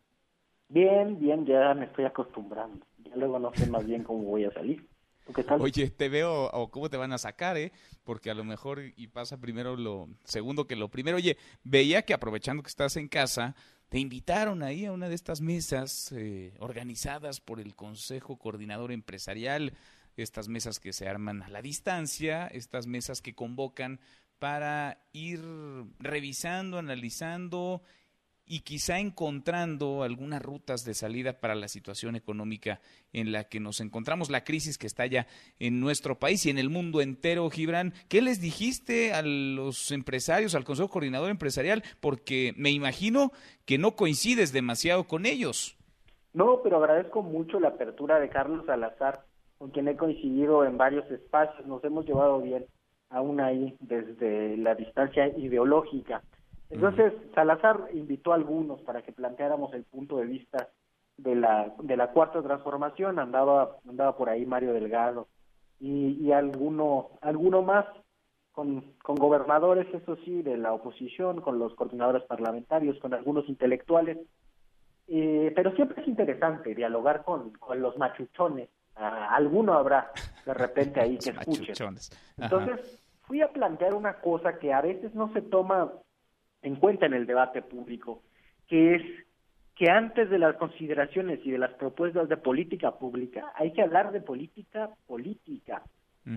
Bien, 0.70 1.20
bien, 1.20 1.46
ya 1.46 1.74
me 1.74 1.86
estoy 1.86 2.06
acostumbrando. 2.06 2.86
Ya 3.04 3.16
luego 3.16 3.40
no 3.40 3.54
sé 3.54 3.68
más 3.68 3.86
bien 3.86 4.04
cómo 4.04 4.24
voy 4.24 4.46
a 4.46 4.52
salir. 4.52 4.88
¿Tú 5.26 5.34
qué 5.34 5.44
tal? 5.44 5.62
Oye, 5.62 5.90
te 5.90 6.10
veo, 6.10 6.50
o 6.52 6.70
cómo 6.70 6.90
te 6.90 6.98
van 6.98 7.14
a 7.14 7.18
sacar, 7.18 7.58
¿eh? 7.58 7.72
Porque 8.04 8.30
a 8.30 8.34
lo 8.34 8.44
mejor 8.44 8.82
y 8.96 9.08
pasa 9.08 9.40
primero 9.40 9.78
lo 9.78 10.10
segundo 10.24 10.68
que 10.68 10.76
lo 10.76 10.90
primero. 10.90 11.18
Oye, 11.18 11.38
veía 11.64 12.02
que 12.02 12.14
aprovechando 12.14 12.64
que 12.64 12.70
estás 12.70 12.98
en 12.98 13.08
casa, 13.08 13.56
te 13.90 14.00
invitaron 14.00 14.64
ahí 14.64 14.86
a 14.86 14.92
una 14.92 15.08
de 15.08 15.16
estas 15.16 15.40
mesas 15.40 16.12
eh, 16.12 16.56
organizadas 16.60 17.40
por 17.40 17.60
el 17.60 17.76
Consejo 17.76 18.38
Coordinador 18.38 18.92
Empresarial, 18.92 19.74
estas 20.18 20.48
mesas 20.48 20.80
que 20.80 20.94
se 20.94 21.08
arman 21.08 21.44
a 21.44 21.50
la 21.50 21.62
distancia, 21.62 22.48
estas 22.48 22.88
mesas 22.88 23.22
que 23.22 23.36
convocan 23.36 24.00
para 24.44 24.98
ir 25.14 25.40
revisando, 26.00 26.78
analizando 26.78 27.82
y 28.46 28.60
quizá 28.60 29.00
encontrando 29.00 30.04
algunas 30.04 30.42
rutas 30.42 30.84
de 30.84 30.94
salida 30.94 31.40
para 31.40 31.56
la 31.56 31.70
situación 31.70 32.18
económica 32.18 32.82
en 33.14 33.32
la 33.32 33.46
que 33.46 33.62
nos 33.62 33.80
encontramos, 33.80 34.30
la 34.30 34.44
crisis 34.44 34.78
que 34.78 34.86
está 34.86 35.06
ya 35.06 35.28
en 35.60 35.80
nuestro 35.80 36.20
país 36.20 36.46
y 36.46 36.50
en 36.50 36.58
el 36.58 36.70
mundo 36.70 37.00
entero, 37.00 37.50
Gibran. 37.50 37.94
¿Qué 38.10 38.22
les 38.22 38.42
dijiste 38.42 39.14
a 39.14 39.22
los 39.22 39.94
empresarios, 39.94 40.56
al 40.56 40.66
Consejo 40.66 40.90
Coordinador 40.90 41.30
Empresarial? 41.30 41.82
Porque 42.02 42.54
me 42.58 42.72
imagino 42.72 43.32
que 43.64 43.78
no 43.78 43.96
coincides 43.96 44.52
demasiado 44.52 45.06
con 45.06 45.26
ellos. 45.26 45.78
No, 46.34 46.60
pero 46.62 46.80
agradezco 46.80 47.22
mucho 47.22 47.62
la 47.62 47.70
apertura 47.70 48.20
de 48.20 48.28
Carlos 48.28 48.66
Salazar, 48.66 49.24
con 49.58 49.72
quien 49.72 49.88
he 49.88 49.96
coincidido 49.96 50.66
en 50.66 50.76
varios 50.76 51.10
espacios. 51.12 51.66
Nos 51.66 51.82
hemos 51.86 52.06
llevado 52.06 52.42
bien 52.42 52.66
aún 53.14 53.40
ahí 53.40 53.76
desde 53.80 54.58
la 54.58 54.76
distancia 54.76 55.28
ideológica. 55.38 56.24
Entonces, 56.70 57.14
Salazar 57.36 57.88
invitó 57.94 58.32
a 58.32 58.36
algunos 58.36 58.82
para 58.82 59.04
que 59.04 59.12
planteáramos 59.12 59.74
el 59.74 59.84
punto 59.84 60.18
de 60.18 60.26
vista 60.26 60.70
de 61.18 61.36
la, 61.36 61.72
de 61.84 61.96
la 61.96 62.12
cuarta 62.12 62.42
transformación, 62.42 63.20
andaba, 63.20 63.78
andaba 63.88 64.18
por 64.18 64.30
ahí 64.30 64.46
Mario 64.48 64.74
Delgado 64.74 65.28
y, 65.80 66.18
y 66.20 66.32
alguno, 66.32 67.12
alguno 67.22 67.62
más 67.62 67.86
con, 68.52 68.94
con 69.04 69.16
gobernadores, 69.16 69.88
eso 69.94 70.16
sí, 70.26 70.42
de 70.42 70.58
la 70.58 70.74
oposición, 70.74 71.42
con 71.42 71.60
los 71.60 71.76
coordinadores 71.76 72.24
parlamentarios, 72.24 72.98
con 73.00 73.14
algunos 73.14 73.48
intelectuales, 73.48 74.18
eh, 75.08 75.52
pero 75.56 75.72
siempre 75.76 76.02
es 76.02 76.08
interesante 76.08 76.74
dialogar 76.74 77.24
con, 77.24 77.52
con 77.52 77.80
los 77.80 77.96
machuchones, 77.98 78.70
Ah, 78.96 79.30
alguno 79.36 79.74
habrá 79.74 80.12
de 80.46 80.54
repente 80.54 81.00
ahí 81.00 81.18
que 81.18 81.30
escuche. 81.40 81.74
Entonces, 82.38 83.03
fui 83.24 83.42
a 83.42 83.52
plantear 83.52 83.94
una 83.94 84.20
cosa 84.20 84.60
que 84.60 84.74
a 84.74 84.82
veces 84.82 85.14
no 85.16 85.32
se 85.34 85.42
toma 85.42 85.92
en 86.62 86.76
cuenta 86.78 87.06
en 87.06 87.14
el 87.14 87.26
debate 87.26 87.62
público, 87.62 88.22
que 88.68 88.96
es 88.96 89.02
que 89.76 89.90
antes 89.90 90.30
de 90.30 90.40
las 90.40 90.56
consideraciones 90.56 91.40
y 91.44 91.52
de 91.52 91.58
las 91.58 91.74
propuestas 91.74 92.30
de 92.30 92.38
política 92.38 92.92
pública 92.92 93.52
hay 93.56 93.72
que 93.74 93.82
hablar 93.82 94.12
de 94.12 94.22
política 94.22 94.90
política. 95.08 95.82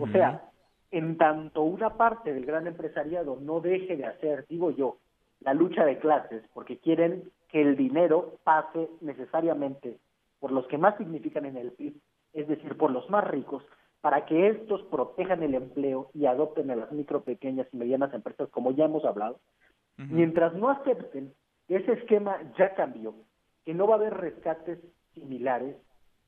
O 0.01 0.09
sea, 0.09 0.43
en 0.91 1.17
tanto 1.17 1.63
una 1.63 1.91
parte 1.91 2.33
del 2.33 2.47
gran 2.47 2.67
empresariado 2.67 3.39
no 3.41 3.61
deje 3.61 3.97
de 3.97 4.07
hacer, 4.07 4.47
digo 4.49 4.71
yo, 4.71 4.97
la 5.41 5.55
lucha 5.55 5.85
de 5.85 5.99
clases, 5.99 6.43
porque 6.55 6.79
quieren 6.79 7.31
que 7.49 7.61
el 7.61 7.77
dinero 7.77 8.39
pase 8.43 8.89
necesariamente 9.01 9.99
por 10.41 10.51
los 10.51 10.67
que 10.67 10.79
más 10.79 10.97
significan 10.97 11.45
en 11.45 11.57
el 11.57 11.73
PIB, 11.73 11.95
es 12.33 12.49
decir, 12.49 12.77
por 12.77 12.91
los 12.91 13.09
más 13.11 13.25
ricos, 13.29 13.65
para 14.07 14.25
que 14.25 14.47
estos 14.47 14.85
protejan 14.85 15.43
el 15.43 15.57
empleo 15.57 16.11
y 16.15 16.27
adopten 16.27 16.71
a 16.71 16.77
las 16.77 16.93
micro, 16.93 17.25
pequeñas 17.25 17.67
y 17.73 17.77
medianas 17.77 18.15
empresas, 18.15 18.49
como 18.51 18.71
ya 18.71 18.85
hemos 18.85 19.05
hablado, 19.05 19.41
mientras 19.97 20.55
no 20.55 20.71
acepten 20.71 21.35
que 21.67 21.79
ese 21.79 21.95
esquema 21.95 22.39
ya 22.57 22.73
cambió, 22.77 23.15
que 23.65 23.75
no 23.75 23.89
va 23.89 23.95
a 23.95 23.99
haber 23.99 24.15
rescates 24.15 24.79
similares 25.13 25.75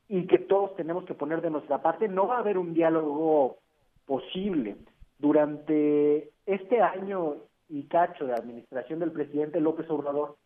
y 0.09 0.27
que 0.27 0.39
todos 0.39 0.75
tenemos 0.75 1.05
que 1.05 1.15
poner 1.15 1.41
de 1.41 1.51
nuestra 1.51 1.81
parte, 1.81 2.09
no 2.09 2.27
va 2.27 2.39
a 2.39 2.41
haber 2.41 2.59
un 2.59 2.75
diálogo 2.75 3.59
posible. 4.07 4.75
Durante 5.17 6.31
este 6.47 6.83
año 6.83 7.37
y 7.69 7.85
cacho 7.85 8.27
de 8.27 8.33
administración 8.33 8.99
del 8.99 9.13
presidente 9.13 9.61
López 9.61 9.89
Obrador, 9.89 10.37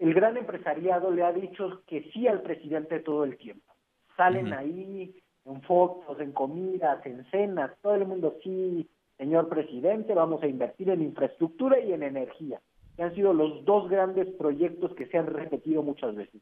el 0.00 0.12
gran 0.12 0.36
empresariado 0.36 1.12
le 1.12 1.22
ha 1.22 1.32
dicho 1.32 1.84
que 1.86 2.10
sí 2.12 2.26
al 2.26 2.42
presidente 2.42 2.98
todo 2.98 3.22
el 3.22 3.36
tiempo. 3.36 3.72
Salen 4.16 4.52
ahí 4.52 5.22
en 5.48 5.62
fotos, 5.62 6.20
en 6.20 6.32
comidas, 6.32 7.04
en 7.06 7.24
cenas, 7.30 7.70
todo 7.82 7.94
el 7.94 8.06
mundo, 8.06 8.36
sí, 8.42 8.88
señor 9.16 9.48
presidente, 9.48 10.14
vamos 10.14 10.42
a 10.42 10.46
invertir 10.46 10.90
en 10.90 11.02
infraestructura 11.02 11.80
y 11.80 11.92
en 11.92 12.02
energía, 12.02 12.60
que 12.96 13.02
han 13.02 13.14
sido 13.14 13.32
los 13.32 13.64
dos 13.64 13.88
grandes 13.88 14.28
proyectos 14.34 14.94
que 14.94 15.06
se 15.06 15.18
han 15.18 15.26
repetido 15.26 15.82
muchas 15.82 16.14
veces, 16.14 16.40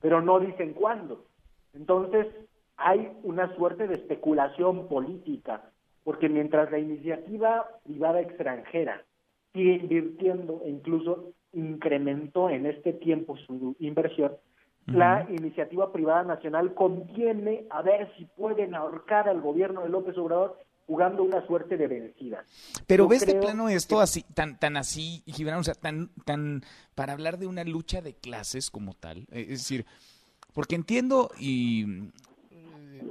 pero 0.00 0.20
no 0.22 0.40
dicen 0.40 0.72
cuándo. 0.72 1.24
Entonces, 1.74 2.26
hay 2.76 3.12
una 3.22 3.54
suerte 3.56 3.86
de 3.86 3.94
especulación 3.94 4.88
política, 4.88 5.70
porque 6.04 6.28
mientras 6.28 6.70
la 6.70 6.78
iniciativa 6.78 7.68
privada 7.84 8.20
extranjera 8.20 9.04
sigue 9.52 9.74
invirtiendo 9.74 10.62
e 10.64 10.70
incluso 10.70 11.32
incrementó 11.52 12.50
en 12.50 12.66
este 12.66 12.92
tiempo 12.92 13.36
su 13.36 13.76
inversión, 13.80 14.32
la 14.92 15.26
iniciativa 15.30 15.92
privada 15.92 16.22
nacional 16.24 16.74
contiene 16.74 17.66
a 17.70 17.82
ver 17.82 18.10
si 18.16 18.24
pueden 18.24 18.74
ahorcar 18.74 19.28
al 19.28 19.40
gobierno 19.40 19.82
de 19.82 19.90
López 19.90 20.16
Obrador 20.16 20.58
jugando 20.86 21.22
una 21.22 21.46
suerte 21.46 21.76
de 21.76 21.86
vencida. 21.86 22.44
Pero 22.86 23.06
ves 23.06 23.26
de 23.26 23.34
plano 23.34 23.68
esto 23.68 24.00
así, 24.00 24.24
tan, 24.34 24.58
tan 24.58 24.78
así, 24.78 25.22
Gibran, 25.26 25.58
o 25.58 25.64
sea, 25.64 25.74
tan, 25.74 26.10
tan, 26.24 26.62
para 26.94 27.12
hablar 27.12 27.38
de 27.38 27.46
una 27.46 27.62
lucha 27.64 28.00
de 28.00 28.14
clases 28.14 28.70
como 28.70 28.94
tal, 28.94 29.26
eh, 29.30 29.42
es 29.50 29.60
decir, 29.60 29.84
porque 30.54 30.76
entiendo 30.76 31.30
y 31.38 32.10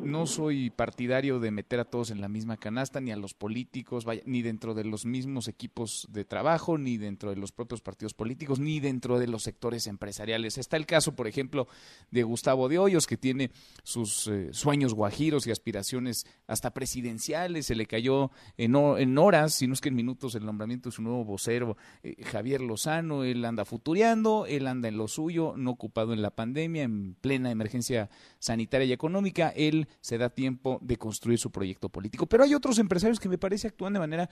no 0.02 0.26
soy 0.28 0.70
partidario 0.70 1.40
de 1.40 1.52
meter 1.52 1.80
a 1.80 1.86
todos 1.86 2.12
en 2.12 2.22
la 2.22 2.28
misma 2.28 2.58
canasta, 2.58 3.02
ni 3.02 3.12
a 3.12 3.16
los 3.16 3.34
políticos, 3.34 4.06
ni 4.26 4.42
dentro 4.42 4.74
de 4.74 4.84
los 4.84 5.06
mismos 5.06 5.48
equipos 5.48 6.08
de 6.10 6.26
trabajo, 6.26 6.78
ni 6.78 6.98
dentro 6.98 7.30
de 7.30 7.36
los 7.36 7.52
propios 7.52 7.82
partidos 7.82 8.14
políticos, 8.14 8.60
ni 8.60 8.80
dentro 8.80 9.20
de 9.20 9.28
los 9.28 9.44
sectores 9.44 9.88
empresariales. 9.88 10.58
Está 10.58 10.78
el 10.78 10.86
caso, 10.86 11.16
por 11.16 11.28
ejemplo, 11.28 11.68
de 12.12 12.24
Gustavo 12.24 12.70
de 12.70 12.80
Hoyos, 12.80 13.08
que 13.08 13.18
tiene 13.18 13.52
sus 13.84 14.28
eh, 14.28 14.50
sueños 14.52 14.94
guajiros 14.94 15.48
y 15.48 15.52
aspiraciones 15.52 16.26
hasta 16.48 16.72
presidenciales. 16.72 17.66
Se 17.66 17.76
le 17.76 17.86
cayó 17.86 18.32
en, 18.58 18.76
en, 18.76 19.18
horas, 19.18 19.56
si 19.56 19.68
no 19.68 19.74
es 19.74 19.82
que 19.82 19.90
en 19.90 19.96
minutos, 19.96 20.36
el 20.36 20.46
nombramiento 20.46 20.90
de 20.90 20.96
su 20.96 21.02
nuevo 21.02 21.24
vocero, 21.24 21.78
eh, 22.04 22.16
Javier 22.24 22.62
Lozano. 22.62 23.24
Él 23.24 23.44
anda 23.46 23.66
futureando, 23.66 24.46
él 24.46 24.68
anda 24.68 24.88
en 24.88 24.98
lo 24.98 25.08
suyo, 25.08 25.54
no 25.58 25.72
ocupado 25.72 26.14
en 26.14 26.22
la 26.22 26.32
pandemia, 26.32 26.84
en 26.84 27.16
plena 27.16 27.52
emergencia 27.52 28.10
sanitaria 28.40 28.88
y 28.88 28.94
económica. 28.94 29.50
Él 29.50 29.87
se 30.02 30.18
da 30.18 30.30
tiempo 30.30 30.80
de 30.82 30.98
construir 30.98 31.40
su 31.40 31.52
proyecto 31.52 31.90
político. 31.90 32.26
Pero 32.26 32.44
hay 32.44 32.54
otros 32.54 32.80
empresarios 32.80 33.20
que 33.20 33.30
me 33.30 33.38
parece 33.38 33.68
actúan 33.68 33.94
de 33.94 34.00
manera 34.00 34.30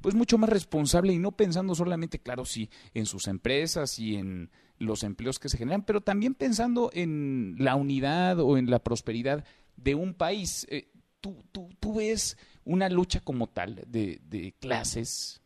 pues 0.00 0.14
mucho 0.14 0.38
más 0.38 0.50
responsable 0.50 1.12
y 1.12 1.18
no 1.18 1.32
pensando 1.32 1.74
solamente, 1.74 2.18
claro, 2.18 2.44
sí, 2.44 2.70
en 2.94 3.06
sus 3.06 3.28
empresas 3.28 3.98
y 3.98 4.16
en 4.16 4.50
los 4.78 5.02
empleos 5.02 5.38
que 5.38 5.48
se 5.48 5.58
generan, 5.58 5.82
pero 5.82 6.00
también 6.00 6.34
pensando 6.34 6.90
en 6.92 7.56
la 7.58 7.74
unidad 7.74 8.38
o 8.40 8.56
en 8.56 8.70
la 8.70 8.78
prosperidad 8.78 9.44
de 9.76 9.94
un 9.94 10.14
país. 10.14 10.66
Eh, 10.70 10.88
¿tú, 11.20 11.44
tú, 11.52 11.68
¿Tú 11.80 11.94
ves 11.94 12.36
una 12.64 12.88
lucha 12.88 13.20
como 13.20 13.48
tal 13.48 13.76
de, 13.86 14.54
clases? 14.60 15.42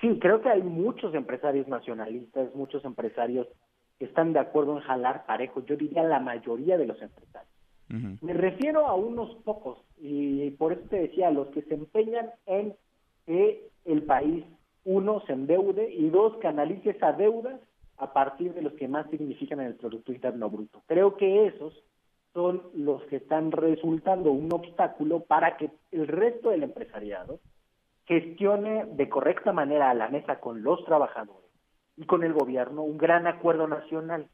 sí, 0.00 0.18
creo 0.20 0.40
que 0.40 0.48
hay 0.48 0.62
muchos 0.62 1.14
empresarios 1.14 1.68
nacionalistas, 1.68 2.54
muchos 2.54 2.84
empresarios 2.84 3.46
que 3.98 4.04
están 4.04 4.32
de 4.32 4.40
acuerdo 4.40 4.76
en 4.76 4.82
jalar 4.82 5.24
parejo, 5.26 5.64
yo 5.64 5.76
diría 5.76 6.02
la 6.02 6.20
mayoría 6.20 6.76
de 6.76 6.86
los 6.86 7.00
empresarios. 7.00 7.55
Me 7.88 8.32
refiero 8.32 8.86
a 8.86 8.94
unos 8.94 9.34
pocos, 9.44 9.78
y 9.98 10.50
por 10.52 10.72
eso 10.72 10.82
te 10.90 11.00
decía, 11.02 11.30
los 11.30 11.48
que 11.48 11.62
se 11.62 11.74
empeñan 11.74 12.30
en 12.46 12.74
que 13.26 13.68
el 13.84 14.02
país, 14.02 14.44
uno, 14.84 15.22
se 15.26 15.32
endeude 15.32 15.92
y 15.92 16.10
dos, 16.10 16.36
canalice 16.38 16.90
esa 16.90 17.12
deuda 17.12 17.60
a 17.98 18.12
partir 18.12 18.54
de 18.54 18.62
los 18.62 18.72
que 18.74 18.88
más 18.88 19.08
significan 19.10 19.60
en 19.60 19.66
el 19.66 19.74
Producto 19.74 20.12
Interno 20.12 20.50
Bruto. 20.50 20.82
Creo 20.86 21.16
que 21.16 21.46
esos 21.46 21.82
son 22.34 22.62
los 22.74 23.02
que 23.04 23.16
están 23.16 23.52
resultando 23.52 24.30
un 24.30 24.52
obstáculo 24.52 25.20
para 25.20 25.56
que 25.56 25.70
el 25.92 26.06
resto 26.06 26.50
del 26.50 26.64
empresariado 26.64 27.40
gestione 28.04 28.84
de 28.84 29.08
correcta 29.08 29.52
manera 29.52 29.90
a 29.90 29.94
la 29.94 30.08
mesa 30.08 30.38
con 30.38 30.62
los 30.62 30.84
trabajadores 30.84 31.50
y 31.96 32.04
con 32.04 32.24
el 32.24 32.32
gobierno 32.32 32.82
un 32.82 32.98
gran 32.98 33.26
acuerdo 33.26 33.66
nacional. 33.66 34.28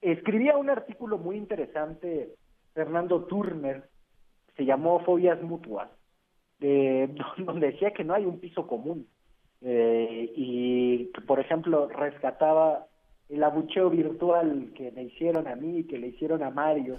Escribía 0.00 0.58
un 0.58 0.68
artículo 0.68 1.16
muy 1.16 1.36
interesante 1.36 2.34
Fernando 2.74 3.24
Turner, 3.24 3.88
se 4.56 4.64
llamó 4.64 5.00
Fobias 5.04 5.40
Mutuas, 5.42 5.88
donde 6.58 7.72
decía 7.72 7.92
que 7.92 8.04
no 8.04 8.14
hay 8.14 8.24
un 8.24 8.40
piso 8.40 8.66
común 8.66 9.06
eh, 9.60 10.32
y, 10.36 11.04
por 11.26 11.40
ejemplo, 11.40 11.88
rescataba 11.88 12.86
el 13.28 13.44
abucheo 13.44 13.90
virtual 13.90 14.72
que 14.74 14.90
me 14.92 15.04
hicieron 15.04 15.46
a 15.46 15.54
mí, 15.54 15.84
que 15.84 15.98
le 15.98 16.08
hicieron 16.08 16.42
a 16.42 16.50
Mario, 16.50 16.98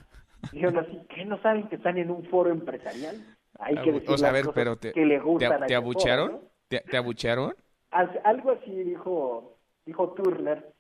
Dijeron 0.51 0.77
así, 0.77 0.99
¿qué 1.13 1.25
no 1.25 1.41
saben 1.41 1.67
que 1.67 1.75
están 1.75 1.97
en 1.97 2.09
un 2.09 2.23
foro 2.25 2.49
empresarial? 2.49 3.15
Hay 3.59 3.75
que 3.81 3.91
decir 3.91 4.09
o 4.09 4.25
a 4.25 4.31
ver, 4.31 4.45
pero 4.53 4.77
te, 4.77 4.93
que 4.93 5.05
le 5.05 5.19
gustan 5.19 5.61
¿Te, 5.61 5.67
te 5.67 5.75
abuchearon? 5.75 6.39
¿Te, 6.67 6.97
abuchearon? 6.97 7.53
Algo 7.91 8.51
así 8.51 8.71
dijo, 8.83 9.57
dijo 9.85 10.13
Turner, 10.13 10.73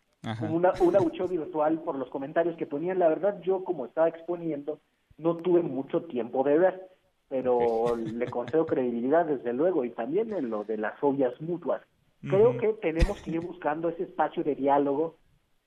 una, 0.49 0.73
un 0.81 0.95
abucheo 0.95 1.27
virtual 1.27 1.79
por 1.81 1.95
los 1.95 2.09
comentarios 2.09 2.55
que 2.57 2.65
ponían. 2.65 2.99
La 2.99 3.09
verdad, 3.09 3.39
yo 3.41 3.63
como 3.63 3.85
estaba 3.85 4.09
exponiendo, 4.09 4.79
no 5.17 5.37
tuve 5.37 5.61
mucho 5.61 6.03
tiempo 6.03 6.43
de 6.43 6.57
ver, 6.57 6.89
pero 7.27 7.95
le 7.97 8.25
concedo 8.27 8.65
credibilidad 8.65 9.25
desde 9.25 9.53
luego 9.53 9.85
y 9.85 9.91
también 9.91 10.33
en 10.33 10.49
lo 10.49 10.63
de 10.63 10.77
las 10.77 11.01
ollas 11.03 11.39
mutuas. 11.41 11.81
Creo 12.21 12.57
que 12.57 12.73
tenemos 12.73 13.21
que 13.21 13.31
ir 13.31 13.39
buscando 13.39 13.87
ese 13.87 14.03
espacio 14.03 14.43
de 14.43 14.53
diálogo 14.53 15.15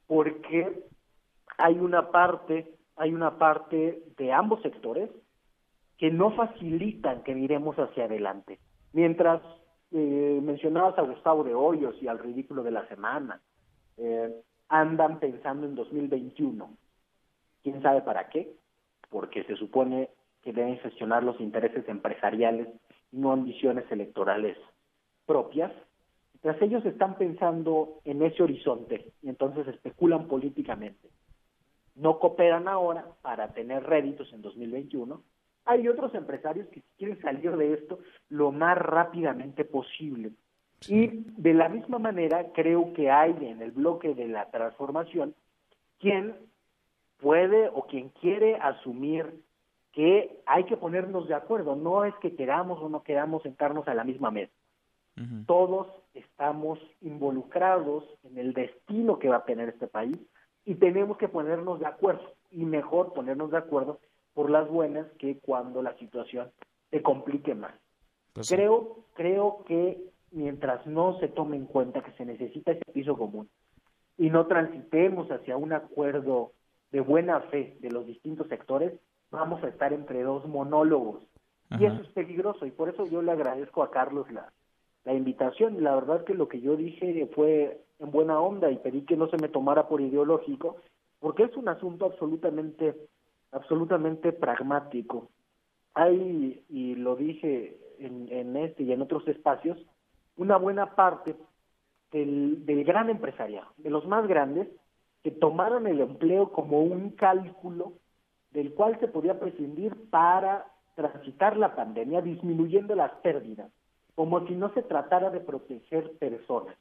porque 0.06 0.84
hay 1.56 1.78
una 1.78 2.10
parte 2.10 2.76
hay 2.96 3.14
una 3.14 3.38
parte 3.38 4.02
de 4.18 4.32
ambos 4.32 4.60
sectores 4.60 5.08
que 5.96 6.10
no 6.10 6.32
facilitan 6.32 7.22
que 7.22 7.34
miremos 7.34 7.76
hacia 7.76 8.04
adelante. 8.04 8.58
Mientras 8.92 9.40
eh, 9.92 10.40
mencionabas 10.42 10.98
a 10.98 11.02
Gustavo 11.02 11.42
de 11.42 11.54
Hoyos 11.54 11.94
y 12.02 12.08
al 12.08 12.18
ridículo 12.18 12.62
de 12.62 12.70
la 12.70 12.86
semana, 12.88 13.40
eh, 13.96 14.34
andan 14.68 15.20
pensando 15.20 15.66
en 15.66 15.74
2021. 15.74 16.70
¿Quién 17.62 17.82
sabe 17.82 18.02
para 18.02 18.28
qué? 18.28 18.52
Porque 19.10 19.44
se 19.44 19.56
supone 19.56 20.10
que 20.42 20.52
deben 20.52 20.78
gestionar 20.78 21.22
los 21.22 21.40
intereses 21.40 21.88
empresariales 21.88 22.68
no 23.12 23.32
ambiciones 23.32 23.84
electorales 23.90 24.56
propias. 25.26 25.72
Mientras 26.32 26.62
ellos 26.62 26.84
están 26.84 27.16
pensando 27.16 28.00
en 28.04 28.22
ese 28.22 28.42
horizonte 28.42 29.12
y 29.22 29.28
entonces 29.28 29.68
especulan 29.68 30.26
políticamente 30.26 31.08
no 31.94 32.18
cooperan 32.18 32.68
ahora 32.68 33.06
para 33.22 33.52
tener 33.52 33.84
réditos 33.84 34.32
en 34.32 34.42
2021. 34.42 35.22
Hay 35.64 35.88
otros 35.88 36.14
empresarios 36.14 36.68
que 36.68 36.82
quieren 36.98 37.20
salir 37.20 37.56
de 37.56 37.74
esto 37.74 38.00
lo 38.28 38.50
más 38.50 38.76
rápidamente 38.78 39.64
posible. 39.64 40.32
Y 40.88 41.24
de 41.36 41.54
la 41.54 41.68
misma 41.68 41.98
manera 41.98 42.52
creo 42.52 42.92
que 42.92 43.10
hay 43.10 43.36
en 43.40 43.62
el 43.62 43.70
bloque 43.70 44.14
de 44.14 44.28
la 44.28 44.50
transformación 44.50 45.34
quien 45.98 46.34
puede 47.18 47.68
o 47.68 47.86
quien 47.86 48.08
quiere 48.08 48.56
asumir 48.56 49.42
que 49.92 50.40
hay 50.46 50.64
que 50.64 50.76
ponernos 50.76 51.28
de 51.28 51.34
acuerdo, 51.34 51.76
no 51.76 52.04
es 52.04 52.14
que 52.16 52.34
queramos 52.34 52.80
o 52.82 52.88
no 52.88 53.02
queramos 53.02 53.42
sentarnos 53.42 53.86
a 53.86 53.94
la 53.94 54.04
misma 54.04 54.30
mesa. 54.30 54.52
Todos 55.46 55.88
estamos 56.14 56.78
involucrados 57.02 58.04
en 58.24 58.38
el 58.38 58.54
destino 58.54 59.18
que 59.18 59.28
va 59.28 59.36
a 59.36 59.44
tener 59.44 59.68
este 59.68 59.86
país 59.86 60.16
y 60.64 60.76
tenemos 60.76 61.18
que 61.18 61.28
ponernos 61.28 61.80
de 61.80 61.86
acuerdo. 61.86 62.32
Y 62.50 62.64
mejor 62.64 63.12
ponernos 63.12 63.50
de 63.50 63.58
acuerdo 63.58 64.00
por 64.32 64.50
las 64.50 64.68
buenas 64.68 65.06
que 65.18 65.38
cuando 65.38 65.82
la 65.82 65.94
situación 65.98 66.50
se 66.90 67.02
complique 67.02 67.54
más. 67.54 67.74
Pues 68.32 68.48
creo, 68.48 69.04
creo 69.14 69.62
que 69.66 70.11
mientras 70.32 70.86
no 70.86 71.18
se 71.20 71.28
tome 71.28 71.56
en 71.56 71.66
cuenta 71.66 72.02
que 72.02 72.12
se 72.12 72.24
necesita 72.24 72.72
ese 72.72 72.92
piso 72.92 73.16
común 73.16 73.48
y 74.18 74.30
no 74.30 74.46
transitemos 74.46 75.30
hacia 75.30 75.56
un 75.56 75.72
acuerdo 75.72 76.52
de 76.90 77.00
buena 77.00 77.40
fe 77.42 77.76
de 77.80 77.90
los 77.90 78.06
distintos 78.06 78.48
sectores, 78.48 78.92
vamos 79.30 79.62
a 79.64 79.68
estar 79.68 79.92
entre 79.92 80.22
dos 80.22 80.46
monólogos. 80.46 81.22
Y 81.78 81.86
eso 81.86 82.02
es 82.02 82.08
peligroso 82.08 82.66
y 82.66 82.70
por 82.70 82.90
eso 82.90 83.06
yo 83.06 83.22
le 83.22 83.32
agradezco 83.32 83.82
a 83.82 83.90
Carlos 83.90 84.30
la, 84.30 84.52
la 85.04 85.14
invitación. 85.14 85.82
La 85.82 85.94
verdad 85.94 86.24
que 86.24 86.34
lo 86.34 86.46
que 86.46 86.60
yo 86.60 86.76
dije 86.76 87.26
fue 87.34 87.80
en 87.98 88.10
buena 88.10 88.38
onda 88.40 88.70
y 88.70 88.76
pedí 88.76 89.02
que 89.02 89.16
no 89.16 89.28
se 89.28 89.38
me 89.38 89.48
tomara 89.48 89.88
por 89.88 90.02
ideológico, 90.02 90.76
porque 91.18 91.44
es 91.44 91.56
un 91.56 91.68
asunto 91.68 92.04
absolutamente, 92.04 92.94
absolutamente 93.52 94.32
pragmático. 94.32 95.30
Hay, 95.94 96.62
y 96.68 96.94
lo 96.96 97.16
dije 97.16 97.78
en, 97.98 98.28
en 98.30 98.56
este 98.56 98.82
y 98.82 98.92
en 98.92 99.00
otros 99.00 99.26
espacios, 99.26 99.78
una 100.36 100.56
buena 100.56 100.94
parte 100.94 101.36
del, 102.10 102.64
del 102.66 102.84
gran 102.84 103.10
empresariado, 103.10 103.68
de 103.76 103.90
los 103.90 104.06
más 104.06 104.26
grandes, 104.26 104.68
que 105.22 105.30
tomaron 105.30 105.86
el 105.86 106.00
empleo 106.00 106.52
como 106.52 106.82
un 106.82 107.10
cálculo 107.10 107.94
del 108.50 108.74
cual 108.74 108.98
se 109.00 109.08
podía 109.08 109.38
prescindir 109.38 109.94
para 110.10 110.66
transitar 110.94 111.56
la 111.56 111.74
pandemia, 111.74 112.20
disminuyendo 112.20 112.94
las 112.94 113.12
pérdidas, 113.22 113.70
como 114.14 114.46
si 114.46 114.54
no 114.54 114.72
se 114.74 114.82
tratara 114.82 115.30
de 115.30 115.40
proteger 115.40 116.12
personas. 116.18 116.76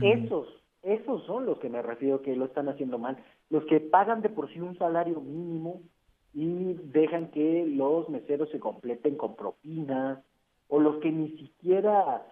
Esos, 0.00 0.48
esos 0.82 1.22
son 1.24 1.44
los 1.44 1.58
que 1.58 1.68
me 1.68 1.82
refiero 1.82 2.22
que 2.22 2.34
lo 2.34 2.46
están 2.46 2.70
haciendo 2.70 2.98
mal, 2.98 3.22
los 3.50 3.64
que 3.66 3.78
pagan 3.78 4.22
de 4.22 4.30
por 4.30 4.50
sí 4.50 4.58
un 4.58 4.78
salario 4.78 5.20
mínimo 5.20 5.82
y 6.32 6.72
dejan 6.84 7.30
que 7.30 7.66
los 7.66 8.08
meseros 8.08 8.48
se 8.50 8.58
completen 8.58 9.16
con 9.16 9.36
propinas, 9.36 10.24
o 10.68 10.80
los 10.80 10.96
que 11.02 11.12
ni 11.12 11.36
siquiera 11.36 12.22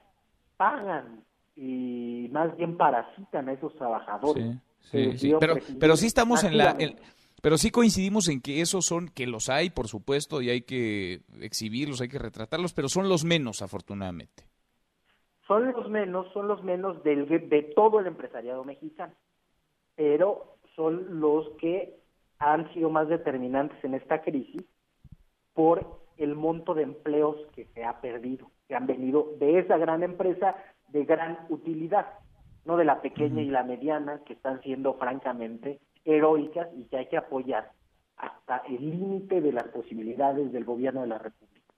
pagan 0.60 1.24
y 1.56 2.28
más 2.32 2.54
bien 2.58 2.76
parasitan 2.76 3.48
a 3.48 3.52
esos 3.54 3.74
trabajadores. 3.76 4.58
Sí, 4.80 5.16
sí, 5.16 5.32
Pero, 5.40 5.54
pero 5.78 5.96
sí 5.96 6.06
estamos 6.06 6.44
en 6.44 6.58
la... 6.58 6.76
pero 7.40 7.56
sí 7.56 7.70
coincidimos 7.70 8.28
en 8.28 8.42
que 8.42 8.60
esos 8.60 8.84
son, 8.84 9.08
que 9.08 9.26
los 9.26 9.48
hay, 9.48 9.70
por 9.70 9.88
supuesto, 9.88 10.42
y 10.42 10.50
hay 10.50 10.60
que 10.60 11.22
exhibirlos, 11.40 12.02
hay 12.02 12.08
que 12.08 12.18
retratarlos, 12.18 12.74
pero 12.74 12.90
son 12.90 13.08
los 13.08 13.24
menos, 13.24 13.62
afortunadamente. 13.62 14.44
Son 15.46 15.72
los 15.72 15.88
menos, 15.88 16.30
son 16.34 16.46
los 16.46 16.62
menos 16.62 17.02
del, 17.04 17.26
de 17.26 17.62
todo 17.74 17.98
el 17.98 18.06
empresariado 18.06 18.62
mexicano, 18.62 19.14
pero 19.96 20.58
son 20.76 21.20
los 21.20 21.48
que 21.58 21.96
han 22.38 22.70
sido 22.74 22.90
más 22.90 23.08
determinantes 23.08 23.82
en 23.82 23.94
esta 23.94 24.20
crisis 24.20 24.62
por 25.54 26.02
el 26.18 26.34
monto 26.34 26.74
de 26.74 26.82
empleos 26.82 27.36
que 27.54 27.64
se 27.72 27.82
ha 27.82 28.02
perdido, 28.02 28.50
que 28.70 28.76
han 28.76 28.86
venido 28.86 29.34
de 29.40 29.58
esa 29.58 29.76
gran 29.78 30.04
empresa 30.04 30.54
de 30.92 31.04
gran 31.04 31.40
utilidad, 31.48 32.06
no 32.64 32.76
de 32.76 32.84
la 32.84 33.02
pequeña 33.02 33.42
y 33.42 33.50
la 33.50 33.64
mediana, 33.64 34.20
que 34.24 34.34
están 34.34 34.62
siendo 34.62 34.94
francamente 34.94 35.80
heroicas 36.04 36.68
y 36.78 36.84
que 36.84 36.98
hay 36.98 37.08
que 37.08 37.16
apoyar 37.16 37.72
hasta 38.16 38.58
el 38.68 38.90
límite 38.90 39.40
de 39.40 39.52
las 39.52 39.64
posibilidades 39.64 40.52
del 40.52 40.64
gobierno 40.64 41.00
de 41.00 41.08
la 41.08 41.18
República. 41.18 41.74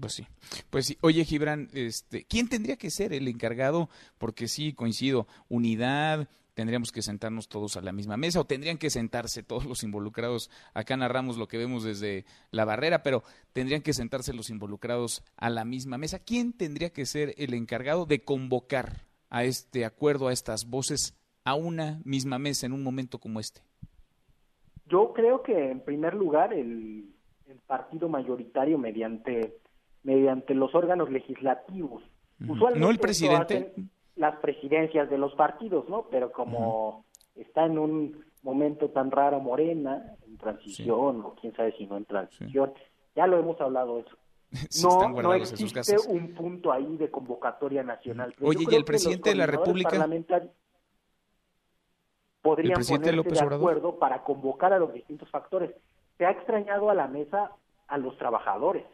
Pues 0.00 0.14
sí, 0.14 0.26
pues 0.70 0.86
sí. 0.86 0.96
Oye, 1.02 1.22
Gibran, 1.22 1.68
este, 1.74 2.24
¿quién 2.24 2.48
tendría 2.48 2.76
que 2.76 2.88
ser 2.88 3.12
el 3.12 3.28
encargado? 3.28 3.90
Porque 4.16 4.48
sí, 4.48 4.72
coincido, 4.72 5.26
unidad, 5.50 6.28
tendríamos 6.60 6.92
que 6.92 7.00
sentarnos 7.00 7.48
todos 7.48 7.78
a 7.78 7.80
la 7.80 7.90
misma 7.90 8.18
mesa 8.18 8.38
o 8.38 8.44
tendrían 8.44 8.76
que 8.76 8.90
sentarse 8.90 9.42
todos 9.42 9.64
los 9.64 9.82
involucrados. 9.82 10.50
Acá 10.74 10.94
narramos 10.94 11.38
lo 11.38 11.48
que 11.48 11.56
vemos 11.56 11.84
desde 11.84 12.26
la 12.50 12.66
barrera, 12.66 13.02
pero 13.02 13.22
tendrían 13.54 13.80
que 13.80 13.94
sentarse 13.94 14.34
los 14.34 14.50
involucrados 14.50 15.24
a 15.38 15.48
la 15.48 15.64
misma 15.64 15.96
mesa. 15.96 16.18
¿Quién 16.18 16.52
tendría 16.52 16.90
que 16.90 17.06
ser 17.06 17.34
el 17.38 17.54
encargado 17.54 18.04
de 18.04 18.22
convocar 18.24 19.06
a 19.30 19.44
este 19.44 19.86
acuerdo, 19.86 20.28
a 20.28 20.34
estas 20.34 20.68
voces, 20.68 21.18
a 21.46 21.54
una 21.54 22.02
misma 22.04 22.38
mesa 22.38 22.66
en 22.66 22.74
un 22.74 22.82
momento 22.82 23.18
como 23.18 23.40
este? 23.40 23.62
Yo 24.86 25.14
creo 25.14 25.42
que 25.42 25.70
en 25.70 25.80
primer 25.80 26.12
lugar 26.12 26.52
el 26.52 27.14
partido 27.66 28.10
mayoritario 28.10 28.76
mediante 28.76 29.56
mediante 30.02 30.54
los 30.54 30.74
órganos 30.74 31.10
legislativos. 31.10 32.02
Usualmente 32.46 32.80
¿No 32.80 32.90
el 32.90 32.98
presidente? 32.98 33.72
Las 34.16 34.36
presidencias 34.36 35.08
de 35.08 35.18
los 35.18 35.34
partidos, 35.34 35.88
¿no? 35.88 36.06
Pero 36.10 36.32
como 36.32 37.04
está 37.34 37.64
en 37.64 37.78
un 37.78 38.24
momento 38.42 38.90
tan 38.90 39.10
raro 39.10 39.40
Morena, 39.40 40.16
en 40.26 40.38
transición, 40.38 41.22
o 41.24 41.34
quién 41.40 41.54
sabe 41.54 41.72
si 41.76 41.86
no 41.86 41.96
en 41.96 42.04
transición, 42.04 42.72
ya 43.14 43.26
lo 43.26 43.38
hemos 43.38 43.60
hablado 43.60 43.98
eso. 43.98 44.16
no, 44.82 45.22
no 45.22 45.34
existe 45.34 45.96
un 46.08 46.34
punto 46.34 46.72
ahí 46.72 46.96
de 46.96 47.10
convocatoria 47.10 47.82
nacional. 47.82 48.34
Oye, 48.42 48.66
¿y 48.68 48.74
el 48.74 48.84
presidente 48.84 49.30
de 49.30 49.36
la 49.36 49.46
República? 49.46 50.06
Podrían 52.42 52.80
ponerse 52.82 53.22
de 53.22 53.54
acuerdo 53.54 53.98
para 53.98 54.22
convocar 54.24 54.72
a 54.72 54.78
los 54.78 54.92
distintos 54.94 55.28
factores. 55.30 55.72
Se 56.16 56.24
ha 56.24 56.30
extrañado 56.30 56.90
a 56.90 56.94
la 56.94 57.06
mesa 57.06 57.52
a 57.86 57.98
los 57.98 58.16
trabajadores. 58.16 58.84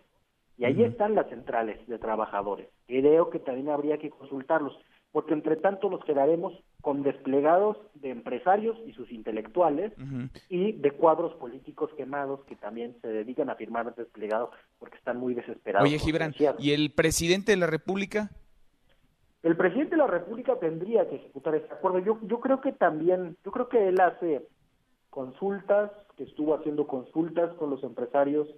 Y 0.58 0.64
ahí 0.64 0.82
están 0.82 1.14
las 1.14 1.28
centrales 1.28 1.86
de 1.86 1.98
trabajadores. 1.98 2.68
Creo 2.86 3.30
que 3.30 3.38
también 3.38 3.68
habría 3.68 3.98
que 3.98 4.10
consultarlos, 4.10 4.76
porque 5.16 5.32
entre 5.32 5.56
tanto 5.56 5.88
nos 5.88 6.04
quedaremos 6.04 6.52
con 6.82 7.02
desplegados 7.02 7.78
de 7.94 8.10
empresarios 8.10 8.76
y 8.86 8.92
sus 8.92 9.10
intelectuales 9.10 9.94
y 10.50 10.72
de 10.72 10.90
cuadros 10.90 11.32
políticos 11.36 11.88
quemados 11.96 12.44
que 12.44 12.54
también 12.54 12.98
se 13.00 13.08
dedican 13.08 13.48
a 13.48 13.54
firmar 13.54 13.94
desplegados 13.94 14.50
porque 14.78 14.98
están 14.98 15.16
muy 15.16 15.32
desesperados. 15.32 15.88
Oye, 15.88 15.98
Gibran, 15.98 16.34
¿y 16.58 16.72
el 16.72 16.92
presidente 16.92 17.52
de 17.52 17.56
la 17.56 17.66
República? 17.66 18.30
El 19.42 19.56
presidente 19.56 19.92
de 19.92 20.02
la 20.02 20.06
República 20.06 20.58
tendría 20.60 21.08
que 21.08 21.16
ejecutar 21.16 21.54
este 21.54 21.72
acuerdo. 21.72 22.00
Yo, 22.00 22.18
yo 22.24 22.38
creo 22.40 22.60
que 22.60 22.72
también, 22.72 23.38
yo 23.42 23.52
creo 23.52 23.70
que 23.70 23.88
él 23.88 23.98
hace 23.98 24.46
consultas, 25.08 25.92
que 26.18 26.24
estuvo 26.24 26.54
haciendo 26.54 26.86
consultas 26.86 27.54
con 27.54 27.70
los 27.70 27.82
empresarios 27.84 28.48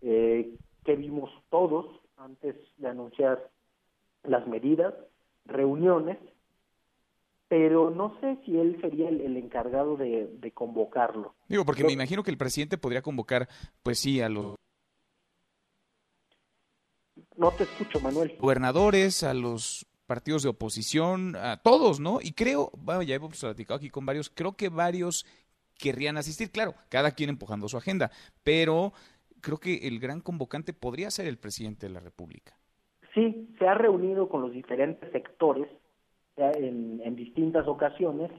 eh, 0.00 0.54
que 0.86 0.96
vimos 0.96 1.28
todos 1.50 1.84
antes 2.16 2.56
de 2.78 2.88
anunciar 2.88 3.50
las 4.22 4.46
medidas, 4.46 4.94
reuniones, 5.48 6.18
pero 7.48 7.90
no 7.90 8.18
sé 8.20 8.38
si 8.44 8.58
él 8.58 8.78
sería 8.80 9.08
el, 9.08 9.36
encargado 9.36 9.96
de, 9.96 10.52
convocarlo. 10.54 11.34
Digo, 11.48 11.64
porque 11.64 11.84
me 11.84 11.92
imagino 11.92 12.22
que 12.22 12.30
el 12.30 12.38
presidente 12.38 12.78
podría 12.78 13.02
convocar, 13.02 13.48
pues 13.82 13.98
sí, 13.98 14.20
a 14.20 14.28
los... 14.28 14.54
No 17.36 17.50
te 17.52 17.64
escucho, 17.64 18.00
Manuel. 18.00 18.36
Gobernadores, 18.38 19.22
a 19.22 19.32
los 19.32 19.86
partidos 20.06 20.42
de 20.42 20.48
oposición, 20.50 21.36
a 21.36 21.62
todos, 21.62 22.00
¿no? 22.00 22.20
Y 22.20 22.32
creo, 22.32 22.70
bueno, 22.76 23.02
ya 23.02 23.14
hemos 23.14 23.38
platicado 23.38 23.76
aquí 23.76 23.90
con 23.90 24.06
varios, 24.06 24.30
creo 24.30 24.56
que 24.56 24.68
varios 24.68 25.24
querrían 25.78 26.16
asistir, 26.16 26.50
claro, 26.50 26.74
cada 26.88 27.12
quien 27.12 27.30
empujando 27.30 27.68
su 27.68 27.76
agenda, 27.76 28.10
pero 28.42 28.92
creo 29.40 29.58
que 29.58 29.86
el 29.86 30.00
gran 30.00 30.20
convocante 30.20 30.72
podría 30.72 31.10
ser 31.10 31.26
el 31.26 31.38
presidente 31.38 31.86
de 31.86 31.92
la 31.92 32.00
República. 32.00 32.57
Sí, 33.18 33.48
se 33.58 33.66
ha 33.66 33.74
reunido 33.74 34.28
con 34.28 34.42
los 34.42 34.52
diferentes 34.52 35.10
sectores 35.10 35.66
en, 36.36 37.00
en 37.02 37.16
distintas 37.16 37.66
ocasiones 37.66 38.30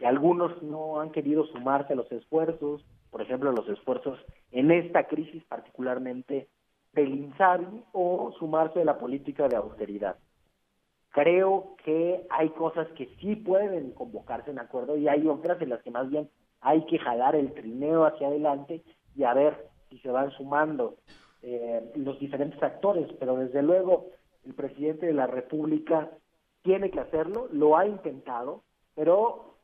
y 0.00 0.04
algunos 0.04 0.60
no 0.64 1.00
han 1.00 1.12
querido 1.12 1.46
sumarse 1.46 1.92
a 1.92 1.96
los 1.96 2.10
esfuerzos, 2.10 2.84
por 3.12 3.22
ejemplo, 3.22 3.52
los 3.52 3.68
esfuerzos 3.68 4.18
en 4.50 4.72
esta 4.72 5.04
crisis 5.06 5.44
particularmente 5.44 6.48
del 6.92 7.14
INSABI 7.14 7.84
o 7.92 8.32
sumarse 8.36 8.80
a 8.80 8.84
la 8.84 8.98
política 8.98 9.46
de 9.46 9.54
austeridad. 9.54 10.16
Creo 11.10 11.76
que 11.84 12.26
hay 12.28 12.48
cosas 12.48 12.88
que 12.96 13.06
sí 13.20 13.36
pueden 13.36 13.92
convocarse 13.92 14.50
en 14.50 14.58
acuerdo 14.58 14.96
y 14.96 15.06
hay 15.06 15.28
otras 15.28 15.62
en 15.62 15.68
las 15.68 15.82
que 15.82 15.92
más 15.92 16.10
bien 16.10 16.28
hay 16.60 16.84
que 16.86 16.98
jalar 16.98 17.36
el 17.36 17.54
trineo 17.54 18.06
hacia 18.06 18.26
adelante 18.26 18.82
y 19.14 19.22
a 19.22 19.34
ver 19.34 19.68
y 19.88 20.00
se 20.00 20.10
van 20.10 20.32
sumando 20.32 20.96
eh, 21.42 21.92
los 21.96 22.18
diferentes 22.18 22.62
actores, 22.62 23.08
pero 23.18 23.36
desde 23.36 23.62
luego 23.62 24.06
el 24.44 24.54
presidente 24.54 25.06
de 25.06 25.12
la 25.12 25.26
República 25.26 26.10
tiene 26.62 26.90
que 26.90 27.00
hacerlo, 27.00 27.48
lo 27.52 27.76
ha 27.76 27.86
intentado, 27.86 28.62
pero 28.94 29.56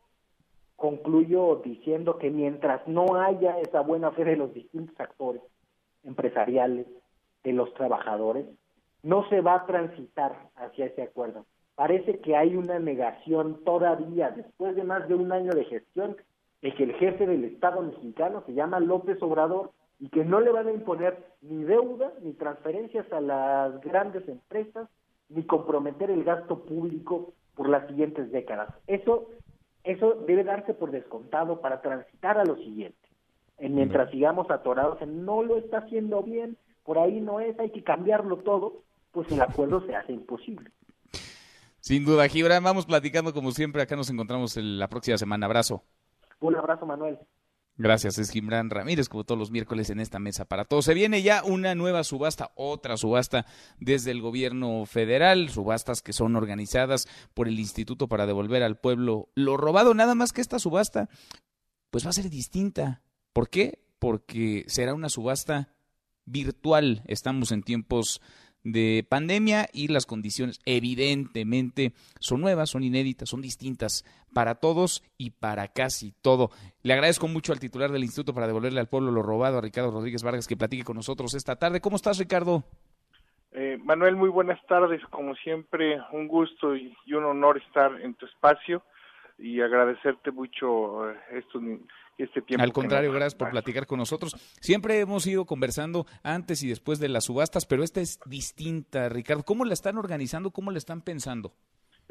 concluyo 0.76 1.62
diciendo 1.64 2.18
que 2.18 2.30
mientras 2.30 2.86
no 2.86 3.16
haya 3.20 3.58
esa 3.60 3.80
buena 3.80 4.10
fe 4.12 4.24
de 4.24 4.36
los 4.36 4.52
distintos 4.52 4.98
actores 4.98 5.42
empresariales, 6.04 6.86
de 7.44 7.52
los 7.52 7.72
trabajadores, 7.74 8.46
no 9.02 9.28
se 9.28 9.40
va 9.40 9.54
a 9.54 9.66
transitar 9.66 10.50
hacia 10.56 10.86
ese 10.86 11.02
acuerdo. 11.02 11.44
Parece 11.74 12.20
que 12.20 12.36
hay 12.36 12.56
una 12.56 12.78
negación 12.78 13.64
todavía, 13.64 14.30
después 14.30 14.76
de 14.76 14.84
más 14.84 15.08
de 15.08 15.14
un 15.14 15.32
año 15.32 15.52
de 15.52 15.64
gestión, 15.64 16.16
de 16.60 16.74
que 16.74 16.84
el 16.84 16.94
jefe 16.94 17.26
del 17.26 17.44
Estado 17.44 17.82
mexicano 17.82 18.44
se 18.46 18.54
llama 18.54 18.78
López 18.78 19.20
Obrador 19.22 19.72
y 20.02 20.08
que 20.08 20.24
no 20.24 20.40
le 20.40 20.50
van 20.50 20.66
a 20.66 20.72
imponer 20.72 21.16
ni 21.42 21.62
deuda, 21.62 22.12
ni 22.22 22.32
transferencias 22.32 23.10
a 23.12 23.20
las 23.20 23.80
grandes 23.82 24.28
empresas, 24.28 24.88
ni 25.28 25.44
comprometer 25.44 26.10
el 26.10 26.24
gasto 26.24 26.64
público 26.64 27.32
por 27.54 27.68
las 27.68 27.86
siguientes 27.86 28.32
décadas. 28.32 28.74
Eso, 28.88 29.30
eso 29.84 30.14
debe 30.26 30.42
darse 30.42 30.74
por 30.74 30.90
descontado 30.90 31.60
para 31.60 31.80
transitar 31.82 32.36
a 32.36 32.44
lo 32.44 32.56
siguiente. 32.56 32.98
Mientras 33.60 34.10
sigamos 34.10 34.50
atorados 34.50 35.00
en 35.02 35.24
no 35.24 35.44
lo 35.44 35.56
está 35.56 35.78
haciendo 35.78 36.20
bien, 36.24 36.56
por 36.82 36.98
ahí 36.98 37.20
no 37.20 37.38
es, 37.38 37.56
hay 37.60 37.70
que 37.70 37.84
cambiarlo 37.84 38.38
todo, 38.38 38.82
pues 39.12 39.30
el 39.30 39.40
acuerdo 39.40 39.86
se 39.86 39.94
hace 39.94 40.12
imposible. 40.12 40.72
Sin 41.78 42.04
duda, 42.04 42.26
Gibran, 42.26 42.64
vamos 42.64 42.86
platicando 42.86 43.32
como 43.32 43.52
siempre, 43.52 43.82
acá 43.82 43.94
nos 43.94 44.10
encontramos 44.10 44.56
la 44.56 44.88
próxima 44.88 45.16
semana. 45.16 45.46
Abrazo. 45.46 45.84
Un 46.40 46.56
abrazo, 46.56 46.86
Manuel. 46.86 47.20
Gracias, 47.78 48.18
es 48.18 48.30
Gimran 48.30 48.68
Ramírez, 48.68 49.08
como 49.08 49.24
todos 49.24 49.38
los 49.38 49.50
miércoles 49.50 49.88
en 49.88 49.98
esta 49.98 50.18
mesa 50.18 50.44
para 50.44 50.66
todos. 50.66 50.84
Se 50.84 50.92
viene 50.92 51.22
ya 51.22 51.42
una 51.42 51.74
nueva 51.74 52.04
subasta, 52.04 52.52
otra 52.54 52.98
subasta 52.98 53.46
desde 53.80 54.10
el 54.10 54.20
gobierno 54.20 54.84
federal, 54.84 55.48
subastas 55.48 56.02
que 56.02 56.12
son 56.12 56.36
organizadas 56.36 57.08
por 57.32 57.48
el 57.48 57.58
Instituto 57.58 58.08
para 58.08 58.26
devolver 58.26 58.62
al 58.62 58.78
pueblo 58.78 59.30
lo 59.34 59.56
robado. 59.56 59.94
Nada 59.94 60.14
más 60.14 60.32
que 60.32 60.42
esta 60.42 60.58
subasta, 60.58 61.08
pues 61.90 62.04
va 62.04 62.10
a 62.10 62.14
ser 62.14 62.28
distinta. 62.28 63.02
¿Por 63.32 63.48
qué? 63.48 63.82
Porque 63.98 64.64
será 64.66 64.92
una 64.92 65.08
subasta 65.08 65.74
virtual. 66.26 67.02
Estamos 67.06 67.52
en 67.52 67.62
tiempos 67.62 68.20
de 68.64 69.04
pandemia 69.08 69.68
y 69.72 69.88
las 69.88 70.06
condiciones 70.06 70.60
evidentemente 70.64 71.94
son 72.20 72.40
nuevas, 72.40 72.70
son 72.70 72.84
inéditas, 72.84 73.28
son 73.28 73.40
distintas 73.40 74.04
para 74.32 74.56
todos 74.56 75.02
y 75.18 75.30
para 75.30 75.68
casi 75.68 76.12
todo. 76.22 76.50
Le 76.82 76.92
agradezco 76.92 77.28
mucho 77.28 77.52
al 77.52 77.60
titular 77.60 77.90
del 77.90 78.02
Instituto 78.02 78.34
para 78.34 78.46
devolverle 78.46 78.80
al 78.80 78.88
pueblo 78.88 79.10
lo 79.10 79.22
robado, 79.22 79.58
a 79.58 79.60
Ricardo 79.60 79.90
Rodríguez 79.90 80.22
Vargas, 80.22 80.46
que 80.46 80.56
platique 80.56 80.84
con 80.84 80.96
nosotros 80.96 81.34
esta 81.34 81.56
tarde. 81.56 81.80
¿Cómo 81.80 81.96
estás, 81.96 82.18
Ricardo? 82.18 82.64
Eh, 83.52 83.78
Manuel, 83.84 84.16
muy 84.16 84.30
buenas 84.30 84.64
tardes. 84.66 85.02
Como 85.10 85.34
siempre, 85.36 86.00
un 86.12 86.26
gusto 86.26 86.74
y, 86.74 86.94
un 87.12 87.24
honor 87.24 87.58
estar 87.58 88.00
en 88.00 88.14
tu 88.14 88.26
espacio 88.26 88.82
y 89.38 89.60
agradecerte 89.60 90.30
mucho 90.30 91.10
eh, 91.10 91.16
estos 91.32 91.62
este 92.18 92.42
tiempo. 92.42 92.62
Al 92.62 92.72
contrario, 92.72 93.10
gracias 93.10 93.34
por 93.34 93.50
platicar 93.50 93.86
con 93.86 93.98
nosotros. 93.98 94.34
Siempre 94.60 95.00
hemos 95.00 95.26
ido 95.26 95.44
conversando 95.44 96.06
antes 96.22 96.62
y 96.62 96.68
después 96.68 96.98
de 96.98 97.08
las 97.08 97.24
subastas, 97.24 97.66
pero 97.66 97.82
esta 97.82 98.00
es 98.00 98.20
distinta, 98.26 99.08
Ricardo. 99.08 99.42
¿Cómo 99.44 99.64
la 99.64 99.74
están 99.74 99.98
organizando? 99.98 100.50
¿Cómo 100.50 100.70
la 100.70 100.78
están 100.78 101.02
pensando? 101.02 101.52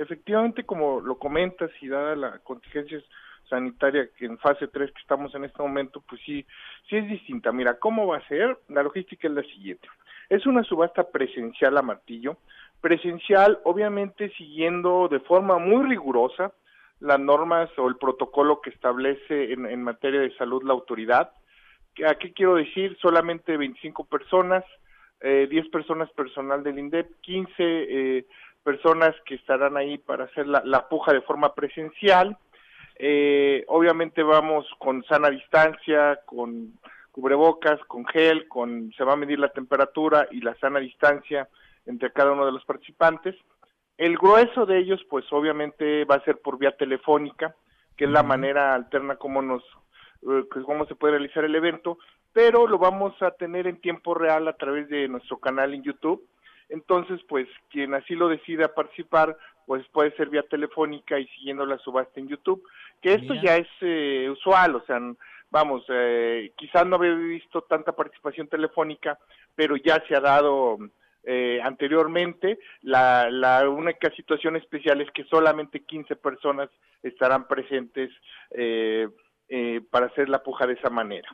Efectivamente, 0.01 0.63
como 0.63 0.99
lo 0.99 1.17
comentas 1.19 1.69
y 1.81 1.87
dada 1.87 2.15
la 2.15 2.39
contingencia 2.39 3.01
sanitaria 3.47 4.09
que 4.17 4.25
en 4.25 4.39
fase 4.39 4.67
3 4.67 4.91
que 4.91 5.01
estamos 5.01 5.35
en 5.35 5.43
este 5.43 5.61
momento, 5.61 6.01
pues 6.07 6.21
sí, 6.25 6.45
sí 6.89 6.95
es 6.97 7.07
distinta. 7.07 7.51
Mira, 7.51 7.77
¿cómo 7.77 8.07
va 8.07 8.17
a 8.17 8.27
ser? 8.27 8.57
La 8.69 8.81
logística 8.81 9.27
es 9.27 9.33
la 9.33 9.43
siguiente. 9.43 9.87
Es 10.29 10.45
una 10.47 10.63
subasta 10.63 11.03
presencial 11.03 11.77
a 11.77 11.81
martillo, 11.81 12.37
presencial 12.79 13.59
obviamente 13.63 14.29
siguiendo 14.37 15.07
de 15.07 15.19
forma 15.19 15.59
muy 15.59 15.87
rigurosa 15.87 16.53
las 16.99 17.19
normas 17.19 17.69
o 17.77 17.87
el 17.87 17.97
protocolo 17.97 18.61
que 18.61 18.69
establece 18.69 19.53
en, 19.53 19.83
materia 19.83 20.21
de 20.21 20.35
salud 20.37 20.63
la 20.63 20.73
autoridad. 20.73 21.31
¿A 22.07 22.15
qué 22.15 22.31
quiero 22.31 22.55
decir? 22.55 22.97
Solamente 23.01 23.57
25 23.57 24.05
personas, 24.05 24.63
eh, 25.19 25.47
10 25.49 25.69
personas 25.69 26.09
personal 26.11 26.63
del 26.63 26.79
INDEP, 26.79 27.19
15 27.21 27.53
eh, 27.59 28.25
personas 28.63 29.15
que 29.25 29.35
estarán 29.35 29.77
ahí 29.77 29.97
para 29.97 30.25
hacer 30.25 30.47
la, 30.47 30.87
puja 30.89 31.13
de 31.13 31.21
forma 31.21 31.53
presencial. 31.53 32.37
Eh, 32.97 33.63
obviamente 33.67 34.21
vamos 34.23 34.67
con 34.77 35.03
sana 35.05 35.29
distancia, 35.29 36.19
con 36.25 36.73
cubrebocas, 37.11 37.79
con 37.87 38.05
gel, 38.05 38.47
con 38.47 38.91
se 38.93 39.03
va 39.03 39.13
a 39.13 39.17
medir 39.17 39.39
la 39.39 39.49
temperatura 39.49 40.27
y 40.31 40.41
la 40.41 40.55
sana 40.55 40.79
distancia 40.79 41.47
entre 41.85 42.11
cada 42.11 42.31
uno 42.31 42.45
de 42.45 42.51
los 42.51 42.63
participantes. 42.65 43.35
El 43.97 44.17
grueso 44.17 44.65
de 44.65 44.79
ellos, 44.79 45.01
pues 45.09 45.25
obviamente 45.31 46.05
va 46.05 46.15
a 46.15 46.23
ser 46.23 46.39
por 46.39 46.57
vía 46.57 46.71
telefónica, 46.71 47.55
que 47.97 48.05
es 48.05 48.11
la 48.11 48.23
manera 48.23 48.73
alterna 48.73 49.15
como 49.15 49.41
nos, 49.41 49.63
eh, 50.23 50.43
pues, 50.51 50.65
cómo 50.65 50.85
se 50.85 50.95
puede 50.95 51.17
realizar 51.17 51.43
el 51.43 51.55
evento, 51.55 51.97
pero 52.33 52.67
lo 52.67 52.77
vamos 52.77 53.19
a 53.21 53.31
tener 53.31 53.67
en 53.67 53.81
tiempo 53.81 54.13
real 54.13 54.47
a 54.47 54.53
través 54.53 54.87
de 54.89 55.07
nuestro 55.07 55.37
canal 55.37 55.73
en 55.73 55.83
YouTube. 55.83 56.25
Entonces, 56.71 57.21
pues 57.29 57.47
quien 57.69 57.93
así 57.93 58.15
lo 58.15 58.27
decida 58.27 58.73
participar, 58.73 59.37
pues 59.65 59.87
puede 59.89 60.15
ser 60.15 60.29
vía 60.29 60.43
telefónica 60.43 61.19
y 61.19 61.27
siguiendo 61.27 61.65
la 61.65 61.77
subasta 61.77 62.19
en 62.19 62.27
YouTube, 62.27 62.63
que 63.01 63.13
esto 63.13 63.33
ya 63.35 63.57
es 63.57 63.67
eh, 63.81 64.27
usual, 64.31 64.75
o 64.75 64.85
sea, 64.85 64.99
vamos, 65.51 65.85
eh, 65.89 66.51
quizás 66.57 66.87
no 66.87 66.95
había 66.95 67.13
visto 67.13 67.61
tanta 67.61 67.91
participación 67.91 68.47
telefónica, 68.47 69.19
pero 69.55 69.75
ya 69.75 70.03
se 70.07 70.15
ha 70.15 70.19
dado 70.19 70.79
eh, 71.23 71.59
anteriormente. 71.63 72.57
La, 72.81 73.29
la 73.29 73.69
única 73.69 74.09
situación 74.15 74.55
especial 74.55 75.01
es 75.01 75.11
que 75.11 75.23
solamente 75.25 75.81
15 75.81 76.15
personas 76.15 76.69
estarán 77.03 77.47
presentes 77.47 78.09
eh, 78.51 79.07
eh, 79.49 79.81
para 79.91 80.07
hacer 80.07 80.29
la 80.29 80.41
puja 80.41 80.65
de 80.65 80.73
esa 80.73 80.89
manera. 80.89 81.29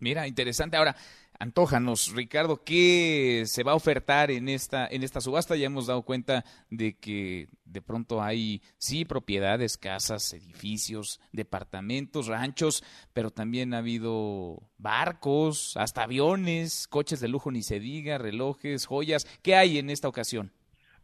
Mira, 0.00 0.28
interesante. 0.28 0.76
Ahora, 0.76 0.94
antójanos, 1.40 2.14
Ricardo, 2.14 2.62
¿qué 2.64 3.42
se 3.46 3.64
va 3.64 3.72
a 3.72 3.76
ofertar 3.76 4.30
en 4.30 4.48
esta, 4.48 4.86
en 4.86 5.02
esta 5.02 5.20
subasta? 5.20 5.56
Ya 5.56 5.66
hemos 5.66 5.88
dado 5.88 6.02
cuenta 6.02 6.44
de 6.70 6.96
que 6.96 7.48
de 7.64 7.82
pronto 7.82 8.22
hay, 8.22 8.62
sí, 8.76 9.04
propiedades, 9.04 9.76
casas, 9.76 10.32
edificios, 10.32 11.20
departamentos, 11.32 12.28
ranchos, 12.28 12.84
pero 13.12 13.30
también 13.30 13.74
ha 13.74 13.78
habido 13.78 14.62
barcos, 14.78 15.76
hasta 15.76 16.04
aviones, 16.04 16.86
coches 16.88 17.20
de 17.20 17.28
lujo, 17.28 17.50
ni 17.50 17.62
se 17.62 17.80
diga, 17.80 18.18
relojes, 18.18 18.86
joyas. 18.86 19.24
¿Qué 19.42 19.56
hay 19.56 19.78
en 19.78 19.90
esta 19.90 20.08
ocasión? 20.08 20.52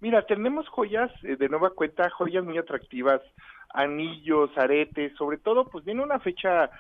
Mira, 0.01 0.27
tenemos 0.27 0.69
joyas 0.69 1.11
eh, 1.23 1.37
de 1.37 1.49
nueva 1.49 1.71
cuenta, 1.71 2.11
joyas 2.11 2.45
muy 2.45 2.59
atractivas, 2.59 3.23
anillos, 3.73 4.51
aretes, 4.57 5.17
sobre 5.17 5.39
todo, 5.39 5.69
pues 5.69 5.85
viene 5.85 6.03
una 6.03 6.21
fecha 6.21 6.71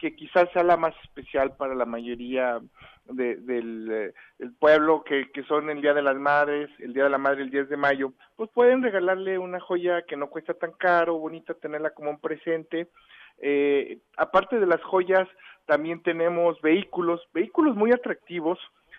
que 0.00 0.16
quizás 0.16 0.50
sea 0.52 0.62
la 0.62 0.78
más 0.78 0.94
especial 1.04 1.54
para 1.56 1.74
la 1.74 1.84
mayoría 1.84 2.58
de, 3.04 3.36
del, 3.36 3.88
eh, 3.92 4.50
pueblo, 4.58 5.04
que, 5.04 5.28
son 5.46 5.68
el 5.68 5.82
Día 5.82 5.92
de 5.92 6.02
las 6.02 6.16
Madres, 6.16 6.70
el 6.78 6.94
Día 6.94 7.04
de 7.04 7.10
la 7.10 7.18
Madre 7.18 7.42
el 7.42 7.50
10 7.50 7.68
de 7.68 7.76
mayo, 7.76 8.12
pues 8.34 8.50
pueden 8.50 8.82
regalarle 8.82 9.38
una 9.38 9.60
joya 9.60 10.02
que 10.02 10.16
no 10.16 10.30
cuesta 10.30 10.54
tan 10.54 10.72
caro, 10.72 11.18
bonita, 11.18 11.52
tenerla 11.54 11.90
como 11.90 12.10
un 12.10 12.18
presente. 12.18 12.88
Eh, 13.42 13.98
aparte 14.16 14.58
de 14.58 14.66
las 14.66 14.82
joyas, 14.82 15.28
también 15.66 16.02
tenemos 16.02 16.60
vehículos, 16.62 17.20
vehículos 17.34 17.76
muy 17.76 17.92
atractivos, 17.92 18.58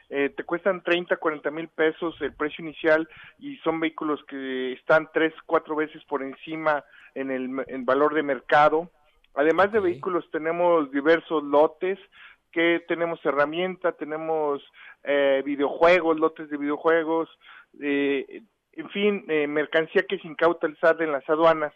eh, 0.10 0.30
te 0.30 0.44
cuestan 0.44 0.84
30, 0.84 1.18
40 1.18 1.49
mil 1.52 1.68
pesos 1.69 2.15
el 2.22 2.34
precio 2.34 2.64
inicial 2.64 3.07
y 3.40 3.57
son 3.57 3.80
vehículos 3.80 4.23
que 4.28 4.73
están 4.73 5.10
tres, 5.14 5.34
cuatro 5.45 5.76
veces 5.76 6.03
por 6.06 6.22
encima 6.22 6.84
en 7.15 7.32
el 7.32 7.64
en 7.68 7.86
valor 7.86 8.14
de 8.14 8.22
mercado. 8.22 8.91
Además 9.34 9.72
de 9.72 9.80
vehículos 9.80 10.30
tenemos 10.32 10.91
diversos 10.91 11.44
lotes 11.44 11.98
que 12.52 12.84
tenemos 12.88 13.24
herramienta, 13.26 13.94
tenemos 13.94 14.62
eh, 15.03 15.41
videojuegos, 15.45 16.20
lotes 16.20 16.49
de 16.49 16.58
videojuegos, 16.58 17.30
eh, 17.80 18.44
en 18.74 18.90
fin, 18.90 19.26
eh, 19.28 19.48
mercancía 19.48 20.03
que 20.03 20.16
es 20.16 20.26
incauta 20.26 20.68
el 20.68 20.78
SAT 20.78 21.02
en 21.02 21.12
las 21.12 21.28
aduanas. 21.30 21.74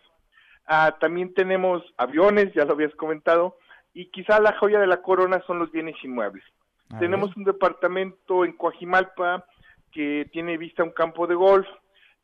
Ah, 0.67 0.97
también 0.99 1.33
tenemos 1.33 1.83
aviones, 1.97 2.53
ya 2.53 2.65
lo 2.65 2.73
habías 2.73 2.93
comentado, 2.95 3.57
y 3.93 4.07
quizá 4.07 4.39
la 4.39 4.57
joya 4.57 4.79
de 4.79 4.87
la 4.87 5.01
corona 5.01 5.41
son 5.47 5.59
los 5.59 5.71
bienes 5.71 5.95
inmuebles. 6.03 6.43
tenemos 6.99 7.35
un 7.35 7.43
departamento 7.43 8.45
en 8.45 8.53
Coajimalpa 8.53 9.45
que 9.91 10.29
tiene 10.31 10.57
vista 10.57 10.83
a 10.83 10.85
un 10.85 10.91
campo 10.91 11.25
de 11.25 11.35
golf 11.35 11.67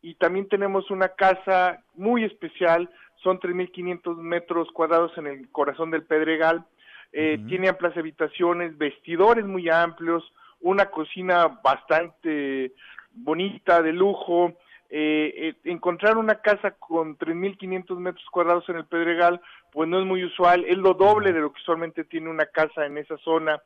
y 0.01 0.15
también 0.15 0.47
tenemos 0.47 0.89
una 0.91 1.09
casa 1.09 1.83
muy 1.95 2.23
especial 2.23 2.89
son 3.23 3.39
3.500 3.39 4.17
metros 4.17 4.69
cuadrados 4.71 5.15
en 5.17 5.27
el 5.27 5.49
corazón 5.51 5.91
del 5.91 6.03
Pedregal, 6.03 6.65
eh, 7.13 7.39
tiene 7.47 7.69
amplias 7.69 7.95
habitaciones, 7.97 8.77
vestidores 8.77 9.45
muy 9.45 9.69
amplios, 9.69 10.23
una 10.61 10.87
cocina 10.87 11.59
bastante 11.63 12.73
bonita, 13.13 13.81
de 13.81 13.91
lujo. 13.91 14.53
Eh, 14.93 15.33
eh, 15.35 15.55
encontrar 15.65 16.17
una 16.17 16.35
casa 16.35 16.71
con 16.71 17.17
3.500 17.17 17.97
metros 17.97 18.25
cuadrados 18.31 18.67
en 18.69 18.77
el 18.77 18.85
Pedregal, 18.85 19.41
pues 19.71 19.87
no 19.87 19.99
es 19.99 20.05
muy 20.05 20.23
usual, 20.23 20.65
es 20.65 20.77
lo 20.77 20.93
doble 20.93 21.31
de 21.31 21.39
lo 21.39 21.51
que 21.51 21.61
usualmente 21.61 22.03
tiene 22.03 22.29
una 22.29 22.45
casa 22.45 22.85
en 22.85 22.97
esa 22.97 23.17
zona. 23.17 23.61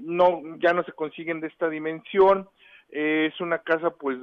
no, 0.00 0.40
ya 0.58 0.72
no 0.72 0.82
se 0.84 0.92
consiguen 0.92 1.40
de 1.40 1.48
esta 1.48 1.68
dimensión. 1.68 2.48
Es 2.88 3.40
una 3.40 3.58
casa, 3.58 3.90
pues, 3.90 4.18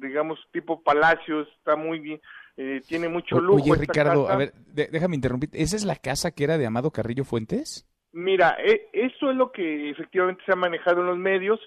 digamos, 0.00 0.38
tipo 0.52 0.82
palacios, 0.82 1.48
está 1.58 1.76
muy 1.76 1.98
bien, 1.98 2.20
eh, 2.56 2.80
tiene 2.88 3.08
mucho 3.08 3.40
lujo. 3.40 3.62
Oye, 3.62 3.74
Ricardo, 3.74 4.28
a 4.28 4.36
ver, 4.36 4.52
déjame 4.72 5.16
interrumpir. 5.16 5.50
¿Esa 5.52 5.76
es 5.76 5.84
la 5.84 5.96
casa 5.96 6.30
que 6.30 6.44
era 6.44 6.58
de 6.58 6.66
Amado 6.66 6.90
Carrillo 6.90 7.24
Fuentes? 7.24 7.86
Mira, 8.12 8.56
e, 8.64 8.88
eso 8.92 9.30
es 9.30 9.36
lo 9.36 9.52
que 9.52 9.90
efectivamente 9.90 10.42
se 10.46 10.52
ha 10.52 10.56
manejado 10.56 11.00
en 11.00 11.06
los 11.06 11.18
medios. 11.18 11.60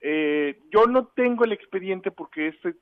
Eh, 0.00 0.58
yo 0.70 0.86
no 0.86 1.06
tengo 1.16 1.44
el 1.44 1.52
expediente 1.52 2.10
porque 2.10 2.48
este 2.48 2.74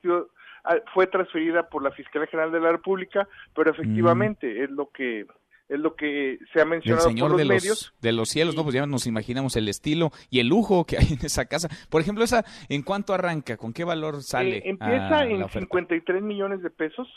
ah, 0.65 0.75
fue 0.93 1.07
transferida 1.07 1.69
por 1.69 1.83
la 1.83 1.91
Fiscalía 1.91 2.27
General 2.27 2.51
de 2.51 2.59
la 2.59 2.71
República, 2.73 3.27
pero 3.55 3.71
mm. 3.71 3.75
efectivamente 3.75 4.63
es 4.63 4.69
lo 4.71 4.89
que 4.89 5.25
es 5.73 5.79
lo 5.79 5.95
que 5.95 6.39
se 6.53 6.61
ha 6.61 6.65
mencionado 6.65 7.07
señor 7.07 7.29
por 7.29 7.39
los 7.39 7.47
de 7.47 7.53
medios. 7.53 7.67
Los, 7.67 8.01
de 8.01 8.11
los 8.11 8.29
cielos, 8.29 8.55
no, 8.55 8.63
pues 8.63 8.75
ya 8.75 8.85
nos 8.85 9.07
imanejamos 9.07 9.55
el 9.55 9.67
estilo 9.67 10.11
y 10.29 10.39
el 10.39 10.47
lujo 10.47 10.85
que 10.85 10.97
hay 10.97 11.13
en 11.19 11.25
esa 11.25 11.45
casa. 11.45 11.69
Por 11.89 12.01
ejemplo, 12.01 12.23
esa, 12.23 12.45
¿en 12.69 12.83
cuánto 12.83 13.13
arranca? 13.13 13.57
¿Con 13.57 13.73
qué 13.73 13.83
valor 13.83 14.21
sale? 14.21 14.57
Eh, 14.57 14.63
empieza 14.65 15.23
en 15.25 15.47
53 15.49 16.21
millones 16.21 16.61
de 16.61 16.69
pesos. 16.69 17.07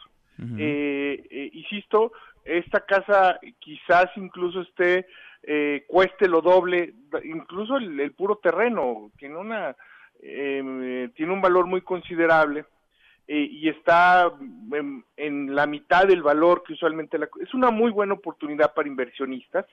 Eh, 0.58 1.22
eh, 1.30 1.50
insisto, 1.52 2.12
esta 2.44 2.80
casa 2.80 3.40
quizás 3.58 4.06
incluso 4.16 4.60
esté, 4.60 5.06
eh, 5.42 5.84
cueste 5.88 6.28
lo 6.28 6.42
doble, 6.42 6.92
incluso 7.24 7.78
el, 7.78 8.12
puro 8.12 8.36
terreno 8.36 9.10
tiene 9.18 9.36
una, 9.36 9.74
tiene 10.20 11.32
un 11.32 11.40
valor 11.40 11.66
muy 11.66 11.80
considerable. 11.80 12.66
Y 13.28 13.68
está 13.68 14.32
en, 15.16 15.54
la 15.54 15.66
mitad 15.66 16.06
del 16.06 16.22
valor 16.22 16.62
que 16.62 16.74
usualmente 16.74 17.18
la, 17.18 17.28
es 17.42 17.52
una 17.54 17.70
muy 17.70 17.90
buena 17.90 18.14
oportunidad 18.14 18.72
para 18.72 18.88
inversionistas 18.88 19.66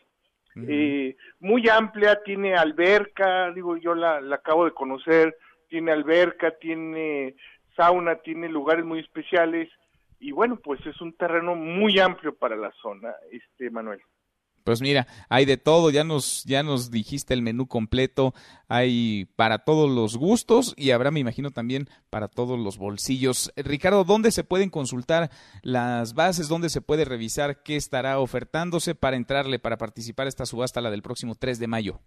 muy 1.40 1.68
amplia 1.70 2.22
tiene 2.24 2.56
alberca 2.56 3.52
digo 3.52 3.78
yo 3.78 3.94
la, 3.96 4.22
la 4.22 4.36
acabo 4.36 4.66
de 4.66 4.72
conocer 4.72 5.38
tiene 5.68 5.92
alberca 5.92 6.52
tiene 6.60 7.36
sauna 7.76 8.16
tiene 8.18 8.50
lugares 8.50 8.86
muy 8.86 9.00
especiales 9.00 9.70
y 10.24 10.32
bueno, 10.32 10.56
pues 10.56 10.80
es 10.86 11.02
un 11.02 11.12
terreno 11.14 11.54
muy 11.54 12.00
amplio 12.00 12.34
para 12.34 12.56
la 12.56 12.72
zona, 12.82 13.14
este 13.30 13.70
Manuel. 13.70 14.02
Pues 14.64 14.82
mira, 14.82 15.08
hay 15.30 15.46
de 15.46 15.58
todo, 15.58 15.90
ya 15.90 16.04
nos, 16.04 16.44
ya 16.46 16.64
nos 16.64 16.90
dijiste 16.90 17.34
el 17.34 17.42
menú 17.42 17.68
completo, 17.68 18.34
hay 18.70 19.26
para 19.36 19.60
todos 19.60 19.90
los 19.90 20.18
gustos 20.18 20.74
y 20.78 20.92
habrá, 20.92 21.12
me 21.12 21.20
imagino, 21.20 21.52
también 21.52 21.90
para 22.10 22.30
todos 22.30 22.58
los 22.58 22.78
bolsillos. 22.78 23.52
Ricardo, 23.58 24.06
¿dónde 24.06 24.32
se 24.32 24.44
pueden 24.44 24.70
consultar 24.70 25.30
las 25.64 26.14
bases? 26.14 26.48
¿Dónde 26.48 26.70
se 26.70 26.82
puede 26.82 27.04
revisar 27.04 27.62
qué 27.62 27.76
estará 27.76 28.20
ofertándose 28.20 28.96
para 28.96 29.18
entrarle, 29.18 29.60
para 29.60 29.78
participar 29.78 30.28
esta 30.28 30.46
subasta, 30.46 30.82
la 30.82 30.92
del 30.92 31.02
próximo 31.02 31.36
3 31.36 31.60
de 31.60 31.68
mayo? 31.68 32.00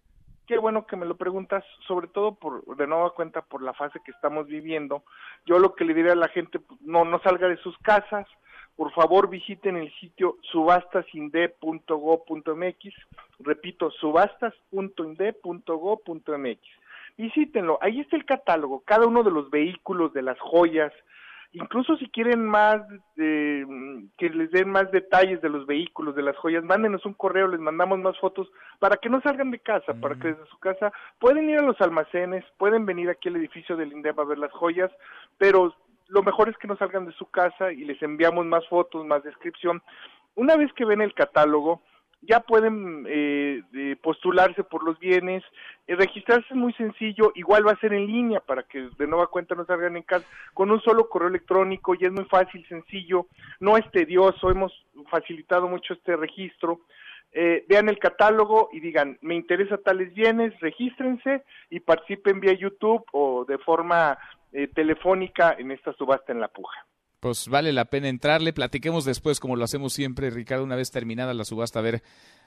Qué 0.46 0.58
bueno 0.58 0.86
que 0.86 0.96
me 0.96 1.06
lo 1.06 1.16
preguntas, 1.16 1.64
sobre 1.88 2.06
todo 2.06 2.36
por 2.36 2.64
de 2.76 2.86
nueva 2.86 3.10
cuenta 3.10 3.42
por 3.42 3.62
la 3.62 3.74
fase 3.74 4.00
que 4.04 4.12
estamos 4.12 4.46
viviendo. 4.46 5.02
Yo 5.44 5.58
lo 5.58 5.74
que 5.74 5.84
le 5.84 5.92
diría 5.92 6.12
a 6.12 6.16
la 6.16 6.28
gente, 6.28 6.60
pues, 6.60 6.80
no 6.82 7.04
no 7.04 7.20
salga 7.20 7.48
de 7.48 7.56
sus 7.58 7.76
casas, 7.78 8.26
por 8.76 8.92
favor 8.92 9.28
visiten 9.28 9.76
el 9.76 9.92
sitio 9.94 10.36
subastasinde.go.mx, 10.52 12.94
repito, 13.40 13.90
subastas.inde.go.mx. 13.90 16.60
Visítenlo, 17.16 17.78
ahí 17.80 18.00
está 18.00 18.16
el 18.16 18.26
catálogo, 18.26 18.82
cada 18.84 19.06
uno 19.06 19.22
de 19.22 19.30
los 19.30 19.48
vehículos, 19.50 20.12
de 20.12 20.20
las 20.20 20.38
joyas, 20.38 20.92
incluso 21.52 21.96
si 21.96 22.10
quieren 22.10 22.44
más, 22.44 22.82
que 23.16 24.28
les 24.28 24.50
den 24.50 24.68
más 24.68 24.90
detalles 24.90 25.40
de 25.40 25.48
los 25.48 25.64
vehículos, 25.66 26.14
de 26.14 26.20
las 26.22 26.36
joyas, 26.36 26.62
mándenos 26.62 27.06
un 27.06 27.14
correo, 27.14 27.48
les 27.48 27.60
mandamos 27.60 27.98
más 27.98 28.18
fotos 28.18 28.52
para 28.78 28.98
que 28.98 29.08
no 29.08 29.22
salgan 29.22 29.50
de 29.50 29.60
casa, 29.60 29.94
para 29.94 30.16
que 30.16 30.28
desde 30.28 30.44
su 30.46 30.58
casa 30.58 30.92
pueden 31.18 31.48
ir 31.48 31.58
a 31.58 31.62
los 31.62 31.80
almacenes, 31.80 32.44
pueden 32.58 32.84
venir 32.84 33.08
aquí 33.08 33.30
al 33.30 33.36
edificio 33.36 33.78
del 33.78 33.94
INDEP 33.94 34.18
a 34.18 34.24
ver 34.24 34.36
las 34.36 34.52
joyas, 34.52 34.92
pero 35.38 35.74
lo 36.08 36.22
mejor 36.22 36.48
es 36.48 36.56
que 36.58 36.68
no 36.68 36.76
salgan 36.76 37.06
de 37.06 37.12
su 37.12 37.26
casa 37.26 37.72
y 37.72 37.84
les 37.84 38.00
enviamos 38.02 38.46
más 38.46 38.66
fotos, 38.68 39.04
más 39.04 39.22
descripción. 39.22 39.82
Una 40.34 40.56
vez 40.56 40.72
que 40.74 40.84
ven 40.84 41.00
el 41.00 41.14
catálogo, 41.14 41.82
ya 42.22 42.40
pueden 42.40 43.06
eh, 43.08 43.62
postularse 44.02 44.64
por 44.64 44.84
los 44.84 44.98
bienes, 44.98 45.42
eh, 45.86 45.94
registrarse 45.94 46.46
es 46.50 46.56
muy 46.56 46.72
sencillo, 46.74 47.32
igual 47.34 47.66
va 47.66 47.72
a 47.72 47.80
ser 47.80 47.92
en 47.92 48.06
línea 48.06 48.40
para 48.40 48.62
que 48.64 48.88
de 48.98 49.06
nueva 49.06 49.28
cuenta 49.28 49.54
no 49.54 49.64
salgan 49.64 49.96
en 49.96 50.02
casa, 50.02 50.26
con 50.54 50.70
un 50.70 50.80
solo 50.80 51.08
correo 51.08 51.28
electrónico 51.28 51.94
y 51.94 52.04
es 52.04 52.12
muy 52.12 52.24
fácil, 52.24 52.66
sencillo, 52.68 53.26
no 53.60 53.76
es 53.76 53.88
tedioso, 53.90 54.50
hemos 54.50 54.72
facilitado 55.10 55.68
mucho 55.68 55.94
este 55.94 56.16
registro. 56.16 56.80
Eh, 57.32 57.66
vean 57.68 57.90
el 57.90 57.98
catálogo 57.98 58.70
y 58.72 58.80
digan, 58.80 59.18
me 59.20 59.34
interesa 59.34 59.76
tales 59.76 60.14
bienes, 60.14 60.58
regístrense 60.60 61.44
y 61.68 61.80
participen 61.80 62.40
vía 62.40 62.54
YouTube 62.54 63.04
o 63.12 63.44
de 63.44 63.58
forma 63.58 64.16
telefónica 64.74 65.54
en 65.58 65.70
esta 65.70 65.92
subasta 65.92 66.32
en 66.32 66.40
la 66.40 66.48
puja 66.48 66.86
pues 67.26 67.48
vale 67.48 67.72
la 67.72 67.86
pena 67.86 68.08
entrarle. 68.08 68.52
Platiquemos 68.52 69.04
después, 69.04 69.40
como 69.40 69.56
lo 69.56 69.64
hacemos 69.64 69.92
siempre, 69.92 70.30
Ricardo, 70.30 70.62
una 70.62 70.76
vez 70.76 70.92
terminada 70.92 71.34
la 71.34 71.44
subasta, 71.44 71.80
a 71.80 71.82
ver, 71.82 72.02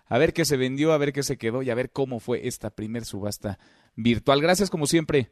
a 0.08 0.18
ver 0.18 0.32
qué 0.32 0.46
se 0.46 0.56
vendió, 0.56 0.94
a 0.94 0.98
ver 0.98 1.12
qué 1.12 1.22
se 1.22 1.38
quedó 1.38 1.62
y 1.62 1.70
a 1.70 1.76
ver 1.76 1.92
cómo 1.92 2.22
fue 2.22 2.48
esta 2.48 2.70
primer 2.70 3.04
subasta 3.04 3.58
virtual. 3.98 4.42
Gracias, 4.42 4.70
como 4.70 4.86
siempre. 4.86 5.32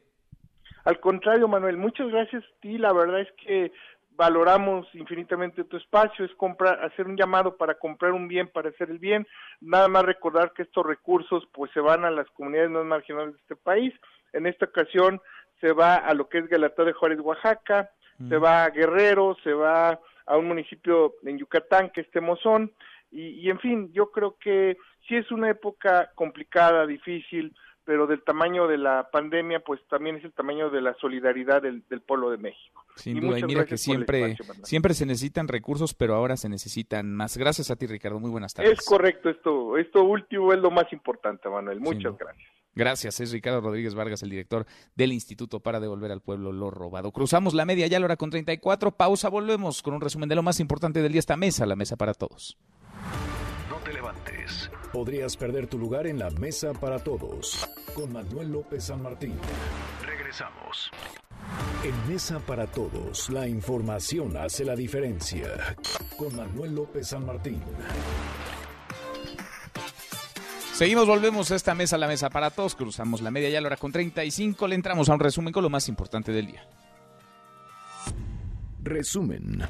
Al 0.84 1.00
contrario, 1.00 1.48
Manuel, 1.48 1.78
muchas 1.78 2.08
gracias 2.08 2.44
a 2.44 2.60
ti. 2.60 2.76
La 2.76 2.92
verdad 2.92 3.20
es 3.20 3.32
que 3.42 3.72
valoramos 4.10 4.86
infinitamente 4.94 5.64
tu 5.64 5.76
espacio, 5.76 6.24
es 6.24 6.34
comprar, 6.34 6.84
hacer 6.84 7.06
un 7.06 7.16
llamado 7.16 7.56
para 7.56 7.78
comprar 7.78 8.12
un 8.12 8.26
bien, 8.28 8.48
para 8.48 8.68
hacer 8.68 8.90
el 8.90 8.98
bien. 8.98 9.26
Nada 9.60 9.88
más 9.88 10.04
recordar 10.04 10.52
que 10.52 10.62
estos 10.62 10.84
recursos 10.84 11.48
pues 11.54 11.70
se 11.72 11.80
van 11.80 12.04
a 12.04 12.10
las 12.10 12.28
comunidades 12.30 12.70
más 12.70 12.84
marginales 12.84 13.34
de 13.34 13.40
este 13.40 13.56
país. 13.56 13.94
En 14.32 14.46
esta 14.46 14.66
ocasión 14.66 15.20
se 15.60 15.72
va 15.72 15.96
a 15.96 16.14
lo 16.14 16.28
que 16.28 16.38
es 16.38 16.48
Galatá 16.48 16.84
de 16.84 16.92
Juárez, 16.92 17.20
Oaxaca, 17.20 17.90
se 18.28 18.36
va 18.36 18.64
a 18.64 18.70
Guerrero, 18.70 19.36
se 19.44 19.52
va 19.52 20.00
a 20.26 20.36
un 20.36 20.48
municipio 20.48 21.14
en 21.24 21.38
Yucatán 21.38 21.90
que 21.90 22.00
es 22.00 22.10
Temozón, 22.10 22.72
y, 23.10 23.28
y 23.40 23.48
en 23.48 23.60
fin, 23.60 23.92
yo 23.92 24.10
creo 24.10 24.36
que 24.38 24.76
sí 25.06 25.16
es 25.16 25.30
una 25.30 25.50
época 25.50 26.10
complicada, 26.14 26.86
difícil, 26.86 27.54
pero 27.88 28.06
del 28.06 28.22
tamaño 28.22 28.66
de 28.68 28.76
la 28.76 29.08
pandemia, 29.10 29.60
pues 29.60 29.80
también 29.88 30.16
es 30.16 30.24
el 30.24 30.32
tamaño 30.34 30.68
de 30.68 30.82
la 30.82 30.92
solidaridad 31.00 31.62
del, 31.62 31.82
del 31.88 32.02
pueblo 32.02 32.30
de 32.30 32.36
México. 32.36 32.84
Sin 32.96 33.18
duda, 33.18 33.38
y 33.38 33.44
mira 33.44 33.64
que 33.64 33.78
siempre, 33.78 34.36
siempre 34.62 34.92
se 34.92 35.06
necesitan 35.06 35.48
recursos, 35.48 35.94
pero 35.94 36.14
ahora 36.14 36.36
se 36.36 36.50
necesitan 36.50 37.14
más. 37.14 37.38
Gracias 37.38 37.70
a 37.70 37.76
ti, 37.76 37.86
Ricardo. 37.86 38.20
Muy 38.20 38.30
buenas 38.30 38.52
tardes. 38.52 38.72
Es 38.72 38.84
correcto, 38.84 39.30
esto, 39.30 39.78
esto 39.78 40.04
último 40.04 40.52
es 40.52 40.58
lo 40.58 40.70
más 40.70 40.92
importante, 40.92 41.48
Manuel. 41.48 41.80
Muchas 41.80 42.18
gracias. 42.18 42.46
Gracias, 42.78 43.18
es 43.18 43.32
Ricardo 43.32 43.60
Rodríguez 43.60 43.96
Vargas, 43.96 44.22
el 44.22 44.30
director 44.30 44.64
del 44.94 45.12
Instituto 45.12 45.58
para 45.58 45.80
devolver 45.80 46.12
al 46.12 46.20
pueblo 46.20 46.52
lo 46.52 46.70
robado. 46.70 47.10
Cruzamos 47.10 47.52
la 47.52 47.64
media 47.64 47.88
ya 47.88 47.98
la 47.98 48.04
hora 48.04 48.16
con 48.16 48.30
34, 48.30 48.92
pausa, 48.92 49.28
volvemos 49.28 49.82
con 49.82 49.94
un 49.94 50.00
resumen 50.00 50.28
de 50.28 50.36
lo 50.36 50.44
más 50.44 50.60
importante 50.60 51.02
del 51.02 51.10
día, 51.10 51.18
esta 51.18 51.36
mesa, 51.36 51.66
la 51.66 51.74
mesa 51.74 51.96
para 51.96 52.14
todos. 52.14 52.56
No 53.68 53.78
te 53.78 53.92
levantes, 53.92 54.70
podrías 54.92 55.36
perder 55.36 55.66
tu 55.66 55.76
lugar 55.76 56.06
en 56.06 56.20
la 56.20 56.30
mesa 56.30 56.72
para 56.72 57.00
todos, 57.00 57.68
con 57.96 58.12
Manuel 58.12 58.52
López 58.52 58.84
San 58.84 59.02
Martín. 59.02 59.34
Regresamos. 60.06 60.92
En 61.82 62.12
Mesa 62.12 62.38
para 62.38 62.68
Todos, 62.68 63.28
la 63.30 63.48
información 63.48 64.36
hace 64.36 64.64
la 64.64 64.76
diferencia, 64.76 65.76
con 66.16 66.36
Manuel 66.36 66.76
López 66.76 67.08
San 67.08 67.26
Martín. 67.26 67.60
Seguimos, 70.78 71.08
volvemos 71.08 71.50
a 71.50 71.56
esta 71.56 71.74
mesa, 71.74 71.98
la 71.98 72.06
mesa 72.06 72.30
para 72.30 72.50
todos. 72.50 72.76
Cruzamos 72.76 73.20
la 73.20 73.32
media 73.32 73.50
ya 73.50 73.60
la 73.60 73.66
hora 73.66 73.76
con 73.76 73.90
35. 73.90 74.68
Le 74.68 74.76
entramos 74.76 75.08
a 75.08 75.14
un 75.14 75.18
resumen 75.18 75.52
con 75.52 75.64
lo 75.64 75.70
más 75.70 75.88
importante 75.88 76.30
del 76.30 76.46
día. 76.46 76.64
Resumen. 78.84 79.64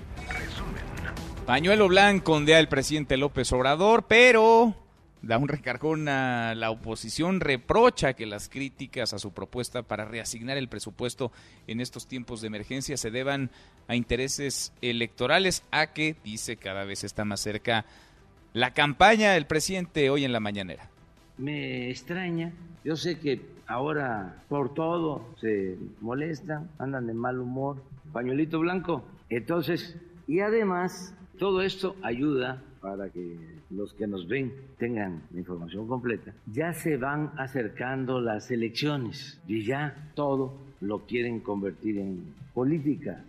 Pañuelo 1.47 1.89
blanco 1.89 2.35
ondea 2.35 2.59
el 2.59 2.69
presidente 2.69 3.17
López 3.17 3.51
Obrador, 3.55 4.05
pero 4.07 4.75
da 5.23 5.39
un 5.39 5.49
recargón 5.49 6.11
a 6.11 6.55
la 6.55 6.71
oposición, 6.71 7.41
reprocha 7.41 8.13
que 8.13 8.27
las 8.27 8.51
críticas 8.51 9.15
a 9.15 9.19
su 9.19 9.33
propuesta 9.33 9.85
para 9.85 10.05
reasignar 10.05 10.59
el 10.59 10.69
presupuesto 10.69 11.33
en 11.67 11.81
estos 11.81 12.07
tiempos 12.07 12.43
de 12.43 12.49
emergencia 12.49 12.99
se 12.99 13.11
deban 13.11 13.51
a 13.87 13.97
intereses 13.97 14.75
electorales, 14.83 15.63
a 15.71 15.87
que, 15.95 16.17
dice, 16.23 16.59
cada 16.59 16.85
vez 16.85 17.03
está 17.03 17.25
más 17.25 17.41
cerca 17.41 17.87
la 18.53 18.75
campaña 18.75 19.33
del 19.33 19.47
presidente 19.47 20.11
hoy 20.11 20.27
en 20.27 20.33
la 20.33 20.41
mañanera 20.41 20.91
me 21.39 21.91
extraña. 21.91 22.53
Yo 22.85 22.97
sé 22.97 23.19
que 23.19 23.41
ahora 23.67 24.43
por 24.49 24.75
todo 24.75 25.27
se 25.41 25.77
molestan, 26.01 26.69
andan 26.79 27.07
de 27.07 27.15
mal 27.15 27.39
humor, 27.39 27.83
pañuelito 28.13 28.59
blanco. 28.61 29.05
Entonces, 29.29 29.97
y 30.27 30.41
además, 30.41 31.15
todo 31.39 31.63
esto 31.63 31.97
ayuda 32.03 32.63
para 32.81 33.11
que 33.11 33.37
los 33.71 33.93
que 33.95 34.07
nos 34.07 34.29
ven 34.29 34.53
tengan 34.79 35.23
la 35.33 35.41
información 35.41 35.87
completa. 35.89 36.33
Ya 36.47 36.73
se 36.73 36.97
van 36.97 37.33
acercando 37.37 38.21
las 38.21 38.51
elecciones 38.51 39.41
y 39.47 39.65
ya 39.65 40.11
todo 40.15 40.59
lo 40.81 41.07
quieren 41.07 41.41
convertir 41.41 41.99
en 41.99 42.35
política. 42.55 43.25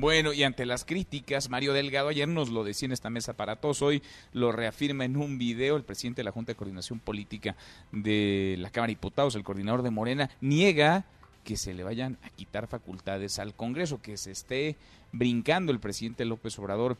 Bueno, 0.00 0.32
y 0.32 0.42
ante 0.42 0.66
las 0.66 0.84
críticas, 0.84 1.48
Mario 1.48 1.72
Delgado 1.72 2.08
ayer 2.08 2.26
nos 2.26 2.50
lo 2.50 2.64
decía 2.64 2.86
en 2.86 2.92
esta 2.92 3.10
mesa 3.10 3.34
para 3.34 3.56
todos, 3.56 3.80
hoy 3.80 4.02
lo 4.32 4.50
reafirma 4.50 5.04
en 5.04 5.16
un 5.16 5.38
video 5.38 5.76
el 5.76 5.84
presidente 5.84 6.20
de 6.20 6.24
la 6.24 6.32
Junta 6.32 6.52
de 6.52 6.56
Coordinación 6.56 6.98
Política 6.98 7.54
de 7.92 8.56
la 8.58 8.70
Cámara 8.70 8.88
de 8.88 8.96
Diputados, 8.96 9.36
el 9.36 9.44
coordinador 9.44 9.82
de 9.82 9.90
Morena, 9.90 10.30
niega 10.40 11.04
que 11.44 11.56
se 11.56 11.74
le 11.74 11.84
vayan 11.84 12.18
a 12.24 12.30
quitar 12.30 12.66
facultades 12.66 13.38
al 13.38 13.54
Congreso, 13.54 14.02
que 14.02 14.16
se 14.16 14.32
esté 14.32 14.76
brincando 15.12 15.70
el 15.70 15.78
presidente 15.78 16.24
López 16.24 16.58
Obrador 16.58 16.96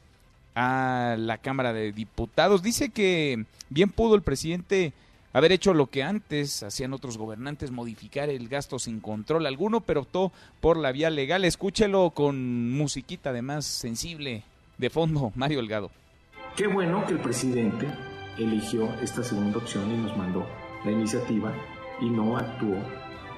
a 0.55 1.17
la 1.19 1.39
Cámara 1.39 1.73
de 1.73 1.91
Diputados. 1.91 2.63
Dice 2.63 2.91
que 2.91 3.45
bien 3.71 3.91
pudo 3.91 4.15
el 4.15 4.23
presidente 4.23 4.93
haber 5.35 5.51
hecho 5.51 5.75
lo 5.75 5.89
que 5.89 6.03
antes 6.03 6.63
hacían 6.63 6.95
otros 6.95 7.19
gobernantes, 7.19 7.73
modificar 7.73 8.31
el 8.31 8.49
gasto 8.49 8.79
sin 8.79 9.01
control 9.01 9.47
alguno, 9.47 9.81
pero 9.81 10.03
optó 10.03 10.33
por 10.61 10.77
la 10.77 10.93
vía 10.93 11.11
legal. 11.11 11.45
Escúchelo 11.45 12.11
con 12.11 12.71
musiquita 12.71 13.31
además 13.31 13.67
sensible 13.67 14.45
de 14.79 14.91
fondo, 14.91 15.33
Mario 15.35 15.59
Delgado. 15.59 15.91
Qué 16.57 16.69
bueno 16.69 17.05
que 17.05 17.15
el 17.15 17.19
presidente 17.19 17.87
eligió 18.39 18.89
esta 19.03 19.25
segunda 19.25 19.59
opción 19.59 19.91
y 19.91 19.97
nos 19.97 20.17
mandó 20.17 20.47
la 20.85 20.93
iniciativa 20.93 21.53
y 22.01 22.09
no 22.09 22.37
actuó 22.37 22.77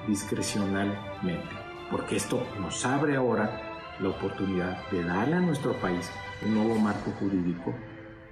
discrecionalmente, 0.07 1.49
porque 1.89 2.15
esto 2.15 2.45
nos 2.59 2.85
abre 2.85 3.15
ahora 3.15 3.95
la 3.99 4.09
oportunidad 4.09 4.87
de 4.91 5.03
darle 5.03 5.37
a 5.37 5.41
nuestro 5.41 5.73
país 5.81 6.11
un 6.45 6.53
nuevo 6.53 6.75
marco 6.75 7.11
jurídico 7.19 7.73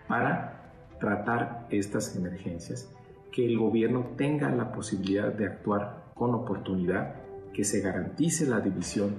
para 0.08 0.72
tratar 1.00 1.68
estas 1.72 2.16
emergencias 2.16 2.95
que 3.36 3.46
el 3.46 3.58
gobierno 3.58 4.14
tenga 4.16 4.50
la 4.50 4.72
posibilidad 4.72 5.34
de 5.34 5.46
actuar 5.46 6.06
con 6.14 6.34
oportunidad, 6.34 7.16
que 7.54 7.66
se 7.66 7.82
garantice 7.82 8.46
la 8.46 8.62
división 8.62 9.14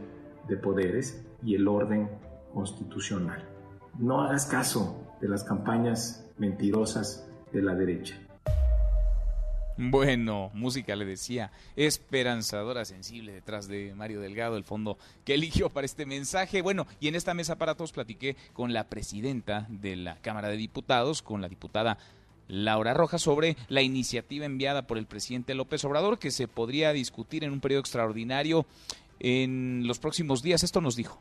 de 0.49 0.57
poderes 0.57 1.23
y 1.45 1.55
el 1.55 1.69
orden 1.69 2.09
constitucional. 2.55 3.45
No 3.99 4.23
hagas 4.23 4.47
caso 4.47 5.15
de 5.21 5.29
las 5.29 5.45
campañas 5.45 6.27
mentirosas 6.39 7.29
de 7.53 7.61
la 7.61 7.75
derecha. 7.75 8.19
Bueno, 9.79 10.51
música 10.55 10.97
le 10.97 11.05
decía, 11.05 11.53
esperanzadora, 11.77 12.87
sensible 12.87 13.33
detrás 13.33 13.69
de 13.69 13.93
Mario 13.95 14.23
Delgado, 14.23 14.57
el 14.57 14.65
fondo 14.65 14.97
que 15.27 15.35
eligió 15.35 15.69
para 15.69 15.85
este 15.85 16.07
mensaje. 16.07 16.63
Bueno, 16.63 16.87
y 16.99 17.09
en 17.09 17.15
esta 17.15 17.35
mesa 17.35 17.59
para 17.59 17.75
todos 17.75 17.93
platiqué 17.93 18.37
con 18.55 18.73
la 18.73 18.89
presidenta 18.89 19.67
de 19.69 19.97
la 19.97 20.17
Cámara 20.23 20.49
de 20.49 20.57
Diputados, 20.57 21.21
con 21.21 21.43
la 21.43 21.51
diputada 21.51 21.99
Laura 22.49 22.95
Rojas 22.95 23.23
sobre 23.23 23.57
la 23.69 23.83
iniciativa 23.83 24.45
enviada 24.45 24.87
por 24.87 24.99
el 24.99 25.07
presidente 25.07 25.55
López 25.55 25.85
Obrador 25.85 26.19
que 26.19 26.31
se 26.31 26.49
podría 26.49 26.93
discutir 26.93 27.45
en 27.45 27.53
un 27.53 27.61
periodo 27.61 27.81
extraordinario 27.81 28.67
en 29.21 29.87
los 29.87 29.99
próximos 29.99 30.43
días. 30.43 30.63
Esto 30.63 30.81
nos 30.81 30.97
dijo. 30.97 31.21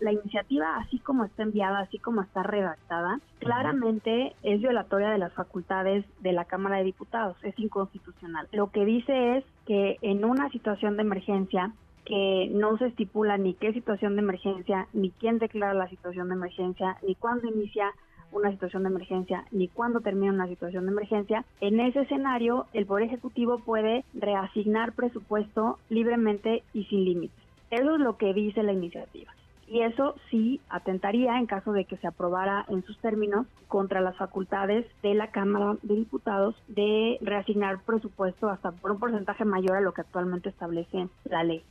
La 0.00 0.12
iniciativa, 0.12 0.76
así 0.78 0.98
como 0.98 1.24
está 1.24 1.44
enviada, 1.44 1.78
así 1.78 1.98
como 1.98 2.22
está 2.22 2.42
redactada, 2.42 3.20
claramente 3.38 4.34
es 4.42 4.60
violatoria 4.60 5.10
de 5.10 5.18
las 5.18 5.32
facultades 5.32 6.04
de 6.20 6.32
la 6.32 6.44
Cámara 6.44 6.78
de 6.78 6.84
Diputados, 6.84 7.36
es 7.42 7.58
inconstitucional. 7.58 8.48
Lo 8.52 8.70
que 8.70 8.84
dice 8.84 9.38
es 9.38 9.44
que 9.66 9.96
en 10.02 10.24
una 10.24 10.50
situación 10.50 10.96
de 10.96 11.02
emergencia 11.02 11.72
que 12.04 12.50
no 12.52 12.76
se 12.76 12.86
estipula 12.86 13.38
ni 13.38 13.54
qué 13.54 13.72
situación 13.72 14.16
de 14.16 14.22
emergencia, 14.22 14.88
ni 14.92 15.10
quién 15.10 15.38
declara 15.38 15.72
la 15.74 15.88
situación 15.88 16.28
de 16.28 16.34
emergencia, 16.34 16.98
ni 17.06 17.14
cuándo 17.14 17.48
inicia 17.48 17.90
una 18.34 18.50
situación 18.50 18.82
de 18.82 18.90
emergencia 18.90 19.44
ni 19.50 19.68
cuándo 19.68 20.00
termina 20.00 20.32
una 20.32 20.48
situación 20.48 20.86
de 20.86 20.92
emergencia, 20.92 21.44
en 21.60 21.80
ese 21.80 22.00
escenario 22.00 22.66
el 22.72 22.86
Poder 22.86 23.04
Ejecutivo 23.04 23.58
puede 23.58 24.04
reasignar 24.14 24.92
presupuesto 24.92 25.78
libremente 25.88 26.62
y 26.72 26.84
sin 26.84 27.04
límites. 27.04 27.44
Eso 27.70 27.94
es 27.94 28.00
lo 28.00 28.16
que 28.16 28.34
dice 28.34 28.62
la 28.62 28.72
iniciativa. 28.72 29.32
Y 29.66 29.80
eso 29.80 30.14
sí 30.30 30.60
atentaría, 30.68 31.38
en 31.38 31.46
caso 31.46 31.72
de 31.72 31.86
que 31.86 31.96
se 31.96 32.06
aprobara 32.06 32.66
en 32.68 32.84
sus 32.84 32.98
términos, 32.98 33.46
contra 33.66 34.00
las 34.00 34.16
facultades 34.16 34.86
de 35.02 35.14
la 35.14 35.30
Cámara 35.30 35.76
de 35.82 35.94
Diputados 35.94 36.54
de 36.68 37.18
reasignar 37.22 37.80
presupuesto 37.82 38.48
hasta 38.48 38.72
por 38.72 38.92
un 38.92 39.00
porcentaje 39.00 39.44
mayor 39.44 39.76
a 39.76 39.80
lo 39.80 39.92
que 39.92 40.02
actualmente 40.02 40.50
establece 40.50 41.08
la 41.24 41.42
ley 41.42 41.64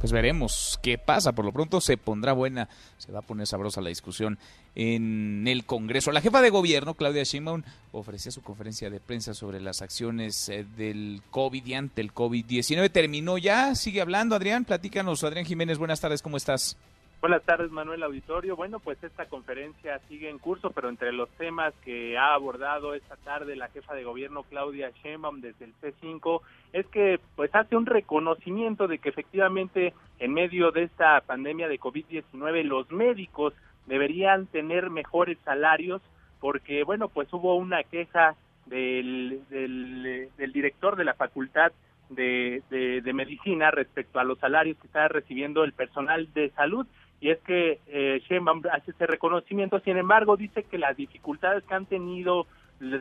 pues 0.00 0.12
veremos 0.12 0.80
qué 0.82 0.96
pasa. 0.96 1.32
Por 1.32 1.44
lo 1.44 1.52
pronto 1.52 1.80
se 1.80 1.98
pondrá 1.98 2.32
buena, 2.32 2.68
se 2.96 3.12
va 3.12 3.18
a 3.18 3.22
poner 3.22 3.46
sabrosa 3.46 3.82
la 3.82 3.90
discusión 3.90 4.38
en 4.74 5.46
el 5.46 5.66
Congreso. 5.66 6.10
La 6.10 6.22
jefa 6.22 6.40
de 6.40 6.48
gobierno, 6.48 6.94
Claudia 6.94 7.22
Sheinbaum, 7.22 7.62
ofrecía 7.92 8.32
su 8.32 8.40
conferencia 8.40 8.88
de 8.88 8.98
prensa 8.98 9.34
sobre 9.34 9.60
las 9.60 9.82
acciones 9.82 10.48
eh, 10.48 10.64
del 10.76 11.22
COVID 11.30 11.66
y 11.66 11.74
ante 11.74 12.00
el 12.00 12.14
COVID-19. 12.14 12.90
Terminó 12.90 13.36
ya, 13.36 13.74
sigue 13.74 14.00
hablando 14.00 14.34
Adrián, 14.34 14.64
platícanos. 14.64 15.22
Adrián 15.22 15.44
Jiménez, 15.44 15.76
buenas 15.76 16.00
tardes, 16.00 16.22
¿cómo 16.22 16.38
estás? 16.38 16.78
Buenas 17.20 17.42
tardes, 17.42 17.70
Manuel 17.70 18.02
Auditorio. 18.02 18.56
Bueno, 18.56 18.80
pues 18.80 18.96
esta 19.04 19.26
conferencia 19.26 19.98
sigue 20.08 20.30
en 20.30 20.38
curso, 20.38 20.70
pero 20.70 20.88
entre 20.88 21.12
los 21.12 21.28
temas 21.32 21.74
que 21.84 22.16
ha 22.16 22.32
abordado 22.32 22.94
esta 22.94 23.16
tarde 23.16 23.56
la 23.56 23.68
jefa 23.68 23.94
de 23.94 24.04
gobierno 24.04 24.42
Claudia 24.44 24.90
Sheinbaum 25.02 25.42
desde 25.42 25.66
el 25.66 25.74
C5 25.82 26.40
es 26.72 26.86
que 26.86 27.20
pues 27.36 27.54
hace 27.54 27.76
un 27.76 27.84
reconocimiento 27.84 28.88
de 28.88 29.00
que 29.00 29.10
efectivamente 29.10 29.92
en 30.18 30.32
medio 30.32 30.70
de 30.70 30.84
esta 30.84 31.20
pandemia 31.20 31.68
de 31.68 31.78
COVID-19 31.78 32.62
los 32.64 32.90
médicos 32.90 33.52
deberían 33.84 34.46
tener 34.46 34.88
mejores 34.88 35.36
salarios 35.44 36.00
porque 36.40 36.84
bueno, 36.84 37.08
pues 37.08 37.30
hubo 37.34 37.54
una 37.56 37.82
queja 37.82 38.34
del, 38.64 39.42
del, 39.50 40.52
director 40.54 40.96
de 40.96 41.04
la 41.04 41.12
facultad 41.12 41.70
de, 42.08 42.62
de, 42.70 43.12
medicina 43.12 43.70
respecto 43.70 44.18
a 44.18 44.24
los 44.24 44.38
salarios 44.38 44.78
que 44.78 44.86
está 44.86 45.06
recibiendo 45.08 45.64
el 45.64 45.74
personal 45.74 46.32
de 46.32 46.48
salud 46.50 46.86
y 47.20 47.30
es 47.30 47.38
que 47.40 47.78
eh, 47.86 48.22
Sheinbaum 48.28 48.62
hace 48.72 48.92
ese 48.92 49.06
reconocimiento, 49.06 49.80
sin 49.80 49.96
embargo 49.96 50.36
dice 50.36 50.64
que 50.64 50.78
las 50.78 50.96
dificultades 50.96 51.64
que 51.64 51.74
han 51.74 51.86
tenido 51.86 52.46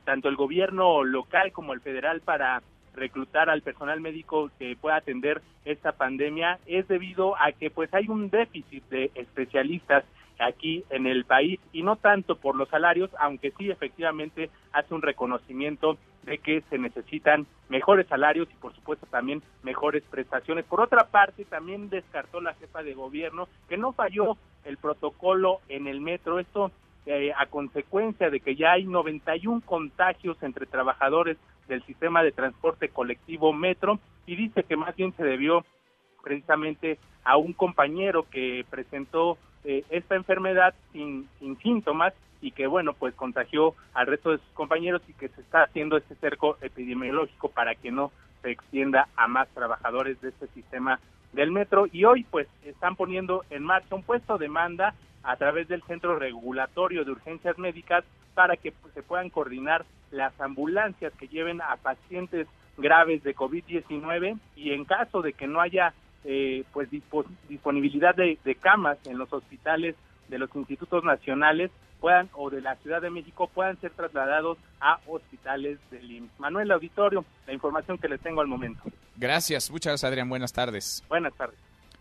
tanto 0.03 0.27
el 0.27 0.35
gobierno 0.35 1.03
local 1.03 1.53
como 1.53 1.73
el 1.73 1.79
federal 1.79 2.19
para 2.19 2.61
reclutar 2.95 3.49
al 3.49 3.61
personal 3.61 4.01
médico 4.01 4.51
que 4.59 4.75
pueda 4.75 4.97
atender 4.97 5.41
esta 5.63 5.93
pandemia 5.93 6.59
es 6.65 6.87
debido 6.89 7.35
a 7.37 7.53
que 7.53 7.69
pues 7.69 7.93
hay 7.93 8.09
un 8.09 8.29
déficit 8.29 8.83
de 8.89 9.11
especialistas 9.15 10.03
aquí 10.39 10.85
en 10.89 11.05
el 11.05 11.25
país 11.25 11.59
y 11.73 11.83
no 11.83 11.97
tanto 11.97 12.37
por 12.37 12.55
los 12.55 12.69
salarios, 12.69 13.11
aunque 13.19 13.51
sí 13.57 13.69
efectivamente 13.69 14.49
hace 14.71 14.93
un 14.93 15.01
reconocimiento 15.01 15.97
de 16.23 16.37
que 16.37 16.61
se 16.69 16.77
necesitan 16.77 17.47
mejores 17.69 18.07
salarios 18.07 18.47
y 18.51 18.55
por 18.55 18.73
supuesto 18.73 19.05
también 19.07 19.41
mejores 19.63 20.03
prestaciones. 20.09 20.65
Por 20.65 20.81
otra 20.81 21.05
parte, 21.07 21.45
también 21.45 21.89
descartó 21.89 22.41
la 22.41 22.53
jefa 22.55 22.83
de 22.83 22.93
gobierno 22.93 23.47
que 23.67 23.77
no 23.77 23.93
falló 23.93 24.37
el 24.65 24.77
protocolo 24.77 25.59
en 25.69 25.87
el 25.87 26.01
metro. 26.01 26.39
Esto 26.39 26.71
eh, 27.05 27.31
a 27.35 27.45
consecuencia 27.47 28.29
de 28.29 28.39
que 28.39 28.55
ya 28.55 28.73
hay 28.73 28.85
91 28.85 29.61
contagios 29.65 30.41
entre 30.43 30.65
trabajadores 30.65 31.37
del 31.67 31.83
sistema 31.85 32.23
de 32.23 32.31
transporte 32.31 32.89
colectivo 32.89 33.53
metro 33.53 33.99
y 34.25 34.35
dice 34.35 34.63
que 34.63 34.75
más 34.75 34.95
bien 34.95 35.13
se 35.15 35.23
debió 35.23 35.65
precisamente 36.23 36.99
a 37.23 37.37
un 37.37 37.53
compañero 37.53 38.27
que 38.29 38.65
presentó 38.69 39.37
eh, 39.63 39.83
esta 39.89 40.15
enfermedad 40.15 40.73
sin, 40.91 41.27
sin 41.39 41.57
síntomas 41.59 42.13
y 42.41 42.51
que 42.51 42.67
bueno 42.67 42.93
pues 42.93 43.13
contagió 43.15 43.75
al 43.93 44.07
resto 44.07 44.31
de 44.31 44.37
sus 44.37 44.53
compañeros 44.53 45.01
y 45.07 45.13
que 45.13 45.27
se 45.29 45.41
está 45.41 45.63
haciendo 45.63 45.97
este 45.97 46.15
cerco 46.15 46.57
epidemiológico 46.61 47.49
para 47.49 47.75
que 47.75 47.91
no 47.91 48.11
se 48.41 48.51
extienda 48.51 49.09
a 49.15 49.27
más 49.27 49.49
trabajadores 49.49 50.19
de 50.21 50.29
este 50.29 50.47
sistema 50.47 50.99
del 51.33 51.51
metro. 51.51 51.87
Y 51.91 52.05
hoy 52.05 52.25
pues 52.29 52.47
están 52.63 52.95
poniendo 52.95 53.43
en 53.49 53.63
marcha 53.63 53.95
un 53.95 54.03
puesto 54.03 54.37
de 54.37 54.45
demanda 54.45 54.95
a 55.23 55.35
través 55.35 55.67
del 55.67 55.83
Centro 55.83 56.17
Regulatorio 56.17 57.03
de 57.03 57.11
Urgencias 57.11 57.57
Médicas 57.57 58.03
para 58.33 58.55
que 58.55 58.71
pues, 58.71 58.93
se 58.93 59.03
puedan 59.03 59.29
coordinar 59.29 59.85
las 60.11 60.39
ambulancias 60.39 61.13
que 61.19 61.27
lleven 61.27 61.61
a 61.61 61.75
pacientes 61.75 62.47
graves 62.77 63.21
de 63.23 63.35
COVID-19 63.35 64.39
y 64.55 64.71
en 64.71 64.85
caso 64.85 65.21
de 65.21 65.33
que 65.33 65.47
no 65.47 65.59
haya 65.59 65.93
eh, 66.25 66.63
pues 66.73 66.89
disponibilidad 67.47 68.15
de, 68.15 68.37
camas 68.61 68.97
en 69.05 69.17
los 69.17 69.31
hospitales 69.31 69.95
de 70.27 70.37
los 70.37 70.53
institutos 70.55 71.03
nacionales 71.03 71.71
puedan 71.99 72.29
o 72.33 72.49
de 72.49 72.61
la 72.61 72.75
Ciudad 72.77 73.01
de 73.01 73.09
México 73.09 73.49
puedan 73.53 73.79
ser 73.81 73.91
trasladados 73.91 74.57
a 74.79 74.99
hospitales 75.07 75.79
del 75.91 76.09
IMSS. 76.11 76.39
Manuel 76.39 76.71
Auditorio, 76.71 77.25
la 77.45 77.53
información 77.53 77.97
que 77.97 78.07
les 78.07 78.21
tengo 78.21 78.41
al 78.41 78.47
momento. 78.47 78.81
Gracias, 79.17 79.69
muchas 79.69 79.91
gracias 79.91 80.09
Adrián, 80.09 80.29
buenas 80.29 80.53
tardes. 80.53 81.03
Buenas 81.09 81.33
tardes. 81.33 81.57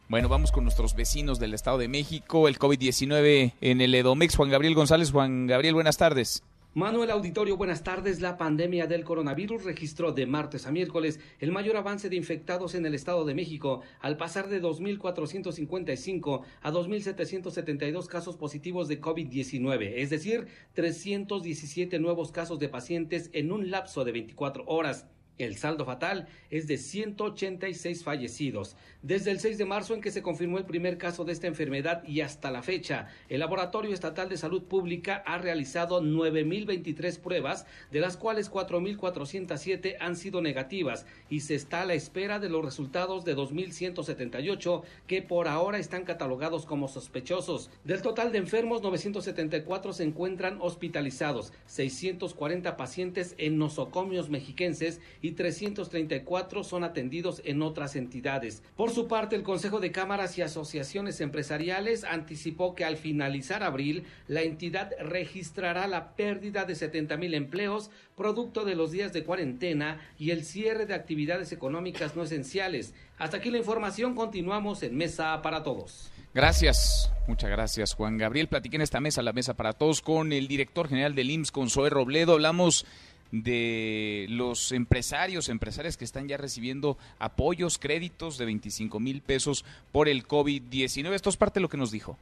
Bueno, 0.09 0.29
vamos 0.29 0.53
con 0.53 0.65
nuestros 0.65 0.95
vecinos 0.95 1.39
del 1.39 1.53
Estado 1.53 1.79
de 1.79 1.89
México, 1.89 2.49
el 2.49 2.59
COVID-19 2.59 3.53
en 3.61 3.81
el 3.81 3.95
Edomex. 3.95 4.37
Juan 4.37 4.49
Gabriel 4.51 4.75
González, 4.75 5.13
Juan 5.13 5.47
Gabriel, 5.47 5.75
buenas 5.75 5.99
tardes. 5.99 6.43
Manuel 6.79 7.11
Auditorio, 7.11 7.57
buenas 7.57 7.83
tardes. 7.83 8.21
La 8.21 8.39
pandemia 8.39 8.87
del 8.87 9.03
coronavirus 9.03 9.65
registró 9.65 10.13
de 10.13 10.27
martes 10.27 10.65
a 10.65 10.71
miércoles 10.71 11.19
el 11.41 11.51
mayor 11.51 11.77
avance 11.77 12.09
de 12.09 12.15
infectados 12.15 12.77
en 12.77 12.87
el 12.87 12.95
Estado 12.95 13.25
de 13.25 13.35
México, 13.35 13.83
al 13.99 14.17
pasar 14.17 14.49
de 14.49 14.63
2.455 14.63 16.43
a 16.63 16.71
2.772 16.71 18.07
casos 18.07 18.37
positivos 18.37 18.87
de 18.87 19.01
COVID-19, 19.01 19.95
es 19.97 20.11
decir, 20.11 20.47
317 20.75 21.99
nuevos 21.99 22.31
casos 22.31 22.61
de 22.61 22.69
pacientes 22.69 23.29
en 23.33 23.51
un 23.51 23.73
lapso 23.73 24.05
de 24.05 24.13
24 24.13 24.63
horas. 24.69 25.09
El 25.39 25.57
saldo 25.57 25.85
fatal 25.85 26.27
es 26.51 26.67
de 26.67 26.79
186 26.79 28.03
fallecidos. 28.03 28.77
Desde 29.03 29.31
el 29.31 29.39
6 29.39 29.57
de 29.57 29.65
marzo 29.65 29.95
en 29.95 30.01
que 30.01 30.11
se 30.11 30.23
confirmó 30.23 30.59
el 30.59 30.65
primer 30.65 30.99
caso 30.99 31.25
de 31.25 31.33
esta 31.33 31.47
enfermedad 31.47 32.03
y 32.05 32.23
hasta 32.23 32.51
la 32.51 32.63
fecha, 32.63 33.07
el 33.29 33.39
Laboratorio 33.39 33.95
Estatal 33.95 34.29
de 34.29 34.37
Salud 34.37 34.65
Pública 34.65 35.23
ha 35.25 35.39
realizado 35.39 36.03
9.023 36.03 37.21
pruebas, 37.21 37.67
de 37.93 38.01
las 38.01 38.17
cuales 38.17 38.51
4.407 38.51 39.97
han 40.01 40.17
sido 40.17 40.43
negativas 40.43 41.07
y 41.31 41.41
se 41.41 41.55
está 41.55 41.83
a 41.83 41.87
la 41.87 41.95
espera 41.95 42.41
de 42.41 42.49
los 42.49 42.65
resultados 42.65 43.25
de 43.25 43.37
2.178 43.37 44.83
que 45.07 45.23
por 45.23 45.47
ahora 45.47 45.79
están 45.79 46.05
catalogados 46.05 46.67
como 46.67 46.89
sospechosos. 46.89 47.71
Del 47.85 48.03
total 48.03 48.33
de 48.33 48.39
enfermos, 48.39 48.83
974 48.83 49.93
se 49.93 50.03
encuentran 50.03 50.59
hospitalizados, 50.61 51.53
640 51.67 52.77
pacientes 52.77 53.37
en 53.39 53.59
nosocomios 53.59 54.31
mexiquenses 54.31 55.01
y 55.23 55.28
y 55.29 55.33
334 55.33 56.65
son 56.65 56.85
atendidos 56.85 57.43
en 57.45 57.63
otras 57.63 57.97
entidades. 57.97 58.63
Por 58.77 58.91
su 58.91 59.07
parte, 59.07 59.37
el 59.37 59.43
Consejo 59.43 59.79
de 59.79 59.93
Cámaras 59.93 60.39
y 60.39 60.43
Asociaciones 60.43 61.21
Empresariales 61.21 62.05
anticipó 62.05 62.75
que 62.75 62.85
al 62.85 62.97
finalizar 62.97 63.63
abril, 63.63 64.05
la 64.27 64.43
entidad 64.43 64.91
registrará 65.01 65.87
la 65.87 66.17
pérdida 66.17 66.65
de 66.65 66.75
70 66.75 67.17
mil 67.19 67.35
empleos 67.35 67.91
producto 68.17 68.65
de 68.65 68.75
los 68.75 68.91
días 68.91 69.13
de 69.13 69.23
cuarentena 69.23 70.01
y 70.19 70.31
el 70.31 70.45
cierre 70.45 70.87
de 70.87 70.95
actividades 70.95 71.53
económicas 71.53 72.17
no 72.17 72.25
esenciales. 72.25 72.95
Hasta 73.19 73.37
aquí 73.37 73.51
la 73.51 73.59
información, 73.59 74.15
continuamos 74.15 74.83
en 74.83 74.97
Mesa 74.97 75.41
para 75.43 75.63
Todos. 75.63 76.11
Gracias, 76.35 77.11
muchas 77.27 77.51
gracias 77.51 77.95
Juan 77.95 78.19
Gabriel. 78.19 78.49
Platiqué 78.49 78.77
en 78.77 78.83
esta 78.83 79.01
mesa, 79.01 79.23
la 79.23 79.33
mesa 79.33 79.55
para 79.55 79.73
todos, 79.73 80.03
con 80.03 80.33
el 80.33 80.47
director 80.47 80.89
general 80.89 81.15
del 81.15 81.31
IMSS, 81.31 81.51
con 81.51 81.71
Zoe 81.71 81.91
Robledo. 81.91 82.35
Hablamos 82.35 82.87
de 83.33 84.27
los 84.29 84.73
empresarios, 84.73 85.49
empresarias 85.49 85.97
que 85.97 86.05
están 86.05 86.29
ya 86.29 86.37
recibiendo 86.37 86.99
apoyos, 87.19 87.79
créditos 87.79 88.39
de 88.39 88.47
25 88.47 89.01
mil 89.01 89.23
pesos 89.23 89.65
por 89.93 90.09
el 90.09 90.27
COVID-19. 90.27 91.13
Esto 91.13 91.31
es 91.31 91.37
parte 91.37 91.61
de 91.61 91.63
lo 91.63 91.69
que 91.69 91.77
nos 91.77 91.91
dijo. 91.91 92.17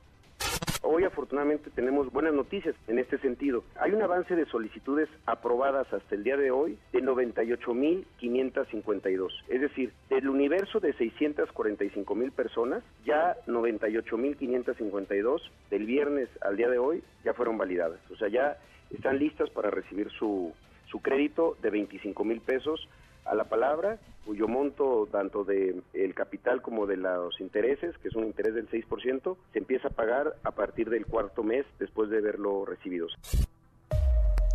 Hoy 0.82 1.04
afortunadamente 1.04 1.70
tenemos 1.70 2.12
buenas 2.12 2.32
noticias 2.32 2.74
en 2.86 2.98
este 2.98 3.18
sentido. 3.18 3.64
Hay 3.80 3.92
un 3.92 4.02
avance 4.02 4.36
de 4.36 4.44
solicitudes 4.46 5.08
aprobadas 5.26 5.92
hasta 5.92 6.14
el 6.14 6.22
día 6.22 6.36
de 6.36 6.50
hoy 6.50 6.78
de 6.92 7.02
98.552. 7.02 9.32
Es 9.48 9.60
decir, 9.60 9.92
del 10.08 10.28
universo 10.28 10.78
de 10.78 10.94
645.000 10.94 12.30
personas, 12.30 12.84
ya 13.04 13.36
98.552 13.46 15.40
del 15.70 15.86
viernes 15.86 16.28
al 16.40 16.56
día 16.56 16.68
de 16.68 16.78
hoy 16.78 17.02
ya 17.24 17.34
fueron 17.34 17.58
validadas. 17.58 17.98
O 18.12 18.16
sea, 18.16 18.28
ya 18.28 18.56
están 18.90 19.18
listas 19.18 19.50
para 19.50 19.70
recibir 19.70 20.08
su, 20.10 20.52
su 20.96 21.02
crédito 21.02 21.58
de 21.60 21.68
25 21.68 22.24
mil 22.24 22.40
pesos 22.40 22.88
a 23.26 23.34
la 23.34 23.44
palabra, 23.44 23.98
cuyo 24.24 24.48
monto 24.48 25.06
tanto 25.12 25.44
de 25.44 25.82
capital 26.14 26.62
como 26.62 26.86
de 26.86 26.96
los 26.96 27.38
intereses, 27.38 27.98
que 27.98 28.08
es 28.08 28.14
un 28.14 28.24
interés 28.24 28.54
del 28.54 28.66
6%, 28.70 29.36
se 29.52 29.58
empieza 29.58 29.88
a 29.88 29.90
pagar 29.90 30.36
a 30.42 30.52
partir 30.52 30.88
del 30.88 31.04
cuarto 31.04 31.42
mes 31.42 31.66
después 31.78 32.08
de 32.08 32.18
haberlo 32.18 32.64
recibido. 32.64 33.08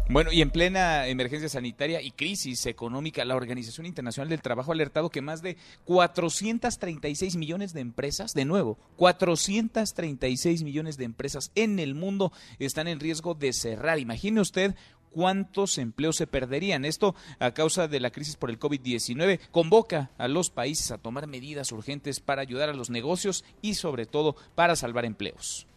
Bueno, 0.10 0.32
y 0.34 0.42
en 0.42 0.50
plena 0.50 1.08
emergencia 1.08 1.48
sanitaria 1.48 2.02
y 2.02 2.12
crisis 2.12 2.66
económica, 2.66 3.24
la 3.24 3.36
Organización 3.36 3.86
Internacional 3.86 4.30
del 4.30 4.42
Trabajo 4.42 4.72
ha 4.72 4.74
alertado 4.74 5.10
que 5.10 5.22
más 5.22 5.42
de 5.42 5.58
436 5.86 7.38
millones 7.38 7.72
de 7.74 7.82
empresas, 7.82 8.34
de 8.34 8.44
nuevo, 8.46 8.78
436 8.98 10.64
millones 10.64 10.98
de 10.98 11.06
empresas 11.06 11.52
en 11.56 11.80
el 11.80 11.94
mundo 11.94 12.34
están 12.60 12.88
en 12.88 13.00
riesgo 13.00 13.36
de 13.36 13.54
cerrar. 13.54 14.00
Imagine 14.00 14.42
usted 14.42 14.76
cuántos 15.14 15.78
empleos 15.78 16.16
se 16.16 16.28
perderían. 16.28 16.86
Esto 16.86 17.16
a 17.40 17.52
causa 17.52 17.88
de 17.88 18.00
la 18.00 18.10
crisis 18.10 18.36
por 18.36 18.50
el 18.50 18.60
COVID-19 18.60 19.40
convoca 19.52 20.12
a 20.18 20.28
los 20.28 20.50
países 20.50 20.92
a 20.92 20.98
tomar 20.98 21.28
medidas 21.28 21.72
urgentes 21.72 22.20
para 22.20 22.42
ayudar 22.42 22.70
a 22.70 22.74
los 22.74 22.90
negocios 22.90 23.44
y 23.62 23.76
sobre 23.76 24.06
todo 24.06 24.36
para 24.56 24.76
salvar 24.76 25.06
empleos. 25.06 25.68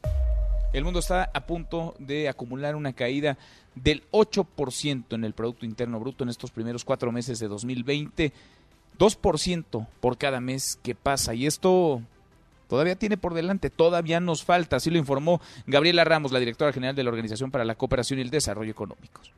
El 0.72 0.84
mundo 0.84 0.98
está 0.98 1.30
a 1.32 1.46
punto 1.46 1.94
de 1.98 2.28
acumular 2.28 2.74
una 2.74 2.94
caída 2.94 3.38
del 3.76 4.02
8% 4.10 5.14
en 5.14 5.24
el 5.24 5.32
Producto 5.32 5.66
Interno 5.66 6.00
Bruto 6.00 6.24
en 6.24 6.30
estos 6.30 6.50
primeros 6.50 6.84
cuatro 6.84 7.12
meses 7.12 7.38
de 7.38 7.46
2020. 7.46 8.32
2% 8.98 9.86
por 10.00 10.18
cada 10.18 10.40
mes 10.40 10.78
que 10.82 10.94
pasa. 10.94 11.34
Y 11.34 11.46
esto 11.46 12.02
Todavía 12.74 12.96
tiene 12.96 13.16
por 13.16 13.34
delante, 13.34 13.70
todavía 13.70 14.18
nos 14.18 14.42
falta, 14.42 14.78
así 14.78 14.90
lo 14.90 14.98
informó 14.98 15.40
Gabriela 15.64 16.02
Ramos, 16.02 16.32
la 16.32 16.40
directora 16.40 16.72
general 16.72 16.96
de 16.96 17.04
la 17.04 17.10
Organización 17.10 17.52
para 17.52 17.64
la 17.64 17.76
Cooperación 17.76 18.18
y 18.18 18.22
el 18.22 18.30
Desarrollo 18.30 18.72
Económicos. 18.72 19.32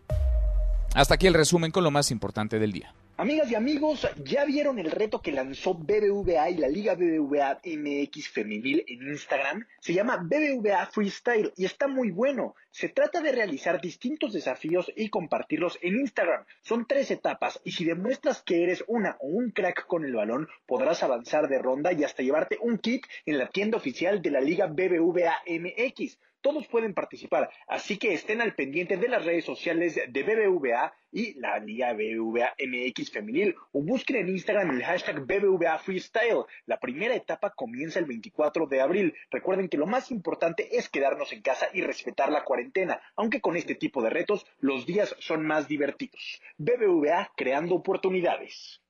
Hasta 0.94 1.16
aquí 1.16 1.26
el 1.26 1.34
resumen 1.34 1.70
con 1.70 1.84
lo 1.84 1.90
más 1.90 2.10
importante 2.10 2.58
del 2.58 2.72
día. 2.72 2.94
Amigas 3.18 3.50
y 3.50 3.54
amigos, 3.54 4.06
¿ya 4.26 4.44
vieron 4.44 4.78
el 4.78 4.90
reto 4.90 5.22
que 5.22 5.32
lanzó 5.32 5.72
BBVA 5.72 6.50
y 6.50 6.58
la 6.58 6.68
Liga 6.68 6.94
BBVA 6.96 7.60
MX 7.64 8.28
Femenil 8.28 8.84
en 8.86 9.08
Instagram? 9.08 9.66
Se 9.80 9.94
llama 9.94 10.18
BBVA 10.18 10.84
Freestyle 10.84 11.50
y 11.56 11.64
está 11.64 11.88
muy 11.88 12.10
bueno. 12.10 12.54
Se 12.70 12.90
trata 12.90 13.22
de 13.22 13.32
realizar 13.32 13.80
distintos 13.80 14.34
desafíos 14.34 14.92
y 14.94 15.08
compartirlos 15.08 15.78
en 15.80 15.96
Instagram. 15.96 16.44
Son 16.60 16.86
tres 16.86 17.10
etapas 17.10 17.58
y 17.64 17.72
si 17.72 17.86
demuestras 17.86 18.42
que 18.42 18.62
eres 18.62 18.84
una 18.86 19.16
o 19.20 19.28
un 19.28 19.50
crack 19.50 19.86
con 19.86 20.04
el 20.04 20.14
balón, 20.14 20.46
podrás 20.66 21.02
avanzar 21.02 21.48
de 21.48 21.58
ronda 21.58 21.94
y 21.94 22.04
hasta 22.04 22.22
llevarte 22.22 22.58
un 22.60 22.76
kit 22.76 23.06
en 23.24 23.38
la 23.38 23.48
tienda 23.48 23.78
oficial 23.78 24.20
de 24.20 24.30
la 24.30 24.42
Liga 24.42 24.66
BBVA 24.66 25.38
MX 25.48 26.18
todos 26.46 26.68
pueden 26.68 26.94
participar, 26.94 27.50
así 27.66 27.98
que 27.98 28.14
estén 28.14 28.40
al 28.40 28.54
pendiente 28.54 28.96
de 28.96 29.08
las 29.08 29.24
redes 29.24 29.44
sociales 29.44 29.96
de 29.96 30.22
BBVA 30.22 30.94
y 31.12 31.34
la 31.40 31.58
Liga 31.58 31.92
BBVA 31.92 32.54
MX 32.58 33.10
Femenil 33.10 33.54
o 33.72 33.82
busquen 33.82 34.16
en 34.16 34.28
Instagram 34.28 34.70
el 34.70 34.84
hashtag 34.84 35.20
BBVA 35.26 35.78
Freestyle. 35.78 36.44
La 36.66 36.78
primera 36.78 37.14
etapa 37.14 37.50
comienza 37.50 37.98
el 37.98 38.04
24 38.06 38.66
de 38.66 38.80
abril. 38.80 39.14
Recuerden 39.30 39.68
que 39.68 39.78
lo 39.78 39.86
más 39.86 40.10
importante 40.10 40.76
es 40.76 40.88
quedarnos 40.88 41.32
en 41.32 41.42
casa 41.42 41.68
y 41.72 41.82
respetar 41.82 42.30
la 42.30 42.44
cuarentena, 42.44 43.00
aunque 43.16 43.40
con 43.40 43.56
este 43.56 43.74
tipo 43.74 44.02
de 44.02 44.10
retos 44.10 44.46
los 44.60 44.86
días 44.86 45.14
son 45.18 45.46
más 45.46 45.68
divertidos. 45.68 46.40
BBVA 46.58 47.32
creando 47.36 47.74
oportunidades. 47.74 48.80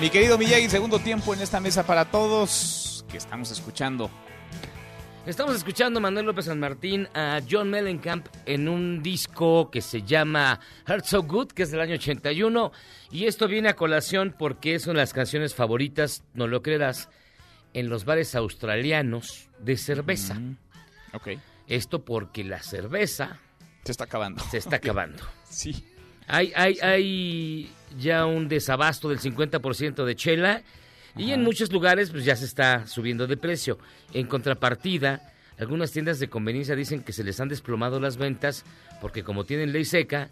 Mi 0.00 0.10
querido 0.10 0.38
Miyagi, 0.38 0.70
segundo 0.70 1.00
tiempo 1.00 1.34
en 1.34 1.40
esta 1.40 1.58
mesa 1.58 1.84
para 1.84 2.04
todos 2.04 3.04
que 3.10 3.16
estamos 3.16 3.50
escuchando. 3.50 4.08
Estamos 5.26 5.56
escuchando 5.56 6.00
Manuel 6.00 6.26
López 6.26 6.44
San 6.44 6.60
Martín 6.60 7.08
a 7.14 7.40
John 7.50 7.68
Mellencamp 7.68 8.28
en 8.46 8.68
un 8.68 9.02
disco 9.02 9.72
que 9.72 9.82
se 9.82 10.02
llama 10.02 10.60
Heart 10.86 11.04
So 11.04 11.24
Good, 11.24 11.48
que 11.48 11.64
es 11.64 11.72
del 11.72 11.80
año 11.80 11.94
81. 11.94 12.70
Y 13.10 13.24
esto 13.24 13.48
viene 13.48 13.70
a 13.70 13.74
colación 13.74 14.36
porque 14.38 14.78
son 14.78 14.96
las 14.96 15.12
canciones 15.12 15.56
favoritas, 15.56 16.22
no 16.32 16.46
lo 16.46 16.62
creerás, 16.62 17.08
en 17.74 17.88
los 17.88 18.04
bares 18.04 18.36
australianos 18.36 19.50
de 19.58 19.76
cerveza. 19.76 20.34
Mm, 20.34 20.58
ok. 21.12 21.28
Esto 21.66 22.04
porque 22.04 22.44
la 22.44 22.62
cerveza... 22.62 23.40
Se 23.82 23.90
está 23.90 24.04
acabando. 24.04 24.44
Se 24.44 24.58
está 24.58 24.76
acabando. 24.76 25.24
sí. 25.50 25.84
Hay, 26.28 26.52
hay, 26.54 26.78
hay 26.80 27.70
ya 27.98 28.26
un 28.26 28.48
desabasto 28.48 29.08
del 29.08 29.18
50% 29.18 30.04
de 30.04 30.16
chela 30.16 30.62
y 31.16 31.32
en 31.32 31.42
muchos 31.42 31.72
lugares 31.72 32.10
pues 32.10 32.24
ya 32.24 32.36
se 32.36 32.44
está 32.44 32.86
subiendo 32.86 33.26
de 33.26 33.36
precio. 33.36 33.78
En 34.12 34.26
contrapartida, 34.26 35.32
algunas 35.58 35.90
tiendas 35.90 36.20
de 36.20 36.28
conveniencia 36.28 36.76
dicen 36.76 37.02
que 37.02 37.12
se 37.12 37.24
les 37.24 37.40
han 37.40 37.48
desplomado 37.48 37.98
las 37.98 38.16
ventas 38.16 38.64
porque 39.00 39.24
como 39.24 39.44
tienen 39.44 39.72
ley 39.72 39.84
seca, 39.84 40.30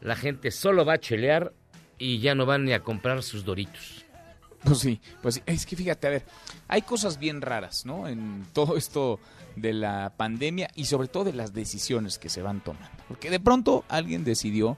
la 0.00 0.16
gente 0.16 0.50
solo 0.50 0.84
va 0.84 0.94
a 0.94 1.00
chelear 1.00 1.52
y 1.98 2.18
ya 2.18 2.34
no 2.34 2.46
van 2.46 2.64
ni 2.64 2.72
a 2.72 2.80
comprar 2.80 3.22
sus 3.22 3.44
doritos. 3.44 4.04
Pues 4.64 4.78
sí, 4.78 5.00
pues 5.22 5.36
sí. 5.36 5.42
es 5.46 5.64
que 5.64 5.76
fíjate, 5.76 6.06
a 6.06 6.10
ver, 6.10 6.22
hay 6.68 6.82
cosas 6.82 7.18
bien 7.18 7.40
raras, 7.40 7.86
¿no? 7.86 8.08
En 8.08 8.44
todo 8.52 8.76
esto 8.76 9.18
de 9.56 9.72
la 9.72 10.12
pandemia 10.16 10.68
y 10.74 10.84
sobre 10.84 11.08
todo 11.08 11.24
de 11.24 11.32
las 11.32 11.54
decisiones 11.54 12.18
que 12.18 12.28
se 12.28 12.42
van 12.42 12.60
tomando. 12.60 12.90
Porque 13.08 13.30
de 13.30 13.40
pronto 13.40 13.84
alguien 13.88 14.24
decidió 14.24 14.76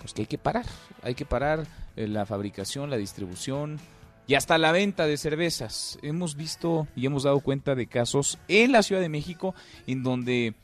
pues 0.00 0.12
que 0.14 0.22
hay 0.22 0.26
que 0.26 0.38
parar, 0.38 0.66
hay 1.02 1.14
que 1.14 1.26
parar 1.26 1.66
eh, 1.96 2.08
la 2.08 2.26
fabricación, 2.26 2.90
la 2.90 2.96
distribución 2.96 3.78
y 4.26 4.34
hasta 4.34 4.58
la 4.58 4.72
venta 4.72 5.06
de 5.06 5.16
cervezas. 5.16 5.98
Hemos 6.02 6.36
visto 6.36 6.88
y 6.96 7.06
hemos 7.06 7.24
dado 7.24 7.40
cuenta 7.40 7.74
de 7.74 7.86
casos 7.86 8.38
en 8.48 8.72
la 8.72 8.82
Ciudad 8.82 9.00
de 9.00 9.08
México 9.08 9.54
en 9.86 10.02
donde 10.02 10.54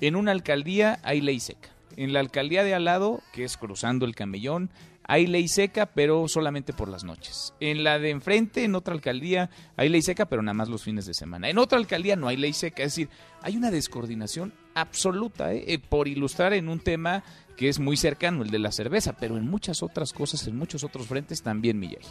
en 0.00 0.16
una 0.16 0.32
alcaldía 0.32 0.98
hay 1.02 1.20
ley 1.20 1.40
seca. 1.40 1.68
En 1.96 2.12
la 2.12 2.20
alcaldía 2.20 2.64
de 2.64 2.74
al 2.74 2.84
lado, 2.84 3.20
que 3.32 3.44
es 3.44 3.56
cruzando 3.56 4.06
el 4.06 4.14
camellón, 4.14 4.70
hay 5.10 5.26
ley 5.26 5.48
seca, 5.48 5.86
pero 5.86 6.28
solamente 6.28 6.72
por 6.72 6.88
las 6.88 7.02
noches. 7.02 7.52
En 7.58 7.82
la 7.82 7.98
de 7.98 8.10
enfrente, 8.10 8.62
en 8.62 8.76
otra 8.76 8.94
alcaldía, 8.94 9.50
hay 9.76 9.88
ley 9.88 10.02
seca, 10.02 10.26
pero 10.26 10.40
nada 10.40 10.54
más 10.54 10.68
los 10.68 10.84
fines 10.84 11.04
de 11.04 11.14
semana. 11.14 11.50
En 11.50 11.58
otra 11.58 11.78
alcaldía 11.78 12.14
no 12.14 12.28
hay 12.28 12.36
ley 12.36 12.52
seca, 12.52 12.84
es 12.84 12.92
decir, 12.92 13.08
hay 13.42 13.56
una 13.56 13.72
descoordinación 13.72 14.52
absoluta, 14.72 15.52
¿eh? 15.52 15.64
Eh, 15.66 15.78
por 15.80 16.06
ilustrar 16.06 16.52
en 16.52 16.68
un 16.68 16.78
tema 16.78 17.24
que 17.56 17.68
es 17.68 17.80
muy 17.80 17.96
cercano, 17.96 18.44
el 18.44 18.52
de 18.52 18.60
la 18.60 18.70
cerveza, 18.70 19.16
pero 19.18 19.36
en 19.36 19.50
muchas 19.50 19.82
otras 19.82 20.12
cosas, 20.12 20.46
en 20.46 20.56
muchos 20.56 20.84
otros 20.84 21.08
frentes 21.08 21.42
también, 21.42 21.80
Miguel. 21.80 22.04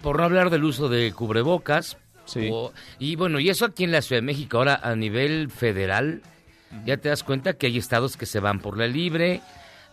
Por 0.00 0.16
no 0.16 0.24
hablar 0.24 0.48
del 0.48 0.64
uso 0.64 0.88
de 0.88 1.12
cubrebocas. 1.12 1.98
Sí. 2.24 2.50
y 2.98 3.16
bueno, 3.16 3.38
y 3.38 3.50
eso 3.50 3.66
aquí 3.66 3.84
en 3.84 3.92
la 3.92 4.00
Ciudad 4.00 4.22
de 4.22 4.26
México, 4.26 4.56
ahora 4.56 4.80
a 4.82 4.96
nivel 4.96 5.50
federal, 5.50 6.22
ya 6.86 6.96
te 6.96 7.10
das 7.10 7.22
cuenta 7.22 7.52
que 7.52 7.66
hay 7.66 7.76
estados 7.76 8.16
que 8.16 8.26
se 8.26 8.40
van 8.40 8.60
por 8.60 8.78
la 8.78 8.86
libre, 8.86 9.42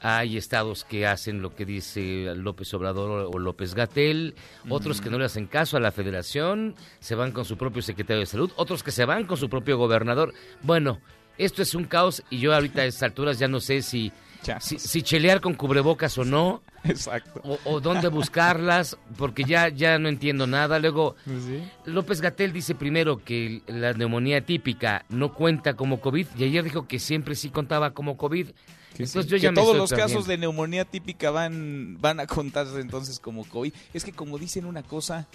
hay 0.04 0.38
estados 0.38 0.84
que 0.84 1.08
hacen 1.08 1.42
lo 1.42 1.56
que 1.56 1.66
dice 1.66 2.34
López 2.36 2.74
Obrador 2.74 3.30
o 3.34 3.40
López 3.40 3.74
Gatel, 3.74 4.36
otros 4.70 5.02
que 5.02 5.10
no 5.10 5.18
le 5.18 5.26
hacen 5.26 5.48
caso 5.48 5.78
a 5.78 5.80
la 5.80 5.92
federación, 5.92 6.76
se 7.00 7.16
van 7.16 7.32
con 7.32 7.46
su 7.46 7.58
propio 7.58 7.82
secretario 7.82 8.20
de 8.20 8.26
salud, 8.26 8.52
otros 8.58 8.84
que 8.84 8.92
se 8.92 9.06
van 9.06 9.26
con 9.26 9.38
su 9.38 9.50
propio 9.50 9.78
gobernador. 9.78 10.34
Bueno, 10.62 11.00
esto 11.38 11.62
es 11.62 11.74
un 11.74 11.86
caos 11.86 12.22
y 12.30 12.40
yo 12.40 12.54
ahorita 12.54 12.82
a 12.82 12.86
estas 12.86 13.04
alturas 13.04 13.40
ya 13.40 13.48
no 13.48 13.60
sé 13.60 13.82
si 13.82 14.12
si, 14.60 15.02
chelear 15.02 15.42
con 15.42 15.54
cubrebocas 15.54 16.18
o 16.18 16.26
no. 16.26 16.62
Exacto. 16.84 17.42
O, 17.64 17.80
dónde 17.80 18.10
buscarlas, 18.10 18.98
porque 19.18 19.44
ya, 19.46 19.70
ya 19.70 19.98
no 20.00 20.10
entiendo 20.10 20.48
nada. 20.48 20.80
Luego, 20.80 21.16
Pues 21.24 21.46
López 21.86 22.22
Gatel 22.22 22.52
dice 22.52 22.76
primero 22.76 23.24
que 23.24 23.62
la 23.68 23.94
neumonía 23.94 24.42
típica 24.42 25.06
no 25.10 25.34
cuenta 25.34 25.76
como 25.76 26.02
COVID 26.02 26.28
y 26.38 26.44
ayer 26.44 26.64
dijo 26.64 26.88
que 26.88 27.00
siempre 27.00 27.36
sí 27.36 27.50
contaba 27.50 27.92
como 27.92 28.18
COVID. 28.18 28.50
Entonces 28.94 29.26
yo 29.28 29.38
que 29.38 29.42
ya 29.42 29.54
todos 29.54 29.76
los 29.76 29.92
casos 29.92 30.28
de 30.28 30.38
neumonía 30.38 30.86
típica 30.86 31.32
van, 31.32 31.98
van 32.00 32.20
a 32.20 32.28
contarse 32.28 32.80
entonces 32.80 33.20
como 33.20 33.44
COVID. 33.46 33.74
Es 33.94 34.04
que 34.04 34.12
como 34.12 34.38
dicen 34.38 34.66
una 34.66 34.84
cosa, 34.84 35.28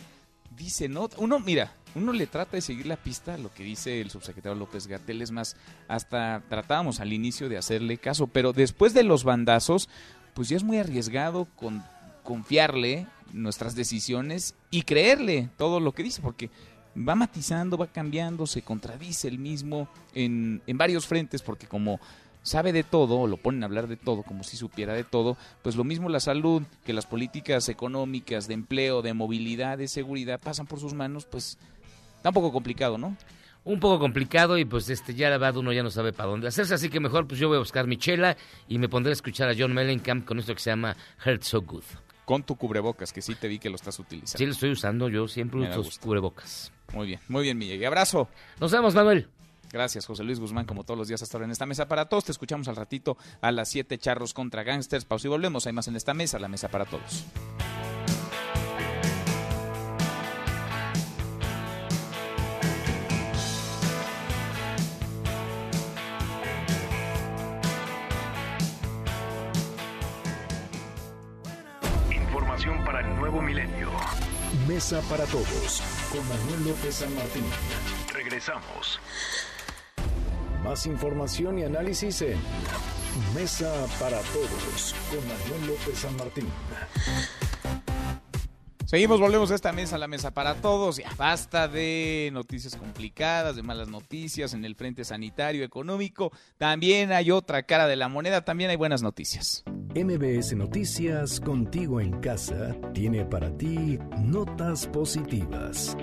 dicen 0.56 0.97
otra. 0.97 1.18
Uno, 1.20 1.40
mira, 1.40 1.72
uno 1.94 2.12
le 2.12 2.26
trata 2.26 2.52
de 2.56 2.60
seguir 2.60 2.86
la 2.86 2.97
pista 2.97 3.35
a 3.35 3.39
lo 3.39 3.52
que 3.52 3.64
dice 3.64 4.01
el 4.01 4.10
subsecretario 4.10 4.59
López 4.59 4.86
Gatel. 4.86 5.22
Es 5.22 5.30
más, 5.30 5.56
hasta 5.89 6.43
tratábamos 6.48 7.01
al 7.01 7.12
inicio 7.12 7.48
de 7.48 7.59
hacerle 7.59 7.98
caso, 7.98 8.26
pero 8.26 8.52
después 8.52 8.94
de 8.94 9.02
los 9.02 9.24
bandazos, 9.24 9.89
pues 10.35 10.48
ya 10.48 10.56
es 10.56 10.64
muy 10.64 10.78
arriesgado 10.78 11.47
con, 11.56 11.82
confiarle 12.22 13.06
nuestras 13.32 13.74
decisiones 13.74 14.55
y 14.70 14.82
creerle 14.82 15.48
todo 15.56 15.80
lo 15.80 15.93
que 15.93 16.02
dice, 16.02 16.22
porque 16.22 16.51
va 16.97 17.14
matizando, 17.14 17.78
va 17.78 17.86
cambiando, 17.86 18.47
se 18.47 18.62
contradice 18.62 19.28
el 19.28 19.39
mismo 19.39 19.89
en, 20.14 20.62
en 20.66 20.78
varios 20.78 21.06
frentes, 21.06 21.43
porque 21.43 21.66
como 21.66 22.01
sabe 22.49 22.73
de 22.73 22.83
todo, 22.83 23.20
o 23.20 23.27
lo 23.27 23.37
ponen 23.37 23.62
a 23.62 23.66
hablar 23.66 23.87
de 23.87 23.97
todo, 23.97 24.23
como 24.23 24.43
si 24.43 24.57
supiera 24.57 24.95
de 24.95 25.05
todo, 25.05 25.37
pues 25.62 25.77
lo 25.77 25.85
mismo 25.85 26.09
la 26.09 26.20
salud, 26.20 26.62
que 26.85 26.93
las 26.93 27.07
políticas 27.07 27.69
económicas, 27.69 28.49
de 28.49 28.55
empleo, 28.55 29.03
de 29.03 29.15
movilidad, 29.15 29.79
de 29.79 29.87
seguridad, 29.89 30.41
pasan 30.41 30.66
por 30.66 30.81
sus 30.81 30.95
manos, 30.95 31.27
pues 31.27 31.59
está 32.16 32.31
un 32.31 32.35
poco 32.35 32.53
complicado, 32.53 32.99
¿no? 32.99 33.16
Un 33.65 33.81
poco 33.81 33.99
complicado 33.99 34.57
y 34.57 34.65
pues 34.65 34.89
este 34.89 35.15
ya 35.15 35.29
la 35.29 35.37
verdad 35.37 35.59
uno 35.59 35.73
ya 35.73 35.83
no 35.83 35.91
sabe 35.91 36.12
para 36.12 36.31
dónde 36.31 36.49
hacerse, 36.49 36.75
así 36.75 36.89
que 36.89 37.01
mejor 37.01 37.29
pues 37.29 37.39
yo 37.39 37.49
voy 37.49 37.57
a 37.57 37.61
buscar 37.61 37.87
mi 37.87 37.99
chela 37.99 38.37
y 38.66 38.79
me 38.79 38.89
pondré 38.89 39.11
a 39.11 39.12
escuchar 39.12 39.49
a 39.51 39.55
John 39.57 39.75
Mellencamp 39.75 40.25
con 40.25 40.39
esto 40.39 40.55
que 40.55 40.61
se 40.61 40.70
llama 40.70 40.97
Heart 41.25 41.43
So 41.43 41.61
Good. 41.61 41.85
Con 42.25 42.43
tu 42.43 42.57
cubrebocas, 42.57 43.12
que 43.12 43.23
sí 43.23 43.35
te 43.35 43.49
vi 43.49 43.59
que 43.59 43.70
lo 43.70 43.77
estás 43.77 43.99
utilizando. 43.99 44.39
Sí, 44.39 44.47
lo 44.47 44.53
estoy 44.53 44.70
usando, 44.70 45.09
yo 45.09 45.29
siempre 45.29 45.61
Me 45.61 45.79
uso 45.79 46.01
cubrebocas. 46.01 46.73
Muy 46.93 47.07
bien, 47.07 47.20
muy 47.29 47.43
bien, 47.43 47.59
Miguel. 47.59 47.85
Abrazo. 47.85 48.29
Nos 48.61 48.73
vemos, 48.73 48.95
Manuel. 48.95 49.29
Gracias, 49.70 50.07
José 50.07 50.24
Luis 50.24 50.40
Guzmán, 50.40 50.66
como 50.66 50.85
todos 50.85 50.99
los 50.99 51.09
días 51.09 51.23
hasta 51.23 51.36
ahora 51.36 51.45
en 51.45 51.51
esta 51.51 51.66
mesa 51.66 51.89
para 51.89 52.09
todos. 52.09 52.24
Te 52.24 52.32
escuchamos 52.32 52.69
al 52.69 52.77
ratito 52.77 53.19
a 53.40 53.53
las 53.53 53.69
7 53.69 53.99
charros 53.99 54.32
contra 54.35 54.62
gangsters. 54.62 55.05
Pausa 55.05 55.27
y 55.27 55.31
volvemos. 55.31 55.66
Hay 55.66 55.73
más 55.73 55.89
en 55.89 55.97
esta 55.97 56.15
mesa, 56.15 56.39
la 56.39 56.49
mesa 56.49 56.69
para 56.69 56.85
todos. 56.85 57.24
Información 72.11 72.85
para 72.85 73.01
el 73.01 73.16
nuevo 73.16 73.43
milenio. 73.43 73.90
Mesa 74.66 75.01
para 75.11 75.24
todos 75.27 75.82
con 76.11 76.27
Manuel 76.28 76.69
López 76.69 76.95
San 76.95 77.15
Martín. 77.15 77.45
Regresamos. 78.12 78.99
Más 80.64 80.86
información 80.86 81.59
y 81.59 81.64
análisis 81.64 82.22
en 82.22 82.39
Mesa 83.35 83.72
para 83.98 84.20
todos 84.20 84.94
con 85.10 85.20
Manuel 85.26 85.68
López 85.68 85.98
San 85.98 86.16
Martín. 86.16 86.47
Seguimos, 88.89 89.20
volvemos 89.20 89.51
a 89.51 89.55
esta 89.55 89.70
mesa, 89.70 89.98
la 89.98 90.09
mesa 90.09 90.30
para 90.30 90.55
todos. 90.55 90.97
Ya 90.97 91.10
basta 91.18 91.68
de 91.68 92.30
noticias 92.32 92.74
complicadas, 92.74 93.55
de 93.55 93.62
malas 93.62 93.89
noticias 93.89 94.55
en 94.55 94.64
el 94.64 94.76
frente 94.76 95.05
sanitario, 95.05 95.62
económico. 95.62 96.32
También 96.56 97.12
hay 97.12 97.30
otra 97.30 97.64
cara 97.64 97.86
de 97.86 97.97
la 97.97 98.09
moneda, 98.09 98.47
también 98.47 98.70
hay 98.70 98.76
buenas 98.76 99.02
noticias. 99.02 99.62
MBS 99.94 100.56
Noticias, 100.56 101.39
contigo 101.39 102.01
en 102.01 102.18
casa, 102.20 102.74
tiene 102.94 103.26
para 103.26 103.55
ti 103.59 103.98
notas 104.22 104.86
positivas. 104.86 105.94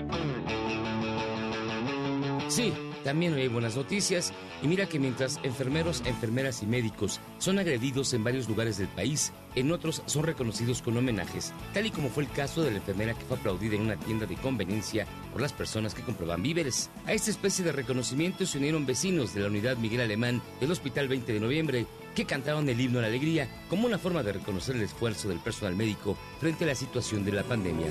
Sí, 2.46 2.72
también 3.06 3.34
hay 3.34 3.46
buenas 3.46 3.76
noticias. 3.76 4.32
Y 4.62 4.66
mira 4.66 4.86
que 4.86 4.98
mientras 4.98 5.38
enfermeros, 5.44 6.02
enfermeras 6.06 6.64
y 6.64 6.66
médicos 6.66 7.20
son 7.38 7.60
agredidos 7.60 8.12
en 8.14 8.24
varios 8.24 8.48
lugares 8.48 8.78
del 8.78 8.88
país, 8.88 9.32
en 9.54 9.70
otros 9.70 10.02
son 10.06 10.24
reconocidos 10.24 10.82
con 10.82 10.96
homenajes, 10.96 11.52
tal 11.72 11.86
y 11.86 11.90
como 11.90 12.08
fue 12.08 12.24
el 12.24 12.30
caso 12.30 12.64
de 12.64 12.72
la 12.72 12.78
enfermera 12.78 13.14
que 13.14 13.24
fue 13.24 13.36
aplaudida 13.36 13.76
en 13.76 13.82
una 13.82 13.96
tienda 13.96 14.26
de 14.26 14.34
conveniencia 14.34 15.06
por 15.32 15.40
las 15.40 15.52
personas 15.52 15.94
que 15.94 16.02
compraban 16.02 16.42
víveres. 16.42 16.90
A 17.06 17.12
esta 17.12 17.30
especie 17.30 17.64
de 17.64 17.70
reconocimiento 17.70 18.44
se 18.44 18.58
unieron 18.58 18.86
vecinos 18.86 19.32
de 19.32 19.40
la 19.42 19.46
unidad 19.46 19.76
Miguel 19.76 20.00
Alemán 20.00 20.42
del 20.60 20.72
Hospital 20.72 21.06
20 21.06 21.32
de 21.32 21.40
Noviembre, 21.40 21.86
que 22.16 22.24
cantaron 22.24 22.68
el 22.68 22.80
himno 22.80 22.98
a 22.98 23.02
la 23.02 23.08
alegría 23.08 23.48
como 23.70 23.86
una 23.86 23.98
forma 23.98 24.24
de 24.24 24.32
reconocer 24.32 24.74
el 24.74 24.82
esfuerzo 24.82 25.28
del 25.28 25.38
personal 25.38 25.76
médico 25.76 26.18
frente 26.40 26.64
a 26.64 26.68
la 26.68 26.74
situación 26.74 27.24
de 27.24 27.32
la 27.32 27.44
pandemia. 27.44 27.86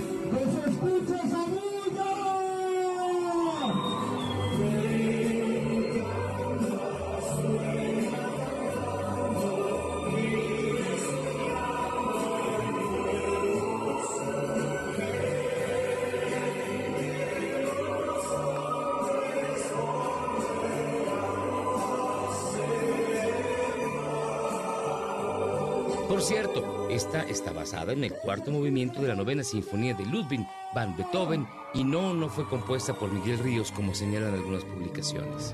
Cierto, 26.26 26.90
esta 26.90 27.22
está 27.22 27.54
basada 27.54 27.94
en 27.94 28.04
el 28.04 28.12
cuarto 28.12 28.50
movimiento 28.50 29.00
de 29.00 29.10
la 29.10 29.16
novena 29.16 29.44
sinfonía 29.44 29.94
de 29.94 30.08
Ludwig 30.08 30.44
van 30.74 30.98
Beethoven 30.98 31.48
y 31.76 31.84
no, 31.84 32.16
no 32.16 32.30
fue 32.30 32.50
compuesta 32.50 32.96
por 32.96 33.12
Miguel 33.12 33.38
Ríos 33.38 33.72
como 33.72 33.94
señalan 33.94 34.34
algunas 34.34 34.64
publicaciones. 34.64 35.54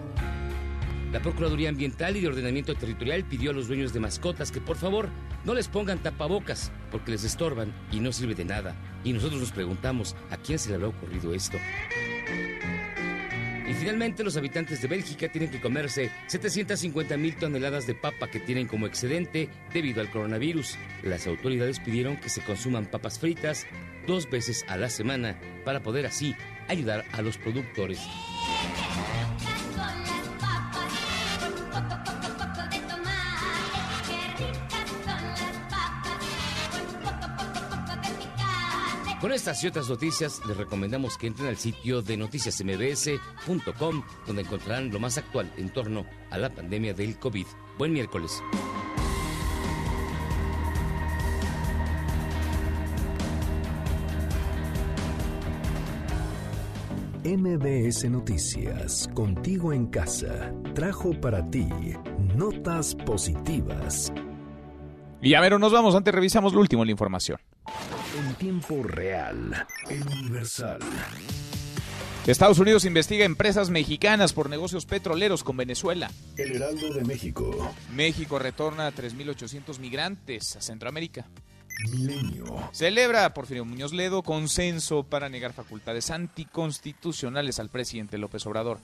La 1.11 1.19
Procuraduría 1.21 1.67
Ambiental 1.67 2.15
y 2.15 2.21
de 2.21 2.29
Ordenamiento 2.29 2.73
Territorial 2.73 3.25
pidió 3.25 3.51
a 3.51 3.53
los 3.53 3.67
dueños 3.67 3.91
de 3.91 3.99
mascotas 3.99 4.49
que 4.49 4.61
por 4.61 4.77
favor 4.77 5.09
no 5.43 5.53
les 5.53 5.67
pongan 5.67 5.99
tapabocas 5.99 6.71
porque 6.89 7.11
les 7.11 7.25
estorban 7.25 7.73
y 7.91 7.99
no 7.99 8.13
sirve 8.13 8.33
de 8.33 8.45
nada. 8.45 8.73
Y 9.03 9.11
nosotros 9.11 9.41
nos 9.41 9.51
preguntamos 9.51 10.15
a 10.29 10.37
quién 10.37 10.57
se 10.57 10.69
le 10.69 10.75
habrá 10.75 10.87
ocurrido 10.87 11.33
esto. 11.33 11.57
Finalmente 13.81 14.23
los 14.23 14.37
habitantes 14.37 14.79
de 14.79 14.87
Bélgica 14.87 15.27
tienen 15.27 15.49
que 15.49 15.59
comerse 15.59 16.11
750 16.27 17.17
mil 17.17 17.35
toneladas 17.35 17.87
de 17.87 17.95
papa 17.95 18.29
que 18.29 18.39
tienen 18.39 18.67
como 18.67 18.85
excedente 18.85 19.49
debido 19.73 20.01
al 20.01 20.11
coronavirus. 20.11 20.77
Las 21.01 21.25
autoridades 21.25 21.79
pidieron 21.79 22.17
que 22.17 22.29
se 22.29 22.41
consuman 22.41 22.85
papas 22.85 23.17
fritas 23.17 23.65
dos 24.05 24.29
veces 24.29 24.65
a 24.67 24.77
la 24.77 24.87
semana 24.87 25.35
para 25.65 25.81
poder 25.81 26.05
así 26.05 26.35
ayudar 26.67 27.05
a 27.11 27.23
los 27.23 27.39
productores. 27.39 27.99
Con 39.21 39.31
estas 39.31 39.63
y 39.63 39.67
otras 39.67 39.87
noticias 39.87 40.41
les 40.47 40.57
recomendamos 40.57 41.15
que 41.15 41.27
entren 41.27 41.47
al 41.47 41.57
sitio 41.57 42.01
de 42.01 42.17
noticiasmbs.com 42.17 44.03
donde 44.25 44.41
encontrarán 44.41 44.91
lo 44.91 44.99
más 44.99 45.19
actual 45.19 45.47
en 45.57 45.69
torno 45.69 46.07
a 46.31 46.39
la 46.39 46.49
pandemia 46.49 46.95
del 46.95 47.19
COVID. 47.19 47.45
Buen 47.77 47.93
miércoles. 47.93 48.41
MBS 57.23 58.09
Noticias, 58.09 59.07
contigo 59.13 59.71
en 59.71 59.85
casa, 59.85 60.51
trajo 60.73 61.11
para 61.21 61.47
ti 61.47 61.69
notas 62.35 62.95
positivas. 62.95 64.11
Y 65.21 65.35
a 65.35 65.41
ver, 65.41 65.59
nos 65.59 65.71
vamos, 65.71 65.93
antes 65.93 66.11
revisamos 66.11 66.53
lo 66.53 66.59
último, 66.59 66.83
la 66.83 66.89
información. 66.89 67.37
En 68.17 68.35
tiempo 68.35 68.83
real, 68.83 69.65
el 69.89 70.05
Universal. 70.05 70.79
Estados 72.27 72.59
Unidos 72.59 72.83
investiga 72.83 73.23
empresas 73.23 73.69
mexicanas 73.69 74.33
por 74.33 74.49
negocios 74.49 74.85
petroleros 74.85 75.43
con 75.43 75.55
Venezuela. 75.55 76.11
El 76.35 76.57
Heraldo 76.57 76.93
de 76.93 77.03
México. 77.05 77.73
México 77.95 78.37
retorna 78.37 78.87
a 78.87 78.93
3.800 78.93 79.79
migrantes 79.79 80.57
a 80.57 80.61
Centroamérica. 80.61 81.25
Milenio. 81.89 82.69
Celebra 82.73 83.33
Porfirio 83.33 83.63
Muñoz 83.63 83.93
Ledo 83.93 84.23
consenso 84.23 85.03
para 85.03 85.29
negar 85.29 85.53
facultades 85.53 86.11
anticonstitucionales 86.11 87.59
al 87.59 87.69
presidente 87.69 88.17
López 88.17 88.45
Obrador. 88.45 88.79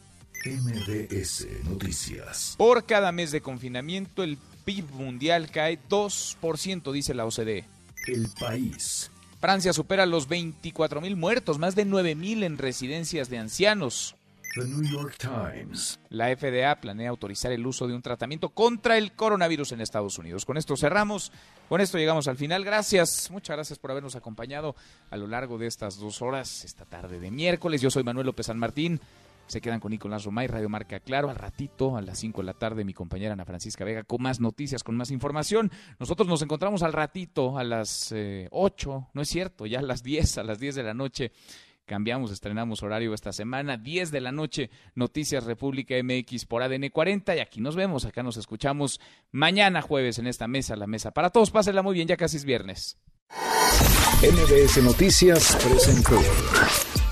MBS 0.46 1.48
Noticias. 1.66 2.56
Por 2.58 2.86
cada 2.86 3.12
mes 3.12 3.32
de 3.32 3.42
confinamiento, 3.42 4.24
el 4.24 4.38
PIB 4.64 4.90
mundial 4.92 5.52
cae 5.52 5.80
2%, 5.90 6.92
dice 6.92 7.14
la 7.14 7.26
OCDE. 7.26 7.66
El 8.08 8.30
país. 8.40 9.12
Francia 9.40 9.72
supera 9.74 10.06
los 10.06 10.28
24 10.28 11.00
mil 11.02 11.16
muertos, 11.16 11.60
más 11.60 11.76
de 11.76 11.86
9 11.86 12.16
mil 12.16 12.44
en 12.44 12.58
residencias 12.58 13.30
de 13.30 13.38
ancianos. 13.38 14.16
The 14.56 14.66
New 14.66 14.84
York 14.84 15.18
Times. 15.20 16.00
La 16.10 16.36
FDA 16.36 16.76
planea 16.82 17.12
autorizar 17.12 17.52
el 17.52 17.68
uso 17.68 17.88
de 17.88 17.94
un 17.94 18.02
tratamiento 18.02 18.50
contra 18.50 18.98
el 18.98 19.12
coronavirus 19.12 19.74
en 19.74 19.82
Estados 19.82 20.18
Unidos. 20.18 20.46
Con 20.46 20.58
esto 20.58 20.76
cerramos, 20.76 21.32
con 21.70 21.80
esto 21.80 22.00
llegamos 22.00 22.28
al 22.28 22.38
final. 22.38 22.66
Gracias, 22.66 23.30
muchas 23.30 23.56
gracias 23.56 23.78
por 23.78 23.92
habernos 23.92 24.16
acompañado 24.16 24.76
a 25.12 25.18
lo 25.18 25.28
largo 25.28 25.60
de 25.60 25.68
estas 25.68 25.98
dos 25.98 26.24
horas, 26.24 26.66
esta 26.66 26.86
tarde 26.86 27.20
de 27.20 27.30
miércoles. 27.30 27.82
Yo 27.82 27.92
soy 27.92 28.04
Manuel 28.04 28.26
López 28.26 28.48
San 28.48 28.58
Martín. 28.58 29.00
Se 29.48 29.62
quedan 29.62 29.80
con 29.80 29.92
Nicolás 29.92 30.26
Romay, 30.26 30.48
Radio 30.48 30.70
Marca 30.70 31.00
Claro. 31.00 31.30
Al 31.30 31.36
ratito, 31.36 31.96
a 31.98 32.02
las 32.02 32.20
5 32.20 32.42
de 32.42 32.46
la 32.46 32.54
tarde, 32.54 32.84
mi 32.84 32.94
compañera 32.94 33.34
Ana 33.34 33.46
Francisca 33.46 33.86
Vega 33.86 34.04
con 34.04 34.22
más 34.22 34.40
noticias, 34.40 34.84
con 34.84 34.98
más 34.98 35.10
información. 35.10 35.72
Nosotros 36.00 36.28
nos 36.28 36.42
encontramos 36.42 36.84
al 36.84 36.94
ratito, 36.94 37.58
a 37.58 37.64
las 37.64 38.12
eh, 38.12 38.48
8, 38.52 39.10
no 39.14 39.22
es 39.22 39.30
cierto, 39.30 39.66
ya 39.66 39.80
a 39.80 39.84
las 39.84 40.04
10, 40.04 40.40
a 40.40 40.44
las 40.44 40.60
10 40.60 40.76
de 40.76 40.84
la 40.84 40.94
noche. 40.94 41.32
Cambiamos, 41.86 42.32
estrenamos 42.32 42.84
horario 42.84 43.14
esta 43.14 43.32
semana, 43.32 43.78
10 43.78 44.12
de 44.12 44.20
la 44.20 44.34
noche, 44.34 44.70
Noticias 44.96 45.46
República 45.46 45.96
MX 46.04 46.46
por 46.46 46.62
ADN 46.62 46.90
40 46.90 47.38
y 47.38 47.40
aquí 47.40 47.62
nos 47.62 47.78
vemos, 47.78 48.04
acá 48.04 48.24
nos 48.24 48.36
escuchamos 48.36 49.00
mañana 49.32 49.82
jueves 49.82 50.20
en 50.20 50.28
esta 50.28 50.50
mesa, 50.50 50.76
la 50.76 50.88
mesa 50.88 51.12
para 51.12 51.30
todos. 51.30 51.50
Pásenla 51.52 51.82
muy 51.82 51.94
bien, 51.94 52.10
ya 52.10 52.18
casi 52.18 52.36
es 52.36 52.44
viernes. 52.44 52.98
MBS 54.22 54.84
Noticias 54.84 55.58
presentó 55.64 56.20